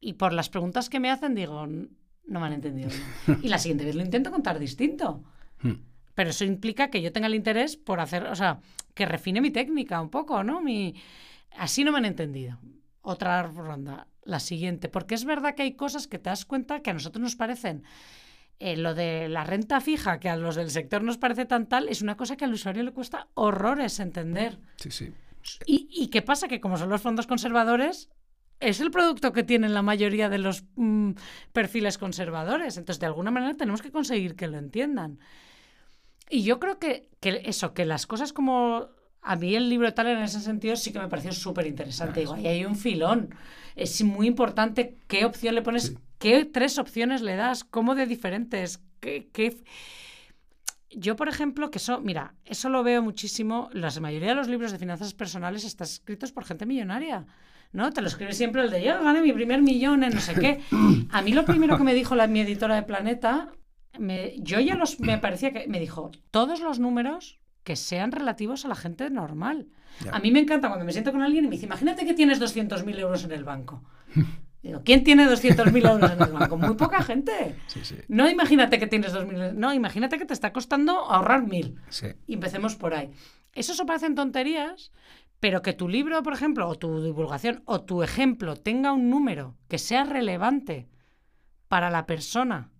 y 0.00 0.14
por 0.14 0.32
las 0.32 0.48
preguntas 0.48 0.88
que 0.88 1.00
me 1.00 1.10
hacen 1.10 1.34
digo, 1.34 1.64
"N- 1.64 1.88
no 2.26 2.40
me 2.40 2.46
han 2.46 2.52
entendido. 2.54 2.88
bien". 3.26 3.40
Y 3.42 3.48
la 3.48 3.58
siguiente 3.58 3.84
vez 3.84 3.94
lo 3.94 4.02
intento 4.02 4.30
contar 4.30 4.58
distinto. 4.58 5.24
Mm. 5.62 5.72
Pero 6.14 6.30
eso 6.30 6.44
implica 6.44 6.90
que 6.90 7.00
yo 7.02 7.12
tenga 7.12 7.26
el 7.28 7.34
interés 7.34 7.76
por 7.76 8.00
hacer, 8.00 8.24
o 8.26 8.34
sea, 8.34 8.60
que 8.94 9.06
refine 9.06 9.40
mi 9.40 9.50
técnica 9.50 10.00
un 10.00 10.10
poco, 10.10 10.42
¿no? 10.42 10.60
Mi... 10.60 10.94
Así 11.56 11.84
no 11.84 11.92
me 11.92 11.98
han 11.98 12.04
entendido. 12.04 12.58
Otra 13.02 13.42
ronda, 13.44 14.06
la 14.24 14.40
siguiente. 14.40 14.88
Porque 14.88 15.14
es 15.14 15.24
verdad 15.24 15.54
que 15.54 15.62
hay 15.62 15.74
cosas 15.74 16.06
que 16.08 16.18
te 16.18 16.28
das 16.30 16.44
cuenta 16.44 16.80
que 16.82 16.90
a 16.90 16.94
nosotros 16.94 17.22
nos 17.22 17.36
parecen. 17.36 17.84
eh, 18.60 18.76
lo 18.76 18.94
de 18.94 19.28
la 19.28 19.44
renta 19.44 19.80
fija, 19.80 20.18
que 20.18 20.28
a 20.28 20.36
los 20.36 20.56
del 20.56 20.70
sector 20.70 21.02
nos 21.04 21.16
parece 21.16 21.44
tan 21.46 21.68
tal, 21.68 21.88
es 21.88 22.02
una 22.02 22.16
cosa 22.16 22.36
que 22.36 22.44
al 22.44 22.52
usuario 22.52 22.82
le 22.82 22.90
cuesta 22.90 23.28
horrores 23.34 24.00
entender. 24.00 24.58
Sí, 24.76 24.90
sí. 24.90 25.12
¿Y, 25.66 25.88
y 25.90 26.08
qué 26.08 26.22
pasa? 26.22 26.48
Que 26.48 26.60
como 26.60 26.76
son 26.78 26.88
los 26.90 27.00
fondos 27.02 27.26
conservadores, 27.26 28.08
es 28.60 28.80
el 28.80 28.90
producto 28.90 29.32
que 29.32 29.44
tienen 29.44 29.74
la 29.74 29.82
mayoría 29.82 30.28
de 30.28 30.38
los 30.38 30.64
mm, 30.76 31.12
perfiles 31.52 31.98
conservadores. 31.98 32.76
Entonces, 32.76 33.00
de 33.00 33.06
alguna 33.06 33.30
manera 33.30 33.54
tenemos 33.56 33.82
que 33.82 33.90
conseguir 33.92 34.34
que 34.36 34.48
lo 34.48 34.58
entiendan. 34.58 35.18
Y 36.30 36.42
yo 36.42 36.58
creo 36.60 36.78
que, 36.78 37.08
que 37.20 37.42
eso, 37.44 37.74
que 37.74 37.84
las 37.84 38.06
cosas 38.06 38.32
como... 38.32 38.88
A 39.20 39.34
mí 39.34 39.56
el 39.56 39.68
libro 39.68 39.92
tal 39.94 40.06
en 40.06 40.18
ese 40.18 40.40
sentido 40.40 40.76
sí 40.76 40.92
que 40.92 41.00
me 41.00 41.08
pareció 41.08 41.32
súper 41.32 41.66
interesante. 41.66 42.20
Digo, 42.20 42.34
ahí 42.34 42.46
hay 42.46 42.64
un 42.64 42.76
filón. 42.76 43.34
Es 43.74 44.02
muy 44.04 44.26
importante 44.28 44.96
qué 45.08 45.24
opción 45.24 45.54
le 45.56 45.62
pones, 45.62 45.86
Sí. 45.86 45.98
qué 46.18 46.44
tres 46.44 46.78
opciones 46.78 47.20
le 47.20 47.34
das, 47.34 47.64
cómo 47.64 47.94
de 47.96 48.06
diferentes, 48.06 48.80
qué, 49.00 49.28
qué- 49.32 49.56
yo, 50.90 51.16
por 51.16 51.28
ejemplo, 51.28 51.70
que 51.70 51.78
eso, 51.78 52.00
mira, 52.00 52.34
eso 52.44 52.68
lo 52.68 52.82
veo 52.82 53.02
muchísimo, 53.02 53.70
la 53.72 53.90
mayoría 54.00 54.30
de 54.30 54.34
los 54.34 54.48
libros 54.48 54.72
de 54.72 54.78
finanzas 54.78 55.14
personales 55.14 55.64
están 55.64 55.86
escritos 55.86 56.32
por 56.32 56.44
gente 56.44 56.66
millonaria. 56.66 57.26
¿no? 57.72 57.92
Te 57.92 58.00
lo 58.00 58.08
escribe 58.08 58.32
siempre 58.32 58.62
el 58.62 58.70
de 58.70 58.82
yo 58.82 59.02
gané 59.02 59.20
mi 59.20 59.32
primer 59.32 59.62
millón 59.62 60.02
en 60.04 60.14
no 60.14 60.20
sé 60.20 60.34
qué. 60.34 60.60
A 61.10 61.22
mí 61.22 61.32
lo 61.32 61.44
primero 61.44 61.76
que 61.76 61.84
me 61.84 61.94
dijo 61.94 62.14
la, 62.14 62.26
mi 62.26 62.40
editora 62.40 62.74
de 62.74 62.82
Planeta, 62.82 63.52
me, 63.98 64.34
yo 64.38 64.60
ya 64.60 64.74
los, 64.74 65.00
me 65.00 65.18
parecía 65.18 65.52
que 65.52 65.66
me 65.68 65.80
dijo, 65.80 66.10
todos 66.30 66.60
los 66.60 66.78
números 66.78 67.38
que 67.64 67.76
sean 67.76 68.12
relativos 68.12 68.64
a 68.64 68.68
la 68.68 68.74
gente 68.74 69.10
normal. 69.10 69.68
A 70.12 70.20
mí 70.20 70.30
me 70.30 70.40
encanta 70.40 70.68
cuando 70.68 70.86
me 70.86 70.92
siento 70.92 71.12
con 71.12 71.22
alguien 71.22 71.44
y 71.44 71.48
me 71.48 71.56
dice, 71.56 71.66
imagínate 71.66 72.06
que 72.06 72.14
tienes 72.14 72.40
200.000 72.40 72.98
euros 72.98 73.24
en 73.24 73.32
el 73.32 73.44
banco. 73.44 73.84
Digo, 74.62 74.82
¿quién 74.84 75.04
tiene 75.04 75.26
200.000 75.26 75.90
euros 75.90 76.10
en 76.10 76.20
el 76.20 76.32
banco? 76.32 76.56
Muy 76.56 76.74
poca 76.74 77.02
gente. 77.02 77.56
No 78.08 78.28
imagínate 78.28 78.78
que 78.78 78.86
tienes 78.86 79.14
2.000, 79.14 79.54
no, 79.54 79.72
imagínate 79.72 80.18
que 80.18 80.24
te 80.24 80.34
está 80.34 80.52
costando 80.52 80.92
ahorrar 80.92 81.42
1.000. 81.42 82.16
Y 82.26 82.34
empecemos 82.34 82.74
por 82.74 82.94
ahí. 82.94 83.10
Eso 83.54 83.74
se 83.74 83.84
parecen 83.84 84.14
tonterías, 84.14 84.90
pero 85.40 85.62
que 85.62 85.72
tu 85.72 85.88
libro, 85.88 86.22
por 86.22 86.32
ejemplo, 86.32 86.68
o 86.68 86.74
tu 86.74 87.02
divulgación, 87.02 87.62
o 87.66 87.82
tu 87.82 88.02
ejemplo 88.02 88.56
tenga 88.56 88.92
un 88.92 89.10
número 89.10 89.56
que 89.68 89.78
sea 89.78 90.04
relevante 90.04 90.88
para 91.68 91.90
la 91.90 92.06
persona. 92.06 92.72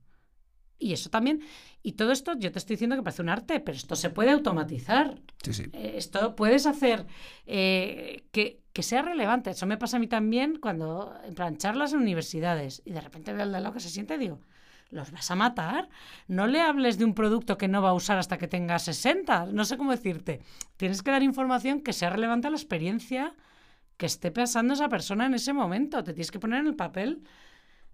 Y 0.79 0.93
eso 0.93 1.11
también, 1.11 1.43
y 1.83 1.93
todo 1.93 2.13
esto 2.13 2.35
yo 2.39 2.53
te 2.53 2.59
estoy 2.59 2.75
diciendo 2.75 2.97
que 2.97 3.03
parece 3.03 3.23
un 3.23 3.29
arte, 3.29 3.61
pero 3.61 3.77
esto 3.77 3.97
se 3.97 4.11
puede 4.11 4.31
automatizar. 4.31 5.21
Sí, 5.43 5.53
sí. 5.53 5.65
Eh, 5.73 5.95
esto 5.97 6.37
puedes 6.37 6.67
hacer 6.67 7.07
eh, 7.47 8.25
que, 8.31 8.63
que, 8.79 8.83
sea 8.85 9.03
relevante. 9.03 9.51
Eso 9.51 9.67
me 9.67 9.77
pasa 9.77 9.97
a 9.97 10.01
mí 10.01 10.07
también 10.07 10.59
cuando, 10.61 11.13
en 11.25 11.35
plan, 11.35 11.57
charlas 11.57 11.93
en 11.93 12.01
universidades 12.01 12.81
y 12.85 12.93
de 12.93 13.01
repente 13.01 13.33
veo 13.33 13.43
al 13.43 13.53
de 13.53 13.61
lado 13.61 13.75
que 13.75 13.81
se 13.81 13.91
siente 13.91 14.15
y 14.15 14.19
digo, 14.19 14.41
¿los 14.91 15.11
vas 15.11 15.29
a 15.33 15.35
matar? 15.35 15.89
No 16.29 16.47
le 16.47 16.61
hables 16.61 16.97
de 16.97 17.05
un 17.05 17.15
producto 17.15 17.59
que 17.59 17.67
no 17.67 17.83
va 17.83 17.91
a 17.91 17.95
usar 17.95 18.19
hasta 18.19 18.39
que 18.39 18.47
tenga 18.47 18.79
60. 18.79 19.47
No 19.47 19.65
sé 19.65 19.77
cómo 19.77 19.91
decirte. 19.91 20.43
Tienes 20.77 21.03
que 21.03 21.11
dar 21.11 21.25
información 21.25 21.81
que 21.81 21.93
sea 21.93 22.11
relevante 22.11 22.47
a 22.47 22.51
la 22.51 22.57
experiencia 22.57 23.35
que 23.97 24.07
esté 24.07 24.31
pasando 24.31 24.75
esa 24.75 24.89
persona 24.89 25.27
en 25.27 25.35
ese 25.35 25.53
momento. 25.53 26.05
Te 26.05 26.13
tienes 26.13 26.31
que 26.31 26.39
poner 26.39 26.61
en 26.61 26.69
el 26.69 26.77
papel 26.77 27.25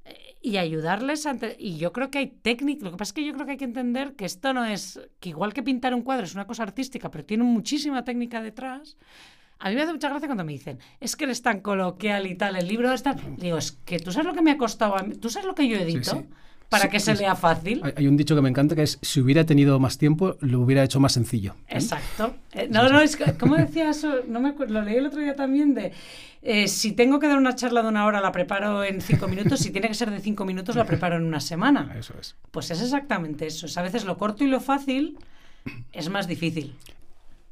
eh, 0.05 0.37
y 0.43 0.59
ayudarles 0.59 1.25
ante... 1.25 1.57
Y 1.59 1.79
yo 1.79 1.95
creo 1.95 2.11
que 2.11 2.19
hay 2.19 2.27
técnica, 2.27 2.85
lo 2.85 2.91
que 2.91 2.99
pasa 2.99 3.11
es 3.11 3.15
que 3.15 3.25
yo 3.25 3.33
creo 3.33 3.47
que 3.47 3.53
hay 3.53 3.59
que 3.59 3.65
entender 3.65 4.17
que 4.17 4.27
esto 4.27 4.53
no 4.53 4.67
es, 4.67 5.01
que 5.19 5.31
igual 5.31 5.55
que 5.55 5.63
pintar 5.63 5.95
un 5.95 6.03
cuadro 6.03 6.27
es 6.27 6.35
una 6.35 6.47
cosa 6.47 6.63
artística, 6.63 7.11
pero 7.11 7.25
tiene 7.25 7.45
muchísima 7.45 8.05
técnica 8.05 8.43
detrás. 8.43 8.99
A 9.65 9.71
mí 9.71 9.77
me 9.77 9.81
hace 9.81 9.95
mucha 9.95 10.11
gracia 10.11 10.29
cuando 10.29 10.45
me 10.45 10.53
dicen, 10.53 10.79
es 11.01 11.17
que 11.17 11.25
eres 11.25 11.41
tan 11.41 11.61
coloquial 11.61 12.27
y 12.27 12.35
tal, 12.35 12.55
el 12.55 12.69
libro 12.69 12.93
está... 12.93 13.17
Digo, 13.39 13.57
es 13.57 13.73
que 13.73 13.99
tú 13.99 14.13
sabes 14.13 14.27
lo 14.27 14.35
que 14.35 14.43
me 14.43 14.51
ha 14.51 14.59
costado, 14.59 14.95
a 14.95 15.03
mí? 15.03 15.15
tú 15.15 15.31
sabes 15.31 15.47
lo 15.47 15.55
que 15.55 15.67
yo 15.67 15.79
edito 15.79 16.23
para 16.69 16.91
que 16.91 17.01
se 17.01 17.15
lea 17.15 17.35
fácil. 17.35 17.81
Hay 17.97 18.07
un 18.07 18.19
dicho 18.19 18.35
que 18.35 18.43
me 18.43 18.51
encanta 18.51 18.75
que 18.75 18.83
es, 18.83 18.99
si 19.01 19.23
hubiera 19.23 19.47
tenido 19.47 19.81
más 19.81 19.97
tiempo, 19.97 20.37
lo 20.41 20.61
hubiera 20.61 20.85
hecho 20.85 21.01
más 21.01 21.13
sencillo. 21.13 21.55
¿eh? 21.69 21.77
Exacto. 21.77 22.35
Eh, 22.53 22.69
no, 22.71 22.91
no, 22.91 23.01
es 23.01 23.17
¿cómo 23.41 23.57
decía 23.57 23.89
eso? 23.89 24.17
No 24.29 24.39
me 24.39 24.53
lo 24.53 24.83
leí 24.83 24.97
el 24.97 25.07
otro 25.07 25.21
día 25.21 25.35
también 25.35 25.73
de, 25.73 25.93
eh, 26.43 26.69
si 26.69 26.93
tengo 26.93 27.19
que 27.19 27.29
dar 27.29 27.39
una 27.39 27.55
charla 27.55 27.81
de 27.81 27.89
una 27.89 28.05
hora, 28.05 28.21
la 28.21 28.33
preparo 28.33 28.85
en 28.85 29.01
cinco 29.01 29.29
minutos, 29.29 29.61
si 29.61 29.71
tiene 29.71 29.89
que 29.89 29.95
ser 29.95 30.11
de 30.11 30.21
cinco 30.21 30.45
minutos, 30.45 30.77
la 30.77 30.85
preparo 30.85 31.17
en 31.17 31.25
una 31.25 31.41
semana. 31.41 31.91
Eso 31.99 32.13
es. 32.21 32.37
Pues 32.51 32.71
es 32.71 32.83
exactamente 32.83 33.47
eso. 33.47 33.67
a 33.81 33.83
veces 33.83 34.05
lo 34.05 34.19
corto 34.19 34.45
y 34.45 34.47
lo 34.47 34.61
fácil 34.61 35.17
es 35.95 36.11
más 36.11 36.29
difícil. 36.29 36.75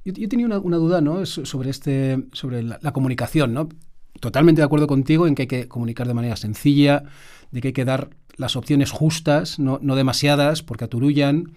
Yo, 0.04 0.28
tenía 0.28 0.46
una, 0.46 0.58
duda 0.76 1.00
¿no? 1.00 1.24
sobre, 1.26 1.70
este, 1.70 2.24
sobre 2.32 2.62
la, 2.62 2.78
la 2.82 2.92
comunicación. 2.92 3.54
¿no? 3.54 3.68
Totalmente 4.20 4.60
de 4.60 4.64
acuerdo 4.64 4.86
contigo 4.86 5.26
en 5.26 5.34
que 5.34 5.42
hay 5.42 5.48
que 5.48 5.68
comunicar 5.68 6.06
de 6.06 6.14
manera 6.14 6.36
sencilla, 6.36 7.04
de 7.50 7.60
que 7.60 7.68
hay 7.68 7.72
que 7.74 7.84
dar 7.84 8.10
las 8.36 8.56
opciones 8.56 8.90
justas, 8.90 9.58
no, 9.58 9.78
demasiadas, 9.78 10.62
porque 10.62 10.84
aturullan. 10.84 11.52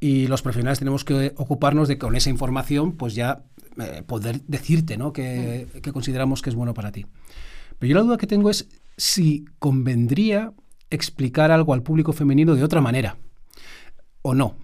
Y 0.00 0.26
los 0.26 0.42
profesionales 0.42 0.78
tenemos 0.78 1.04
que 1.04 1.32
ocuparnos 1.36 1.88
de 1.88 1.98
con 1.98 2.14
esa 2.14 2.30
información, 2.30 2.92
pues 2.92 3.14
ya 3.14 3.44
eh, 3.78 4.02
poder 4.06 4.42
decirte 4.42 4.96
¿no? 4.96 5.12
que, 5.12 5.66
consideramos 5.92 6.42
que 6.42 6.50
es 6.50 6.56
bueno 6.56 6.74
para 6.74 6.92
ti. 6.92 7.06
Pero 7.78 7.90
yo 7.90 7.96
la 7.96 8.02
duda 8.02 8.18
que 8.18 8.26
tengo 8.26 8.50
es 8.50 8.68
si 8.96 9.46
convendría 9.58 10.52
explicar 10.90 11.50
algo 11.50 11.74
al 11.74 11.82
público 11.82 12.12
femenino 12.12 12.54
de 12.54 12.64
otra 12.64 12.80
manera 12.80 13.16
o 14.22 14.34
no. 14.34 14.56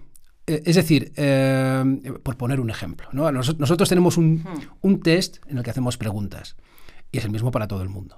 Eh, 0.51 0.63
es 0.65 0.75
decir, 0.75 1.13
eh, 1.15 2.11
por 2.23 2.35
poner 2.35 2.59
un 2.59 2.69
ejemplo, 2.69 3.07
¿no? 3.13 3.31
nosotros 3.31 3.87
tenemos 3.87 4.17
un, 4.17 4.43
test 5.01 5.37
en 5.47 5.57
el 5.57 5.63
que 5.63 5.69
hacemos 5.69 5.97
preguntas 5.97 6.57
y 7.11 7.19
es 7.19 7.25
el 7.25 7.31
mismo 7.31 7.51
para 7.51 7.67
todo 7.67 7.81
el 7.81 7.89
mundo. 7.89 8.17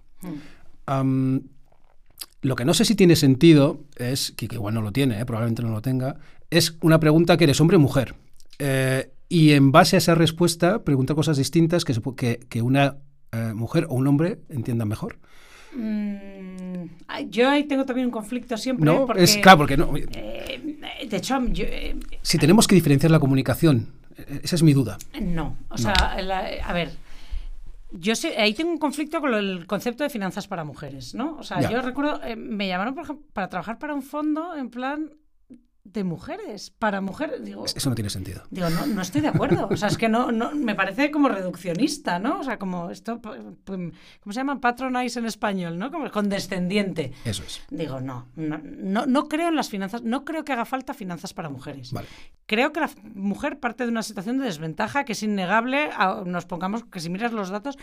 Lo 2.42 2.56
que 2.56 2.66
no 2.66 2.74
sé 2.74 2.86
si 2.86 2.96
tiene 2.96 3.16
sentido 3.16 3.82
es, 3.96 4.32
que, 4.32 4.48
igual 4.52 4.74
no 4.74 4.82
lo 4.82 4.92
tiene, 4.92 5.22
eh, 5.22 5.26
probablemente 5.26 5.62
no 5.62 5.70
lo 5.70 5.82
tenga, 5.82 6.18
es 6.50 6.76
una 6.82 7.00
pregunta 7.00 7.38
que 7.38 7.44
eres 7.44 7.62
hombre 7.62 7.78
o 7.78 7.80
mujer. 7.80 8.16
Eh, 8.58 9.12
y 9.30 9.52
en 9.52 9.72
base 9.72 9.96
a 9.96 10.00
esa 10.00 10.16
respuesta, 10.16 10.84
pregunta 10.84 11.16
cosas 11.16 11.38
distintas 11.38 11.86
que, 11.86 11.94
que, 12.18 12.40
que 12.50 12.62
una 12.62 12.98
mujer 13.56 13.88
o 13.90 13.96
un 13.96 14.06
hombre 14.08 14.42
entiendan 14.50 14.88
mejor. 14.88 15.18
Mm, 15.76 16.33
yo 17.30 17.50
ahí 17.50 17.64
tengo 17.66 17.86
también 17.86 18.08
un 18.08 18.12
conflicto 18.12 18.58
siempre. 18.58 18.86
No, 18.86 19.12
es 19.14 19.38
claro, 19.38 19.60
porque 19.60 19.78
no. 19.78 19.92
de 19.94 21.18
hecho, 21.18 21.40
si 22.22 22.38
tenemos 22.38 22.68
que 22.68 22.76
diferenciar 22.76 23.12
la 23.12 23.20
comunicación, 23.20 23.90
esa 24.44 24.56
es 24.56 24.64
mi 24.64 24.74
duda. 24.74 24.98
No, 25.22 25.58
o 25.70 25.78
sea, 25.78 25.94
a 25.94 26.74
ver, 26.74 26.92
yo 27.92 28.16
sé, 28.16 28.36
ahí 28.38 28.54
tengo 28.54 28.72
un 28.72 28.80
conflicto 28.80 29.22
con 29.22 29.34
el 29.34 29.68
concepto 29.68 30.04
de 30.04 30.10
finanzas 30.10 30.48
para 30.48 30.64
mujeres, 30.64 31.14
¿no? 31.14 31.38
O 31.38 31.44
sea, 31.44 31.70
yo 31.70 31.82
recuerdo, 31.82 32.22
eh, 32.24 32.36
me 32.36 32.68
llamaron, 32.68 32.96
por 32.96 33.18
para 33.34 33.50
trabajar 33.50 33.78
para 33.78 33.94
un 33.94 34.02
fondo 34.02 34.56
en 34.56 34.70
plan, 34.70 35.12
de 35.84 36.04
mujeres, 36.04 36.72
para 36.72 37.02
mujeres. 37.02 37.44
Digo, 37.44 37.66
Eso 37.66 37.90
no 37.90 37.96
tiene 37.96 38.10
sentido. 38.10 38.44
Digo, 38.50 38.70
no, 38.70 38.86
no 38.86 39.02
estoy 39.02 39.22
de 39.22 39.28
acuerdo. 39.28 39.68
O 39.70 39.76
sea, 39.76 39.90
es 39.90 39.98
que 39.98 40.08
no, 40.08 40.32
no, 40.32 40.52
me 40.54 40.76
parece 40.76 41.12
como 41.12 41.28
reduccionista, 41.28 42.20
¿no? 42.20 42.40
O 42.40 42.44
sea, 42.44 42.58
como 42.58 42.90
esto, 42.90 43.22
¿cómo 43.22 43.92
se 44.28 44.34
llama? 44.34 44.62
Patronize 44.62 45.20
en 45.20 45.26
español, 45.26 45.78
¿no? 45.78 45.92
Como 45.92 46.10
condescendiente. 46.10 47.12
Eso 47.26 47.44
es. 47.44 47.62
Digo, 47.70 48.00
no, 48.00 48.30
no, 48.36 49.06
no, 49.06 49.28
creo 49.28 49.50
en 49.50 49.56
las 49.56 49.70
finanzas, 49.70 50.04
no 50.04 50.24
creo 50.24 50.46
que 50.46 50.54
haga 50.54 50.66
falta 50.66 50.94
finanzas 50.94 51.34
para 51.34 51.50
mujeres. 51.50 51.92
Vale. 51.92 52.08
Creo 52.46 52.72
que 52.72 52.80
la 52.80 52.90
mujer 53.14 53.60
parte 53.60 53.84
de 53.84 53.90
una 53.90 54.04
situación 54.04 54.40
de 54.40 54.46
desventaja 54.46 55.04
que 55.04 55.14
es 55.14 55.24
innegable, 55.24 55.90
nos 56.26 56.46
pongamos 56.46 56.86
que 56.86 57.02
si 57.02 57.10
miras 57.10 57.34
los 57.34 57.50
datos, 57.50 57.78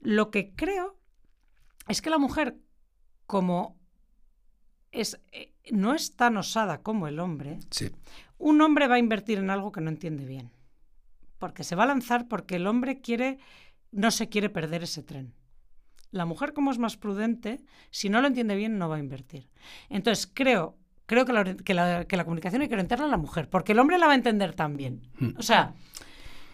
lo 0.00 0.30
que 0.30 0.52
creo 0.54 0.98
es 1.88 2.02
que 2.02 2.10
la 2.10 2.18
mujer, 2.18 2.58
como 3.26 3.78
es 4.92 5.20
eh, 5.32 5.54
no 5.70 5.94
es 5.94 6.16
tan 6.16 6.36
osada 6.36 6.82
como 6.82 7.08
el 7.08 7.20
hombre, 7.20 7.58
un 8.38 8.60
hombre 8.60 8.86
va 8.86 8.96
a 8.96 8.98
invertir 8.98 9.38
en 9.38 9.50
algo 9.50 9.72
que 9.72 9.80
no 9.80 9.90
entiende 9.90 10.24
bien. 10.24 10.50
Porque 11.38 11.64
se 11.64 11.76
va 11.76 11.84
a 11.84 11.86
lanzar 11.86 12.28
porque 12.28 12.56
el 12.56 12.66
hombre 12.66 13.00
quiere, 13.00 13.38
no 13.92 14.10
se 14.10 14.28
quiere 14.28 14.50
perder 14.50 14.82
ese 14.82 15.02
tren. 15.02 15.34
La 16.10 16.24
mujer, 16.24 16.52
como 16.52 16.70
es 16.70 16.78
más 16.78 16.96
prudente, 16.96 17.60
si 17.90 18.08
no 18.08 18.20
lo 18.20 18.28
entiende 18.28 18.56
bien, 18.56 18.78
no 18.78 18.88
va 18.88 18.96
a 18.96 19.00
invertir. 19.00 19.48
Entonces, 19.90 20.30
creo, 20.32 20.76
creo 21.06 21.24
que, 21.26 21.32
la, 21.32 21.44
que, 21.54 21.74
la, 22.16 22.24
comunicación 22.24 22.62
hay 22.62 22.68
que 22.68 22.74
orientarla 22.74 23.04
a 23.04 23.08
la 23.08 23.18
mujer, 23.18 23.48
porque 23.48 23.72
el 23.72 23.78
hombre 23.78 23.98
la 23.98 24.06
va 24.06 24.12
a 24.12 24.16
entender 24.16 24.54
también. 24.54 25.02
Hmm. 25.18 25.30
O 25.36 25.42
sea, 25.42 25.74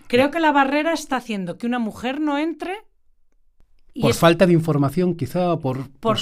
creo 0.09 0.31
que 0.31 0.41
la 0.41 0.53
barrera 0.53 0.93
está 0.93 1.16
haciendo 1.16 1.57
que 1.57 1.66
una 1.66 1.78
mujer 1.78 2.20
no 2.20 2.36
entre. 2.36 2.74
por 4.01 4.15
falta 4.15 4.47
de 4.47 4.53
información, 4.55 5.15
quizá, 5.15 5.57
por, 5.59 5.89
por... 6.01 6.19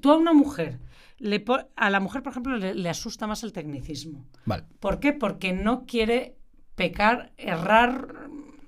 Tú 0.00 0.12
a 0.12 0.16
una 0.16 0.32
mujer 0.32 0.78
a 1.76 1.90
la 1.90 2.00
mujer, 2.00 2.22
por 2.22 2.32
ejemplo, 2.32 2.56
le, 2.56 2.88
asusta 2.88 3.26
más 3.26 3.42
el 3.42 3.52
tecnicismo. 3.52 4.26
Vale. 4.44 4.64
¿Por 4.80 5.00
qué? 5.00 5.12
Porque 5.12 5.52
no 5.52 5.84
quiere 5.86 6.36
pecar, 6.74 7.32
errar. 7.36 8.14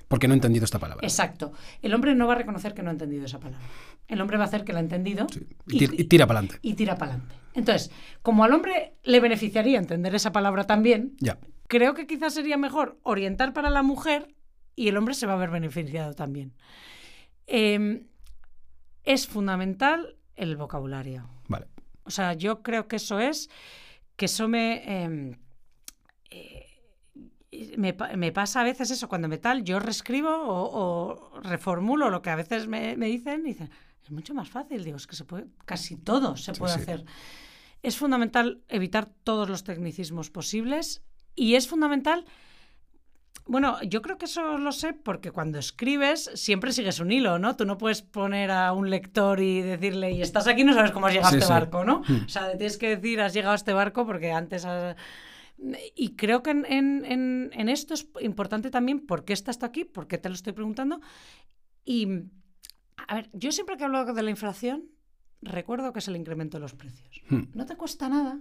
Porque 0.09 0.27
no 0.27 0.35
ha 0.35 0.37
entendido 0.37 0.65
esta 0.65 0.79
palabra. 0.79 1.07
Exacto. 1.07 1.53
El 1.83 1.95
hombre 1.95 2.15
no 2.15 2.27
va 2.27 2.35
a 2.35 2.39
reconocer 2.39 2.75
que 2.75 2.83
no 2.83 2.91
ha 2.91 2.93
entendido 2.93 3.25
esa 3.25 3.39
palabra. 3.39 3.65
El 4.09 4.21
hombre 4.21 4.37
va 4.37 4.45
a 4.45 4.47
hacer 4.49 4.65
que 4.65 4.73
la 4.73 4.81
ha 4.81 4.83
entendido. 4.83 5.27
Y, 5.67 6.05
tira 6.05 6.27
para 6.27 6.41
adelante. 6.41 6.59
Y 6.63 6.75
tira 6.75 6.97
para 6.97 7.13
adelante. 7.13 7.35
Entonces, 7.55 7.91
como 8.23 8.45
al 8.45 8.53
hombre 8.53 8.95
le 9.05 9.21
beneficiaría 9.21 9.79
entender 9.79 10.15
esa 10.15 10.33
palabra 10.33 10.65
también, 10.65 11.15
ya. 11.21 11.39
creo 11.69 11.95
que 11.95 12.07
quizás 12.07 12.35
sería 12.35 12.57
mejor 12.57 12.99
orientar 13.03 13.53
para 13.53 13.71
la 13.71 13.83
mujer 13.83 14.35
y 14.75 14.89
el 14.89 14.97
hombre 14.97 15.15
se 15.15 15.27
va 15.27 15.35
a 15.35 15.37
ver 15.37 15.51
beneficiado 15.51 16.15
también. 16.15 16.55
Em, 17.47 18.07
es 19.05 19.27
fundamental 19.27 20.17
el 20.37 20.57
vocabulario. 20.57 21.29
O 22.11 22.13
sea, 22.13 22.35
yo 22.35 22.61
creo 22.61 22.89
que 22.89 22.97
eso 22.97 23.21
es, 23.21 23.49
que 24.17 24.25
eso 24.25 24.49
me... 24.49 25.05
Em, 25.05 25.39
eh, 26.31 26.67
me, 27.77 28.33
pasa 28.33 28.63
a 28.63 28.65
veces 28.65 28.91
eso, 28.91 29.09
cuando 29.09 29.29
me 29.29 29.39
tal, 29.39 29.63
yo 29.63 29.79
reescribo 29.79 30.29
o, 30.33 31.41
reformulo 31.41 32.11
lo 32.11 32.21
que 32.21 32.31
a 32.31 32.35
veces 32.35 32.67
me, 32.67 32.97
dicen 32.97 33.43
y 33.43 33.51
dicen, 33.51 33.71
es 34.03 34.11
mucho 34.11 34.35
más 34.35 34.51
fácil, 34.51 34.83
digo, 34.83 34.97
es 34.97 35.07
que 35.07 35.15
se 35.15 35.25
puede, 35.25 35.47
casi 35.67 35.97
todo 35.97 36.37
se 36.37 36.53
puede 36.53 36.75
hacer. 36.75 37.05
Es 37.85 37.97
fundamental 37.97 38.61
evitar 38.69 39.07
todos 39.23 39.49
los 39.49 39.63
tecnicismos 39.63 40.31
posibles 40.31 41.05
y 41.37 41.55
es 41.55 41.69
fundamental 41.69 42.25
bueno, 43.51 43.83
yo 43.83 44.01
creo 44.01 44.17
que 44.17 44.27
eso 44.27 44.59
lo 44.59 44.71
sé 44.71 44.93
porque 44.93 45.33
cuando 45.33 45.59
escribes 45.59 46.31
siempre 46.35 46.73
sigues 46.73 47.01
un 47.01 47.11
hilo, 47.11 47.39
¿no? 47.41 47.57
Tú 47.57 47.65
no 47.65 47.77
puedes 47.79 48.01
poner 48.01 48.53
a 48.53 48.73
un 48.73 48.91
lector 48.91 49.41
y 49.41 49.61
decirle, 49.61 50.13
y 50.13 50.23
estás 50.23 50.47
aquí 50.47 50.63
no 50.63 50.73
sabes 50.73 50.93
cómo 50.93 51.07
has 51.07 51.15
llegado 51.15 51.35
a 51.35 51.39
este 51.39 51.53
barco, 51.53 51.85
¿no? 51.85 52.03
Hmm. 52.07 52.25
O 52.27 52.29
sea, 52.29 52.57
tienes 52.57 52.79
que 52.79 52.97
decir, 52.97 53.21
has 53.21 53.35
llegado 53.35 53.53
a 53.53 53.57
este 53.57 53.73
barco 53.73 54.07
porque 54.07 54.31
antes 54.31 54.65
has... 54.65 54.95
y 55.97 56.15
creo 56.15 56.43
que 56.45 56.51
en, 56.53 56.65
en- 56.65 57.51
en- 57.53 57.69
esto 57.69 57.95
es 57.95 58.07
importante 58.21 58.71
también 58.71 59.05
por 59.05 59.25
qué 59.25 59.33
estás 59.33 59.59
tú 59.59 59.67
aquí, 59.67 59.85
por 59.85 60.07
qué 60.07 60.17
te 60.17 60.29
lo 60.29 60.37
estoy 60.37 60.53
preguntando. 60.53 61.01
Y, 61.85 62.07
a 63.09 63.15
ver, 63.17 63.31
yo 63.33 63.51
siempre 63.51 63.77
que 63.77 63.83
hablo 63.85 64.05
de 64.15 64.23
la 64.23 64.31
inflación, 64.31 64.85
recuerdo 65.43 65.93
que 65.93 65.99
es 65.99 66.07
el 66.07 66.15
incremento 66.15 66.57
de 66.59 66.61
los 66.63 66.75
precios. 66.75 67.21
Hmm. 67.29 67.45
No 67.55 67.67
te 67.67 67.75
cuesta 67.77 68.09
nada, 68.09 68.39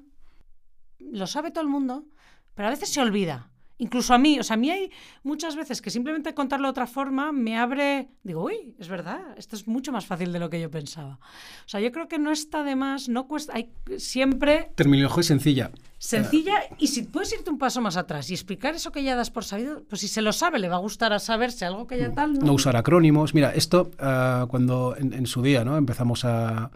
lo 1.00 1.26
sabe 1.26 1.50
todo 1.50 1.64
el 1.64 1.70
mundo, 1.70 2.06
pero 2.54 2.68
a 2.68 2.72
veces 2.72 2.90
se 2.90 3.02
olvida. 3.02 3.50
Incluso 3.82 4.14
a 4.14 4.18
mí, 4.18 4.38
o 4.38 4.44
sea, 4.44 4.56
a 4.56 4.58
mí 4.58 4.70
hay 4.70 4.92
muchas 5.24 5.56
veces 5.56 5.82
que 5.82 5.90
simplemente 5.90 6.34
contarlo 6.34 6.68
de 6.68 6.72
otra 6.72 6.86
forma 6.86 7.32
me 7.32 7.58
abre, 7.58 8.10
digo, 8.24 8.44
uy, 8.44 8.76
es 8.78 8.90
verdad, 8.90 9.22
esto 9.38 9.56
es 9.56 9.68
mucho 9.68 9.94
más 9.94 10.06
fácil 10.06 10.34
de 10.34 10.40
lo 10.40 10.50
que 10.50 10.60
yo 10.60 10.70
pensaba. 10.70 11.18
O 11.66 11.70
sea, 11.70 11.80
yo 11.80 11.90
creo 11.94 12.10
que 12.10 12.20
no 12.20 12.32
está 12.32 12.64
de 12.64 12.76
más, 12.76 13.08
no 13.08 13.28
cuesta, 13.28 13.54
hay 13.56 13.72
siempre 13.98 14.72
Terminología 14.76 15.24
sencilla. 15.24 15.72
sencilla 15.98 16.56
y 16.78 16.88
si 16.88 17.04
puedes 17.04 17.32
irte 17.32 17.50
un 17.50 17.58
paso 17.58 17.80
más 17.80 17.96
atrás 17.96 18.30
y 18.30 18.34
explicar 18.34 18.76
eso 18.76 18.92
que 18.92 19.02
ya 19.02 19.16
das 19.16 19.32
por 19.32 19.46
sabido, 19.46 19.84
pues 19.88 20.02
si 20.02 20.10
se 20.10 20.22
lo 20.22 20.34
sabe, 20.34 20.60
le 20.60 20.68
va 20.68 20.76
a 20.76 20.80
gustar 20.80 21.14
a 21.14 21.20
saberse 21.20 21.64
algo 21.66 21.88
que 21.88 21.98
ya 21.98 22.14
tal, 22.14 22.34
¿no? 22.34 22.48
No 22.48 22.54
usar 22.54 22.76
acrónimos. 22.76 23.34
Mira, 23.34 23.52
esto 23.52 23.92
ah, 24.00 24.46
cuando 24.50 24.96
en, 24.98 25.14
en 25.14 25.26
su 25.26 25.42
día 25.42 25.64
¿no? 25.64 25.78
empezamos 25.78 26.26
a, 26.26 26.70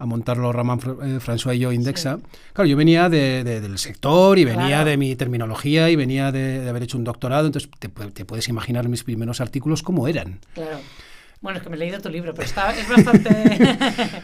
a 0.00 0.06
montarlo 0.06 0.50
Ramán 0.52 0.78
eh, 0.80 1.18
François 1.20 1.54
y 1.54 1.58
yo 1.60 1.70
Indexa, 1.72 2.18
claro, 2.54 2.68
yo 2.68 2.76
venía 2.76 3.08
de- 3.08 3.44
de- 3.44 3.60
del 3.60 3.78
sector 3.78 4.38
y 4.38 4.44
venía 4.44 4.66
Claro. 4.68 4.90
de 4.90 4.96
mi 4.96 5.14
terminología 5.14 5.90
y 5.90 5.94
venía 5.96 6.32
de, 6.32 6.60
de 6.60 6.68
haber 6.68 6.82
hecho 6.82 6.98
un 6.98 7.04
doctorado, 7.04 7.46
entonces 7.46 7.70
te, 7.78 7.88
te 7.88 8.24
puedes 8.24 8.48
imaginar 8.48 8.88
mis 8.88 9.04
primeros 9.04 9.40
artículos 9.40 9.82
cómo 9.82 10.08
eran. 10.08 10.40
Claro. 10.54 10.78
Bueno, 11.42 11.58
es 11.58 11.62
que 11.62 11.70
me 11.70 11.76
he 11.76 11.78
leído 11.78 12.00
tu 12.00 12.08
libro, 12.08 12.34
pero 12.34 12.46
está, 12.46 12.70
es 12.76 12.88
bastante... 12.88 13.30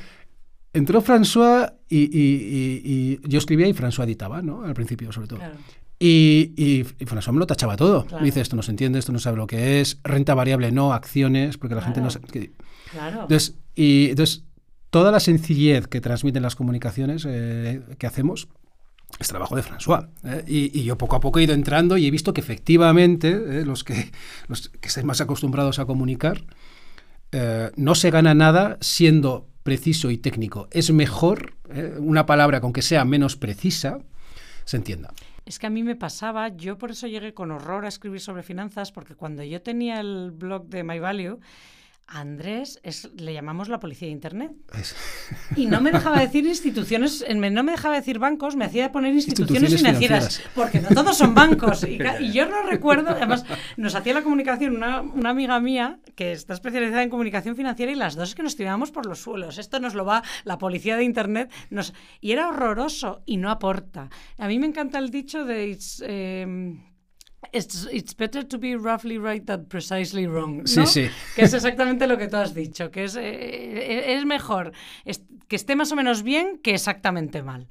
Entró 0.73 1.01
François 1.03 1.73
y, 1.89 1.99
y- 1.99 2.81
y- 2.85 3.21
y 3.25 3.29
yo 3.29 3.39
escribía 3.39 3.67
y 3.67 3.73
François 3.73 4.05
editaba, 4.05 4.43
¿no? 4.43 4.63
Al 4.65 4.75
principio, 4.75 5.11
sobre 5.13 5.29
todo. 5.29 5.39
Claro. 5.39 5.55
Y, 5.99 6.53
y, 6.57 6.81
y 6.81 7.05
François 7.07 7.33
me 7.33 7.39
lo 7.39 7.47
tachaba 7.47 7.77
todo. 7.77 8.05
Claro. 8.05 8.21
Me 8.21 8.27
dice, 8.27 8.43
esto 8.43 8.57
no 8.57 8.63
se 8.63 8.73
entiende, 8.73 8.99
esto 8.99 9.13
no 9.13 9.19
sabe 9.19 9.39
lo 9.39 9.47
que 9.47 9.81
es, 9.81 9.99
renta 10.05 10.35
variable 10.35 10.71
no, 10.73 10.93
acciones, 10.93 11.57
porque 11.57 11.75
la 11.75 11.81
gente 11.83 12.01
no 12.03 12.09
Claro. 12.09 12.27
sabe... 12.29 12.51
Claro. 12.91 13.23
Entonces, 13.23 13.55
y, 13.75 14.11
entonces, 14.11 14.45
toda 14.97 15.13
la 15.13 15.21
sencillez 15.21 15.89
que 15.89 16.01
transmiten 16.01 16.43
las 16.43 16.57
comunicaciones 16.57 17.27
eh, 17.29 17.83
que 17.99 18.07
hacemos 18.07 18.49
es 19.21 19.29
trabajo 19.29 19.55
de 19.55 19.63
François. 19.63 20.09
¿eh? 20.25 20.43
Y, 20.47 20.85
yo 20.85 20.97
poco 20.97 21.17
a 21.17 21.21
poco 21.21 21.39
he 21.39 21.43
ido 21.43 21.53
entrando 21.53 21.99
y 21.99 22.07
he 22.07 22.11
visto 22.11 22.33
que 22.33 22.41
efectivamente 22.41 23.29
eh, 23.29 23.67
los, 23.67 23.85
que, 23.85 24.11
los 24.49 24.71
más 25.05 25.21
acostumbrados 25.21 25.79
a 25.79 25.85
comunicar 25.85 26.45
no 27.77 27.95
se 27.95 28.11
gana 28.11 28.33
nada 28.33 28.79
siendo 28.81 29.47
preciso 29.63 30.11
y 30.11 30.17
técnico. 30.17 30.69
Es 30.71 30.91
mejor 30.91 31.53
una 31.99 32.25
palabra 32.25 32.63
con 32.63 32.73
que 32.73 32.81
sea 32.81 33.05
menos 33.05 33.37
precisa 33.37 33.99
se 34.65 34.79
entienda. 34.79 35.13
Es 35.45 35.59
que 35.59 35.67
a 35.67 35.71
mí 35.71 35.83
me 35.83 35.97
pasaba, 35.97 36.49
yo 36.49 36.79
por 36.79 36.93
eso 36.93 37.07
llegué 37.07 37.35
con 37.35 37.51
horror 37.51 37.85
a 37.85 37.89
escribir 37.89 38.21
sobre 38.21 38.43
finanzas, 38.43 38.91
porque 38.91 39.15
cuando 39.15 39.43
yo 39.43 39.61
tenía 39.61 40.01
el 40.01 40.31
blog 40.31 40.69
de 40.69 40.83
My 40.83 40.99
Value, 40.99 41.39
Andrés 42.09 42.79
es, 42.85 43.11
le 43.17 43.33
llamamos 43.35 43.69
la 43.69 43.81
policía 43.81 44.07
de 44.07 44.13
Internet. 44.13 44.53
Es- 44.79 44.95
Y 45.57 45.67
no 45.67 45.81
me 45.81 45.91
dejaba 45.91 46.21
decir 46.21 46.47
instituciones, 46.47 47.25
no 47.29 47.63
me 47.65 47.73
dejaba 47.73 47.97
decir 47.97 48.19
bancos, 48.19 48.55
me 48.57 48.65
hacía 48.65 48.93
poner 48.93 49.13
instituciones, 49.15 49.73
Instituciones 49.73 49.81
financieras, 49.81 50.39
financieras. 50.39 50.55
porque 50.55 50.81
no 50.81 50.89
todos 51.01 51.17
son 51.19 51.35
bancos. 51.35 51.85
Y, 51.85 51.99
yo 52.33 52.47
no 52.47 52.63
recuerdo, 52.71 53.11
además, 53.11 53.45
nos 53.77 53.95
hacía 53.95 54.15
la 54.15 54.23
comunicación 54.23 54.77
una, 54.77 55.01
una 55.01 55.31
amiga 55.31 55.59
mía 55.61 55.99
que 56.15 56.33
está 56.33 56.55
especializada 56.55 57.03
en 57.03 57.11
comunicación 57.11 57.57
financiera 57.57 57.91
y 57.91 57.97
las 57.97 58.15
dos 58.15 58.29
es 58.31 58.35
que 58.35 58.43
nos 58.43 58.57
tirábamos 58.57 58.91
por 58.93 59.07
los 59.07 59.21
suelos. 59.21 59.59
Esto 59.59 59.81
nos 59.81 59.95
lo 59.95 60.05
va 60.05 60.23
la 60.45 60.59
policía 60.59 60.97
de 60.97 61.05
Internet. 61.05 61.53
Nos, 61.71 61.93
y 62.21 62.33
era 62.33 62.49
horroroso 62.49 63.23
y 63.27 63.37
no 63.37 63.51
aporta. 63.51 64.11
A 64.39 64.47
mí 64.49 64.59
me 64.59 64.67
encanta 64.67 64.99
el 64.99 65.11
dicho 65.11 65.45
de... 65.45 65.77
Em, 66.03 66.81
It's, 67.53 67.87
it's 67.93 68.17
better 68.17 68.45
to 68.47 68.59
be 68.59 68.77
roughly 68.77 69.19
right 69.19 69.45
than 69.45 69.67
precisely 69.67 70.27
wrong. 70.27 70.59
¿no? 70.59 70.67
Sí, 70.67 70.87
sí. 70.87 71.07
Que 71.35 71.43
es 71.43 71.55
exactamente 71.55 72.07
lo 72.07 72.17
que 72.19 72.29
tú 72.29 72.37
has 72.37 72.55
dicho, 72.55 72.91
que 72.91 73.05
es, 73.05 73.17
eh, 73.17 74.15
es 74.17 74.25
mejor 74.25 74.73
es- 75.05 75.23
que 75.49 75.57
esté 75.57 75.77
más 75.77 75.93
o 75.93 75.97
menos 75.97 76.23
bien 76.23 76.59
que 76.63 76.75
exactamente 76.75 77.43
mal. 77.43 77.69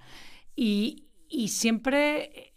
Y, 0.56 1.06
y 1.30 1.49
siempre. 1.49 2.53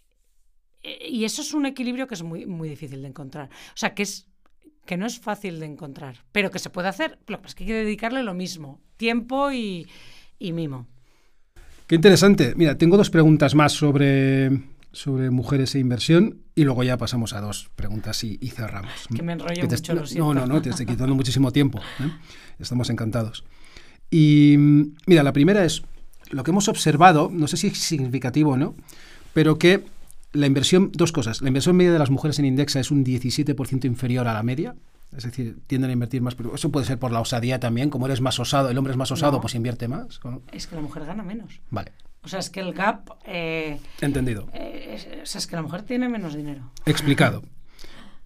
eh, 0.83 1.07
Y 1.09 1.25
eso 1.25 1.41
es 1.41 1.53
un 1.53 1.65
equilibrio 1.65 2.07
que 2.07 2.15
es 2.15 2.23
muy, 2.23 2.45
muy 2.45 2.69
difícil 2.69 3.01
de 3.01 3.07
encontrar. 3.09 3.49
O 3.73 3.77
sea, 3.77 3.93
que 3.93 4.03
es 4.03 4.27
que 4.85 4.97
no 4.97 5.05
es 5.05 5.19
fácil 5.19 5.59
de 5.59 5.65
encontrar, 5.67 6.23
pero 6.31 6.49
que 6.49 6.57
se 6.59 6.69
puede 6.71 6.87
hacer. 6.87 7.19
Lo 7.27 7.41
que 7.41 7.47
es 7.47 7.53
que 7.55 7.63
hay 7.63 7.67
que 7.67 7.73
dedicarle 7.75 8.23
lo 8.23 8.33
mismo, 8.33 8.81
tiempo 8.97 9.51
y, 9.51 9.87
y 10.39 10.51
mimo. 10.53 10.87
Qué 11.85 11.95
interesante. 11.95 12.53
Mira, 12.55 12.77
tengo 12.77 12.97
dos 12.97 13.09
preguntas 13.09 13.53
más 13.55 13.73
sobre, 13.73 14.49
sobre 14.91 15.29
mujeres 15.31 15.75
e 15.75 15.79
inversión 15.79 16.41
y 16.59 16.63
luego 16.65 16.83
ya 16.83 16.97
pasamos 16.97 17.33
a 17.33 17.41
dos 17.41 17.69
preguntas 17.75 18.23
y, 18.23 18.37
y 18.41 18.49
cerramos. 18.49 18.91
Que 19.15 19.21
me 19.23 19.33
enrollo 19.33 19.61
Que 19.61 19.67
te- 19.67 19.75
mucho, 19.75 19.93
no, 19.93 20.01
lo 20.01 20.07
siento. 20.07 20.33
no, 20.33 20.39
no, 20.41 20.47
no, 20.53 20.61
te 20.61 20.69
estoy 20.69 20.85
quitando 20.85 21.15
muchísimo 21.21 21.51
tiempo. 21.51 21.79
¿eh? 21.99 22.11
Estamos 22.59 22.89
encantados. 22.89 23.43
Y 24.11 24.55
mira, 25.05 25.23
la 25.23 25.33
primera 25.33 25.63
es 25.65 25.83
lo 26.31 26.43
que 26.43 26.51
hemos 26.51 26.67
observado, 26.67 27.29
no 27.31 27.47
sé 27.47 27.57
si 27.57 27.67
es 27.67 27.77
significativo 27.77 28.51
o 28.51 28.57
no, 28.57 28.75
pero 29.33 29.57
que 29.57 29.85
la 30.33 30.45
inversión, 30.47 30.91
dos 30.93 31.11
cosas, 31.11 31.41
la 31.41 31.47
inversión 31.47 31.75
media 31.75 31.91
de 31.93 31.99
las 31.99 32.09
mujeres 32.09 32.37
en 32.39 32.45
Indexa 32.45 32.79
es 32.79 32.91
un 32.91 33.03
17% 33.03 33.85
inferior 33.85 34.27
a 34.27 34.33
la 34.33 34.43
media, 34.43 34.75
es 35.15 35.23
decir, 35.23 35.57
tienden 35.65 35.89
a 35.89 35.93
invertir 35.93 36.21
más, 36.21 36.35
pero 36.35 36.53
eso 36.53 36.69
puede 36.71 36.85
ser 36.85 36.99
por 36.99 37.11
la 37.11 37.19
osadía 37.19 37.59
también, 37.59 37.89
como 37.89 38.05
eres 38.05 38.21
más 38.21 38.39
osado, 38.39 38.69
el 38.69 38.77
hombre 38.77 38.91
es 38.91 38.97
más 38.97 39.11
osado, 39.11 39.33
No. 39.33 39.41
pues 39.41 39.55
invierte 39.55 39.87
más. 39.87 40.19
¿o 40.23 40.29
no? 40.31 40.41
Es 40.51 40.67
que 40.67 40.75
la 40.75 40.81
mujer 40.81 41.05
gana 41.05 41.23
menos. 41.23 41.61
Vale, 41.71 41.93
O 42.23 42.27
sea, 42.27 42.39
es 42.39 42.49
que 42.49 42.59
el 42.59 42.73
gap. 42.73 43.09
eh, 43.25 43.79
entendido. 44.01 44.47
eh, 44.53 44.95
es, 44.95 45.07
o 45.23 45.25
sea, 45.25 45.39
es 45.39 45.47
que 45.47 45.55
la 45.55 45.61
mujer 45.61 45.83
tiene 45.83 46.09
menos 46.09 46.35
dinero. 46.35 46.71
Explicado. 46.85 47.43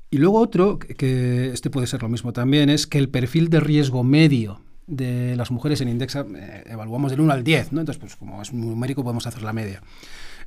Y 0.10 0.18
luego 0.18 0.40
otro, 0.40 0.78
que- 0.80 1.52
este 1.54 1.70
puede 1.70 1.88
ser 1.88 2.02
lo 2.04 2.10
mismo 2.10 2.34
también, 2.34 2.70
es 2.70 2.86
que 2.88 2.98
el 3.00 3.10
perfil 3.10 3.50
de 3.50 3.60
riesgo 3.60 4.04
medio 4.04 4.62
de 4.86 5.36
las 5.36 5.50
mujeres 5.50 5.80
en 5.82 5.90
Indexa 5.90 6.26
eh, 6.36 6.64
evaluamos 6.68 7.12
del 7.12 7.22
1 7.22 7.34
al 7.34 7.44
10, 7.44 7.72
¿no? 7.72 7.80
Entonces, 7.80 8.00
pues 8.00 8.16
como 8.16 8.42
es 8.42 8.52
numérico 8.54 9.02
podemos 9.04 9.26
hacer 9.28 9.42
la 9.44 9.54
media. 9.54 9.82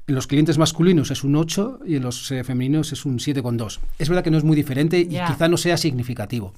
En 0.07 0.15
los 0.15 0.27
clientes 0.29 0.57
masculinos 0.59 1.11
es 1.11 1.25
un 1.25 1.35
8 1.35 1.81
y 1.87 1.97
en 1.97 2.03
los 2.03 2.31
eh, 2.31 2.45
femeninos 2.45 2.93
es 2.93 3.05
un 3.07 3.19
7,2. 3.19 3.81
Es 3.99 4.09
verdad 4.09 4.23
que 4.23 4.31
no 4.31 4.39
es 4.39 4.45
muy 4.45 4.55
diferente 4.55 5.01
y 5.01 5.17
quizá 5.33 5.49
no 5.49 5.57
sea 5.57 5.77
significativo, 5.77 6.53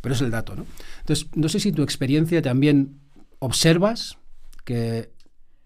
pero 0.00 0.14
es 0.14 0.20
el 0.20 0.30
dato, 0.30 0.54
¿no? 0.54 0.64
Entonces, 1.00 1.26
no 1.34 1.48
sé 1.48 1.58
si 1.60 1.72
tu 1.72 1.82
experiencia 1.82 2.40
también 2.42 2.98
observas 3.40 4.16
que 4.64 5.10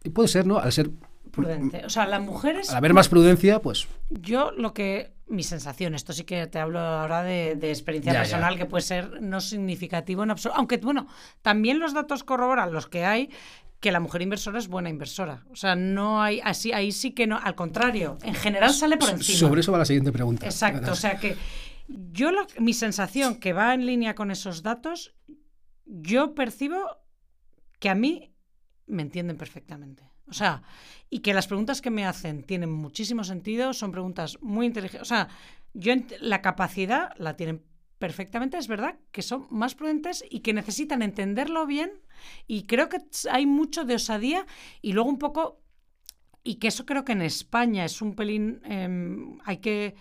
y 0.04 0.10
puede 0.10 0.28
ser, 0.28 0.46
¿no? 0.46 0.58
Al 0.58 0.72
ser 0.72 0.90
Prudente. 1.30 1.84
O 1.84 1.90
sea, 1.90 2.06
las 2.06 2.20
mujeres. 2.22 2.70
al 2.70 2.76
haber 2.76 2.94
más 2.94 3.08
prudencia, 3.08 3.60
pues 3.60 3.86
Yo 4.08 4.50
lo 4.52 4.72
que. 4.74 5.12
Mi 5.28 5.42
sensación, 5.42 5.94
esto 5.94 6.14
sí 6.14 6.24
que 6.24 6.46
te 6.46 6.58
hablo 6.58 6.80
ahora 6.80 7.22
de, 7.22 7.54
de 7.54 7.68
experiencia 7.70 8.12
Ya, 8.14 8.18
ya. 8.20 8.22
personal, 8.22 8.56
que 8.56 8.64
puede 8.64 8.80
ser 8.82 9.20
no 9.20 9.40
significativo 9.42 10.22
en 10.22 10.30
absoluto. 10.30 10.58
Aunque, 10.58 10.78
bueno, 10.78 11.06
también 11.42 11.78
los 11.80 11.92
datos 11.92 12.24
corroboran 12.24 12.72
los 12.72 12.86
que 12.86 13.04
hay 13.04 13.28
que 13.78 13.92
la 13.92 14.00
mujer 14.00 14.22
inversora 14.22 14.58
es 14.58 14.68
buena 14.68 14.88
inversora. 14.88 15.44
O 15.50 15.54
sea, 15.54 15.76
no 15.76 16.22
hay. 16.22 16.40
así 16.42 16.72
Ahí 16.72 16.92
sí 16.92 17.12
que 17.12 17.26
no. 17.26 17.38
Al 17.38 17.54
contrario, 17.54 18.16
en 18.22 18.34
general 18.34 18.72
sale 18.72 18.96
por 18.96 19.10
encima. 19.10 19.38
sobre 19.38 19.60
eso 19.60 19.70
va 19.70 19.78
la 19.78 19.84
siguiente 19.84 20.10
pregunta. 20.12 20.46
Exacto, 20.46 20.92
o 20.92 20.96
sea 20.96 21.18
que 21.20 21.36
yo 22.10 22.32
lo- 22.32 22.46
mi 22.58 22.72
sensación 22.72 23.38
que 23.38 23.52
va 23.52 23.74
en 23.74 23.84
línea 23.84 24.14
con 24.14 24.30
esos 24.30 24.62
datos, 24.62 25.14
yo 25.84 26.34
percibo 26.34 26.78
que 27.78 27.90
a 27.90 27.94
mí 27.94 28.32
me 28.88 29.02
entienden 29.02 29.36
perfectamente. 29.36 30.10
O 30.28 30.32
sea, 30.32 30.62
y 31.08 31.20
que 31.20 31.34
las 31.34 31.46
preguntas 31.46 31.80
que 31.80 31.90
me 31.90 32.04
hacen 32.04 32.42
tienen 32.42 32.70
muchísimo 32.70 33.24
sentido, 33.24 33.72
son 33.72 33.92
preguntas 33.92 34.38
muy 34.40 34.66
inteligentes. 34.66 35.02
O 35.02 35.08
sea, 35.08 35.28
yo 35.74 35.94
la 36.20 36.42
capacidad 36.42 37.12
la 37.16 37.36
tienen 37.36 37.62
perfectamente, 37.98 38.58
es 38.58 38.68
verdad 38.68 38.98
que 39.10 39.22
son 39.22 39.46
más 39.50 39.74
prudentes 39.74 40.24
y 40.30 40.40
que 40.40 40.52
necesitan 40.52 41.02
entenderlo 41.02 41.66
bien 41.66 41.90
y 42.46 42.64
creo 42.64 42.88
que 42.88 42.98
hay 43.30 43.44
mucho 43.44 43.84
de 43.84 43.96
osadía 43.96 44.46
y 44.82 44.92
luego 44.92 45.08
un 45.08 45.18
poco 45.18 45.60
y 46.44 46.56
que 46.56 46.68
eso 46.68 46.86
creo 46.86 47.04
que 47.04 47.12
en 47.12 47.22
España 47.22 47.84
es 47.84 48.00
un 48.00 48.14
pelín, 48.14 48.60
em, 48.64 49.38
hay 49.44 49.58
que 49.58 49.96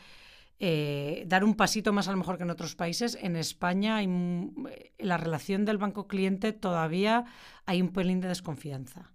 eh, 0.59 1.23
dar 1.27 1.43
un 1.43 1.55
pasito 1.55 1.93
más 1.93 2.07
a 2.07 2.11
lo 2.11 2.17
mejor 2.17 2.37
que 2.37 2.43
en 2.43 2.49
otros 2.49 2.75
países. 2.75 3.17
En 3.21 3.35
España 3.35 3.97
hay, 3.97 4.05
m- 4.05 4.51
la 4.97 5.17
relación 5.17 5.65
del 5.65 5.77
banco 5.77 6.07
cliente 6.07 6.51
todavía 6.53 7.25
hay 7.65 7.81
un 7.81 7.89
pelín 7.89 8.21
de 8.21 8.27
desconfianza. 8.29 9.11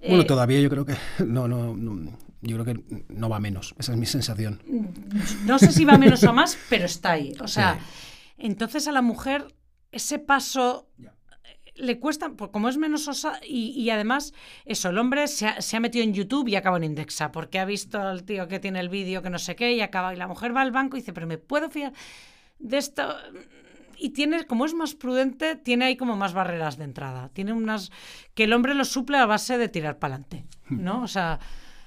Bueno, 0.00 0.22
Eh, 0.22 0.26
todavía 0.26 0.60
yo 0.60 0.68
creo 0.68 0.84
que 0.84 0.94
no, 1.26 1.48
no, 1.48 1.74
no, 1.74 2.18
yo 2.42 2.62
creo 2.62 2.64
que 2.64 3.04
no 3.08 3.28
va 3.28 3.40
menos. 3.40 3.74
Esa 3.78 3.92
es 3.92 3.98
mi 3.98 4.06
sensación. 4.06 4.60
no 5.46 5.58
sé 5.58 5.72
si 5.72 5.84
va 5.84 5.96
menos 5.96 6.22
o 6.24 6.32
más, 6.32 6.58
pero 6.68 6.84
está 6.84 7.12
ahí. 7.12 7.34
O 7.40 7.48
sea, 7.48 7.78
Sí. 7.78 7.80
entonces 8.38 8.86
a 8.88 8.92
la 8.92 9.02
mujer 9.02 9.46
ese 9.92 10.18
paso. 10.18 10.90
Le 11.76 11.98
cuesta, 11.98 12.30
pues 12.30 12.50
como 12.50 12.68
es 12.68 12.76
menos 12.76 13.08
osa, 13.08 13.40
y, 13.46 13.70
y 13.70 13.90
además, 13.90 14.32
eso, 14.64 14.90
el 14.90 14.98
hombre 14.98 15.28
se 15.28 15.46
ha, 15.46 15.60
se 15.60 15.76
ha 15.76 15.80
metido 15.80 16.04
en 16.04 16.14
YouTube 16.14 16.48
y 16.48 16.56
acaba 16.56 16.76
en 16.76 16.84
Indexa, 16.84 17.32
porque 17.32 17.58
ha 17.58 17.64
visto 17.64 18.00
al 18.00 18.24
tío 18.24 18.48
que 18.48 18.58
tiene 18.58 18.80
el 18.80 18.88
vídeo 18.88 19.22
que 19.22 19.30
no 19.30 19.38
sé 19.38 19.56
qué 19.56 19.72
y 19.72 19.80
acaba, 19.80 20.14
y 20.14 20.16
la 20.16 20.26
mujer 20.26 20.54
va 20.54 20.62
al 20.62 20.72
banco 20.72 20.96
y 20.96 21.00
dice, 21.00 21.12
pero 21.12 21.26
¿me 21.26 21.38
puedo 21.38 21.70
fiar 21.70 21.92
de 22.58 22.78
esto? 22.78 23.14
Y 23.98 24.10
tiene, 24.10 24.44
como 24.46 24.66
es 24.66 24.74
más 24.74 24.94
prudente, 24.94 25.56
tiene 25.56 25.86
ahí 25.86 25.96
como 25.96 26.16
más 26.16 26.34
barreras 26.34 26.76
de 26.76 26.84
entrada. 26.84 27.30
Tiene 27.30 27.52
unas. 27.52 27.90
que 28.34 28.44
el 28.44 28.52
hombre 28.52 28.74
lo 28.74 28.84
suple 28.84 29.16
a 29.16 29.26
base 29.26 29.56
de 29.56 29.68
tirar 29.68 29.98
para 29.98 30.16
adelante. 30.16 30.44
¿No? 30.68 31.02
O 31.02 31.08
sea. 31.08 31.40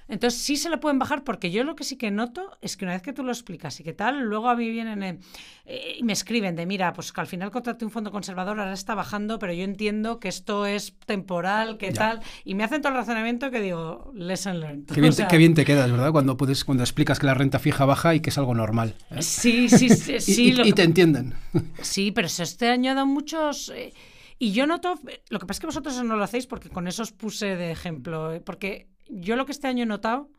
Entonces 0.09 0.41
sí 0.41 0.57
se 0.57 0.69
le 0.71 0.77
pueden 0.79 0.97
bajar 0.97 1.23
porque 1.23 1.51
yo 1.51 1.63
lo 1.63 1.75
que 1.75 1.83
sí 1.83 1.95
que 1.95 2.09
noto 2.09 2.57
es 2.61 2.75
que 2.75 2.85
una 2.85 2.93
vez 2.93 3.03
que 3.03 3.13
tú 3.13 3.23
lo 3.23 3.31
explicas 3.31 3.79
y 3.79 3.83
que 3.83 3.93
tal, 3.93 4.21
luego 4.21 4.49
a 4.49 4.55
mí 4.55 4.67
vienen 4.69 5.03
eh, 5.03 5.19
eh, 5.65 5.97
y 5.99 6.03
me 6.03 6.13
escriben 6.13 6.55
de, 6.55 6.65
mira, 6.65 6.93
pues 6.93 7.13
que 7.13 7.21
al 7.21 7.27
final 7.27 7.51
contraté 7.51 7.85
un 7.85 7.91
fondo 7.91 8.11
conservador, 8.11 8.59
ahora 8.59 8.73
está 8.73 8.95
bajando, 8.95 9.37
pero 9.37 9.53
yo 9.53 9.63
entiendo 9.63 10.19
que 10.19 10.27
esto 10.27 10.65
es 10.65 10.95
temporal, 11.05 11.77
que 11.77 11.91
tal, 11.91 12.21
y 12.43 12.55
me 12.55 12.63
hacen 12.63 12.81
todo 12.81 12.91
el 12.91 12.97
razonamiento 12.97 13.51
que 13.51 13.61
digo, 13.61 14.11
lesson 14.15 14.59
learned. 14.59 14.85
Qué 14.87 14.99
bien, 14.99 15.13
te, 15.13 15.27
qué 15.27 15.37
bien 15.37 15.53
te 15.53 15.63
quedas, 15.63 15.91
¿verdad? 15.91 16.11
Cuando, 16.11 16.37
puedes, 16.37 16.65
cuando 16.65 16.83
explicas 16.83 17.19
que 17.19 17.27
la 17.27 17.35
renta 17.35 17.59
fija 17.59 17.85
baja 17.85 18.15
y 18.15 18.19
que 18.19 18.31
es 18.31 18.37
algo 18.39 18.55
normal. 18.55 18.95
¿eh? 19.11 19.21
Sí, 19.21 19.69
sí, 19.69 19.89
sí. 19.89 20.19
sí 20.19 20.55
y, 20.63 20.73
te 20.73 20.83
entienden. 20.83 21.35
Sí, 21.81 22.11
pero 22.11 22.27
este 22.27 22.69
año 22.69 22.91
ha 22.91 22.93
dado 22.95 23.05
muchos... 23.05 23.71
y 24.39 24.51
yo 24.51 24.65
noto, 24.65 24.99
lo 25.29 25.39
que 25.39 25.45
pasa 25.45 25.57
es 25.57 25.59
que 25.59 25.65
vosotros 25.67 26.03
no 26.03 26.15
lo 26.15 26.23
hacéis 26.23 26.47
porque 26.47 26.69
con 26.69 26.87
eso 26.87 27.03
os 27.03 27.11
puse 27.11 27.55
de 27.55 27.71
ejemplo, 27.71 28.41
porque 28.43 28.87
yo 29.09 29.35
lo 29.35 29.45
que 29.45 29.51
este 29.51 29.67
año 29.67 29.83
he 29.83 29.87
notado 29.87 30.29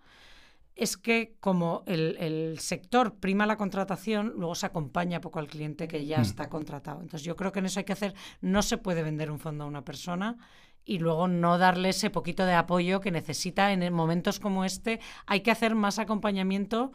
es 0.76 0.97
que 0.97 1.36
como 1.40 1.82
el, 1.86 2.56
sector 2.59 3.16
prima 3.16 3.44
la 3.44 3.56
contratación, 3.56 4.32
luego 4.36 4.55
se 4.55 4.66
acompaña 4.66 5.20
poco 5.20 5.38
al 5.38 5.47
cliente 5.47 5.88
que 5.88 6.06
ya 6.06 6.18
mm. 6.18 6.22
está 6.22 6.48
contratado. 6.48 7.02
Entonces 7.02 7.22
yo 7.22 7.36
creo 7.36 7.52
que 7.52 7.59
en 7.59 7.66
eso 7.66 7.80
hay 7.80 7.84
que 7.84 7.92
hacer, 7.92 8.14
no 8.40 8.62
se 8.62 8.78
puede 8.78 9.02
vender 9.02 9.30
un 9.30 9.38
fondo 9.38 9.64
a 9.64 9.66
una 9.66 9.84
persona 9.84 10.38
y 10.84 10.98
luego 10.98 11.28
no 11.28 11.59
darle 11.59 11.90
ese 11.90 12.09
poquito 12.09 12.47
de 12.47 12.55
apoyo 12.55 13.01
que 13.01 13.10
necesita 13.10 13.72
en 13.72 13.92
momentos 13.92 14.40
como 14.40 14.64
este. 14.64 15.01
Hay 15.26 15.40
que 15.40 15.51
hacer 15.51 15.74
más 15.74 15.98
acompañamiento 15.98 16.92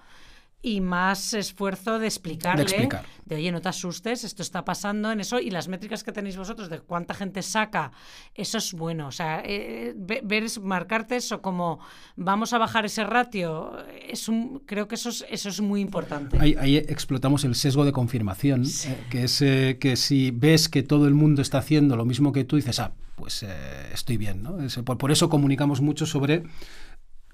y 0.65 0.81
más 0.81 1.35
esfuerzo 1.35 1.99
de 1.99 2.07
explicarle, 2.07 2.65
de, 2.65 2.71
explicar. 2.71 3.05
de, 3.23 3.35
oye, 3.35 3.51
no 3.51 3.61
te 3.61 3.69
asustes, 3.69 4.23
esto 4.23 4.41
está 4.41 4.65
pasando 4.65 5.11
en 5.11 5.19
eso, 5.19 5.39
y 5.39 5.51
las 5.51 5.67
métricas 5.67 6.03
que 6.03 6.11
tenéis 6.11 6.37
vosotros 6.37 6.71
de 6.71 6.79
cuánta 6.79 7.13
gente 7.13 7.43
saca, 7.43 7.91
eso 8.33 8.57
es 8.57 8.73
bueno, 8.73 9.09
o 9.09 9.11
sea, 9.11 9.43
eh, 9.45 9.93
ver, 9.95 10.43
marcarte 10.63 11.17
eso 11.17 11.43
como 11.43 11.77
vamos 12.15 12.51
a 12.53 12.57
bajar 12.57 12.83
ese 12.83 13.03
ratio, 13.03 13.73
es 14.09 14.27
un, 14.27 14.63
creo 14.65 14.87
que 14.87 14.95
eso 14.95 15.09
es, 15.09 15.23
eso 15.29 15.49
es 15.49 15.61
muy 15.61 15.81
importante. 15.81 16.35
Ahí, 16.39 16.77
explotamos 16.77 17.43
el 17.43 17.53
sesgo 17.53 17.85
de 17.85 17.91
confirmación, 17.91 18.65
eh, 18.65 19.05
que 19.11 19.25
es 19.25 19.43
eh, 19.43 19.77
que 19.79 19.95
si 19.95 20.31
ves 20.31 20.67
que 20.67 20.81
todo 20.81 21.07
el 21.07 21.13
mundo 21.13 21.43
está 21.43 21.59
haciendo 21.59 21.95
lo 21.95 22.05
mismo 22.05 22.33
que 22.33 22.43
tú, 22.43 22.55
dices, 22.55 22.79
ah, 22.79 22.91
pues 23.17 23.45
estoy 23.93 24.17
bien, 24.17 24.41
¿no? 24.41 24.57
por 24.97 25.11
eso 25.11 25.29
comunicamos 25.29 25.79
mucho 25.79 26.07
sobre 26.07 26.43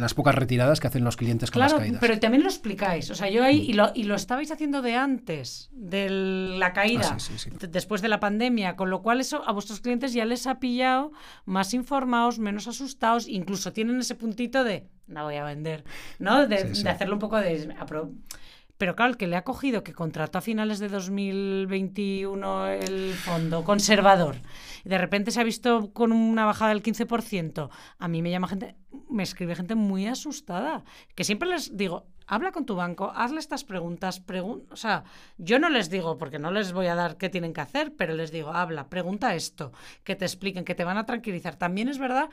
las 0.02 0.14
pocas 0.14 0.36
retiradas 0.36 0.80
que 0.80 0.88
hacen 0.88 1.04
los 1.04 1.18
clientes 1.18 1.52
con 1.52 1.62
las 1.62 1.74
caídas. 1.74 2.00
Pero 2.00 2.20
también 2.20 2.44
lo 2.44 2.50
explicáis. 2.50 3.10
O 3.10 3.16
sea, 3.16 3.30
yo 3.30 3.44
ahí, 3.44 3.62
y 3.62 3.74
lo, 3.74 3.92
y 3.94 4.04
lo 4.04 4.16
estabais 4.16 4.52
haciendo 4.52 4.82
de 4.82 4.96
antes 4.96 5.70
de 5.72 6.10
la 6.10 6.74
caída, 6.74 7.18
ah, 7.18 7.68
después 7.70 8.02
de 8.02 8.08
la 8.08 8.20
pandemia, 8.20 8.76
con 8.76 8.90
lo 8.90 9.02
cual 9.02 9.22
eso 9.22 9.44
a 9.48 9.52
vuestros 9.52 9.82
clientes 9.82 10.14
ya 10.14 10.26
les 10.26 10.48
ha 10.48 10.60
pillado 10.60 11.12
más 11.46 11.74
informados, 11.74 12.40
menos 12.40 12.68
asustados, 12.68 13.28
incluso 13.28 13.74
tienen 13.74 14.00
ese 14.00 14.16
puntito 14.16 14.64
de 14.64 14.88
no 15.08 15.26
voy 15.26 15.36
a 15.36 15.44
vender, 15.44 15.84
¿no? 16.20 16.48
De, 16.48 16.64
de 16.64 16.90
hacerlo 16.90 17.16
un 17.16 17.20
poco 17.20 17.38
de. 17.38 17.74
Pero 18.78 18.96
claro, 18.96 19.12
el 19.12 19.18
que 19.18 19.28
le 19.28 19.36
ha 19.36 19.44
cogido, 19.44 19.84
que 19.84 19.94
contrató 19.94 20.40
a 20.40 20.42
finales 20.42 20.80
de 20.80 20.90
2021 20.90 22.68
el 22.68 23.14
fondo 23.14 23.64
conservador, 23.64 24.38
y 24.84 24.90
de 24.90 24.98
repente 24.98 25.30
se 25.30 25.40
ha 25.40 25.44
visto 25.44 25.94
con 25.94 26.12
una 26.12 26.46
bajada 26.46 26.74
del 26.74 26.82
15%, 26.82 27.70
a 28.00 28.08
mí 28.08 28.22
me 28.24 28.32
llama 28.32 28.48
gente, 28.48 28.76
me 29.12 29.24
escribe 29.24 29.56
gente 29.56 29.76
muy 29.76 30.08
asustada, 30.08 30.84
que 31.16 31.24
siempre 31.24 31.50
les 31.50 31.76
digo, 31.78 32.08
habla 32.28 32.52
con 32.52 32.66
tu 32.66 32.76
banco, 32.76 33.12
hazle 33.14 33.40
estas 33.40 33.64
preguntas, 33.64 34.24
o 34.70 34.76
sea, 34.76 35.04
yo 35.38 35.60
no 35.60 35.70
les 35.70 35.90
digo, 35.90 36.18
porque 36.18 36.40
no 36.40 36.52
les 36.52 36.72
voy 36.72 36.88
a 36.88 36.96
dar 36.96 37.18
qué 37.18 37.30
tienen 37.30 37.54
que 37.54 37.62
hacer, 37.62 37.94
pero 37.96 38.14
les 38.14 38.32
digo, 38.32 38.54
habla, 38.54 38.90
pregunta 38.90 39.36
esto, 39.36 39.72
que 40.04 40.16
te 40.16 40.26
expliquen, 40.26 40.64
que 40.64 40.76
te 40.76 40.86
van 40.86 40.98
a 40.98 41.06
tranquilizar. 41.06 41.56
También 41.58 41.90
es 41.90 41.98
verdad 41.98 42.30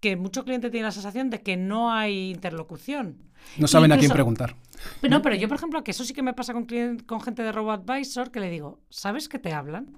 que 0.00 0.16
mucho 0.16 0.44
cliente 0.44 0.70
tiene 0.70 0.86
la 0.86 0.92
sensación 0.92 1.30
de 1.30 1.42
que 1.42 1.56
no 1.56 1.92
hay 1.92 2.30
interlocución. 2.30 3.31
No 3.58 3.66
saben 3.66 3.92
a 3.92 3.98
quién 3.98 4.10
preguntar. 4.10 4.56
No, 5.08 5.22
pero 5.22 5.36
yo, 5.36 5.48
por 5.48 5.56
ejemplo, 5.56 5.84
que 5.84 5.92
eso 5.92 6.04
sí 6.04 6.12
que 6.12 6.22
me 6.22 6.34
pasa 6.34 6.52
con, 6.52 6.66
con 7.06 7.20
gente 7.20 7.42
de 7.42 7.52
RoboAdvisor, 7.52 8.30
que 8.30 8.40
le 8.40 8.50
digo, 8.50 8.80
¿sabes 8.90 9.28
que 9.28 9.38
te 9.38 9.52
hablan? 9.52 9.96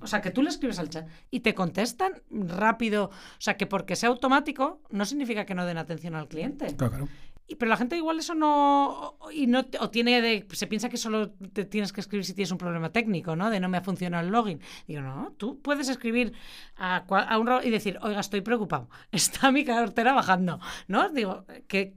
O 0.00 0.06
sea, 0.06 0.20
que 0.20 0.30
tú 0.30 0.42
le 0.42 0.48
escribes 0.48 0.78
al 0.78 0.90
chat 0.90 1.08
y 1.30 1.40
te 1.40 1.54
contestan 1.54 2.14
rápido. 2.30 3.04
O 3.06 3.40
sea, 3.40 3.56
que 3.56 3.66
porque 3.66 3.94
sea 3.96 4.08
automático 4.08 4.80
no 4.90 5.04
significa 5.04 5.44
que 5.46 5.54
no 5.54 5.64
den 5.64 5.78
atención 5.78 6.14
al 6.14 6.28
cliente. 6.28 6.74
Claro, 6.76 6.90
claro 6.90 7.08
pero 7.54 7.68
la 7.68 7.76
gente 7.76 7.96
igual 7.96 8.18
eso 8.18 8.34
no 8.34 9.16
y 9.32 9.46
no 9.46 9.64
o 9.80 9.90
tiene 9.90 10.20
de, 10.20 10.46
se 10.52 10.66
piensa 10.66 10.88
que 10.88 10.96
solo 10.96 11.30
te 11.30 11.64
tienes 11.64 11.92
que 11.92 12.00
escribir 12.00 12.24
si 12.24 12.34
tienes 12.34 12.50
un 12.50 12.58
problema 12.58 12.90
técnico, 12.90 13.36
¿no? 13.36 13.50
De 13.50 13.60
no 13.60 13.68
me 13.68 13.78
ha 13.78 13.82
funcionado 13.82 14.26
el 14.26 14.32
login. 14.32 14.60
Digo, 14.88 15.02
no, 15.02 15.32
tú 15.36 15.60
puedes 15.62 15.88
escribir 15.88 16.32
a, 16.76 17.04
a 17.06 17.38
un 17.38 17.48
y 17.62 17.70
decir, 17.70 17.98
oiga, 18.02 18.18
estoy 18.18 18.40
preocupado, 18.40 18.88
está 19.12 19.52
mi 19.52 19.64
cartera 19.64 20.12
bajando, 20.12 20.58
¿no? 20.88 21.08
Digo, 21.10 21.44
que 21.68 21.94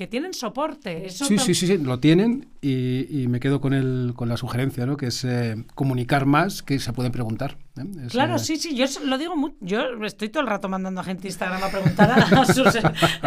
que 0.00 0.06
tienen 0.06 0.32
soporte. 0.32 1.10
sí, 1.10 1.36
sí, 1.36 1.54
sí, 1.54 1.66
sí, 1.66 1.76
lo 1.76 2.00
tienen 2.00 2.48
y, 2.62 3.26
me 3.28 3.38
quedo 3.38 3.60
con, 3.60 3.74
el, 3.74 4.14
con 4.16 4.30
la 4.30 4.38
sugerencia, 4.38 4.86
¿no? 4.86 4.96
que 4.96 5.08
es 5.08 5.26
eh, 5.26 5.62
comunicar 5.74 6.24
más 6.24 6.62
que 6.62 6.78
se 6.78 6.94
pueden 6.94 7.12
preguntar. 7.12 7.58
¿eh? 7.76 7.84
claro, 8.08 8.36
eh, 8.36 8.38
sí, 8.38 8.56
sí, 8.56 8.74
yo 8.74 8.86
lo 9.04 9.18
digo 9.18 9.36
mucho. 9.36 9.56
Yo 9.60 9.82
estoy 10.06 10.30
todo 10.30 10.40
el 10.42 10.48
rato 10.48 10.70
mandando 10.70 11.02
a 11.02 11.04
gente 11.04 11.28
Instagram 11.28 11.62
a 11.62 11.68
preguntar 11.68 12.12
a, 12.12 12.44
sus. 12.46 12.78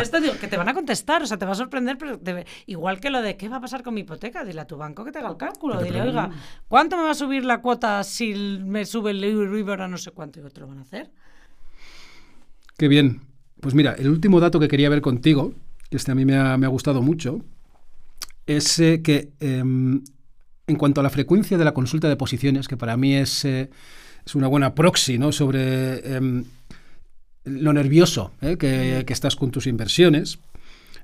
esto 0.01 0.19
digo, 0.19 0.33
que 0.41 0.47
te 0.47 0.57
van 0.57 0.67
a 0.67 0.73
contestar, 0.73 1.21
o 1.21 1.27
sea, 1.27 1.37
te 1.37 1.45
va 1.45 1.51
a 1.51 1.55
sorprender, 1.55 1.99
pero 1.99 2.19
igual 2.65 2.99
que 2.99 3.11
lo 3.11 3.21
de 3.21 3.37
qué 3.37 3.49
va 3.49 3.57
a 3.57 3.61
pasar 3.61 3.83
con 3.83 3.93
mi 3.93 4.01
hipoteca, 4.01 4.43
dile 4.43 4.61
a 4.61 4.65
tu 4.65 4.75
banco 4.75 5.05
que 5.05 5.11
te 5.11 5.19
haga 5.19 5.29
el 5.29 5.37
cálculo. 5.37 5.79
Dile, 5.79 6.01
oiga, 6.01 6.31
¿cuánto 6.67 6.97
me 6.97 7.03
va 7.03 7.11
a 7.11 7.13
subir 7.13 7.45
la 7.45 7.61
cuota 7.61 8.03
si 8.03 8.33
me 8.33 8.83
sube 8.85 9.11
el 9.11 9.23
Euribor 9.23 9.79
a 9.83 9.87
no 9.87 9.99
sé 9.99 10.09
cuánto? 10.09 10.39
Y 10.39 10.43
otro 10.43 10.61
lo 10.61 10.69
van 10.69 10.79
a 10.79 10.81
hacer. 10.81 11.11
Qué 12.79 12.87
bien. 12.87 13.21
Pues 13.61 13.75
mira, 13.75 13.93
el 13.93 14.09
último 14.09 14.39
dato 14.39 14.59
que 14.59 14.67
quería 14.67 14.89
ver 14.89 15.01
contigo 15.01 15.53
que 15.93 15.97
este 15.97 16.11
a 16.11 16.15
mí 16.15 16.25
me 16.25 16.35
ha, 16.35 16.67
gustado 16.69 17.03
mucho, 17.03 17.45
es 18.47 18.79
eh, 18.79 19.03
que 19.03 19.29
em, 19.39 20.01
en 20.65 20.75
cuanto 20.75 21.01
a 21.01 21.03
la 21.03 21.11
frecuencia 21.11 21.55
de 21.55 21.63
la 21.63 21.75
consulta 21.75 22.09
de 22.09 22.15
posiciones, 22.15 22.67
que 22.67 22.77
para 22.77 22.97
mí 22.97 23.13
es, 23.13 23.45
eh, 23.45 23.69
es 24.25 24.33
una 24.33 24.47
buena 24.47 24.73
proxy 24.73 25.19
¿no? 25.19 25.31
sobre 25.31 26.15
em, 26.15 26.45
lo 27.43 27.73
nervioso 27.73 28.31
eh, 28.41 28.57
que, 28.57 29.05
estás 29.07 29.35
con 29.35 29.51
tus 29.51 29.67
inversiones, 29.67 30.39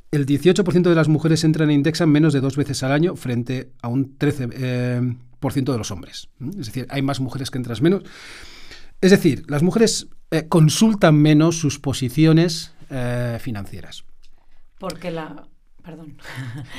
el 0.10 0.26
18% 0.26 0.82
de 0.82 0.96
las 0.96 1.08
mujeres 1.08 1.44
entran 1.44 1.70
e 1.70 1.76
indexan 1.76 2.10
menos 2.10 2.34
de 2.34 2.42
dos 2.42 2.56
veces 2.56 2.82
al 2.82 2.92
año 2.92 3.16
frente 3.16 3.70
a 3.84 3.90
un 3.90 4.18
13% 4.18 5.72
de 5.72 5.78
los 5.78 5.92
hombres. 5.92 6.30
Es 6.58 6.66
decir, 6.66 6.88
hay 6.90 7.04
más 7.04 7.20
mujeres 7.20 7.52
que 7.52 7.60
entran 7.60 7.78
menos. 7.84 8.02
Es 9.02 9.12
decir, 9.12 9.46
las 9.48 9.62
mujeres 9.62 10.08
consultan 10.50 11.16
menos 11.16 11.60
sus 11.60 11.78
posiciones 11.78 12.74
financieras. 13.40 14.09
Porque 14.80 15.12
la... 15.12 15.48
Perdón. 15.84 16.18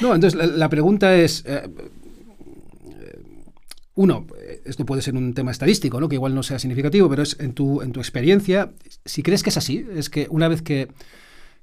No, 0.01 0.15
entonces 0.15 0.35
la, 0.57 0.69
pregunta 0.69 1.15
es... 1.15 1.45
Eh, 1.47 1.71
uno, 3.95 4.27
esto 4.65 4.87
puede 4.87 5.03
ser 5.03 5.15
un 5.15 5.35
tema 5.35 5.51
estadístico, 5.51 6.01
¿no? 6.01 6.09
que 6.09 6.15
igual 6.15 6.35
no 6.35 6.43
sea 6.43 6.59
significativo, 6.59 7.09
pero 7.09 7.23
es 7.23 7.39
en 7.39 7.53
tu, 7.53 7.83
en 7.83 7.93
tu 7.93 8.01
experiencia, 8.01 8.73
si 9.05 9.23
crees 9.23 9.43
que 9.43 9.51
es 9.51 9.57
así, 9.57 9.87
es 9.95 10.09
que 10.09 10.27
una 10.31 10.49
vez 10.49 10.63
que, 10.63 10.89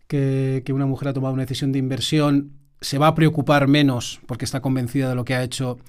que, 0.07 0.63
una 0.71 0.85
mujer 0.85 1.07
ha 1.07 1.13
tomado 1.13 1.33
una 1.33 1.43
decisión 1.43 1.71
de 1.71 1.79
inversión, 1.79 2.51
se 2.79 2.99
va 2.99 3.07
a 3.07 3.15
preocupar 3.15 3.67
menos 3.67 4.19
porque 4.27 4.45
está 4.45 4.61
convencida 4.61 5.09
de 5.09 5.15
lo 5.15 5.25
que 5.25 5.33
ha 5.33 5.43
hecho, 5.43 5.79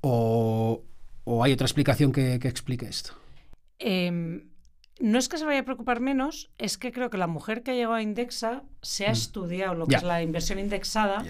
o, 0.00 0.82
hay 1.42 1.52
otra 1.52 1.66
explicación 1.66 2.10
que, 2.10 2.34
explique 2.34 2.86
esto. 2.86 3.12
Eh, 3.78 4.42
no 5.00 5.18
es 5.18 5.28
que 5.28 5.38
se 5.38 5.44
vaya 5.44 5.60
a 5.60 5.64
preocupar 5.64 6.00
menos, 6.00 6.50
es 6.56 6.78
que 6.78 6.92
creo 6.92 7.10
que 7.10 7.18
la 7.18 7.26
mujer 7.26 7.62
que 7.62 7.72
ha 7.72 7.74
llegado 7.74 7.94
a 7.94 8.02
Indexa 8.02 8.62
se 8.80 9.06
ha 9.06 9.10
mm. 9.10 9.12
estudiado 9.12 9.74
lo 9.74 9.86
que 9.86 9.96
es 9.96 10.02
la 10.02 10.22
inversión 10.22 10.58
indexada 10.58 11.24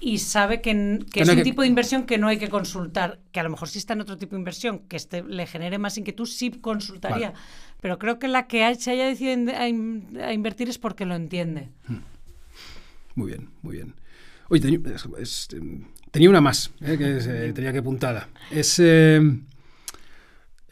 y 0.00 0.18
sabe 0.18 0.60
que, 0.60 0.70
es 1.14 1.28
un 1.28 1.42
tipo 1.42 1.62
de 1.62 1.68
inversión 1.68 2.04
que 2.04 2.18
no 2.18 2.28
hay 2.28 2.38
que 2.38 2.48
consultar, 2.48 3.18
que 3.32 3.40
a 3.40 3.42
lo 3.42 3.50
mejor 3.50 3.68
si 3.68 3.78
está 3.78 3.94
en 3.94 4.02
otro 4.02 4.16
tipo 4.16 4.32
de 4.32 4.38
inversión 4.38 4.80
que 4.80 4.96
este, 4.96 5.24
le 5.24 5.46
genere 5.46 5.78
más 5.78 5.98
inquietud, 5.98 6.26
sí 6.26 6.50
consultaría. 6.50 7.34
Pero 7.80 7.98
creo 7.98 8.18
que 8.18 8.28
la 8.28 8.46
que 8.46 8.74
se 8.76 8.92
haya 8.92 9.06
decidido 9.06 9.52
a, 9.56 9.68
invertir 10.32 10.68
es 10.68 10.78
porque 10.78 11.04
lo 11.04 11.14
entiende. 11.14 11.68
Hmm. 11.86 11.98
Muy 13.16 13.28
bien, 13.28 13.50
muy 13.62 13.76
bien. 13.76 13.94
Oye, 14.48 14.80
tenía 16.10 16.30
una 16.30 16.40
más 16.40 16.70
eh, 16.80 16.96
que 16.96 17.18
eh, 17.18 17.52
tenía 17.52 17.72
que 17.72 17.78
apuntada. 17.78 18.28
Es... 18.50 18.78
Eh, 18.78 19.20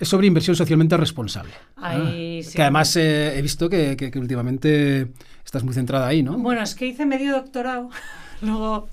es 0.03 0.09
sobre 0.09 0.27
inversión 0.27 0.57
socialmente 0.57 0.97
responsable. 0.97 1.53
Ah, 1.77 1.97
que 1.97 2.61
además 2.61 2.97
eh, 2.97 3.39
he 3.39 3.41
visto 3.41 3.69
que, 3.69 4.11
últimamente 4.17 5.13
estás 5.45 5.63
muy 5.63 5.75
centrada 5.75 6.09
ahí, 6.09 6.25
¿no? 6.25 6.37
Bueno, 6.39 6.61
es 6.61 6.75
que 6.75 6.87
hice 6.87 7.07
medio 7.07 7.33
doctorado, 7.33 7.89
luego 8.43 8.89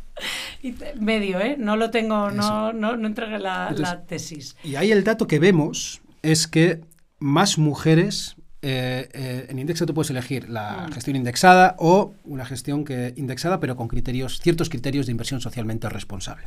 medio, 1.00 1.40
¿eh? 1.40 1.56
No 1.58 1.78
lo 1.78 1.90
tengo, 1.90 2.30
no, 2.30 2.74
no, 2.74 2.94
entregué 3.08 3.40
la, 3.40 4.04
tesis. 4.08 4.56
Y 4.64 4.76
ahí 4.76 4.92
el 4.92 5.04
dato 5.04 5.26
que 5.26 5.40
vemos 5.40 6.00
es 6.22 6.48
que 6.48 6.82
más 7.18 7.58
mujeres 7.58 8.36
eh, 8.62 9.10
eh, 9.14 9.48
en 9.50 9.58
Indexa 9.58 9.88
tú 9.88 9.96
puedes 9.96 10.12
elegir 10.12 10.48
la 10.48 10.86
mm. 10.88 10.92
gestión 10.92 11.16
indexada 11.16 11.76
o 11.80 12.14
una 12.24 12.46
gestión 12.46 12.86
que 12.86 13.14
indexada, 13.18 13.60
pero 13.60 13.76
con 13.76 13.88
criterios, 13.88 14.40
ciertos 14.42 14.70
criterios 14.70 15.08
de 15.08 15.14
inversión 15.14 15.42
socialmente 15.42 15.90
responsable. 15.90 16.46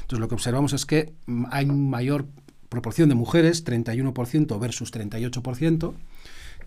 Entonces 0.00 0.18
lo 0.18 0.28
que 0.28 0.34
observamos 0.34 0.72
es 0.72 0.86
que 0.86 1.12
hay 1.50 1.66
un 1.66 1.90
mayor 1.90 2.26
proporción 2.72 3.08
de 3.08 3.14
mujeres, 3.14 3.64
31% 3.64 4.58
versus 4.58 4.92
38%, 4.92 5.94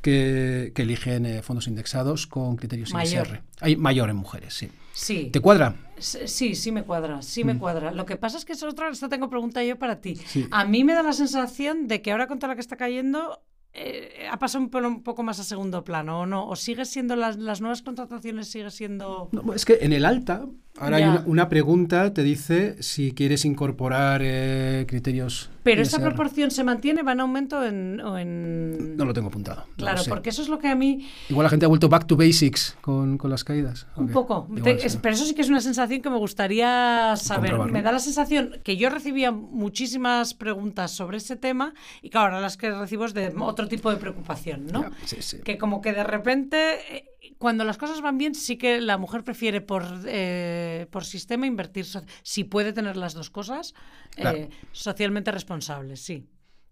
que, 0.02 0.72
que 0.76 0.82
eligen 0.84 1.26
eh, 1.26 1.42
fondos 1.42 1.68
indexados 1.68 2.28
con 2.28 2.56
criterios 2.56 2.94
Mayor. 2.94 3.28
ISR. 3.28 3.42
Hay 3.62 3.76
mayor 3.76 4.10
en 4.12 4.16
mujeres, 4.18 4.54
sí. 4.54 4.70
Sí. 4.94 5.30
¿Te 5.34 5.40
cuadra? 5.42 5.76
Sí, 5.98 6.56
sí 6.56 6.72
me 6.72 6.84
cuadra, 6.84 7.22
sí 7.22 7.44
me 7.44 7.58
cuadra. 7.58 7.92
Lo 7.92 8.06
que 8.06 8.16
pasa 8.16 8.38
es 8.38 8.46
que 8.46 8.54
es 8.54 8.64
otra, 8.64 8.90
esta 8.90 9.10
tengo 9.10 9.30
pregunta 9.30 9.64
yo 9.64 9.78
para 9.78 10.00
ti. 10.00 10.16
Sí. 10.16 10.48
A 10.52 10.64
mí 10.64 10.84
me 10.84 10.94
da 10.94 11.04
la 11.04 11.14
sensación 11.14 11.88
de 11.88 12.02
que 12.02 12.12
ahora 12.12 12.28
con 12.28 12.40
toda 12.40 12.50
la 12.50 12.56
que 12.56 12.62
está 12.62 12.78
cayendo 12.78 13.42
eh, 13.74 14.28
ha 14.32 14.40
pasado 14.40 14.64
un, 14.64 15.04
poco 15.04 15.24
más 15.24 15.40
a 15.40 15.44
segundo 15.44 15.84
plano, 15.84 16.22
¿o 16.22 16.26
no? 16.26 16.48
¿O 16.48 16.56
sigue 16.56 16.86
siendo 16.86 17.18
las, 17.18 17.36
las 17.36 17.60
nuevas 17.60 17.82
contrataciones, 17.82 18.48
sigue 18.48 18.72
siendo... 18.72 19.28
No, 19.34 19.54
es 19.54 19.66
que 19.66 19.80
en 19.82 19.92
el 19.92 20.06
alta, 20.06 20.46
ahora 20.78 20.98
hay 20.98 21.04
una, 21.04 21.24
una 21.26 21.50
pregunta, 21.50 22.14
te 22.14 22.24
dice 22.24 22.82
si 22.82 23.12
quieres 23.14 23.46
incorporar 23.46 24.22
eh, 24.24 24.86
criterios. 24.88 25.50
Pero 25.64 25.82
esa 25.82 26.00
proporción 26.00 26.52
se 26.52 26.64
mantiene, 26.64 27.02
va 27.02 27.14
en 27.14 27.22
aumento 27.22 27.66
en... 27.66 28.00
o 28.02 28.20
en... 28.20 28.96
No 28.96 29.04
lo 29.04 29.14
tengo 29.14 29.30
apuntado. 29.30 29.66
Claro, 29.78 30.04
porque 30.08 30.30
eso 30.30 30.44
es 30.44 30.48
lo 30.48 30.60
que 30.60 30.68
a 30.68 30.76
mí 30.76 31.08
Igual 31.28 31.46
la 31.46 31.50
gente 31.50 31.66
ha 31.66 31.68
vuelto 31.68 31.90
back 31.90 32.06
to 32.06 32.16
basics 32.16 32.78
con, 32.82 33.18
con 33.18 33.32
las 33.32 33.44
caídas. 33.44 33.88
Un 33.96 34.10
poco, 34.10 34.46
igual 34.56 34.62
Te- 34.78 34.86
es- 34.86 34.92
sí. 34.94 35.00
pero 35.02 35.16
eso 35.16 35.26
sí 35.26 35.34
que 35.34 35.42
es 35.42 35.50
una 35.50 35.62
sensación 35.62 36.04
que 36.04 36.10
me 36.12 36.18
gustaría 36.18 37.16
saber. 37.18 37.58
Me 37.72 37.82
da 37.82 37.92
la 37.92 37.98
sensación 37.98 38.60
que 38.64 38.78
yo 38.78 38.92
recibía 38.92 39.32
muchísimas 39.32 40.36
preguntas 40.36 40.92
sobre 40.92 41.18
ese 41.18 41.36
tema 41.36 41.74
y 42.04 42.12
que 42.12 42.18
ahora 42.20 42.40
las 42.40 42.58
que 42.58 42.70
recibo 42.70 43.06
es 43.06 43.16
de 43.16 43.34
otro 43.40 43.68
tipo 43.68 43.90
de 43.90 43.98
preocupación, 43.98 44.68
¿no? 44.68 44.86
Sí, 45.06 45.18
sí. 45.22 45.38
Que 45.44 45.58
como 45.58 45.82
que 45.82 45.94
de 45.94 46.04
repente, 46.04 46.58
eh, 46.96 47.06
cuando 47.40 47.64
las 47.64 47.78
cosas 47.80 48.02
van 48.02 48.20
bien, 48.20 48.36
sí 48.36 48.58
que 48.58 48.80
la 48.82 49.00
mujer 49.00 49.24
prefiere 49.24 49.62
por, 49.62 49.84
eh, 50.06 50.65
por 50.92 51.04
sistema 51.06 51.46
invertir, 51.48 51.86
so- 51.86 52.04
si 52.24 52.44
puede 52.44 52.74
tener 52.74 52.98
las 52.98 53.14
dos 53.14 53.30
cosas, 53.30 53.74
eh, 54.18 54.50
socialmente 54.72 55.32
responsables, 55.32 56.00
sí. 56.02 56.26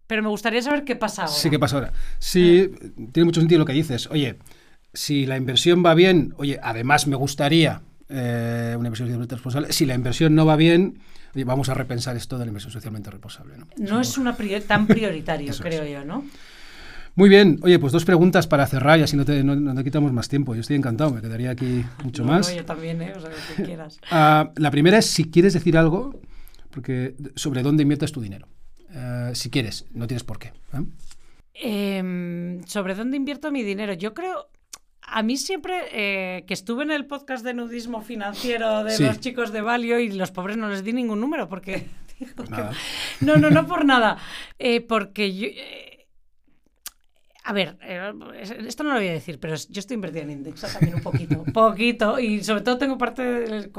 Pero 0.07 0.21
me 0.21 0.29
gustaría 0.29 0.61
saber 0.61 0.83
qué 0.83 0.95
pasa 0.95 1.23
ahora. 1.23 1.33
Sí, 1.35 1.49
¿qué 1.49 1.59
pasa 1.59 1.75
ahora? 1.77 1.93
Sí, 2.19 2.69
tiene 3.11 3.25
mucho 3.25 3.39
sentido 3.41 3.59
lo 3.59 3.65
que 3.65 3.73
dices. 3.73 4.07
Oye, 4.11 4.37
si 4.93 5.25
la 5.25 5.37
inversión 5.37 5.83
va 5.85 5.93
bien, 5.95 6.33
oye, 6.37 6.59
además 6.61 7.07
me 7.07 7.15
gustaría 7.15 7.81
eh, 8.09 8.75
una 8.77 8.89
inversión 8.89 9.07
socialmente 9.07 9.35
responsable. 9.35 9.71
Si 9.73 9.85
la 9.85 9.95
inversión 9.95 10.35
no 10.35 10.45
va 10.45 10.55
bien, 10.57 10.99
oye, 11.33 11.45
vamos 11.45 11.69
a 11.69 11.73
repensar 11.73 12.15
esto 12.15 12.37
de 12.37 12.45
la 12.45 12.49
inversión 12.49 12.71
socialmente 12.71 13.09
responsable. 13.09 13.57
No, 13.57 13.65
No 13.77 14.01
es 14.01 14.17
una 14.17 14.35
prior- 14.37 14.61
tan 14.61 14.85
prioritario, 14.87 15.49
es. 15.51 15.59
creo 15.61 15.85
yo, 15.85 16.05
¿no? 16.05 16.25
Muy 17.15 17.29
bien, 17.29 17.59
oye, 17.61 17.77
pues 17.77 17.93
dos 17.93 18.05
preguntas 18.05 18.47
para 18.47 18.65
cerrar 18.65 18.99
y 18.99 19.03
así 19.03 19.15
no 19.15 19.23
te, 19.25 19.43
no- 19.43 19.55
no 19.55 19.75
te 19.75 19.83
quitamos 19.83 20.11
más 20.13 20.27
tiempo. 20.29 20.55
Yo 20.55 20.61
estoy 20.61 20.75
encantado, 20.77 21.11
me 21.11 21.21
quedaría 21.21 21.51
aquí 21.51 21.83
mucho 22.03 22.23
No, 22.23 22.31
más. 22.31 22.55
yo 22.55 22.65
también, 22.65 23.01
¿eh? 23.03 23.13
O 23.15 23.19
sea, 23.21 23.29
lo 23.29 23.35
que 23.55 23.63
quieras. 23.67 23.99
Ah, 24.09 24.51
la 24.55 24.71
primera 24.71 24.97
es 24.97 25.05
si 25.05 25.29
quieres 25.29 25.53
decir 25.53 25.77
algo 25.77 26.19
porque, 26.71 27.13
sobre 27.35 27.61
dónde 27.61 27.83
inviertes 27.83 28.11
tu 28.11 28.19
dinero. 28.21 28.47
Eh, 28.91 29.31
si 29.33 29.49
quieres, 29.51 29.85
no 29.91 30.07
tienes 30.07 30.23
por 30.23 30.39
qué. 30.39 30.53
¿eh? 30.73 30.83
Em, 31.53 32.63
¿Sobre 32.65 32.95
dónde 32.95 33.17
invierto 33.17 33.51
mi 33.51 33.61
dinero? 33.61 33.93
Yo 33.93 34.15
creo, 34.15 34.49
a 35.03 35.21
mí 35.21 35.37
siempre 35.37 35.73
eh, 35.91 36.45
que 36.47 36.53
estuve 36.55 36.81
en 36.83 36.89
el 36.91 37.05
podcast 37.05 37.45
de 37.45 37.53
nudismo 37.53 38.01
financiero 38.01 38.83
de 38.83 38.97
Sí. 38.97 39.03
los 39.03 39.19
chicos 39.19 39.51
de 39.53 39.61
Valio 39.61 39.99
y 39.99 40.11
los 40.11 40.31
pobres 40.31 40.57
no 40.57 40.67
les 40.69 40.83
di 40.83 40.93
ningún 40.93 41.19
número 41.21 41.47
porque... 41.47 41.85
Pues 42.35 42.49
que-. 42.49 43.25
No, 43.25 43.35
no, 43.37 43.49
no 43.49 43.67
por 43.67 43.85
nada. 43.93 44.17
Porque 44.87 45.35
yo... 45.35 45.47
a 47.45 47.51
ver, 47.51 47.77
eh, 47.81 48.13
esto 48.67 48.83
no 48.83 48.91
lo 48.91 48.95
voy 48.95 49.09
a 49.09 49.13
decir, 49.13 49.39
pero 49.39 49.55
yo 49.55 49.79
estoy 49.79 49.95
invertida 49.95 50.23
en 50.23 50.31
Indexa 50.31 50.71
también 50.71 50.95
un 50.95 51.01
poquito, 51.01 51.43
poquito, 51.53 52.19
y 52.19 52.41
sobre 52.43 52.61
todo 52.61 52.77
tengo 52.77 52.97
parte 52.97 53.21
de, 53.21 53.71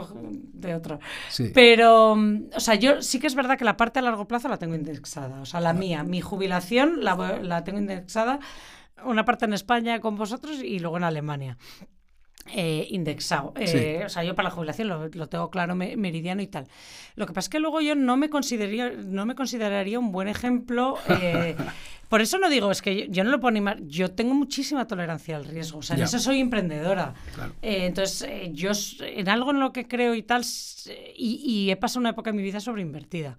de 0.53 0.75
otro. 0.75 1.01
Sí. 1.31 1.51
Pero, 1.55 2.15
mm, 2.15 2.51
o 2.55 2.61
sea, 2.61 2.75
yo 2.75 3.01
sí 3.01 3.19
que 3.19 3.27
es 3.27 3.35
verdad 3.35 3.57
que 3.57 3.65
la 3.65 3.79
parte 3.79 4.01
a 4.01 4.03
largo 4.03 4.29
plazo 4.29 4.49
la 4.49 4.59
tengo 4.59 4.75
indexada. 4.75 5.41
O 5.41 5.47
sea, 5.47 5.61
la 5.61 5.73
mía, 5.73 6.05
mi 6.05 6.21
jubilación 6.21 7.03
la, 7.03 7.39
la 7.43 7.65
tengo 7.65 7.79
indexada, 7.79 8.39
una 9.03 9.25
parte 9.25 9.47
en 9.47 9.55
España 9.55 9.99
con 10.01 10.17
vosotros 10.17 10.63
y 10.63 10.79
luego 10.79 10.99
en 10.99 11.05
Alemania. 11.05 11.57
Eh, 12.53 12.87
indexado. 12.91 13.55
Eh, 13.57 14.03
O 14.05 14.09
sea, 14.11 14.23
yo 14.23 14.35
para 14.35 14.51
la 14.51 14.55
jubilación 14.55 14.89
lo, 14.89 15.09
lo 15.09 15.27
tengo 15.29 15.51
claro, 15.51 15.75
me- 15.75 15.97
meridiano 15.97 16.43
y 16.43 16.47
tal. 16.47 16.67
Lo 17.17 17.27
que 17.27 17.33
pasa 17.33 17.47
es 17.47 17.49
que 17.51 17.59
luego 17.59 17.81
yo 17.81 17.95
no 17.95 18.17
me 18.19 18.29
consideraría, 18.29 18.91
no 18.91 19.25
me 19.25 19.35
consideraría 19.35 19.99
un 19.99 20.13
buen 20.13 20.29
ejemplo. 20.29 20.97
eh, 21.09 21.57
por 22.11 22.21
eso 22.21 22.39
no 22.39 22.51
digo, 22.51 22.71
es 22.71 22.83
que 22.83 22.95
yo, 22.97 23.05
yo 23.09 23.25
no 23.25 23.31
lo 23.31 23.41
puedo 23.41 23.49
animar. 23.49 23.81
Yo 23.85 24.11
tengo 24.11 24.35
muchísima 24.35 24.87
tolerancia 24.87 25.37
al 25.37 25.47
riesgo. 25.47 25.79
O 25.79 25.83
sea, 25.83 25.97
en 25.97 26.03
eso 26.03 26.19
soy 26.19 26.41
emprendedora. 26.41 27.15
Claro. 27.35 27.55
Eh, 27.63 27.87
entonces, 27.87 28.29
yo 28.53 28.73
en 29.01 29.29
algo 29.31 29.51
en 29.53 29.61
lo 29.61 29.73
que 29.73 29.89
creo 29.89 30.15
y 30.15 30.23
tal, 30.23 30.43
y, 31.17 31.41
y 31.47 31.71
he 31.71 31.77
pasado 31.77 32.01
una 32.01 32.11
época 32.11 32.29
en 32.31 32.37
mi 32.37 32.43
vida 32.43 32.61
sobreinvertida. 32.61 33.39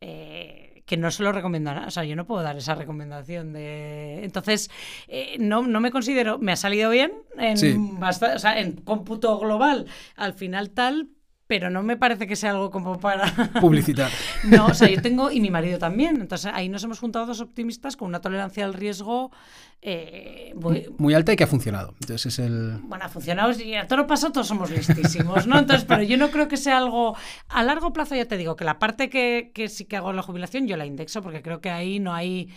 Eh, 0.00 0.63
que 0.86 0.96
no 0.96 1.10
se 1.10 1.22
lo 1.22 1.32
recomiendo 1.32 1.70
a 1.70 1.74
na- 1.74 1.86
O 1.86 1.90
sea, 1.90 2.04
yo 2.04 2.14
no 2.16 2.26
puedo 2.26 2.42
dar 2.42 2.56
esa 2.56 2.74
recomendación 2.74 3.52
de. 3.52 4.22
Entonces, 4.24 4.70
eh, 5.08 5.36
no, 5.38 5.62
no 5.66 5.80
me 5.80 5.90
considero. 5.90 6.38
Me 6.38 6.52
ha 6.52 6.56
salido 6.56 6.90
bien 6.90 7.12
en, 7.38 7.56
Sí. 7.56 7.74
basta- 7.78 8.34
o 8.34 8.38
sea, 8.38 8.60
en 8.60 8.72
cómputo 8.72 9.38
global, 9.38 9.86
al 10.16 10.34
final 10.34 10.70
tal, 10.70 11.08
pero 11.54 11.70
no 11.70 11.84
me 11.84 11.96
parece 11.96 12.26
que 12.26 12.34
sea 12.34 12.50
algo 12.50 12.68
como 12.68 12.98
para. 12.98 13.32
Publicitar. 13.60 14.10
No, 14.42 14.66
o 14.66 14.74
sea, 14.74 14.90
yo 14.90 15.00
tengo, 15.00 15.30
y 15.30 15.38
mi 15.38 15.50
marido 15.50 15.78
también. 15.78 16.20
Entonces, 16.20 16.50
ahí 16.52 16.68
nos 16.68 16.82
hemos 16.82 16.98
juntado 16.98 17.26
dos 17.26 17.40
optimistas 17.40 17.96
con 17.96 18.08
una 18.08 18.20
tolerancia 18.20 18.64
al 18.64 18.74
riesgo 18.74 19.30
eh, 19.80 20.52
muy, 20.56 20.88
Muy 20.98 21.14
alta 21.14 21.32
y 21.32 21.36
que 21.36 21.44
ha 21.44 21.46
funcionado. 21.46 21.94
Entonces 22.00 22.26
es 22.26 22.38
el... 22.40 22.80
bueno, 22.82 23.04
ha 23.04 23.08
funcionado 23.08 23.52
y 23.52 23.76
a 23.76 23.86
todo 23.86 24.04
paso 24.08 24.32
todos 24.32 24.48
somos 24.48 24.68
listísimos, 24.72 25.46
¿no? 25.46 25.60
Entonces, 25.60 25.84
pero 25.86 26.02
yo 26.02 26.16
no 26.16 26.32
creo 26.32 26.48
que 26.48 26.56
sea 26.56 26.78
algo 26.78 27.16
a 27.48 27.62
largo 27.62 27.92
plazo, 27.92 28.16
ya 28.16 28.24
te 28.24 28.36
digo, 28.36 28.56
que 28.56 28.64
la 28.64 28.80
parte 28.80 29.08
que, 29.08 29.52
que 29.54 29.68
sí 29.68 29.84
que 29.84 29.96
hago 29.96 30.10
en 30.10 30.16
la 30.16 30.22
jubilación 30.22 30.66
yo 30.66 30.76
la 30.76 30.86
indexo 30.86 31.22
porque 31.22 31.40
creo 31.40 31.60
que 31.60 31.70
ahí 31.70 32.00
no 32.00 32.12
hay... 32.12 32.48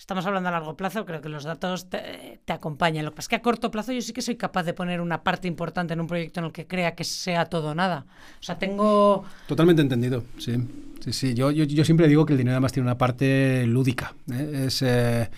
Estamos 0.00 0.24
hablando 0.24 0.48
a 0.48 0.52
largo 0.52 0.78
plazo, 0.78 1.04
creo 1.04 1.20
que 1.20 1.28
los 1.28 1.44
datos 1.44 1.90
te, 1.90 2.40
te 2.42 2.52
acompañan. 2.54 3.04
Lo 3.04 3.10
que 3.10 3.16
pasa 3.16 3.26
es 3.26 3.28
que 3.28 3.36
a 3.36 3.42
corto 3.42 3.70
plazo 3.70 3.92
yo 3.92 4.00
sí 4.00 4.14
que 4.14 4.22
soy 4.22 4.36
capaz 4.36 4.62
de 4.62 4.72
poner 4.72 4.98
una 4.98 5.22
parte 5.22 5.46
importante 5.46 5.92
en 5.92 6.00
un 6.00 6.06
proyecto 6.06 6.40
en 6.40 6.46
el 6.46 6.52
que 6.52 6.66
crea 6.66 6.94
que 6.94 7.04
sea 7.04 7.44
todo 7.44 7.72
o 7.72 7.74
nada. 7.74 8.06
O 8.40 8.42
sea, 8.42 8.58
tengo... 8.58 9.26
Totalmente 9.46 9.82
entendido, 9.82 10.24
sí. 10.38 10.54
Sí, 11.00 11.12
sí. 11.12 11.34
Yo, 11.34 11.50
yo, 11.50 11.64
yo 11.64 11.84
siempre 11.84 12.08
digo 12.08 12.24
que 12.24 12.32
el 12.32 12.38
dinero 12.38 12.54
además 12.54 12.72
tiene 12.72 12.88
una 12.88 12.96
parte 12.96 13.66
lúdica. 13.66 14.14
¿eh? 14.32 14.64
Es, 14.68 14.80
eh, 14.80 15.28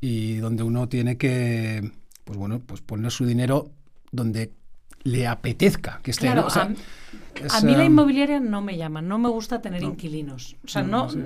y 0.00 0.36
donde 0.36 0.62
uno 0.62 0.88
tiene 0.88 1.18
que, 1.18 1.92
pues 2.24 2.38
bueno, 2.38 2.60
pues 2.60 2.80
poner 2.80 3.12
su 3.12 3.26
dinero 3.26 3.70
donde 4.12 4.50
le 5.02 5.26
apetezca 5.26 6.00
que 6.02 6.12
esté. 6.12 6.24
Claro, 6.24 6.40
¿no? 6.40 6.46
O 6.46 6.50
sea, 6.50 6.62
a, 6.62 6.74
es, 7.44 7.54
a 7.54 7.60
mí 7.62 7.74
la 7.74 7.84
inmobiliaria 7.84 8.40
no 8.40 8.60
me 8.62 8.76
llama, 8.76 9.02
no 9.02 9.18
me 9.18 9.28
gusta 9.28 9.60
tener 9.60 9.82
No. 9.82 9.88
inquilinos. 9.88 10.56
O 10.64 10.68
sea, 10.68 10.82
No, 10.82 11.04
no, 11.04 11.10
sí. 11.10 11.18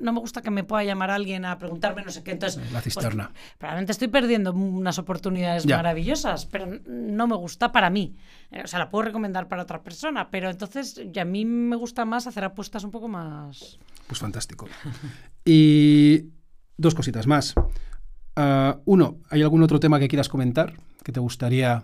no 0.00 0.12
me 0.12 0.20
gusta 0.20 0.42
que 0.42 0.50
me 0.50 0.64
pueda 0.64 0.84
llamar 0.84 1.10
alguien 1.10 1.44
a 1.44 1.58
preguntarme 1.58 2.02
no 2.02 2.10
sé 2.10 2.22
qué. 2.22 2.32
Entonces, 2.32 2.62
La 2.72 2.80
pues, 2.80 2.84
cisterna. 2.94 3.30
probablemente 3.58 3.92
estoy 3.92 4.08
perdiendo 4.08 4.52
unas 4.52 4.98
oportunidades 4.98 5.64
Ya. 5.64 5.76
maravillosas, 5.76 6.46
pero 6.46 6.66
no 6.86 7.26
me 7.26 7.36
gusta 7.36 7.72
para 7.72 7.90
mí. 7.90 8.16
Eh, 8.50 8.62
O 8.64 8.66
sea, 8.66 8.78
la 8.78 8.88
puedo 8.90 9.02
recomendar 9.04 9.48
para 9.48 9.62
otra 9.62 9.82
persona, 9.82 10.30
pero 10.30 10.50
entonces 10.50 11.00
a 11.20 11.24
mí 11.24 11.44
me 11.44 11.76
gusta 11.76 12.04
más 12.04 12.26
hacer 12.26 12.44
apuestas 12.44 12.84
un 12.84 12.90
poco 12.90 13.08
más... 13.08 13.78
Pues 14.06 14.18
fantástico. 14.20 14.68
Y 15.44 16.24
dos 16.76 16.94
cositas 16.94 17.26
más. 17.26 17.54
Ah, 18.36 18.78
uno, 18.84 19.18
¿hay 19.30 19.42
algún 19.42 19.62
otro 19.62 19.78
tema 19.80 19.98
que 19.98 20.08
quieras 20.08 20.28
comentar 20.28 20.74
que 21.04 21.12
te 21.12 21.20
gustaría 21.20 21.82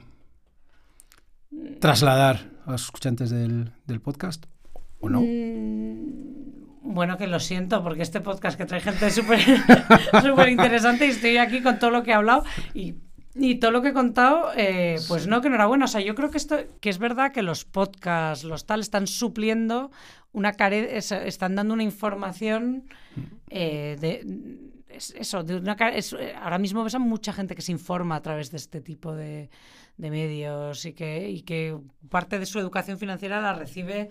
trasladar 1.81 2.51
a 2.69 2.73
los 2.73 2.85
escuchantes 2.85 3.31
del, 3.31 3.73
del 3.87 4.01
podcast? 4.01 4.45
¿O 5.01 5.09
no? 5.09 5.21
Mm, 5.23 6.95
Bueno, 6.95 7.17
que 7.19 7.27
lo 7.27 7.39
siento, 7.41 7.83
porque 7.83 8.03
este 8.03 8.21
podcast 8.21 8.57
que 8.59 8.65
trae 8.67 8.81
gente 8.81 9.11
súper 9.11 9.41
súper 10.23 10.49
interesante 10.49 11.07
y 11.07 11.11
estoy 11.11 11.37
aquí 11.37 11.61
con 11.63 11.79
todo 11.79 11.91
lo 11.91 12.03
que 12.03 12.11
he 12.13 12.15
hablado 12.15 12.45
y, 12.75 12.95
y 13.35 13.57
todo 13.57 13.71
lo 13.71 13.83
que 13.83 13.89
he 13.89 13.93
contado, 13.93 14.51
eh, 14.57 14.97
pues 15.09 15.27
no, 15.27 15.41
que 15.41 15.49
enhorabuena. 15.49 15.85
O 15.85 15.89
sea, 15.89 16.01
yo 16.01 16.15
creo 16.15 16.31
que 16.31 16.39
esto, 16.39 16.57
que 16.81 16.89
es 16.91 16.99
verdad 16.99 17.33
que 17.33 17.43
los 17.43 17.65
podcasts, 17.65 18.45
los 18.45 18.65
tal, 18.67 18.81
están 18.81 19.07
supliendo 19.07 19.91
una 20.33 20.53
care 20.53 20.97
es- 20.97 21.13
están 21.13 21.55
dando 21.55 21.75
una 21.75 21.83
información 21.85 22.85
eh, 23.51 23.97
de 24.01 24.25
es- 24.89 25.15
eso, 25.19 25.43
de 25.43 25.57
una 25.57 25.75
es- 25.95 26.17
ahora 26.43 26.59
mismo 26.59 26.85
ves 26.85 26.95
a 26.95 26.99
mucha 26.99 27.33
gente 27.33 27.55
que 27.55 27.63
se 27.63 27.73
informa 27.73 28.17
a 28.17 28.23
través 28.23 28.51
de 28.51 28.57
este 28.57 28.81
tipo 28.81 29.15
de, 29.15 29.51
de 29.99 30.11
medios 30.11 30.85
y 30.85 30.93
que, 30.93 31.29
y 31.29 31.43
que 31.43 31.77
parte 32.09 32.39
de 32.39 32.47
su 32.47 32.59
educación 32.59 32.99
financiera 32.99 33.41
la 33.41 33.53
recibe, 33.53 34.09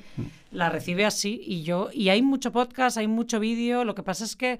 la 0.51 0.69
recibe 0.69 1.05
así. 1.05 1.41
Y 1.43 1.63
yo, 1.63 1.89
y 1.93 2.09
hay 2.09 2.21
mucho 2.21 2.51
podcast, 2.51 2.97
hay 2.97 3.07
mucho 3.07 3.39
vídeo. 3.39 3.85
Lo 3.85 3.95
que 3.95 4.03
pasa 4.03 4.25
es 4.25 4.35
que 4.35 4.59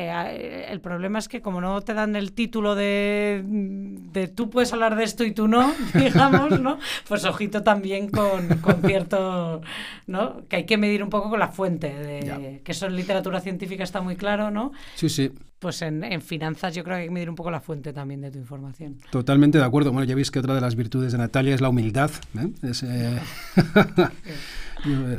eh, 0.00 0.66
el 0.70 0.80
problema 0.80 1.18
es 1.18 1.28
que 1.28 1.40
como 1.40 1.60
no 1.60 1.80
te 1.82 1.92
dan 1.94 2.14
el 2.16 2.32
título 2.32 2.74
de, 2.74 3.42
de 3.44 4.28
tú 4.28 4.48
puedes 4.50 4.72
hablar 4.72 4.94
de 4.96 5.04
esto 5.04 5.24
y 5.24 5.32
tú 5.32 5.48
no, 5.48 5.72
digamos, 5.94 6.60
¿no? 6.60 6.78
Pues 7.08 7.24
ojito 7.24 7.62
también 7.62 8.08
con, 8.10 8.46
con 8.58 8.80
cierto, 8.82 9.60
¿no? 10.06 10.46
Que 10.48 10.56
hay 10.56 10.64
que 10.66 10.76
medir 10.76 11.02
un 11.02 11.10
poco 11.10 11.30
con 11.30 11.38
la 11.38 11.48
fuente, 11.48 11.92
de, 11.92 12.22
Ya. 12.26 12.38
que 12.62 12.72
eso 12.72 12.86
en 12.86 12.96
literatura 12.96 13.40
científica 13.40 13.82
está 13.84 14.00
muy 14.00 14.16
claro, 14.16 14.50
¿no? 14.50 14.72
Sí, 14.94 15.08
sí, 15.08 15.30
Pues 15.58 15.82
en, 15.82 16.04
en 16.04 16.22
finanzas 16.22 16.74
yo 16.74 16.84
creo 16.84 16.96
que 16.96 17.00
hay 17.02 17.08
que 17.08 17.12
medir 17.14 17.28
un 17.30 17.36
poco 17.36 17.50
la 17.50 17.60
fuente 17.60 17.92
también 17.92 18.20
de 18.20 18.30
tu 18.30 18.38
información. 18.38 18.98
totalmente 19.10 19.58
de 19.58 19.64
acuerdo. 19.64 19.90
Bueno, 19.92 20.04
ya 20.08 20.14
veis 20.14 20.30
que 20.30 20.38
otra 20.38 20.54
de 20.54 20.60
las 20.60 20.76
virtudes 20.76 21.12
de 21.12 21.18
Natalia 21.18 21.54
es 21.54 21.60
la 21.60 21.68
humildad. 21.70 22.10
¿eh? 22.38 22.48
Es, 22.62 22.82
eh, 22.84 23.18
eh, 24.86 25.18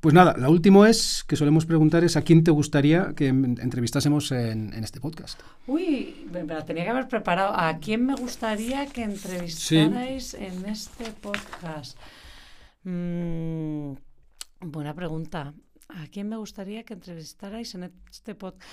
Pues 0.00 0.14
nada, 0.14 0.36
la 0.38 0.48
última 0.48 0.88
es 0.88 1.24
que 1.24 1.34
solemos 1.34 1.66
preguntar 1.66 2.04
es 2.04 2.16
a 2.16 2.22
quién 2.22 2.44
te 2.44 2.52
gustaría 2.52 3.14
que 3.16 3.26
entrevistásemos 3.26 4.30
en, 4.30 4.72
este 4.74 5.00
podcast. 5.00 5.40
Uy, 5.66 6.28
me 6.30 6.44
la 6.44 6.64
tenía 6.64 6.84
que 6.84 6.90
haber 6.90 7.08
preparado. 7.08 7.52
¿A 7.58 7.78
quién 7.78 8.06
me 8.06 8.14
gustaría 8.14 8.86
que 8.86 9.02
entrevistarais 9.02 10.34
en 10.34 10.66
este 10.66 11.10
podcast? 11.10 11.98
Mm, 12.84 13.94
buena 14.60 14.94
pregunta. 14.94 15.52
¿A 15.88 16.06
quién 16.06 16.28
me 16.28 16.36
gustaría 16.36 16.84
que 16.84 16.94
entrevistarais 16.94 17.74
en 17.74 17.92
este 18.08 18.36
podcast? 18.36 18.70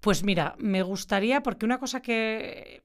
Pues 0.00 0.22
mira, 0.24 0.56
me 0.58 0.82
gustaría, 0.82 1.42
porque 1.42 1.64
una 1.64 1.78
cosa 1.78 2.02
que 2.02 2.82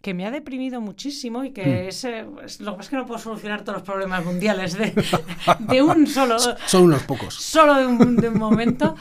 que 0.00 0.14
me 0.14 0.26
ha 0.26 0.30
deprimido 0.30 0.80
muchísimo 0.80 1.44
y 1.44 1.50
que 1.50 1.64
mm. 1.64 1.88
ese, 1.88 2.22
lo 2.22 2.36
que 2.36 2.76
pasa 2.76 2.80
es 2.80 2.88
que 2.88 2.96
no 2.96 3.06
puedo 3.06 3.18
solucionar 3.18 3.62
todos 3.62 3.78
los 3.78 3.82
problemas 3.82 4.24
mundiales 4.24 4.78
de, 4.78 4.94
de 5.58 5.82
un 5.82 6.06
solo... 6.06 6.38
Son 6.66 6.84
unos 6.84 7.02
pocos. 7.02 7.34
Solo 7.34 7.74
de 7.74 7.86
un, 7.86 8.16
de 8.16 8.28
un 8.28 8.38
momento. 8.38 8.94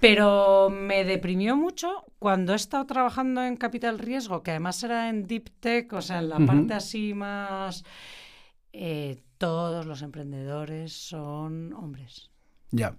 Pero 0.00 0.70
me 0.70 1.04
deprimió 1.04 1.56
mucho 1.56 2.04
cuando 2.18 2.52
he 2.52 2.56
estado 2.56 2.86
trabajando 2.86 3.42
en 3.42 3.56
Capital 3.56 3.98
Riesgo, 3.98 4.42
que 4.42 4.52
además 4.52 4.82
era 4.84 5.08
en 5.08 5.26
Deep 5.26 5.50
Tech, 5.60 5.92
o 5.92 6.00
sea, 6.00 6.20
en 6.20 6.28
la 6.28 6.38
parte 6.38 6.74
así 6.74 7.14
más... 7.14 7.84
Eh, 8.72 9.18
todos 9.38 9.86
los 9.86 10.02
emprendedores 10.02 10.92
son 10.92 11.72
hombres. 11.72 12.30
Ya. 12.70 12.96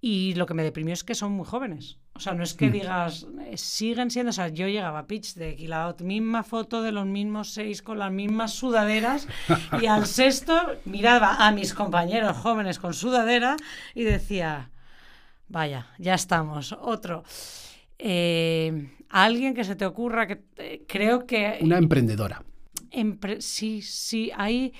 Y 0.00 0.34
lo 0.34 0.46
que 0.46 0.54
me 0.54 0.62
deprimió 0.62 0.94
es 0.94 1.02
que 1.02 1.14
son 1.14 1.32
muy 1.32 1.46
jóvenes. 1.46 1.98
O 2.18 2.20
sea, 2.20 2.34
no 2.34 2.42
es 2.42 2.52
que 2.52 2.66
mm. 2.66 2.72
digas, 2.72 3.28
eh, 3.46 3.56
siguen 3.56 4.10
siendo, 4.10 4.30
o 4.30 4.32
sea, 4.32 4.48
yo 4.48 4.66
llegaba 4.66 4.98
a 4.98 5.06
pitch 5.06 5.34
de 5.34 5.56
la 5.68 5.94
misma 6.00 6.42
foto 6.42 6.82
de 6.82 6.90
los 6.90 7.06
mismos 7.06 7.50
seis 7.50 7.80
con 7.80 8.00
las 8.00 8.10
mismas 8.10 8.54
sudaderas 8.54 9.28
y 9.80 9.86
al 9.86 10.04
sexto 10.20 10.52
miraba 10.84 11.46
a 11.46 11.52
mis 11.52 11.72
compañeros 11.74 12.36
jóvenes 12.36 12.80
con 12.80 12.92
sudadera 12.92 13.54
y 13.94 14.02
decía, 14.02 14.72
vaya, 15.46 15.86
ya 15.98 16.14
estamos, 16.14 16.72
otro. 16.72 17.22
Eh, 18.00 18.90
alguien 19.10 19.54
que 19.54 19.62
se 19.62 19.76
te 19.76 19.86
ocurra 19.86 20.26
que 20.26 20.42
eh, 20.56 20.84
creo 20.88 21.24
que... 21.24 21.60
Una 21.60 21.78
emprendedora. 21.78 22.42
sí, 23.38 23.80
sí, 23.80 24.32
hay... 24.36 24.72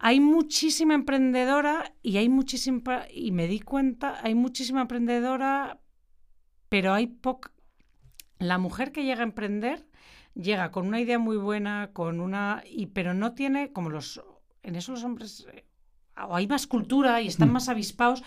Hay 0.00 0.18
muchísima 0.20 0.92
emprendedora 0.92 1.94
y 2.02 2.18
hay 2.18 2.28
muchísima, 2.28 3.06
y 3.10 3.30
me 3.30 3.46
di 3.46 3.60
cuenta, 3.60 4.18
hay 4.22 4.34
muchísima 4.34 4.82
emprendedora 4.82 5.78
pero 6.68 6.92
hay 6.92 7.06
poca... 7.06 7.50
La 8.38 8.58
mujer 8.58 8.92
que 8.92 9.04
llega 9.04 9.20
a 9.20 9.24
emprender 9.24 9.86
llega 10.34 10.70
con 10.70 10.86
una 10.86 11.00
idea 11.00 11.18
muy 11.18 11.36
buena, 11.36 11.90
con 11.92 12.20
una... 12.20 12.62
Y, 12.66 12.86
pero 12.86 13.14
no 13.14 13.34
tiene, 13.34 13.72
como 13.72 13.90
los... 13.90 14.22
En 14.62 14.76
eso 14.76 14.92
los 14.92 15.04
hombres 15.04 15.46
eh, 15.52 15.64
o 16.22 16.36
hay 16.36 16.46
más 16.46 16.66
cultura 16.66 17.20
y 17.20 17.26
están 17.26 17.52
más 17.52 17.68
avispados 17.68 18.22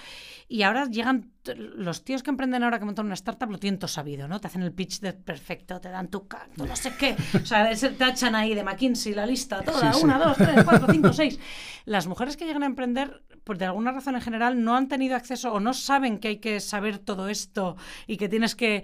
y 0.47 0.63
ahora 0.63 0.85
llegan 0.85 1.31
los 1.55 2.03
tíos 2.03 2.23
que 2.23 2.29
emprenden 2.29 2.63
ahora 2.63 2.79
que 2.79 2.85
montan 2.85 3.05
una 3.05 3.15
startup 3.15 3.49
lo 3.49 3.57
tienen 3.57 3.79
todo 3.79 3.87
sabido, 3.87 4.27
¿no? 4.27 4.39
Te 4.39 4.47
hacen 4.47 4.61
el 4.61 4.73
pitch 4.73 4.99
de 4.99 5.13
perfecto, 5.13 5.79
te 5.79 5.89
dan 5.89 6.09
tu 6.09 6.27
canto, 6.27 6.65
no 6.65 6.75
sé 6.75 6.93
qué, 6.97 7.15
o 7.41 7.45
sea, 7.45 7.69
te 7.73 8.09
echan 8.09 8.35
ahí 8.35 8.53
de 8.53 8.63
McKinsey 8.63 9.13
la 9.13 9.25
lista 9.25 9.61
toda, 9.61 9.95
una, 9.97 10.19
dos, 10.19 10.37
tres, 10.37 10.63
cuatro, 10.63 10.87
cinco, 10.91 11.13
seis. 11.13 11.39
Las 11.85 12.07
mujeres 12.07 12.35
que 12.35 12.45
llegan 12.45 12.63
a 12.63 12.67
emprender, 12.67 13.23
por 13.47 13.57
de 13.57 13.63
alguna 13.63 13.93
razón 13.93 14.15
en 14.15 14.21
general, 14.21 14.61
no 14.61 14.75
han 14.75 14.89
tenido 14.89 15.15
acceso 15.15 15.53
o 15.53 15.61
no 15.61 15.73
saben 15.73 16.19
que 16.19 16.27
hay 16.27 16.37
que 16.37 16.59
saber 16.59 16.99
todo 16.99 17.29
esto 17.29 17.77
y 18.05 18.17
que 18.17 18.27
tienes 18.27 18.55
que, 18.55 18.83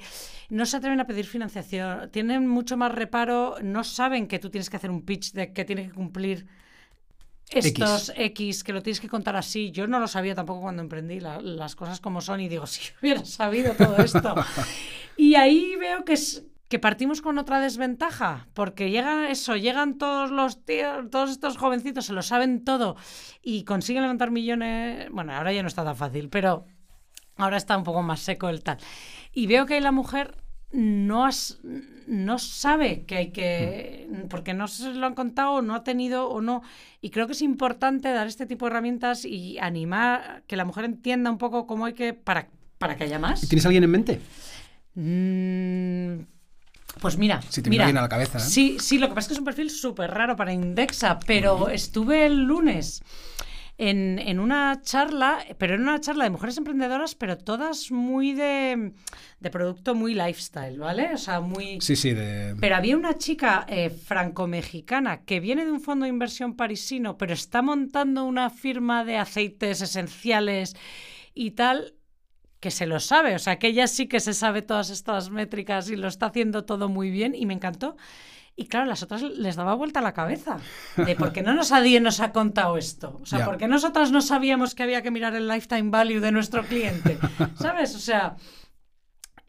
no 0.49 0.65
se 0.65 0.77
atreven 0.77 1.02
a 1.02 1.06
pedir 1.06 1.26
financiación, 1.26 2.10
tienen 2.11 2.48
mucho 2.48 2.77
más 2.77 2.94
reparo, 2.94 3.57
no 3.61 3.84
saben 3.84 4.26
que 4.26 4.40
tú 4.40 4.49
tienes 4.49 4.69
que 4.69 4.77
hacer 4.77 4.90
un 4.90 5.02
pitch 5.02 5.34
de 5.34 5.52
que 5.52 5.65
tiene 5.65 5.88
que 5.88 5.91
cumplir 5.91 6.48
estos 7.49 8.14
X. 8.15 8.64
que 8.64 8.72
lo 8.72 8.81
tienes 8.81 9.02
que 9.02 9.10
contar 9.10 9.35
así. 9.35 9.69
Yo 9.72 9.85
no 9.85 9.99
lo 9.99 10.07
sabía 10.07 10.34
tampoco 10.34 10.61
cuando 10.61 10.81
emprendí 10.81 11.19
las 11.19 11.76
cosas 11.76 11.99
como 11.99 12.22
son 12.22 12.40
y 12.40 12.48
digo, 12.48 12.65
si 12.68 12.81
hubiera 13.02 13.26
sabido 13.26 13.73
todo 13.73 13.98
esto. 13.98 14.34
y 15.18 15.35
ahí 15.35 15.76
veo 15.76 16.06
que 16.06 16.14
es 16.14 16.45
que 16.68 16.80
partimos 16.80 17.22
con 17.22 17.38
otra 17.38 17.60
desventaja, 17.60 18.48
porque 18.53 18.90
llegan 18.90 19.26
eso, 19.26 19.56
llegan 19.56 19.98
todos 19.98 20.31
los 20.31 20.65
tíos, 20.65 21.10
todos 21.11 21.30
estos 21.30 21.57
jovencitos, 21.57 22.06
se 22.06 22.14
lo 22.14 22.22
saben 22.22 22.64
todo 22.64 22.95
y 23.41 23.64
consiguen 23.64 24.02
levantar 24.02 24.31
millones. 24.31 25.10
Bueno, 25.11 25.34
ahora 25.34 25.53
ya 25.53 25.61
no 25.61 25.68
está 25.68 25.84
tan 25.84 25.95
fácil, 25.95 26.30
pero 26.30 26.65
ahora 27.38 27.57
está 27.57 27.77
un 27.77 27.84
poco 27.84 28.02
más 28.02 28.22
seco 28.22 28.49
el 28.49 28.64
tal. 28.64 28.77
Y 29.34 29.48
veo 29.48 29.65
que 29.65 29.76
hay 29.76 29.81
la 29.81 29.91
mujer 29.91 30.38
no, 30.73 31.30
no 32.07 32.40
sabe 32.40 33.06
que 33.06 33.15
hay 33.15 33.31
que, 33.31 34.07
mm. 34.10 34.27
porque 34.27 34.53
no 34.53 34.68
se 34.68 34.94
lo 34.94 35.06
han 35.06 35.14
contado, 35.14 35.61
no 35.61 35.76
ha 35.76 35.84
tenido 35.84 36.27
o 36.30 36.41
no. 36.41 36.64
Y 36.99 37.11
creo 37.11 37.27
que 37.27 37.34
es 37.34 37.41
importante 37.41 38.11
dar 38.11 38.27
este 38.27 38.45
tipo 38.45 38.65
de 38.65 38.72
herramientas 38.72 39.23
y 39.26 39.60
animar 39.60 40.44
que 40.48 40.56
la 40.56 40.65
mujer 40.65 40.85
entienda 40.85 41.30
un 41.30 41.38
poco 41.38 41.68
cómo 41.68 41.85
hay 41.85 41.94
que, 41.94 42.14
para, 42.14 42.49
para 42.80 42.95
que 42.95 43.03
haya 43.03 43.19
más. 43.19 43.48
¿Tienes 43.48 43.65
alguien 43.65 43.84
en 43.84 43.91
mente? 43.91 44.19
Mm, 44.95 46.32
pues 46.99 47.18
mira, 47.18 47.41
si 47.49 47.61
te 47.61 47.70
mira, 47.70 47.88
a 47.88 47.91
la 47.91 48.10
cabeza. 48.10 48.38
¿eh? 48.38 48.41
Sí, 48.41 48.78
sí, 48.80 48.98
lo 48.98 49.10
que 49.10 49.15
pasa 49.15 49.26
es 49.26 49.28
que 49.30 49.34
es 49.34 49.40
un 49.40 49.45
perfil 49.45 49.70
súper 49.70 50.11
raro 50.11 50.36
para 50.36 50.53
Indexa, 50.53 51.20
pero 51.26 51.70
estuve 51.70 52.26
el 52.26 52.44
lunes 52.44 53.02
en, 53.78 54.40
una 54.40 54.82
charla, 54.82 55.40
pero 55.57 55.76
en 55.76 55.82
una 55.82 55.99
charla 55.99 56.26
de 56.26 56.30
mujeres 56.30 56.57
emprendedoras, 56.57 57.15
pero 57.15 57.38
todas 57.38 57.91
muy 57.91 58.34
de, 58.34 58.94
producto 59.52 59.95
muy 59.95 60.14
lifestyle, 60.14 60.78
¿vale? 60.78 61.14
O 61.14 61.18
sea, 61.18 61.41
muy... 61.41 61.80
Sí, 61.82 61.95
sí, 61.95 62.14
de... 62.14 62.56
Pero 62.60 62.76
había 62.76 62.95
una 62.95 63.18
chica 63.18 63.65
eh, 63.68 63.90
franco-mexicana 63.90 65.24
que 65.26 65.40
viene 65.40 65.65
de 65.65 65.72
un 65.72 65.82
fondo 65.82 66.03
de 66.03 66.10
inversión 66.10 66.56
parisino, 66.56 67.18
pero 67.18 67.34
está 67.34 67.61
montando 67.61 68.26
una 68.26 68.49
firma 68.49 69.03
de 69.03 69.18
aceites 69.18 69.82
esenciales 69.82 70.76
y 71.34 71.52
tal 71.52 71.95
que 72.64 72.72
se 72.72 72.85
lo 72.85 73.02
sabe, 73.02 73.35
o 73.35 73.40
sea, 73.40 73.60
que 73.60 73.68
ella 73.68 73.88
sí 73.88 74.07
que 74.07 74.22
se 74.22 74.34
sabe 74.34 74.61
todas 74.61 74.90
estas 74.90 75.30
métricas 75.30 75.90
y 75.90 75.98
lo 75.98 76.07
está 76.07 76.27
haciendo 76.27 76.64
todo 76.64 76.88
muy 76.88 77.11
bien 77.11 77.35
y 77.35 77.45
me 77.45 77.53
encantó. 77.53 77.98
Y 78.56 78.68
claro, 78.68 78.85
las 78.85 79.03
otras 79.03 79.22
les 79.22 79.57
daba 79.57 79.73
vuelta 79.73 79.99
la 79.99 80.14
cabeza 80.14 80.60
de 80.95 81.14
por 81.18 81.34
qué 81.34 81.41
no 81.41 81.53
nos 81.53 81.72
nadie 81.72 81.99
nos 81.99 82.22
ha 82.22 82.31
contado 82.31 82.77
esto. 82.77 83.19
O 83.22 83.26
sea, 83.26 83.44
¿por 83.44 83.57
qué 83.57 83.68
nosotras 83.68 84.11
no 84.11 84.22
sabíamos 84.22 84.76
que 84.76 84.84
había 84.84 85.02
que 85.02 85.11
mirar 85.11 85.35
el 85.35 85.49
lifetime 85.49 85.90
value 85.90 86.22
de 86.22 86.31
nuestro 86.31 86.64
cliente? 86.64 87.18
¿Sabes? 87.60 87.95
O 87.95 87.99
sea, 87.99 88.38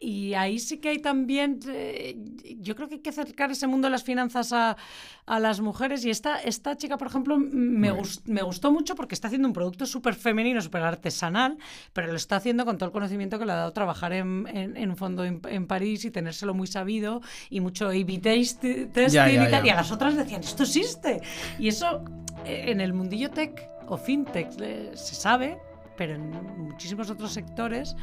y 0.05 0.35
ahí 0.35 0.59
sí 0.59 0.77
que 0.77 0.89
hay 0.89 0.99
también, 0.99 1.59
eh, 1.67 2.15
yo 2.59 2.75
creo 2.75 2.87
que 2.87 2.95
hay 2.95 3.01
que 3.01 3.09
acercar 3.09 3.49
ese 3.49 3.65
mundo 3.65 3.87
de 3.87 3.91
las 3.91 4.03
finanzas 4.03 4.53
a, 4.53 4.77
a 5.25 5.39
las 5.39 5.61
mujeres. 5.61 6.05
Y 6.05 6.11
esta, 6.11 6.39
esta 6.39 6.77
chica, 6.77 6.99
por 6.99 7.07
ejemplo, 7.07 7.39
me, 7.39 7.91
me 8.25 8.41
gustó 8.43 8.71
mucho 8.71 8.93
porque 8.93 9.15
está 9.15 9.29
haciendo 9.29 9.47
un 9.47 9.53
producto 9.55 9.87
súper 9.87 10.13
femenino, 10.13 10.61
súper 10.61 10.83
artesanal, 10.83 11.57
pero 11.91 12.09
lo 12.09 12.17
está 12.17 12.35
haciendo 12.35 12.65
con 12.65 12.77
todo 12.77 12.85
el 12.85 12.93
conocimiento 12.93 13.39
que 13.39 13.47
le 13.47 13.53
ha 13.53 13.55
dado 13.55 13.73
trabajar 13.73 14.13
en, 14.13 14.45
en, 14.47 14.89
un 14.91 14.95
fondo 14.95 15.25
en, 15.25 15.65
París 15.65 16.05
y 16.05 16.11
tenérselo 16.11 16.53
muy 16.53 16.67
sabido 16.67 17.21
y 17.49 17.59
mucho 17.59 17.87
A-B 17.87 18.19
testing 18.19 18.89
y, 18.93 19.67
y 19.67 19.69
a 19.71 19.75
las 19.75 19.91
otras 19.91 20.15
decían, 20.15 20.41
esto 20.41 20.61
existe. 20.61 21.21
Y 21.57 21.67
eso 21.67 22.03
eh, 22.45 22.65
en 22.67 22.79
el 22.79 22.93
mundillo 22.93 23.31
tech 23.31 23.67
o 23.87 23.97
fintech 23.97 24.49
eh, 24.61 24.91
se 24.93 25.15
sabe, 25.15 25.57
pero 25.97 26.13
en 26.13 26.29
muchísimos 26.59 27.09
otros 27.09 27.33
sectores 27.33 27.95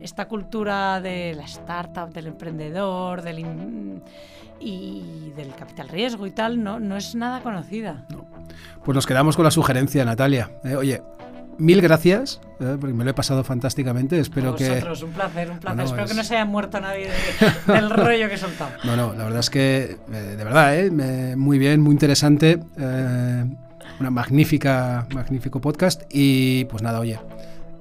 esta 0.00 0.28
cultura 0.28 1.00
de 1.00 1.34
la 1.34 1.44
startup, 1.44 2.12
del 2.12 2.28
emprendedor, 2.28 3.22
del 3.22 3.38
y 4.58 5.32
del 5.36 5.54
capital 5.54 5.88
riesgo 5.88 6.26
y 6.26 6.30
tal, 6.30 6.62
no, 6.62 6.80
no 6.80 6.96
es 6.96 7.14
nada 7.14 7.40
conocida. 7.40 8.04
Pues 8.84 8.94
nos 8.94 9.06
quedamos 9.06 9.36
con 9.36 9.44
la 9.44 9.50
sugerencia, 9.50 10.04
Natalia. 10.04 10.50
Eh, 10.64 10.76
oye, 10.76 11.02
mil 11.58 11.80
gracias, 11.82 12.40
eh, 12.60 12.76
porque 12.80 12.94
me 12.94 13.04
lo 13.04 13.10
he 13.10 13.14
pasado 13.14 13.44
fantásticamente. 13.44 14.18
Espero 14.18 14.54
que. 14.54 14.64
un 14.64 15.12
placer, 15.12 15.50
un 15.50 15.58
placer. 15.58 15.84
Espero 15.84 16.06
que 16.06 16.14
no 16.14 16.24
se 16.24 16.34
haya 16.36 16.44
muerto 16.44 16.80
nadie 16.80 17.10
del 17.66 17.90
rollo 17.90 18.28
que 18.28 18.34
he 18.34 18.38
soltado. 18.38 18.70
No, 18.84 18.96
no, 18.96 19.12
la 19.12 19.24
verdad 19.24 19.40
es 19.40 19.50
que, 19.50 19.98
eh, 20.12 20.36
de 20.36 20.44
verdad, 20.44 21.36
muy 21.36 21.58
bien, 21.58 21.80
muy 21.80 21.92
interesante. 21.92 22.60
una 24.00 24.10
magnífica, 24.10 25.06
magnífico 25.12 25.60
podcast. 25.60 26.02
Y 26.10 26.64
pues 26.66 26.82
nada, 26.82 27.00
oye, 27.00 27.18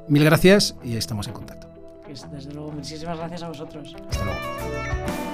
mil 0.08 0.24
gracias 0.24 0.76
y 0.84 0.98
estamos 0.98 1.28
en 1.28 1.34
contacto. 1.34 1.65
Desde 2.32 2.54
luego, 2.54 2.72
muchísimas 2.72 3.18
gracias 3.18 3.44
a 3.44 3.48
vosotros. 3.50 3.96
Hasta 4.10 4.26
luego. 4.26 5.25